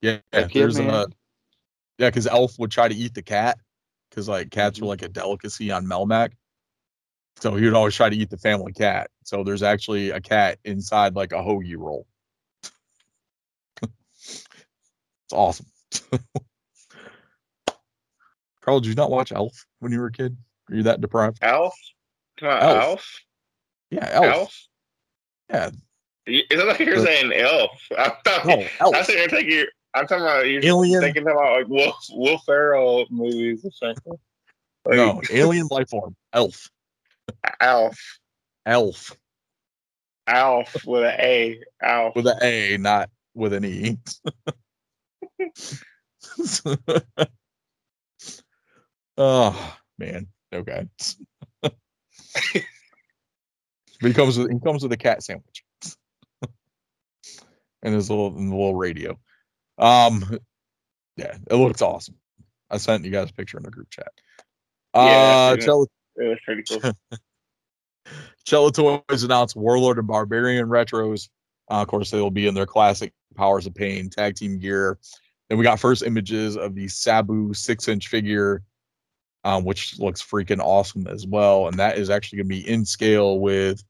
Yeah, 0.00 0.18
Heck 0.32 0.54
yeah, 0.54 0.60
there's 0.62 0.78
man. 0.78 0.90
a 0.90 1.06
yeah, 1.98 2.08
because 2.10 2.26
Elf 2.28 2.56
would 2.58 2.70
try 2.70 2.86
to 2.86 2.94
eat 2.94 3.14
the 3.14 3.22
cat 3.22 3.58
because 4.10 4.28
like 4.28 4.50
cats 4.50 4.80
were 4.80 4.86
Mhm. 4.86 4.90
like 4.90 5.02
a 5.02 5.08
delicacy 5.08 5.72
on 5.72 5.86
Melmac. 5.86 6.32
So 7.40 7.54
he 7.54 7.64
would 7.64 7.74
always 7.74 7.94
try 7.94 8.08
to 8.10 8.16
eat 8.16 8.30
the 8.30 8.36
family 8.36 8.72
cat. 8.72 9.10
So 9.24 9.44
there's 9.44 9.62
actually 9.62 10.10
a 10.10 10.20
cat 10.20 10.58
inside 10.64 11.14
like 11.14 11.32
a 11.32 11.36
hoagie 11.36 11.76
roll. 11.76 12.06
it's 13.82 14.44
awesome. 15.32 15.66
Carl, 18.60 18.80
did 18.80 18.88
you 18.88 18.94
not 18.94 19.10
watch 19.10 19.32
Elf 19.32 19.66
when 19.78 19.92
you 19.92 20.00
were 20.00 20.06
a 20.06 20.12
kid? 20.12 20.36
Are 20.70 20.74
you 20.76 20.82
that 20.84 21.00
deprived? 21.00 21.40
Come 21.40 21.70
on, 22.42 22.62
Elf. 22.62 23.20
Yeah, 23.90 24.08
Elf. 24.12 24.24
Elf? 24.26 24.66
Yeah. 25.50 25.70
You- 26.26 26.42
It's 26.50 26.62
like 26.62 26.78
you're 26.80 26.96
The- 27.00 27.06
saying 27.06 27.32
elf. 27.32 27.70
I'm 27.98 28.12
talking, 28.24 28.50
No, 28.60 28.66
Elf. 28.80 28.94
I 28.96 29.02
think 29.02 29.18
you're 29.18 29.28
thinking, 29.28 29.66
I'm 29.94 30.06
talking 30.06 30.24
about 30.24 30.46
you're 30.48 30.64
Alien. 30.64 31.00
thinking 31.00 31.22
about 31.22 31.52
like 31.58 31.68
Wolf, 31.68 31.94
Wolf 32.10 32.42
Ferrell 32.44 33.06
movies 33.10 33.64
or 33.64 33.70
something. 33.70 34.12
Like, 34.84 34.96
No, 34.96 35.22
alien 35.30 35.68
life 35.70 35.88
form. 35.88 36.14
Elf. 36.34 36.68
Alf. 37.60 37.98
Elf. 38.66 39.16
Alf 40.26 40.84
with 40.86 41.04
an 41.04 41.20
A. 41.20 41.60
Alf. 41.82 42.14
with 42.14 42.26
an 42.26 42.38
A, 42.42 42.76
not 42.76 43.10
with 43.34 43.52
an 43.54 43.64
E. 43.64 43.98
oh 49.16 49.76
man, 49.98 50.26
okay. 50.52 50.86
but 51.62 51.72
he 54.00 54.12
comes 54.12 54.38
with 54.38 54.50
he 54.52 54.58
comes 54.60 54.82
with 54.82 54.92
a 54.92 54.96
cat 54.96 55.22
sandwich 55.22 55.64
and 57.82 57.94
his 57.94 58.10
little 58.10 58.28
and 58.36 58.50
the 58.50 58.56
little 58.56 58.74
radio. 58.74 59.18
Um, 59.78 60.38
yeah, 61.16 61.36
it 61.50 61.54
looks 61.54 61.82
awesome. 61.82 62.16
I 62.70 62.76
sent 62.76 63.04
you 63.04 63.10
guys 63.10 63.30
a 63.30 63.34
picture 63.34 63.56
in 63.56 63.62
the 63.64 63.70
group 63.70 63.88
chat. 63.90 64.08
Yeah, 64.94 65.00
Uh, 65.00 65.56
yeah. 65.58 65.66
It 66.18 66.28
was 66.28 66.38
pretty 66.44 66.62
cool. 66.62 66.92
Cello 68.44 68.70
Toys 68.70 69.22
announced 69.22 69.56
Warlord 69.56 69.98
and 69.98 70.06
Barbarian 70.06 70.68
retros. 70.68 71.28
Uh, 71.70 71.82
of 71.82 71.88
course, 71.88 72.10
they 72.10 72.20
will 72.20 72.30
be 72.30 72.46
in 72.46 72.54
their 72.54 72.66
classic 72.66 73.12
Powers 73.36 73.66
of 73.66 73.74
Pain 73.74 74.08
tag 74.08 74.34
team 74.36 74.58
gear. 74.58 74.98
Then 75.48 75.58
we 75.58 75.64
got 75.64 75.80
first 75.80 76.02
images 76.02 76.56
of 76.56 76.74
the 76.74 76.88
Sabu 76.88 77.54
six 77.54 77.88
inch 77.88 78.08
figure, 78.08 78.62
um, 79.44 79.64
which 79.64 79.98
looks 79.98 80.22
freaking 80.22 80.60
awesome 80.60 81.06
as 81.06 81.26
well. 81.26 81.68
And 81.68 81.78
that 81.78 81.98
is 81.98 82.10
actually 82.10 82.38
going 82.38 82.48
to 82.48 82.56
be 82.56 82.68
in 82.68 82.84
scale 82.84 83.38
with 83.38 83.82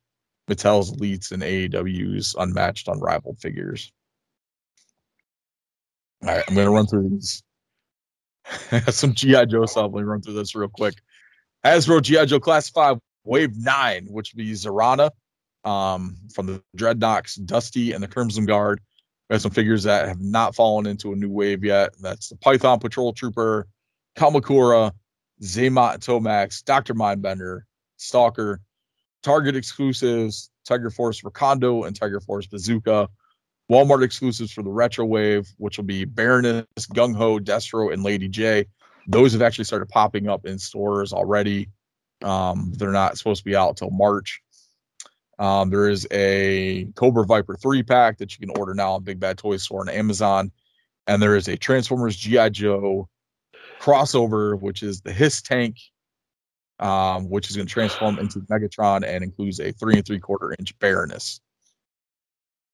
Mattel's 0.49 0.93
Elites 0.93 1.33
and 1.33 1.43
AEW's 1.43 2.35
Unmatched 2.39 2.89
Unrivaled 2.89 3.39
figures. 3.41 3.93
All 6.23 6.31
right, 6.31 6.45
I'm 6.49 6.55
going 6.55 6.67
to 6.67 6.73
run 6.73 6.87
through 6.87 7.11
these. 7.11 7.43
Some 8.89 9.15
G.I. 9.15 9.45
Joe 9.45 9.67
stuff. 9.67 9.91
Let 9.93 10.03
me 10.03 10.09
run 10.09 10.21
through 10.21 10.35
this 10.35 10.55
real 10.55 10.69
quick. 10.69 10.95
Hasbro 11.65 12.03
G.I. 12.03 12.27
Joe 12.27 12.41
Classified 12.41 12.99
Wave 13.25 13.57
9, 13.57 14.07
which 14.11 14.33
would 14.33 14.39
be 14.39 14.53
Zarana 14.53 15.11
um, 15.65 16.17
from 16.33 16.47
the 16.47 16.63
Dreadnoks, 16.77 17.45
Dusty, 17.45 17.93
and 17.93 18.03
the 18.03 18.09
Crimson 18.09 18.47
Guard. 18.47 18.81
We 19.29 19.35
have 19.35 19.43
some 19.43 19.51
figures 19.51 19.83
that 19.83 20.09
have 20.09 20.21
not 20.21 20.55
fallen 20.55 20.87
into 20.87 21.13
a 21.13 21.17
new 21.17 21.31
wave 21.31 21.65
yet. 21.65 21.95
That's 22.01 22.31
the 22.31 22.37
Python 22.37 22.79
Patrol 22.79 23.13
Trooper, 23.13 23.67
Kamakura, 24.17 24.93
Xamot 25.43 25.99
Tomax, 25.99 26.65
Dr. 26.65 26.95
Mindbender, 26.95 27.63
Stalker, 27.97 28.61
Target 29.23 29.57
exclusives, 29.57 30.51
Tiger 30.65 30.91
Force 30.91 31.23
Recondo, 31.23 31.87
and 31.87 31.95
Tiger 31.95 32.21
Force 32.21 32.47
Bazooka. 32.47 33.09
Walmart 33.71 34.03
exclusives 34.03 34.51
for 34.51 34.63
the 34.63 34.71
Retro 34.71 35.05
Wave, 35.05 35.53
which 35.59 35.77
will 35.77 35.85
be 35.85 36.07
Baroness, 36.07 36.65
Gung 36.95 37.15
Ho, 37.15 37.39
Destro, 37.39 37.93
and 37.93 38.03
Lady 38.03 38.29
J. 38.29 38.65
Those 39.09 39.33
have 39.33 39.43
actually 39.43 39.65
started 39.65 39.89
popping 39.89 40.29
up 40.29 40.45
in 40.45 40.59
stores 40.59 41.15
already. 41.15 41.71
Um, 42.23 42.73
they're 42.77 42.93
not 42.93 43.17
supposed 43.17 43.41
to 43.41 43.45
be 43.45 43.57
out 43.57 43.79
till 43.79 43.91
March. 43.91 44.43
Um, 45.39 45.71
there 45.71 45.89
is 45.89 46.07
a 46.11 46.87
Cobra 46.95 47.25
Viper 47.25 47.57
three 47.57 47.83
pack 47.83 48.19
that 48.19 48.37
you 48.37 48.47
can 48.47 48.57
order 48.59 48.75
now 48.75 48.93
on 48.93 49.05
Big 49.05 49.19
Bad 49.19 49.39
Toy 49.39 49.57
Store 49.57 49.81
and 49.81 49.91
Amazon, 49.91 50.53
and 51.07 51.23
there 51.23 51.37
is 51.37 51.49
a 51.49 51.57
Transformers 51.57 52.17
GI 52.17 52.51
Joe 52.51 53.09
crossover, 53.81 54.61
which 54.61 54.83
is 54.83 55.01
the 55.01 55.13
Hiss 55.13 55.41
tank, 55.41 55.77
um, 56.81 57.31
which 57.31 57.49
is 57.49 57.57
going 57.57 57.69
to 57.69 57.73
transform 57.73 58.19
into 58.19 58.41
Megatron 58.41 59.05
and 59.07 59.23
includes 59.23 59.61
a 59.61 59.73
three 59.73 59.95
and 59.95 60.05
three 60.05 60.19
quarter 60.19 60.55
inch 60.59 60.77
Baroness. 60.81 61.41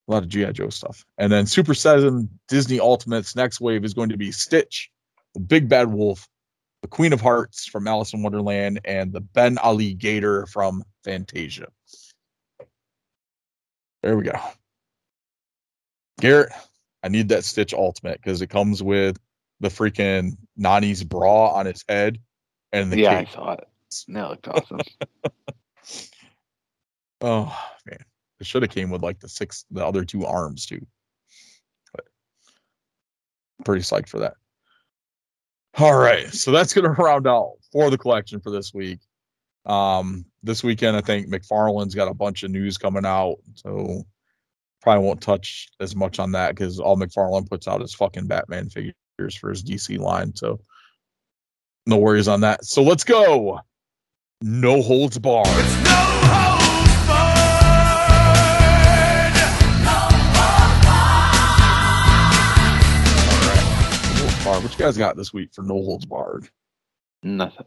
A 0.08 0.12
lot 0.12 0.22
of 0.22 0.28
GI 0.30 0.52
Joe 0.52 0.70
stuff, 0.70 1.04
and 1.18 1.30
then 1.30 1.46
Super 1.46 1.74
Seven 1.74 2.28
Disney 2.48 2.80
Ultimates 2.80 3.36
next 3.36 3.60
wave 3.60 3.84
is 3.84 3.94
going 3.94 4.08
to 4.08 4.16
be 4.16 4.32
Stitch, 4.32 4.90
the 5.34 5.40
Big 5.40 5.68
Bad 5.68 5.92
Wolf, 5.92 6.28
the 6.82 6.88
Queen 6.88 7.12
of 7.12 7.20
Hearts 7.20 7.66
from 7.66 7.86
Alice 7.86 8.12
in 8.14 8.22
Wonderland, 8.22 8.80
and 8.84 9.12
the 9.12 9.20
Ben 9.20 9.58
Ali 9.58 9.94
Gator 9.94 10.46
from 10.46 10.82
Fantasia. 11.04 11.68
There 14.02 14.16
we 14.16 14.24
go. 14.24 14.38
Garrett, 16.20 16.52
I 17.02 17.08
need 17.08 17.28
that 17.28 17.44
Stitch 17.44 17.74
Ultimate 17.74 18.20
because 18.22 18.42
it 18.42 18.48
comes 18.48 18.82
with 18.82 19.18
the 19.60 19.68
freaking 19.68 20.36
Nani's 20.56 21.02
bra 21.02 21.48
on 21.48 21.66
his 21.66 21.84
head 21.88 22.18
and 22.72 22.92
the 22.92 23.00
yeah, 23.00 23.20
cape. 23.20 23.28
I 23.28 23.32
saw 23.32 23.52
it. 23.52 23.68
That 24.08 24.28
looked 24.30 24.48
awesome. 24.48 24.80
Oh 27.20 27.58
man, 27.86 28.04
it 28.38 28.46
should 28.46 28.60
have 28.60 28.70
came 28.70 28.90
with 28.90 29.02
like 29.02 29.18
the 29.18 29.30
six, 29.30 29.64
the 29.70 29.84
other 29.84 30.04
two 30.04 30.26
arms 30.26 30.66
too. 30.66 30.86
But 31.94 32.04
I'm 33.58 33.64
pretty 33.64 33.80
psyched 33.80 34.08
for 34.08 34.18
that. 34.18 34.34
All 35.78 35.96
right, 35.96 36.32
so 36.32 36.52
that's 36.52 36.72
gonna 36.72 36.90
round 36.90 37.26
out 37.26 37.54
for 37.72 37.90
the 37.90 37.98
collection 37.98 38.40
for 38.40 38.50
this 38.50 38.72
week. 38.72 39.00
Um, 39.66 40.24
this 40.42 40.62
weekend 40.62 40.96
I 40.96 41.00
think 41.00 41.28
McFarlane's 41.28 41.94
got 41.94 42.08
a 42.08 42.14
bunch 42.14 42.42
of 42.42 42.50
news 42.50 42.78
coming 42.78 43.04
out, 43.04 43.36
so 43.54 44.04
probably 44.82 45.04
won't 45.04 45.20
touch 45.20 45.68
as 45.80 45.96
much 45.96 46.18
on 46.18 46.32
that 46.32 46.50
because 46.50 46.78
all 46.78 46.96
McFarlane 46.96 47.48
puts 47.48 47.66
out 47.66 47.82
is 47.82 47.94
fucking 47.94 48.26
Batman 48.26 48.68
figures 48.68 49.34
for 49.34 49.50
his 49.50 49.64
DC 49.64 49.98
line. 49.98 50.36
So 50.36 50.60
no 51.86 51.96
worries 51.96 52.28
on 52.28 52.40
that. 52.42 52.64
So 52.64 52.82
let's 52.82 53.04
go. 53.04 53.60
No 54.42 54.82
holds 54.82 55.18
barred. 55.18 56.53
What 64.64 64.72
you 64.72 64.78
guys 64.78 64.96
got 64.96 65.14
this 65.18 65.30
week 65.34 65.52
for 65.52 65.60
no 65.60 65.74
holds 65.74 66.06
barred? 66.06 66.48
Nothing. 67.22 67.66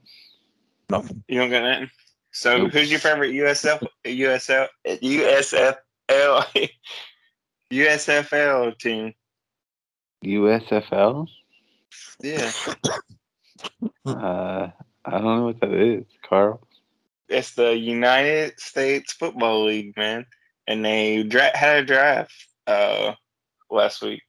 Nothing. 0.89 1.23
You 1.27 1.39
don't 1.41 1.51
got 1.51 1.61
nothing. 1.61 1.91
So, 2.31 2.57
Nope. 2.57 2.71
who's 2.71 2.89
your 2.89 2.99
favorite 2.99 3.33
USF 3.33 3.83
USL 4.03 4.67
USFL 6.09 6.69
USFL 7.71 8.77
team? 8.79 9.13
USFL? 10.25 11.27
Yeah, 12.21 12.51
Uh, 14.07 14.69
I 15.05 15.11
don't 15.11 15.23
know 15.23 15.43
what 15.45 15.59
that 15.61 15.73
is, 15.73 16.05
Carl. 16.27 16.65
it's 17.29 17.53
the 17.53 17.77
United 17.77 18.59
States 18.59 19.13
Football 19.13 19.65
League, 19.65 19.95
man. 19.97 20.25
And 20.65 20.83
they 20.83 21.21
dra- 21.23 21.55
had 21.55 21.77
a 21.77 21.85
draft 21.85 22.33
uh, 22.65 23.13
last 23.69 24.01
week, 24.01 24.23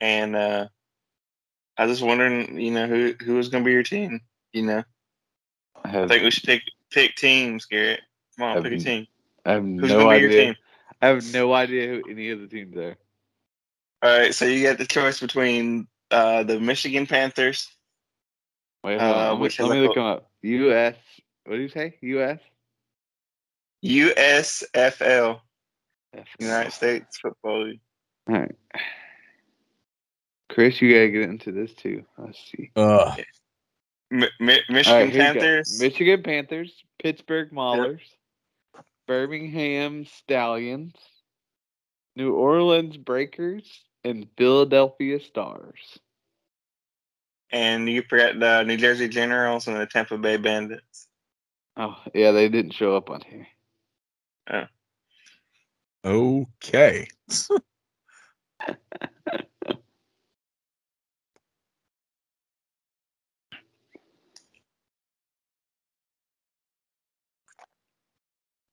and 0.00 0.36
uh, 0.36 0.68
I 1.76 1.86
was 1.86 1.98
just 1.98 2.06
wondering, 2.06 2.58
you 2.60 2.70
know, 2.70 2.86
who 2.86 3.14
who 3.24 3.34
was 3.34 3.48
going 3.48 3.64
to 3.64 3.66
be 3.66 3.72
your 3.72 3.82
team? 3.82 4.20
You 4.52 4.62
know, 4.62 4.84
I 5.84 6.02
I 6.02 6.06
think 6.08 6.22
we 6.22 6.30
should 6.30 6.44
pick 6.44 6.62
pick 6.90 7.16
teams, 7.16 7.64
Garrett. 7.66 8.00
Come 8.38 8.48
on, 8.48 8.54
Have 8.56 8.64
pick 8.64 8.72
a 8.72 8.78
team. 8.78 9.06
I 9.44 9.52
have 9.52 9.64
Who's 9.64 9.80
no 9.90 9.98
going 9.98 10.08
to 10.08 10.14
be 10.14 10.20
your 10.20 10.30
idea. 10.30 10.44
team? 10.46 10.56
I 11.02 11.06
have 11.08 11.32
no 11.32 11.52
idea 11.52 11.88
who 11.88 12.02
any 12.10 12.30
of 12.30 12.40
the 12.40 12.46
teams 12.46 12.76
are. 12.76 12.96
All 14.02 14.18
right, 14.18 14.34
so 14.34 14.44
you 14.44 14.60
get 14.60 14.78
the 14.78 14.86
choice 14.86 15.20
between 15.20 15.86
uh, 16.10 16.42
the 16.44 16.60
Michigan 16.60 17.06
Panthers. 17.06 17.68
Wait, 18.82 18.98
Uh. 18.98 19.34
Let 19.34 19.58
let 19.58 19.70
me 19.70 19.80
look 19.80 19.94
them 19.94 20.04
up. 20.04 20.30
US. 20.42 20.94
What 21.44 21.56
do 21.56 21.62
you 21.62 21.68
say? 21.68 21.96
US? 22.00 22.38
USFL, 23.84 25.40
United 26.38 26.72
States 26.72 27.18
Football 27.18 27.64
League. 27.66 27.80
All 28.28 28.36
right. 28.36 28.54
Chris, 30.54 30.80
you 30.80 30.94
gotta 30.94 31.08
get 31.08 31.22
into 31.28 31.50
this 31.50 31.74
too. 31.74 32.04
Let's 32.16 32.38
see. 32.38 32.70
Uh, 32.76 33.16
Mi- 34.12 34.28
Mi- 34.38 34.60
Michigan 34.68 35.00
right, 35.00 35.12
here 35.12 35.28
you 35.28 35.34
go. 35.34 35.40
Panthers. 35.40 35.80
Michigan 35.80 36.22
Panthers, 36.22 36.84
Pittsburgh 37.02 37.50
Maulers, 37.50 37.98
Birmingham 39.08 40.04
Stallions, 40.04 40.94
New 42.14 42.34
Orleans 42.34 42.96
Breakers, 42.96 43.64
and 44.04 44.28
Philadelphia 44.38 45.18
Stars. 45.18 45.98
and 47.50 47.88
you 47.88 48.02
forgot 48.08 48.38
the 48.38 48.62
New 48.62 48.76
Jersey 48.76 49.08
Generals 49.08 49.66
and 49.66 49.76
the 49.76 49.86
Tampa 49.86 50.16
Bay 50.16 50.36
Bandits. 50.36 51.08
Oh, 51.76 51.96
yeah, 52.14 52.30
they 52.30 52.48
didn't 52.48 52.74
show 52.74 52.96
up 52.96 53.10
on 53.10 53.22
here. 53.22 53.48
okay. 56.04 57.08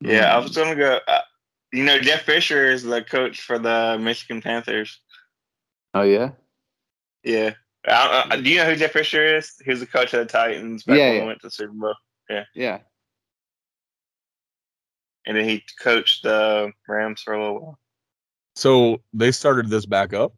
Yeah, 0.04 0.34
I 0.34 0.38
was 0.38 0.56
gonna 0.56 0.74
go. 0.76 0.98
Uh, 1.06 1.20
you 1.72 1.84
know, 1.84 1.98
Jeff 1.98 2.22
Fisher 2.22 2.70
is 2.70 2.82
the 2.82 3.02
coach 3.02 3.40
for 3.40 3.58
the 3.58 3.98
Michigan 4.00 4.42
Panthers. 4.42 5.00
Oh 5.94 6.02
yeah. 6.02 6.30
Yeah. 7.24 7.52
I, 7.86 8.26
I, 8.30 8.36
do 8.40 8.48
you 8.48 8.56
know 8.56 8.64
who 8.66 8.76
Jeff 8.76 8.92
Fisher 8.92 9.36
is? 9.36 9.54
He 9.64 9.70
was 9.70 9.80
the 9.80 9.86
coach 9.86 10.12
of 10.14 10.20
the 10.20 10.26
Titans 10.26 10.84
back 10.84 10.98
Yeah, 10.98 11.06
when 11.08 11.14
yeah. 11.16 11.20
we 11.22 11.26
went 11.26 11.40
to 11.40 11.46
the 11.48 11.50
Super 11.50 11.72
Bowl. 11.72 11.94
Yeah. 12.30 12.44
Yeah. 12.54 12.78
And 15.26 15.36
then 15.36 15.48
he 15.48 15.64
coached 15.80 16.22
the 16.24 16.72
Rams 16.88 17.22
for 17.22 17.34
a 17.34 17.40
little 17.42 17.60
while. 17.60 17.78
So 18.54 18.98
they 19.12 19.30
started 19.32 19.68
this 19.70 19.86
back 19.86 20.12
up. 20.12 20.32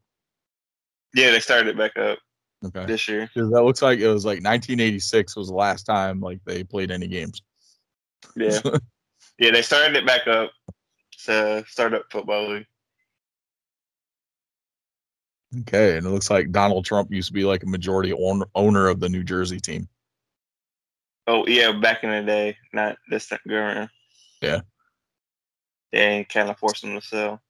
Yeah, 1.15 1.31
they 1.31 1.41
started 1.41 1.69
it 1.69 1.77
back 1.79 1.97
up 1.97 2.19
Okay. 2.65 2.87
this 2.87 3.09
year. 3.09 3.29
'Cause 3.35 3.51
that 3.51 3.63
looks 3.63 3.83
like 3.83 3.99
it 3.99 4.09
was 4.09 4.25
like 4.25 4.43
1986 4.43 5.37
was 5.37 5.49
the 5.49 5.55
last 5.55 5.85
time 5.85 6.21
like 6.21 6.41
they 6.45 6.65
played 6.65 6.91
any 6.91 7.07
games. 7.09 7.43
Yeah. 8.37 8.61
yeah, 9.39 9.51
they 9.51 9.63
started 9.63 9.97
it 9.97 10.07
back 10.07 10.27
up 10.27 10.51
to 11.25 11.65
start 11.67 11.95
up 11.95 12.05
football 12.11 12.51
league. 12.51 12.67
Okay, 15.61 15.97
and 15.97 16.07
it 16.07 16.11
looks 16.11 16.31
like 16.31 16.51
Donald 16.51 16.85
Trump 16.85 17.13
used 17.13 17.29
to 17.29 17.35
be 17.35 17.45
like 17.45 17.63
a 17.63 17.67
majority 17.67 18.13
owner 18.13 18.47
owner 18.55 18.89
of 18.89 19.01
the 19.01 19.09
New 19.09 19.23
Jersey 19.23 19.61
team. 19.61 19.89
Oh 21.27 21.47
yeah, 21.47 21.73
back 21.73 22.03
in 22.05 22.11
the 22.11 22.23
day, 22.23 22.57
not 22.73 22.97
this 23.09 23.29
time 23.29 23.39
around. 23.49 23.89
Yeah. 24.43 24.61
Yeah, 25.93 26.11
and 26.11 26.29
kind 26.29 26.51
of 26.51 26.59
forced 26.59 26.83
them 26.83 26.95
to 26.95 27.07
sell. 27.07 27.41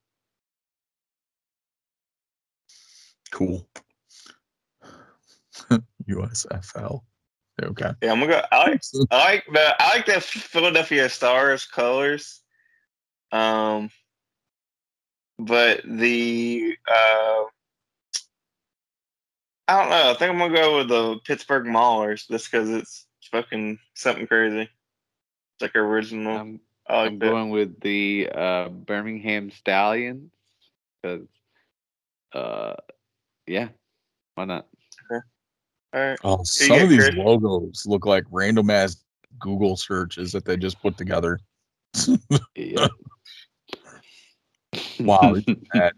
Cool. 3.31 3.67
USFL. 6.07 7.01
Okay. 7.61 7.91
Yeah, 8.01 8.11
I'm 8.11 8.19
gonna 8.19 8.33
go. 8.33 8.41
I 8.51 8.69
like 8.69 8.81
I 9.11 9.17
like 9.17 9.45
the 9.51 9.75
I 9.79 9.95
like 9.95 10.05
the 10.05 10.21
Philadelphia 10.21 11.07
Stars 11.09 11.65
colors. 11.65 12.41
Um, 13.31 13.89
but 15.39 15.81
the 15.85 16.77
uh, 16.87 17.43
I 19.67 19.81
don't 19.81 19.89
know. 19.89 20.11
I 20.11 20.13
think 20.15 20.31
I'm 20.31 20.37
gonna 20.37 20.53
go 20.53 20.77
with 20.77 20.89
the 20.89 21.19
Pittsburgh 21.23 21.65
Maulers 21.65 22.27
just 22.27 22.51
because 22.51 22.69
it's 22.69 23.07
fucking 23.31 23.79
something 23.93 24.27
crazy. 24.27 24.61
It's 24.61 25.61
like 25.61 25.75
original. 25.75 26.37
I'm, 26.37 26.59
I 26.87 26.97
like 26.97 27.11
I'm 27.11 27.19
that. 27.19 27.29
going 27.29 27.49
with 27.49 27.79
the 27.79 28.29
uh, 28.33 28.69
Birmingham 28.69 29.49
Stallions 29.49 30.31
because, 31.01 31.27
uh, 32.33 32.75
yeah, 33.47 33.69
why 34.35 34.45
not? 34.45 34.67
All 35.95 36.01
right. 36.01 36.19
Oh, 36.25 36.33
uh, 36.33 36.43
some 36.43 36.81
of 36.81 36.89
these 36.89 36.99
Chris? 36.99 37.15
logos 37.15 37.85
look 37.87 38.05
like 38.05 38.25
random 38.29 38.69
ass 38.69 38.97
Google 39.39 39.77
searches 39.77 40.33
that 40.33 40.43
they 40.43 40.57
just 40.57 40.81
put 40.81 40.97
together. 40.97 41.39
Yeah. 42.55 42.87
Wow, 44.99 45.35
that. 45.73 45.93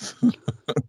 It 0.00 0.32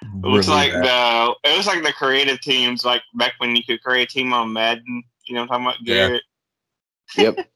looks 0.22 0.48
like 0.48 0.70
the 0.70 1.34
it 1.44 1.56
looks 1.56 1.66
like 1.66 1.82
the 1.82 1.92
creative 1.92 2.40
teams 2.40 2.84
like 2.84 3.02
back 3.14 3.32
when 3.38 3.56
you 3.56 3.64
could 3.64 3.82
create 3.82 4.10
a 4.10 4.12
team 4.12 4.32
on 4.32 4.52
Madden. 4.52 5.02
You 5.26 5.34
know 5.34 5.42
what 5.42 5.52
I'm 5.52 5.64
talking 5.64 5.66
about, 5.66 5.86
Yeah. 5.86 6.06
Garrett? 6.06 6.22
yep. 7.16 7.50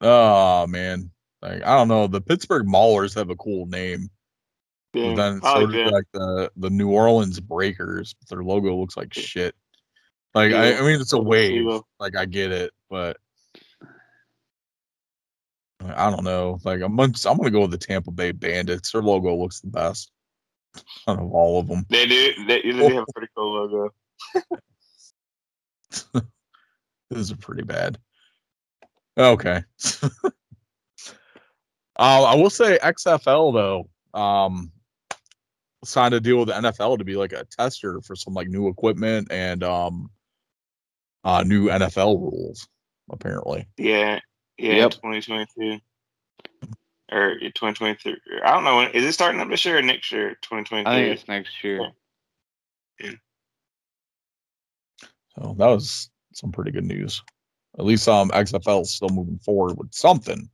Oh 0.00 0.66
man, 0.66 1.10
like 1.42 1.62
I 1.62 1.76
don't 1.76 1.88
know. 1.88 2.06
The 2.06 2.20
Pittsburgh 2.20 2.66
Maulers 2.66 3.14
have 3.16 3.30
a 3.30 3.36
cool 3.36 3.66
name, 3.66 4.08
but 4.08 4.13
Yeah, 4.94 5.14
then 5.14 5.40
I 5.42 5.54
so 5.54 5.60
like 5.60 5.72
do 5.72 5.84
like 5.86 6.04
the 6.12 6.52
the 6.56 6.70
New 6.70 6.90
Orleans 6.90 7.40
Breakers. 7.40 8.14
Their 8.28 8.42
logo 8.42 8.76
looks 8.76 8.96
like 8.96 9.12
shit. 9.12 9.54
Like 10.34 10.52
I, 10.52 10.70
Yeah. 10.70 10.78
I 10.78 10.82
mean, 10.82 11.00
it's 11.00 11.12
a 11.12 11.20
wave. 11.20 11.66
Like 11.98 12.16
I 12.16 12.26
get 12.26 12.52
it, 12.52 12.72
but 12.88 13.16
I 15.82 16.10
don't 16.10 16.24
know. 16.24 16.58
Like 16.64 16.80
I'm, 16.80 16.98
I'm 16.98 17.12
gonna 17.12 17.50
go 17.50 17.62
with 17.62 17.72
the 17.72 17.78
Tampa 17.78 18.10
Bay 18.10 18.32
Bandits. 18.32 18.92
Their 18.92 19.02
logo 19.02 19.34
looks 19.34 19.60
the 19.60 19.68
best 19.68 20.10
out 21.08 21.18
of 21.18 21.32
all 21.32 21.60
of 21.60 21.66
them. 21.66 21.84
They 21.90 22.06
do. 22.06 22.32
They, 22.46 22.62
they 22.62 22.94
have 22.94 23.04
a 23.08 23.12
pretty 23.12 23.28
cool 23.36 23.54
logo. 23.54 23.90
This 27.10 27.30
is 27.30 27.36
pretty 27.36 27.62
bad. 27.62 27.98
Okay. 29.16 29.62
uh, 30.24 30.30
I 31.96 32.34
will 32.34 32.50
say 32.50 32.78
XFL 32.82 33.52
though, 33.54 34.18
um, 34.18 34.72
signed 35.84 36.14
a 36.14 36.20
deal 36.20 36.38
with 36.38 36.48
the 36.48 36.54
NFL 36.54 36.98
to 36.98 37.04
be 37.04 37.16
like 37.16 37.32
a 37.32 37.44
tester 37.44 38.00
for 38.00 38.16
some 38.16 38.34
like 38.34 38.48
new 38.48 38.68
equipment 38.68 39.28
and 39.30 39.62
um, 39.62 40.10
uh, 41.24 41.42
new 41.46 41.68
NFL 41.68 42.18
rules. 42.20 42.68
Apparently, 43.10 43.66
Yeah, 43.76 44.18
yeah. 44.56 44.74
Yep. 44.74 44.92
2022 44.92 45.78
or 47.12 47.34
2023. 47.38 48.14
I 48.44 48.50
don't 48.50 48.64
know. 48.64 48.76
When, 48.76 48.90
is 48.92 49.04
it 49.04 49.12
starting 49.12 49.40
up 49.40 49.48
this 49.48 49.64
year 49.64 49.78
or 49.78 49.82
next 49.82 50.10
year? 50.10 50.30
2023. 50.42 50.90
I 50.90 50.94
think 50.94 51.18
it's 51.18 51.28
next 51.28 51.62
year. 51.62 51.90
Yeah. 53.00 53.10
so 55.36 55.54
that 55.58 55.66
was 55.66 56.10
some 56.32 56.50
pretty 56.50 56.70
good 56.70 56.84
news. 56.84 57.22
At 57.78 57.84
least 57.84 58.08
um, 58.08 58.30
XFL 58.30 58.82
is 58.82 58.94
still 58.94 59.08
moving 59.08 59.38
forward 59.38 59.76
with 59.76 59.92
something 59.92 60.48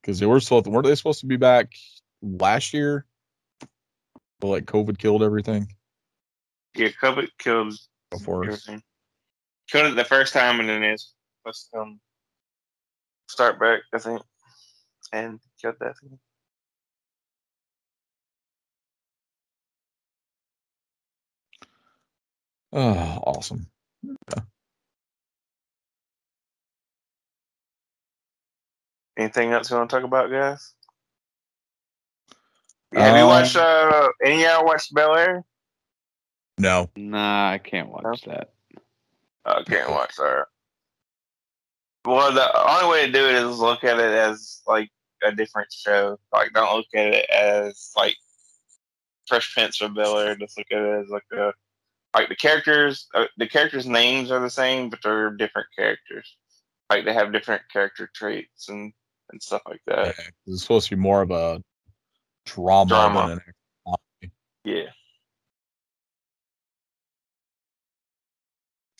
because 0.00 0.18
they 0.18 0.26
were 0.26 0.40
supposed 0.40 0.66
weren't 0.66 0.86
they 0.86 0.94
supposed 0.94 1.20
to 1.20 1.26
be 1.26 1.36
back 1.36 1.72
last 2.22 2.72
year? 2.72 3.04
But 4.40 4.48
like 4.48 4.64
COVID 4.66 4.98
killed 4.98 5.22
everything 5.22 5.68
yeah, 6.78 6.88
COVID 7.02 7.28
killed 7.38 7.74
before. 8.10 8.44
everything. 8.44 8.82
Killed 9.68 9.92
it 9.92 9.96
the 9.96 10.04
first 10.04 10.32
time, 10.32 10.60
and 10.60 10.68
then 10.68 10.82
it's 10.82 11.12
supposed 11.40 11.68
to 11.70 11.78
come 11.78 12.00
start 13.28 13.58
back. 13.58 13.80
I 13.92 13.98
think, 13.98 14.22
and 15.12 15.40
killed 15.60 15.76
that. 15.80 15.98
Thing. 15.98 16.18
Oh, 22.72 23.22
awesome. 23.26 23.66
Anything 29.16 29.52
else 29.52 29.70
you 29.70 29.76
want 29.76 29.90
to 29.90 29.96
talk 29.96 30.04
about, 30.04 30.30
guys? 30.30 30.74
Yeah, 32.92 33.00
have 33.04 33.16
you 33.16 33.22
Um, 33.22 33.28
watched? 33.28 33.56
Uh, 33.56 34.08
any 34.24 34.44
of 34.44 34.50
y'all 34.50 34.64
watched 34.64 34.94
Bel 34.94 35.16
Air? 35.16 35.44
No. 36.58 36.90
Nah, 36.96 37.50
I 37.52 37.58
can't 37.58 37.88
watch 37.88 38.22
that. 38.22 38.50
I 39.44 39.62
can't 39.62 39.90
watch 39.90 40.16
that. 40.16 40.46
Well, 42.04 42.32
the 42.32 42.70
only 42.70 42.88
way 42.90 43.06
to 43.06 43.12
do 43.12 43.26
it 43.26 43.34
is 43.34 43.58
look 43.58 43.84
at 43.84 43.98
it 43.98 44.12
as 44.12 44.62
like 44.66 44.90
a 45.22 45.32
different 45.32 45.72
show. 45.72 46.18
Like, 46.32 46.52
don't 46.52 46.76
look 46.76 46.86
at 46.94 47.14
it 47.14 47.30
as 47.30 47.92
like 47.96 48.16
Fresh 49.26 49.52
Prince 49.54 49.82
or 49.82 49.88
Bel 49.88 50.18
Air. 50.18 50.36
Just 50.36 50.56
look 50.56 50.66
at 50.70 50.78
it 50.78 51.04
as 51.04 51.08
like 51.10 51.24
a 51.32 51.52
like 52.14 52.28
the 52.28 52.36
characters. 52.36 53.08
Uh, 53.14 53.26
the 53.36 53.46
characters' 53.46 53.86
names 53.86 54.30
are 54.30 54.40
the 54.40 54.50
same, 54.50 54.88
but 54.88 55.00
they're 55.02 55.30
different 55.30 55.68
characters. 55.76 56.36
Like 56.88 57.04
they 57.04 57.12
have 57.12 57.32
different 57.32 57.62
character 57.70 58.10
traits 58.14 58.68
and 58.68 58.92
and 59.30 59.42
stuff 59.42 59.62
like 59.68 59.82
Yeah, 59.86 60.12
it's 60.46 60.62
supposed 60.62 60.88
to 60.88 60.96
be 60.96 61.00
more 61.00 61.20
of 61.20 61.30
a 61.30 61.62
drama, 62.54 62.88
Drama. 62.88 63.28
than 63.28 63.40
an 63.86 64.30
Yeah, 64.64 64.90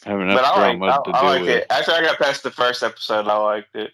I 0.07 0.11
have 0.11 0.21
enough 0.21 0.37
but 0.37 0.45
I 0.45 0.69
like 0.69 0.79
drama 0.79 0.87
I, 0.87 1.11
to 1.11 1.17
I 1.17 1.21
deal 1.21 1.31
like 1.31 1.41
with. 1.43 1.51
it. 1.51 1.67
Actually, 1.71 1.95
I 1.95 2.03
got 2.03 2.19
past 2.19 2.43
the 2.43 2.51
first 2.51 2.83
episode. 2.83 3.27
I 3.27 3.37
liked 3.37 3.75
it. 3.75 3.93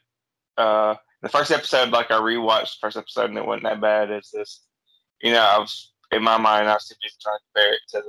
Uh, 0.56 0.94
the 1.22 1.28
first 1.28 1.50
episode, 1.50 1.90
like 1.90 2.10
I 2.10 2.14
rewatched 2.14 2.74
the 2.74 2.78
first 2.82 2.96
episode, 2.96 3.30
and 3.30 3.38
it 3.38 3.46
wasn't 3.46 3.64
that 3.64 3.80
bad. 3.80 4.10
It's 4.10 4.30
just, 4.30 4.66
you 5.22 5.32
know, 5.32 5.40
I 5.40 5.58
was 5.58 5.92
in 6.12 6.22
my 6.22 6.38
mind, 6.38 6.68
I 6.68 6.74
was 6.74 6.86
too 6.86 6.94
busy 7.02 7.14
trying 7.20 7.38
to 7.38 7.42
compare 7.54 7.72
it 7.72 7.80
to 7.88 8.02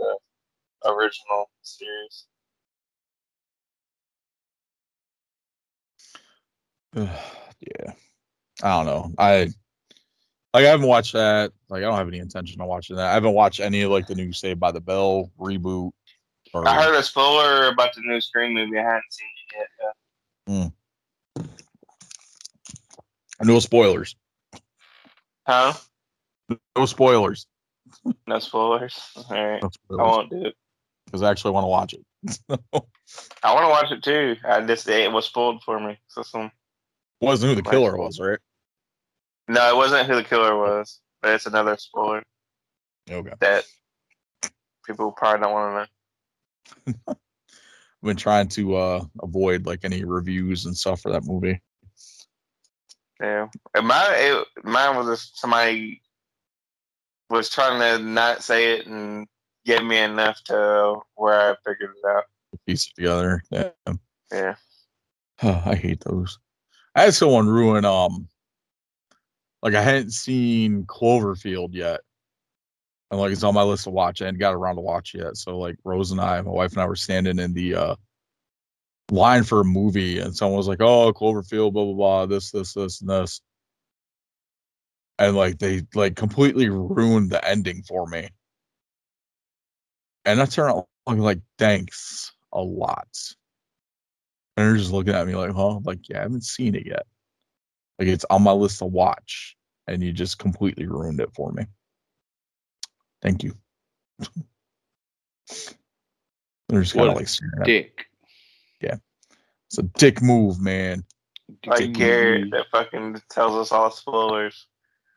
the 0.83 0.91
original 0.91 1.49
series. 1.63 2.25
yeah. 6.95 7.93
I 8.63 8.69
don't 8.77 8.85
know. 8.85 9.13
I 9.17 9.49
like 10.55 10.63
I 10.63 10.69
haven't 10.69 10.87
watched 10.87 11.11
that. 11.11 11.51
Like 11.67 11.79
I 11.79 11.81
don't 11.81 11.97
have 11.97 12.07
any 12.07 12.19
intention 12.19 12.61
of 12.61 12.67
watching 12.67 12.95
that. 12.95 13.11
I 13.11 13.13
haven't 13.13 13.33
watched 13.33 13.59
any 13.59 13.81
of 13.81 13.91
like 13.91 14.07
the 14.07 14.15
new 14.15 14.31
Saved 14.31 14.57
by 14.57 14.71
the 14.71 14.79
Bell 14.79 15.29
reboot. 15.37 15.91
Or, 16.53 16.65
I 16.65 16.81
heard 16.81 16.95
a 16.95 17.03
spoiler 17.03 17.67
about 17.67 17.93
the 17.93 18.01
new 18.05 18.21
Scream 18.21 18.53
movie. 18.53 18.79
I 18.79 18.83
hadn't 18.83 19.03
seen 19.09 19.27
it 19.35 19.57
yet. 19.57 19.67
though. 21.37 21.43
Hmm. 23.41 23.45
no 23.45 23.59
spoilers. 23.59 24.15
Huh? 25.45 25.73
No 26.77 26.85
spoilers. 26.85 27.47
No 28.25 28.39
spoilers. 28.39 28.97
All 29.17 29.25
right, 29.31 29.61
No 29.61 29.99
I 29.99 30.03
won't 30.03 30.29
do 30.29 30.45
it. 30.45 30.55
Because 31.05 31.21
I 31.21 31.31
actually 31.31 31.51
want 31.51 31.65
to 31.65 31.67
watch 31.67 31.93
it. 31.93 32.05
I 33.43 33.53
want 33.53 33.65
to 33.65 33.69
watch 33.69 33.91
it 33.91 34.03
too. 34.03 34.37
I 34.47 34.61
just 34.61 34.87
it 34.87 35.11
was 35.11 35.25
spoiled 35.25 35.63
for 35.63 35.81
me. 35.81 35.99
So 36.07 36.23
some. 36.23 36.49
Wasn't 37.19 37.49
who 37.49 37.61
the 37.61 37.69
killer 37.69 37.97
was, 37.97 38.21
right? 38.21 38.39
No, 39.47 39.69
it 39.69 39.75
wasn't 39.75 40.07
who 40.07 40.15
the 40.15 40.23
killer 40.23 40.57
was, 40.57 40.99
but 41.21 41.33
it's 41.33 41.45
another 41.45 41.77
spoiler 41.77 42.23
Okay. 43.09 43.33
that 43.39 43.65
people 44.85 45.11
probably 45.11 45.41
don't 45.41 45.53
want 45.53 45.87
to 45.87 46.93
know. 46.93 46.93
I've 47.07 47.17
been 48.03 48.17
trying 48.17 48.47
to 48.49 48.75
uh 48.75 49.05
avoid 49.21 49.65
like 49.65 49.81
any 49.83 50.03
reviews 50.03 50.65
and 50.65 50.75
stuff 50.75 51.01
for 51.01 51.11
that 51.11 51.25
movie. 51.25 51.61
Yeah, 53.21 53.47
and 53.75 53.87
mine 53.87 54.11
it, 54.13 54.47
mine 54.63 54.95
was 54.97 55.07
just 55.07 55.39
somebody 55.39 56.01
was 57.29 57.49
trying 57.49 57.79
to 57.79 58.03
not 58.03 58.43
say 58.43 58.77
it 58.77 58.87
and 58.87 59.27
get 59.65 59.85
me 59.85 59.97
enough 59.97 60.43
to 60.45 60.99
where 61.15 61.51
I 61.51 61.55
figured 61.65 61.91
it 62.03 62.07
out. 62.07 62.25
Piece 62.65 62.87
it 62.87 62.93
together. 62.95 63.43
Yeah. 63.51 63.69
Yeah, 64.31 64.55
I 65.41 65.75
hate 65.75 66.03
those. 66.03 66.39
I 66.95 67.03
had 67.03 67.13
someone 67.13 67.47
ruin 67.47 67.85
um 67.85 68.27
like 69.65 69.73
I 69.73 69.81
hadn't 69.81 70.11
seen 70.11 70.85
Cloverfield 70.85 71.73
yet. 71.73 72.01
And 73.09 73.19
like 73.19 73.31
it's 73.31 73.43
on 73.43 73.55
my 73.55 73.63
list 73.63 73.85
to 73.85 73.89
watch. 73.89 74.21
I 74.21 74.25
hadn't 74.25 74.39
got 74.39 74.53
around 74.53 74.75
to 74.75 74.81
watch 74.81 75.15
yet. 75.15 75.37
So 75.37 75.57
like 75.57 75.75
Rose 75.83 76.11
and 76.11 76.21
I, 76.21 76.39
my 76.41 76.51
wife 76.51 76.73
and 76.73 76.81
I 76.81 76.85
were 76.85 76.95
standing 76.95 77.39
in 77.39 77.53
the 77.55 77.73
uh 77.75 77.95
line 79.09 79.43
for 79.43 79.61
a 79.61 79.65
movie 79.65 80.19
and 80.19 80.35
someone 80.35 80.57
was 80.57 80.67
like, 80.67 80.81
Oh, 80.81 81.11
Cloverfield, 81.13 81.73
blah 81.73 81.83
blah 81.83 81.93
blah, 81.95 82.25
this, 82.27 82.51
this, 82.51 82.73
this, 82.73 83.01
and 83.01 83.09
this. 83.09 83.41
And 85.17 85.35
like 85.35 85.57
they 85.57 85.81
like 85.95 86.15
completely 86.15 86.69
ruined 86.69 87.31
the 87.31 87.43
ending 87.47 87.81
for 87.81 88.05
me. 88.05 88.29
And 90.25 90.39
I 90.39 90.45
turned 90.45 90.71
out 90.71 90.87
like 91.07 91.39
thanks 91.57 92.33
a 92.53 92.61
lot. 92.61 93.07
And 94.57 94.67
they're 94.67 94.77
just 94.77 94.91
looking 94.91 95.15
at 95.15 95.25
me 95.25 95.35
like, 95.35 95.53
huh? 95.53 95.79
Like, 95.83 96.07
yeah, 96.07 96.19
I 96.19 96.21
haven't 96.21 96.43
seen 96.43 96.75
it 96.75 96.85
yet. 96.85 97.07
Like, 97.99 98.07
it's 98.09 98.25
on 98.29 98.43
my 98.43 98.51
list 98.51 98.79
to 98.79 98.85
watch, 98.85 99.55
and 99.87 100.03
you 100.03 100.11
just 100.11 100.39
completely 100.39 100.87
ruined 100.87 101.19
it 101.19 101.33
for 101.33 101.51
me. 101.51 101.65
Thank 103.21 103.43
you. 103.43 103.55
they're 106.69 106.81
just 106.81 106.93
kind 106.93 107.09
of 107.09 107.15
a 107.15 107.17
like 107.17 107.27
staring 107.27 107.53
at 107.61 107.65
Dick. 107.65 108.07
It's 109.67 109.77
a 109.77 109.83
dick 109.83 110.21
move, 110.21 110.61
man. 110.61 111.03
like 111.65 111.79
Dick 111.79 111.93
Garrett 111.93 112.51
that 112.51 112.67
fucking 112.71 113.21
tells 113.29 113.55
us 113.55 113.71
all 113.71 113.91
spoilers. 113.91 114.67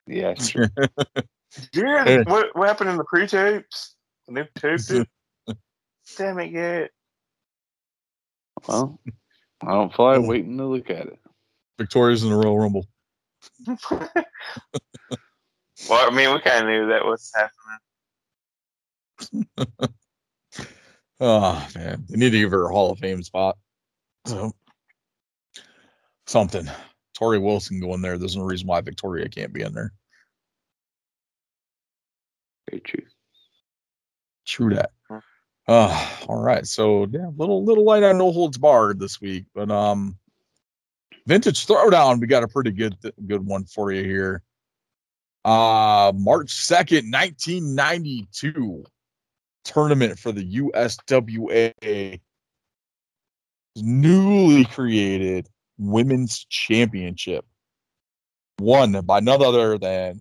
Yeah, 0.06 0.34
sure. 0.34 0.70
Garrett, 1.72 2.28
what 2.28 2.56
what 2.56 2.68
happened 2.68 2.90
in 2.90 2.96
the 2.96 3.04
pre-tapes? 3.04 3.94
They 4.26 4.42
taped 4.56 4.90
it. 4.90 5.08
Damn 6.16 6.38
it, 6.40 6.48
Garrett. 6.48 6.90
well, 8.66 8.98
I 9.62 9.72
don't 9.72 9.94
feel 9.94 10.06
like 10.06 10.28
waiting 10.28 10.58
to 10.58 10.66
look 10.66 10.90
at 10.90 11.06
it. 11.06 11.18
Victoria's 11.78 12.24
in 12.24 12.30
the 12.30 12.36
Royal 12.36 12.58
Rumble. 12.58 12.86
well, 13.66 14.10
I 15.90 16.10
mean, 16.10 16.32
we 16.32 16.40
kind 16.40 16.64
of 16.64 16.66
knew 16.66 16.88
that 16.88 17.04
was 17.04 17.32
happening. 17.34 17.78
Oh 21.20 21.68
man, 21.74 22.04
they 22.08 22.16
need 22.16 22.30
to 22.30 22.38
give 22.38 22.50
her 22.50 22.66
a 22.66 22.72
Hall 22.72 22.92
of 22.92 22.98
Fame 22.98 23.22
spot. 23.22 23.56
So 24.26 24.52
something. 26.26 26.68
Torrie 27.18 27.42
Wilson 27.42 27.80
going 27.80 28.00
there. 28.00 28.16
There's 28.16 28.36
no 28.36 28.44
reason 28.44 28.68
why 28.68 28.80
Victoria 28.80 29.28
can't 29.28 29.52
be 29.52 29.62
in 29.62 29.72
there. 29.72 29.92
Very 32.70 32.80
true. 32.80 33.04
True 34.46 34.74
that. 34.74 34.90
Uh, 35.66 36.08
all 36.28 36.40
right. 36.40 36.66
So 36.66 37.06
yeah, 37.10 37.30
little 37.36 37.64
little 37.64 37.84
light 37.84 38.02
on 38.02 38.18
no 38.18 38.32
holds 38.32 38.56
barred 38.56 38.98
this 38.98 39.20
week, 39.20 39.44
but 39.54 39.70
um, 39.70 40.16
vintage 41.28 41.66
throwdown. 41.66 42.20
We 42.20 42.26
got 42.26 42.42
a 42.42 42.48
pretty 42.48 42.72
good 42.72 42.96
good 43.26 43.46
one 43.46 43.66
for 43.66 43.92
you 43.92 44.02
here. 44.02 44.42
Uh, 45.44 46.12
March 46.16 46.50
second, 46.50 47.10
nineteen 47.10 47.74
ninety 47.74 48.26
two, 48.32 48.84
tournament 49.64 50.18
for 50.18 50.32
the 50.32 50.56
USWA 50.56 52.20
newly 53.76 54.64
created 54.64 55.48
women's 55.78 56.44
championship, 56.46 57.44
won 58.58 59.00
by 59.02 59.20
none 59.20 59.42
other 59.42 59.78
than 59.78 60.20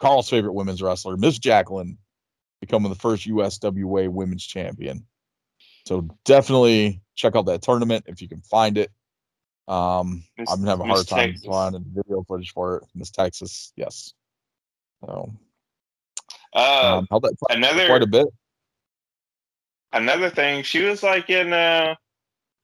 Carl's 0.00 0.28
favorite 0.28 0.52
women's 0.52 0.82
wrestler, 0.82 1.16
Miss 1.16 1.38
Jacqueline, 1.38 1.96
becoming 2.60 2.90
the 2.90 2.98
first 2.98 3.26
USWA 3.26 4.08
women's 4.08 4.44
champion. 4.44 5.06
So 5.86 6.06
definitely 6.24 7.00
check 7.14 7.34
out 7.34 7.46
that 7.46 7.62
tournament 7.62 8.04
if 8.08 8.20
you 8.20 8.28
can 8.28 8.42
find 8.42 8.76
it. 8.76 8.90
Um, 9.68 10.24
Miss- 10.38 10.50
I'm 10.50 10.60
gonna 10.60 10.70
have 10.70 10.80
a 10.80 10.84
Miss 10.86 10.94
hard 10.94 11.08
time 11.08 11.30
Texas. 11.32 11.46
finding 11.46 11.84
video 11.88 12.22
footage 12.24 12.52
for 12.52 12.78
it. 12.78 12.84
Miss 12.94 13.10
Texas, 13.10 13.72
yes. 13.76 14.14
So 15.04 15.30
Uh, 16.54 17.02
um, 17.10 17.20
another 17.50 17.86
quite 17.86 18.02
a 18.02 18.06
bit. 18.06 18.26
another 19.92 20.30
thing, 20.30 20.62
she 20.62 20.82
was 20.82 21.02
like 21.02 21.28
in 21.28 21.52
a, 21.52 21.96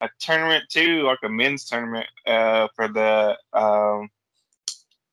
a 0.01 0.09
tournament 0.19 0.65
too, 0.69 1.03
like 1.03 1.19
a 1.23 1.29
men's 1.29 1.65
tournament 1.65 2.07
uh, 2.25 2.67
for 2.75 2.87
the 2.87 3.37
um, 3.53 4.09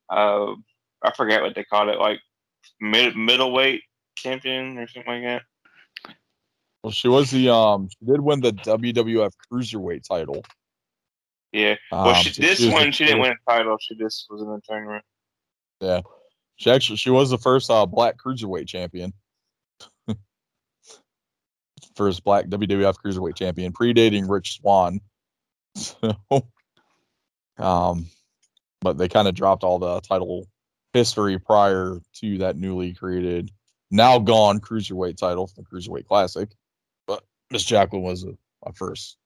uh, 0.09 0.55
I 1.03 1.13
forget 1.15 1.43
what 1.43 1.55
they 1.55 1.65
called 1.65 1.91
it, 1.91 1.99
like 1.99 2.21
mid 2.81 3.17
middleweight 3.17 3.83
champion 4.17 4.79
or 4.79 4.87
something 4.89 5.13
like 5.13 5.23
that. 5.25 5.43
Well, 6.83 6.91
she 6.91 7.09
was 7.09 7.31
the 7.31 7.51
um, 7.53 7.89
she 7.91 8.07
did 8.07 8.21
win 8.21 8.41
the 8.41 8.53
WWF 8.53 9.33
Cruiserweight 9.53 10.09
title. 10.09 10.43
Yeah. 11.53 11.77
Well, 11.91 12.09
Um, 12.09 12.15
she, 12.23 12.41
this 12.41 12.61
was 12.61 12.69
the 12.69 12.73
one 12.73 12.93
she 12.93 13.05
didn't 13.05 13.21
win 13.21 13.33
a 13.33 13.51
title. 13.51 13.77
She 13.81 13.95
just 13.95 14.27
was 14.31 14.41
in 14.41 14.49
the 14.49 14.61
tournament. 14.67 15.05
Yeah. 15.81 16.01
She 16.57 16.71
actually 16.71 16.97
she 16.97 17.11
was 17.11 17.31
the 17.31 17.39
first 17.39 17.71
uh, 17.71 17.87
black 17.87 18.17
cruiserweight 18.19 18.69
champion. 18.69 19.13
first 21.97 22.25
black 22.25 22.47
WWF 22.47 22.95
cruiserweight 23.05 23.37
champion, 23.37 23.73
predating 23.73 24.29
Rich 24.29 24.59
Swann. 24.61 25.01
So, 25.75 26.15
um, 27.59 28.07
but 28.83 28.99
they 28.99 29.09
kind 29.09 29.27
of 29.27 29.35
dropped 29.35 29.65
all 29.65 29.79
the 29.79 30.01
title 30.03 30.47
history 30.93 31.39
prior 31.39 31.99
to 32.17 32.39
that 32.39 32.57
newly 32.57 32.93
created, 32.93 33.51
now 33.91 34.19
gone 34.19 34.61
cruiserweight 34.61 35.17
title 35.17 35.47
from 35.47 35.65
the 35.65 35.71
Cruiserweight 35.71 36.07
Classic. 36.07 36.51
But 37.07 37.25
Miss 37.51 37.65
Jacqueline 37.65 38.03
was 38.03 38.25
a, 38.25 38.37
a 38.67 38.73
first 38.75 39.17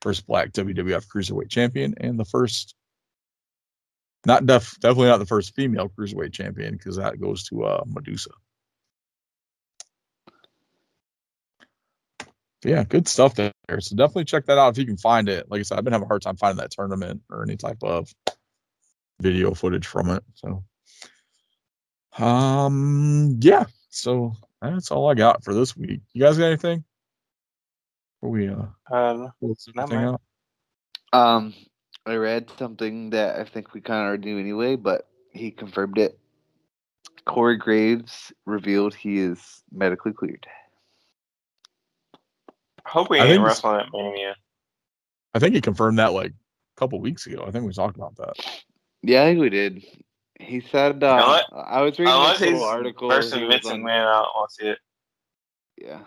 first 0.00 0.26
black 0.26 0.52
WWF 0.52 1.06
cruiserweight 1.08 1.50
champion 1.50 1.94
and 1.98 2.18
the 2.18 2.24
first 2.24 2.74
not 4.26 4.46
def 4.46 4.78
definitely 4.80 5.08
not 5.08 5.18
the 5.18 5.26
first 5.26 5.54
female 5.54 5.88
cruiserweight 5.88 6.32
champion 6.32 6.74
because 6.74 6.96
that 6.96 7.20
goes 7.20 7.44
to 7.44 7.64
uh 7.64 7.82
Medusa. 7.86 8.30
But 12.62 12.70
yeah, 12.70 12.84
good 12.84 13.06
stuff 13.06 13.36
there. 13.36 13.52
So 13.78 13.94
definitely 13.94 14.24
check 14.24 14.46
that 14.46 14.58
out 14.58 14.70
if 14.70 14.78
you 14.78 14.86
can 14.86 14.96
find 14.96 15.28
it. 15.28 15.48
Like 15.48 15.60
I 15.60 15.62
said, 15.62 15.78
I've 15.78 15.84
been 15.84 15.92
having 15.92 16.06
a 16.06 16.08
hard 16.08 16.22
time 16.22 16.36
finding 16.36 16.58
that 16.58 16.72
tournament 16.72 17.22
or 17.30 17.42
any 17.42 17.56
type 17.56 17.78
of 17.82 18.12
video 19.20 19.54
footage 19.54 19.86
from 19.86 20.10
it. 20.10 20.24
So 20.34 20.64
um 22.18 23.38
yeah, 23.40 23.66
so 23.90 24.34
that's 24.60 24.90
all 24.90 25.08
I 25.08 25.14
got 25.14 25.44
for 25.44 25.54
this 25.54 25.76
week. 25.76 26.00
You 26.12 26.22
guys 26.22 26.38
got 26.38 26.46
anything? 26.46 26.84
Before 28.20 28.30
we 28.30 28.48
uh 28.48 28.62
Uh, 28.90 29.28
close 29.38 29.68
Not 29.74 29.84
everything 29.92 30.06
much. 30.12 30.20
out? 31.12 31.18
Um, 31.20 31.54
I 32.06 32.14
read 32.14 32.50
something 32.58 33.10
that 33.10 33.36
I 33.38 33.44
think 33.44 33.74
we 33.74 33.80
kind 33.80 34.00
of 34.02 34.06
already 34.08 34.32
knew 34.32 34.38
anyway, 34.40 34.76
but 34.76 35.08
he 35.32 35.50
confirmed 35.50 35.98
it. 35.98 36.18
Corey 37.26 37.56
Graves 37.56 38.32
revealed 38.46 38.94
he 38.94 39.18
is 39.18 39.62
medically 39.70 40.12
cleared. 40.12 40.46
hope 42.86 43.10
we 43.10 43.18
I 43.18 43.24
ain't 43.24 43.32
think- 43.34 43.46
wrestling 43.46 43.80
at 43.80 43.92
Mania. 43.92 44.34
I 45.34 45.38
think 45.38 45.54
he 45.54 45.60
confirmed 45.60 45.98
that 45.98 46.14
like 46.14 46.30
a 46.30 46.80
couple 46.80 46.98
weeks 47.00 47.26
ago. 47.26 47.44
I 47.46 47.50
think 47.50 47.66
we 47.66 47.72
talked 47.74 47.96
about 47.96 48.16
that. 48.16 48.34
Yeah, 49.02 49.22
I 49.22 49.26
think 49.26 49.40
we 49.40 49.50
did. 49.50 49.84
He 50.40 50.60
said, 50.62 51.04
uh, 51.04 51.20
Unless- 51.22 51.44
I 51.52 51.82
was 51.82 51.98
reading 51.98 52.14
Unless 52.14 52.38
this 52.38 52.50
little 52.52 52.64
article. 52.64 53.08
versus 53.10 53.34
he 53.34 53.44
was 53.44 53.56
Vince 53.56 53.66
on- 53.66 53.80
McMahon, 53.82 54.06
I 54.06 54.22
don't 54.22 54.34
want 54.36 54.50
to 54.50 54.54
see 54.54 54.68
it. 54.70 54.78
Yeah. 55.80 56.00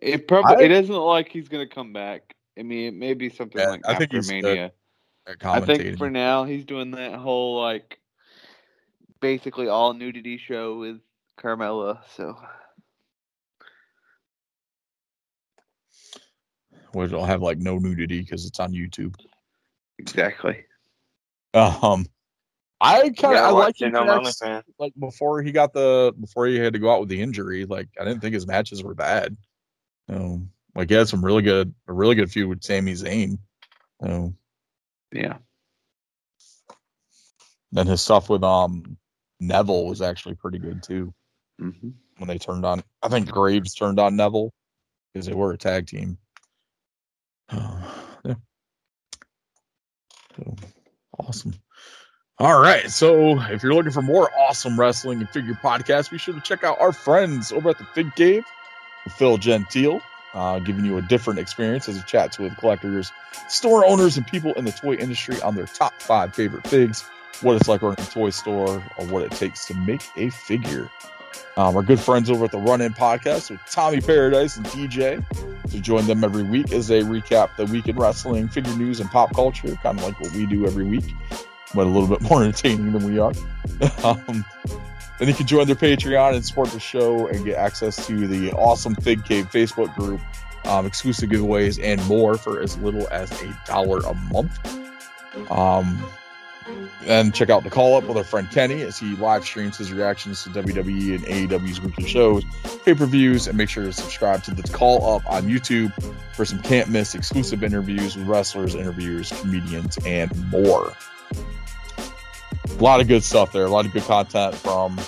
It 0.00 0.28
probably 0.28 0.56
I- 0.56 0.66
it 0.66 0.68
doesn't 0.68 0.94
like 0.94 1.28
he's 1.28 1.48
gonna 1.48 1.66
come 1.68 1.92
back. 1.92 2.34
I 2.58 2.62
mean, 2.62 2.88
it 2.88 2.94
may 2.94 3.14
be 3.14 3.28
something 3.28 3.60
Yeah, 3.60 3.70
like 3.70 3.82
I 3.86 3.94
think 3.94 4.12
after 4.12 4.16
he's 4.18 4.30
Mania. 4.30 4.72
I 5.42 5.60
think 5.60 5.98
for 5.98 6.10
now 6.10 6.44
he's 6.44 6.64
doing 6.64 6.90
that 6.92 7.14
whole 7.14 7.60
like 7.60 7.98
basically 9.20 9.68
all 9.68 9.94
nudity 9.94 10.38
show 10.38 10.78
with 10.78 11.00
Carmella. 11.38 12.00
So 12.16 12.38
which 16.92 17.10
will 17.10 17.24
have 17.24 17.42
like 17.42 17.58
no 17.58 17.78
nudity 17.78 18.20
because 18.20 18.46
it's 18.46 18.60
on 18.60 18.72
YouTube. 18.72 19.14
exactly. 19.98 20.64
Um, 21.54 22.06
I 22.80 23.10
kind 23.10 23.38
of 23.38 23.44
I 23.44 23.50
like 23.50 23.80
him 23.80 23.92
next, 23.92 24.42
like 24.78 24.92
before 24.98 25.42
he 25.42 25.52
got 25.52 25.72
the 25.72 26.14
before 26.20 26.46
he 26.46 26.56
had 26.56 26.72
to 26.72 26.78
go 26.78 26.92
out 26.92 27.00
with 27.00 27.08
the 27.08 27.20
injury. 27.20 27.64
Like 27.64 27.88
I 28.00 28.04
didn't 28.04 28.20
think 28.20 28.34
his 28.34 28.46
matches 28.46 28.82
were 28.82 28.94
bad. 28.94 29.36
Um, 30.08 30.50
like 30.74 30.90
he 30.90 30.94
had 30.94 31.08
some 31.08 31.24
really 31.24 31.42
good 31.42 31.74
a 31.88 31.92
really 31.92 32.14
good 32.14 32.30
feud 32.30 32.48
with 32.48 32.62
Sami 32.62 32.92
Zayn. 32.92 33.38
Um, 34.02 34.36
Yeah. 35.12 35.38
then 37.72 37.86
his 37.86 38.02
stuff 38.02 38.28
with 38.28 38.44
um 38.44 38.96
Neville 39.40 39.86
was 39.86 40.02
actually 40.02 40.34
pretty 40.34 40.58
good 40.58 40.82
too. 40.82 41.14
hmm 41.58 41.90
When 42.18 42.28
they 42.28 42.38
turned 42.38 42.64
on, 42.66 42.82
I 43.02 43.08
think 43.08 43.30
Graves 43.30 43.74
turned 43.74 43.98
on 43.98 44.16
Neville 44.16 44.52
because 45.12 45.26
they 45.26 45.34
were 45.34 45.52
a 45.52 45.58
tag 45.58 45.86
team. 45.86 46.18
So, 50.36 50.56
awesome. 51.20 51.54
All 52.40 52.60
right. 52.60 52.90
So 52.90 53.40
if 53.42 53.62
you're 53.62 53.74
looking 53.74 53.92
for 53.92 54.02
more 54.02 54.28
awesome 54.36 54.78
wrestling 54.78 55.20
and 55.20 55.30
figure 55.30 55.54
podcasts, 55.54 56.10
be 56.10 56.18
sure 56.18 56.34
to 56.34 56.40
check 56.40 56.64
out 56.64 56.80
our 56.80 56.92
friends 56.92 57.52
over 57.52 57.70
at 57.70 57.78
the 57.78 57.84
Fig 57.84 58.12
Cave 58.16 58.44
Phil 59.16 59.38
Gentile, 59.38 60.00
uh, 60.32 60.58
giving 60.58 60.84
you 60.84 60.98
a 60.98 61.02
different 61.02 61.38
experience 61.38 61.88
as 61.88 61.96
he 61.96 62.02
chats 62.02 62.38
with 62.38 62.56
collectors, 62.56 63.12
store 63.48 63.86
owners, 63.86 64.16
and 64.16 64.26
people 64.26 64.52
in 64.54 64.64
the 64.64 64.72
toy 64.72 64.94
industry 64.94 65.40
on 65.42 65.54
their 65.54 65.66
top 65.66 65.92
five 66.02 66.34
favorite 66.34 66.66
figs, 66.66 67.04
what 67.40 67.54
it's 67.54 67.68
like 67.68 67.82
running 67.82 68.04
a 68.04 68.10
toy 68.10 68.30
store, 68.30 68.82
or 68.98 69.06
what 69.06 69.22
it 69.22 69.30
takes 69.30 69.66
to 69.66 69.74
make 69.74 70.02
a 70.16 70.30
figure. 70.30 70.90
Um, 71.56 71.76
our 71.76 71.84
good 71.84 72.00
friends 72.00 72.30
over 72.30 72.46
at 72.46 72.50
the 72.50 72.58
Run 72.58 72.80
In 72.80 72.94
podcast 72.94 73.50
with 73.50 73.60
Tommy 73.70 74.00
Paradise 74.00 74.56
and 74.56 74.66
DJ. 74.66 75.24
To 75.70 75.80
join 75.80 76.06
them 76.06 76.24
every 76.24 76.42
week 76.42 76.72
as 76.72 76.88
they 76.88 77.02
recap 77.02 77.56
the 77.56 77.66
week 77.66 77.86
in 77.86 77.96
wrestling, 77.96 78.48
figure 78.48 78.74
news, 78.76 78.98
and 78.98 79.08
pop 79.10 79.34
culture, 79.34 79.74
kind 79.82 79.98
of 79.98 80.04
like 80.04 80.18
what 80.20 80.32
we 80.32 80.46
do 80.46 80.66
every 80.66 80.84
week, 80.84 81.04
but 81.74 81.86
a 81.86 81.90
little 81.90 82.08
bit 82.08 82.22
more 82.22 82.42
entertaining 82.42 82.92
than 82.92 83.04
we 83.04 83.18
are. 83.18 83.32
um, 84.04 84.44
then 85.18 85.28
you 85.28 85.34
can 85.34 85.46
join 85.46 85.66
their 85.66 85.76
Patreon 85.76 86.34
and 86.34 86.44
support 86.44 86.70
the 86.70 86.80
show 86.80 87.26
and 87.26 87.44
get 87.44 87.56
access 87.56 88.06
to 88.06 88.26
the 88.26 88.52
awesome 88.52 88.94
Fig 88.96 89.24
Cave 89.24 89.48
Facebook 89.50 89.94
group, 89.94 90.20
um, 90.64 90.86
exclusive 90.86 91.30
giveaways, 91.30 91.82
and 91.82 92.04
more 92.06 92.36
for 92.36 92.60
as 92.60 92.76
little 92.78 93.08
as 93.08 93.30
a 93.42 93.60
dollar 93.66 93.98
a 94.00 94.14
month. 94.14 94.58
Um, 95.50 96.04
and 97.06 97.34
check 97.34 97.50
out 97.50 97.62
the 97.62 97.70
call 97.70 97.96
up 97.96 98.04
with 98.04 98.16
our 98.16 98.24
friend 98.24 98.50
Kenny 98.50 98.82
as 98.82 98.98
he 98.98 99.14
live 99.16 99.44
streams 99.44 99.76
his 99.76 99.92
reactions 99.92 100.42
to 100.44 100.50
WWE 100.50 101.16
and 101.16 101.24
AEW's 101.24 101.80
weekly 101.80 102.06
shows, 102.06 102.42
pay 102.84 102.94
per 102.94 103.06
views, 103.06 103.46
and 103.46 103.58
make 103.58 103.68
sure 103.68 103.84
to 103.84 103.92
subscribe 103.92 104.42
to 104.44 104.54
the 104.54 104.62
call 104.72 105.14
up 105.14 105.22
on 105.30 105.44
YouTube 105.44 105.92
for 106.34 106.44
some 106.44 106.60
can't 106.62 106.88
miss 106.88 107.14
exclusive 107.14 107.62
interviews 107.62 108.16
with 108.16 108.26
wrestlers, 108.26 108.74
interviewers, 108.74 109.32
comedians, 109.40 109.98
and 110.06 110.50
more. 110.50 110.94
A 112.70 112.82
lot 112.82 113.00
of 113.00 113.08
good 113.08 113.22
stuff 113.22 113.52
there, 113.52 113.64
a 113.64 113.68
lot 113.68 113.86
of 113.86 113.92
good 113.92 114.02
content 114.02 114.54
from 114.54 114.98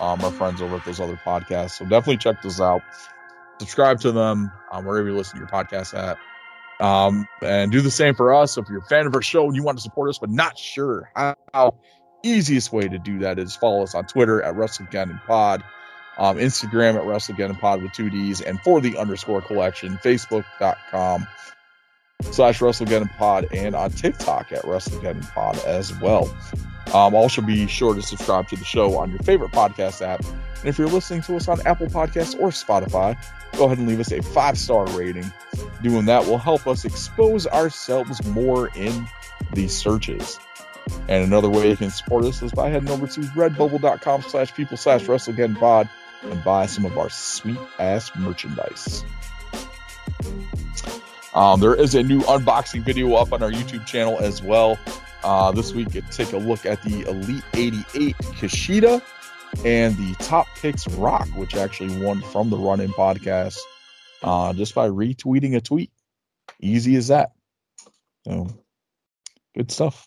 um, 0.00 0.20
our 0.22 0.30
friends 0.30 0.62
over 0.62 0.76
at 0.76 0.84
those 0.84 1.00
other 1.00 1.20
podcasts. 1.24 1.72
So 1.72 1.84
definitely 1.84 2.18
check 2.18 2.42
those 2.42 2.60
out. 2.60 2.82
Subscribe 3.60 4.00
to 4.00 4.12
them 4.12 4.50
um, 4.70 4.84
wherever 4.84 5.08
you 5.08 5.16
listen 5.16 5.38
to 5.38 5.40
your 5.40 5.48
podcast 5.48 5.94
at. 5.94 6.18
Um, 6.78 7.26
and 7.42 7.72
do 7.72 7.80
the 7.80 7.90
same 7.90 8.14
for 8.14 8.34
us. 8.34 8.52
So 8.52 8.62
if 8.62 8.68
you're 8.68 8.80
a 8.80 8.84
fan 8.84 9.06
of 9.06 9.14
our 9.14 9.22
show 9.22 9.46
and 9.46 9.56
you 9.56 9.62
want 9.62 9.78
to 9.78 9.82
support 9.82 10.10
us, 10.10 10.18
but 10.18 10.30
not 10.30 10.58
sure 10.58 11.10
how, 11.16 11.74
easiest 12.22 12.72
way 12.72 12.88
to 12.88 12.98
do 12.98 13.20
that 13.20 13.38
is 13.38 13.56
follow 13.56 13.82
us 13.82 13.94
on 13.94 14.04
Twitter 14.06 14.42
at 14.42 14.54
WrestleGeddon 14.54 15.24
Pod, 15.26 15.62
um, 16.18 16.36
Instagram 16.36 16.96
at 16.96 17.02
WrestleGeddon 17.02 17.58
Pod 17.60 17.82
with 17.82 17.92
two 17.92 18.10
D's, 18.10 18.40
and 18.40 18.60
for 18.60 18.80
the 18.80 18.98
underscore 18.98 19.40
collection, 19.40 19.98
Facebook.com 19.98 21.26
slash 22.30 22.58
WrestleGeddon 22.58 23.16
Pod, 23.16 23.48
and 23.52 23.74
on 23.74 23.90
TikTok 23.90 24.52
at 24.52 24.62
WrestleGeddon 24.62 25.32
Pod 25.32 25.56
as 25.64 25.98
well. 26.00 26.34
Um, 26.94 27.14
also, 27.14 27.42
be 27.42 27.66
sure 27.66 27.94
to 27.94 28.02
subscribe 28.02 28.48
to 28.48 28.56
the 28.56 28.64
show 28.64 28.96
on 28.98 29.10
your 29.10 29.18
favorite 29.20 29.52
podcast 29.52 30.02
app. 30.02 30.24
And 30.24 30.68
if 30.68 30.78
you're 30.78 30.88
listening 30.88 31.22
to 31.22 31.36
us 31.36 31.48
on 31.48 31.60
Apple 31.66 31.88
Podcasts 31.88 32.38
or 32.38 32.48
Spotify, 32.48 33.16
go 33.56 33.64
ahead 33.66 33.78
and 33.78 33.88
leave 33.88 34.00
us 34.00 34.12
a 34.12 34.22
five 34.22 34.56
star 34.56 34.86
rating. 34.88 35.30
Doing 35.82 36.06
that 36.06 36.26
will 36.26 36.38
help 36.38 36.66
us 36.66 36.84
expose 36.84 37.46
ourselves 37.46 38.24
more 38.26 38.68
in 38.76 39.06
these 39.52 39.76
searches. 39.76 40.38
And 41.08 41.24
another 41.24 41.50
way 41.50 41.70
you 41.70 41.76
can 41.76 41.90
support 41.90 42.24
us 42.24 42.42
is 42.42 42.52
by 42.52 42.70
heading 42.70 42.90
over 42.90 43.06
to 43.06 43.20
redbubble.com 43.20 44.22
slash 44.22 44.54
people 44.54 44.76
slash 44.76 45.04
WrestleGeddon 45.04 45.58
Pod 45.58 45.88
and 46.22 46.42
buy 46.44 46.66
some 46.66 46.84
of 46.84 46.96
our 46.96 47.10
sweet 47.10 47.58
ass 47.78 48.10
merchandise. 48.16 49.04
Um, 51.34 51.60
there 51.60 51.74
is 51.74 51.94
a 51.94 52.02
new 52.02 52.20
unboxing 52.22 52.82
video 52.82 53.14
up 53.14 53.32
on 53.32 53.42
our 53.42 53.50
YouTube 53.50 53.84
channel 53.86 54.18
as 54.18 54.42
well. 54.42 54.78
Uh, 55.26 55.50
this 55.50 55.74
week, 55.74 55.88
take 56.12 56.32
a 56.32 56.38
look 56.38 56.64
at 56.64 56.80
the 56.84 57.00
Elite 57.02 57.42
88 57.54 58.14
Kushida 58.38 59.02
and 59.64 59.96
the 59.96 60.14
Top 60.20 60.46
Picks 60.54 60.86
Rock, 60.86 61.26
which 61.30 61.56
actually 61.56 62.00
won 62.00 62.22
from 62.22 62.48
the 62.48 62.56
Run 62.56 62.78
In 62.78 62.92
podcast 62.92 63.58
uh, 64.22 64.52
just 64.52 64.72
by 64.72 64.88
retweeting 64.88 65.56
a 65.56 65.60
tweet. 65.60 65.90
Easy 66.60 66.94
as 66.94 67.08
that. 67.08 67.32
So, 68.24 68.46
good 69.56 69.72
stuff. 69.72 70.06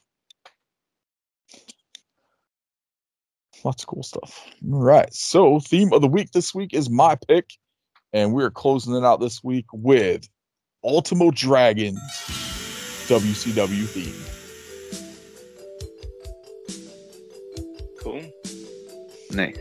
Lots 3.65 3.83
of 3.83 3.87
cool 3.87 4.03
stuff. 4.03 4.45
All 4.71 4.81
right. 4.81 5.13
So, 5.13 5.59
theme 5.59 5.91
of 5.91 5.99
the 5.99 6.07
week 6.07 6.31
this 6.31 6.55
week 6.55 6.73
is 6.73 6.89
my 6.89 7.17
pick, 7.27 7.49
and 8.13 8.33
we're 8.33 8.51
closing 8.51 8.95
it 8.95 9.03
out 9.03 9.19
this 9.19 9.43
week 9.43 9.65
with 9.73 10.29
Ultimo 10.81 11.31
Dragons 11.31 11.99
WCW 13.09 13.85
theme. 13.85 14.38
Nice. 19.31 19.57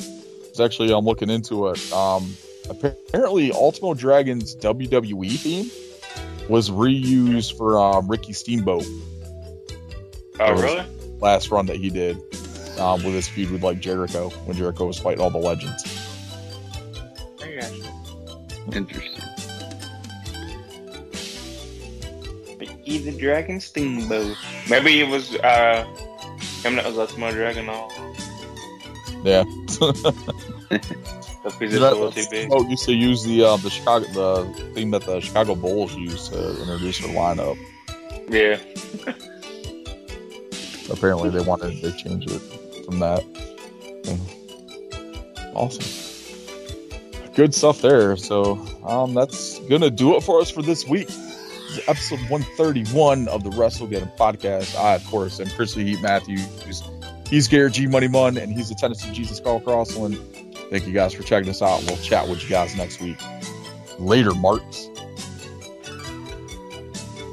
It's 0.00 0.60
actually 0.60 0.92
I'm 0.92 1.04
looking 1.04 1.30
into 1.30 1.68
it. 1.68 1.92
Um, 1.92 2.34
apparently, 2.68 3.52
Ultimo 3.52 3.94
Dragon's 3.94 4.54
WWE 4.56 5.36
theme 5.38 5.70
was 6.48 6.70
reused 6.70 7.56
for 7.56 7.78
um, 7.78 8.08
Ricky 8.08 8.32
Steamboat 8.32 8.84
Oh, 10.40 10.52
really? 10.54 10.84
last 11.20 11.50
run 11.50 11.66
that 11.66 11.76
he 11.76 11.90
did 11.90 12.16
um, 12.78 13.02
with 13.02 13.12
his 13.14 13.26
feud 13.28 13.50
with 13.50 13.62
like 13.62 13.80
Jericho 13.80 14.28
when 14.44 14.56
Jericho 14.56 14.86
was 14.86 14.98
fighting 14.98 15.20
all 15.20 15.30
the 15.30 15.38
legends. 15.38 15.84
I 17.42 17.54
got 17.60 17.74
you. 17.76 17.84
Interesting. 18.72 19.24
Ricky 22.58 22.98
the 22.98 23.12
Dragon 23.18 23.60
Steamboat. 23.60 24.36
Maybe 24.68 25.00
it 25.00 25.08
was 25.08 25.34
uh 25.36 25.84
him 26.62 26.76
that 26.76 26.86
was 26.86 26.98
Ultimo 26.98 27.30
Dragon 27.32 27.68
all. 27.68 27.92
Yeah. 29.28 29.44
If 31.44 31.58
he's 31.60 31.72
That- 31.80 31.96
little 31.96 32.10
big. 32.30 32.48
Oh, 32.52 32.68
used 32.68 32.84
to 32.84 32.92
use 32.94 33.22
the 33.24 33.42
uh, 33.44 33.56
the 33.58 33.70
Chicago 33.70 34.06
the 34.12 34.44
thing 34.74 34.90
that 34.90 35.02
the 35.06 35.20
Chicago 35.20 35.54
Bulls 35.54 35.94
used 35.94 36.32
to 36.32 36.60
introduce 36.60 36.98
their 36.98 37.14
lineup. 37.14 37.56
Yeah. 38.28 38.58
Apparently, 40.92 41.30
they 41.30 41.40
wanted 41.40 41.80
to 41.80 41.92
change 41.92 42.26
it 42.26 42.40
from 42.84 42.98
that. 42.98 43.24
Awesome. 45.54 45.84
Good 47.34 47.54
stuff 47.54 47.80
there. 47.80 48.16
So 48.16 48.58
um, 48.84 49.14
that's 49.14 49.58
gonna 49.60 49.90
do 49.90 50.16
it 50.16 50.22
for 50.22 50.40
us 50.40 50.50
for 50.50 50.62
this 50.62 50.86
week. 50.86 51.08
Episode 51.86 52.20
131 52.28 53.28
of 53.28 53.44
the 53.44 53.50
WrestleGeddon 53.50 54.16
podcast. 54.16 54.76
I, 54.76 54.94
of 54.96 55.06
course, 55.06 55.38
am 55.40 55.48
Chris 55.50 55.74
Heat 55.74 56.00
Matthews. 56.02 56.82
He's 57.28 57.46
Garrett 57.46 57.74
G 57.74 57.86
Money 57.86 58.08
Mun, 58.08 58.38
and 58.38 58.54
he's 58.54 58.70
the 58.70 58.74
Tennessee 58.74 59.12
Jesus 59.12 59.38
Carl 59.38 59.60
Crossland. 59.60 60.16
Thank 60.70 60.86
you 60.86 60.94
guys 60.94 61.12
for 61.12 61.22
checking 61.22 61.50
us 61.50 61.60
out. 61.60 61.84
We'll 61.86 61.98
chat 61.98 62.26
with 62.26 62.42
you 62.42 62.48
guys 62.48 62.74
next 62.74 63.02
week. 63.02 63.18
Later, 63.98 64.34
Marks. 64.34 64.86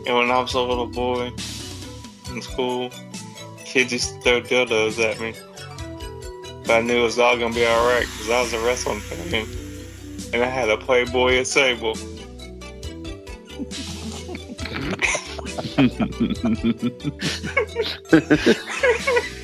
And 0.05 0.17
when 0.17 0.31
I 0.31 0.39
was 0.39 0.53
a 0.53 0.59
little 0.59 0.88
boy 0.88 1.31
in 2.30 2.41
school, 2.41 2.91
kids 3.63 3.93
used 3.93 4.15
to 4.15 4.22
throw 4.22 4.41
dildos 4.41 4.99
at 4.99 5.22
me. 5.22 5.34
But 6.67 6.77
I 6.77 6.81
knew 6.81 6.99
it 6.99 7.03
was 7.03 7.17
all 7.17 7.38
gonna 7.38 7.55
be 7.55 7.65
alright 7.65 8.05
because 8.05 8.30
I 8.30 8.41
was 8.41 8.51
a 8.51 8.59
wrestling 8.65 8.99
fan. 8.99 9.47
And 10.34 10.43
I 10.43 10.47
had 10.47 10.69
a 10.69 10.77
Playboy 10.77 11.38
at 11.38 11.47
Sable. 11.47 11.95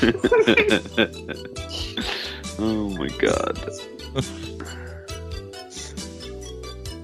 oh 2.58 2.88
my 2.96 3.08
god. 3.18 3.58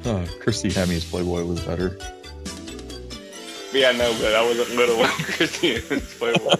Uh, 0.05 0.27
Christy 0.41 0.71
Hemme's 0.71 1.05
Playboy 1.05 1.45
was 1.45 1.61
better. 1.63 1.99
Yeah, 3.73 3.89
I 3.89 3.93
know, 3.93 4.15
but 4.21 4.35
I 4.35 4.45
wasn't 4.45 4.77
little 4.77 4.99
when 4.99 5.11
Christian 5.11 5.83
was 5.91 6.15
Playboy. 6.15 6.55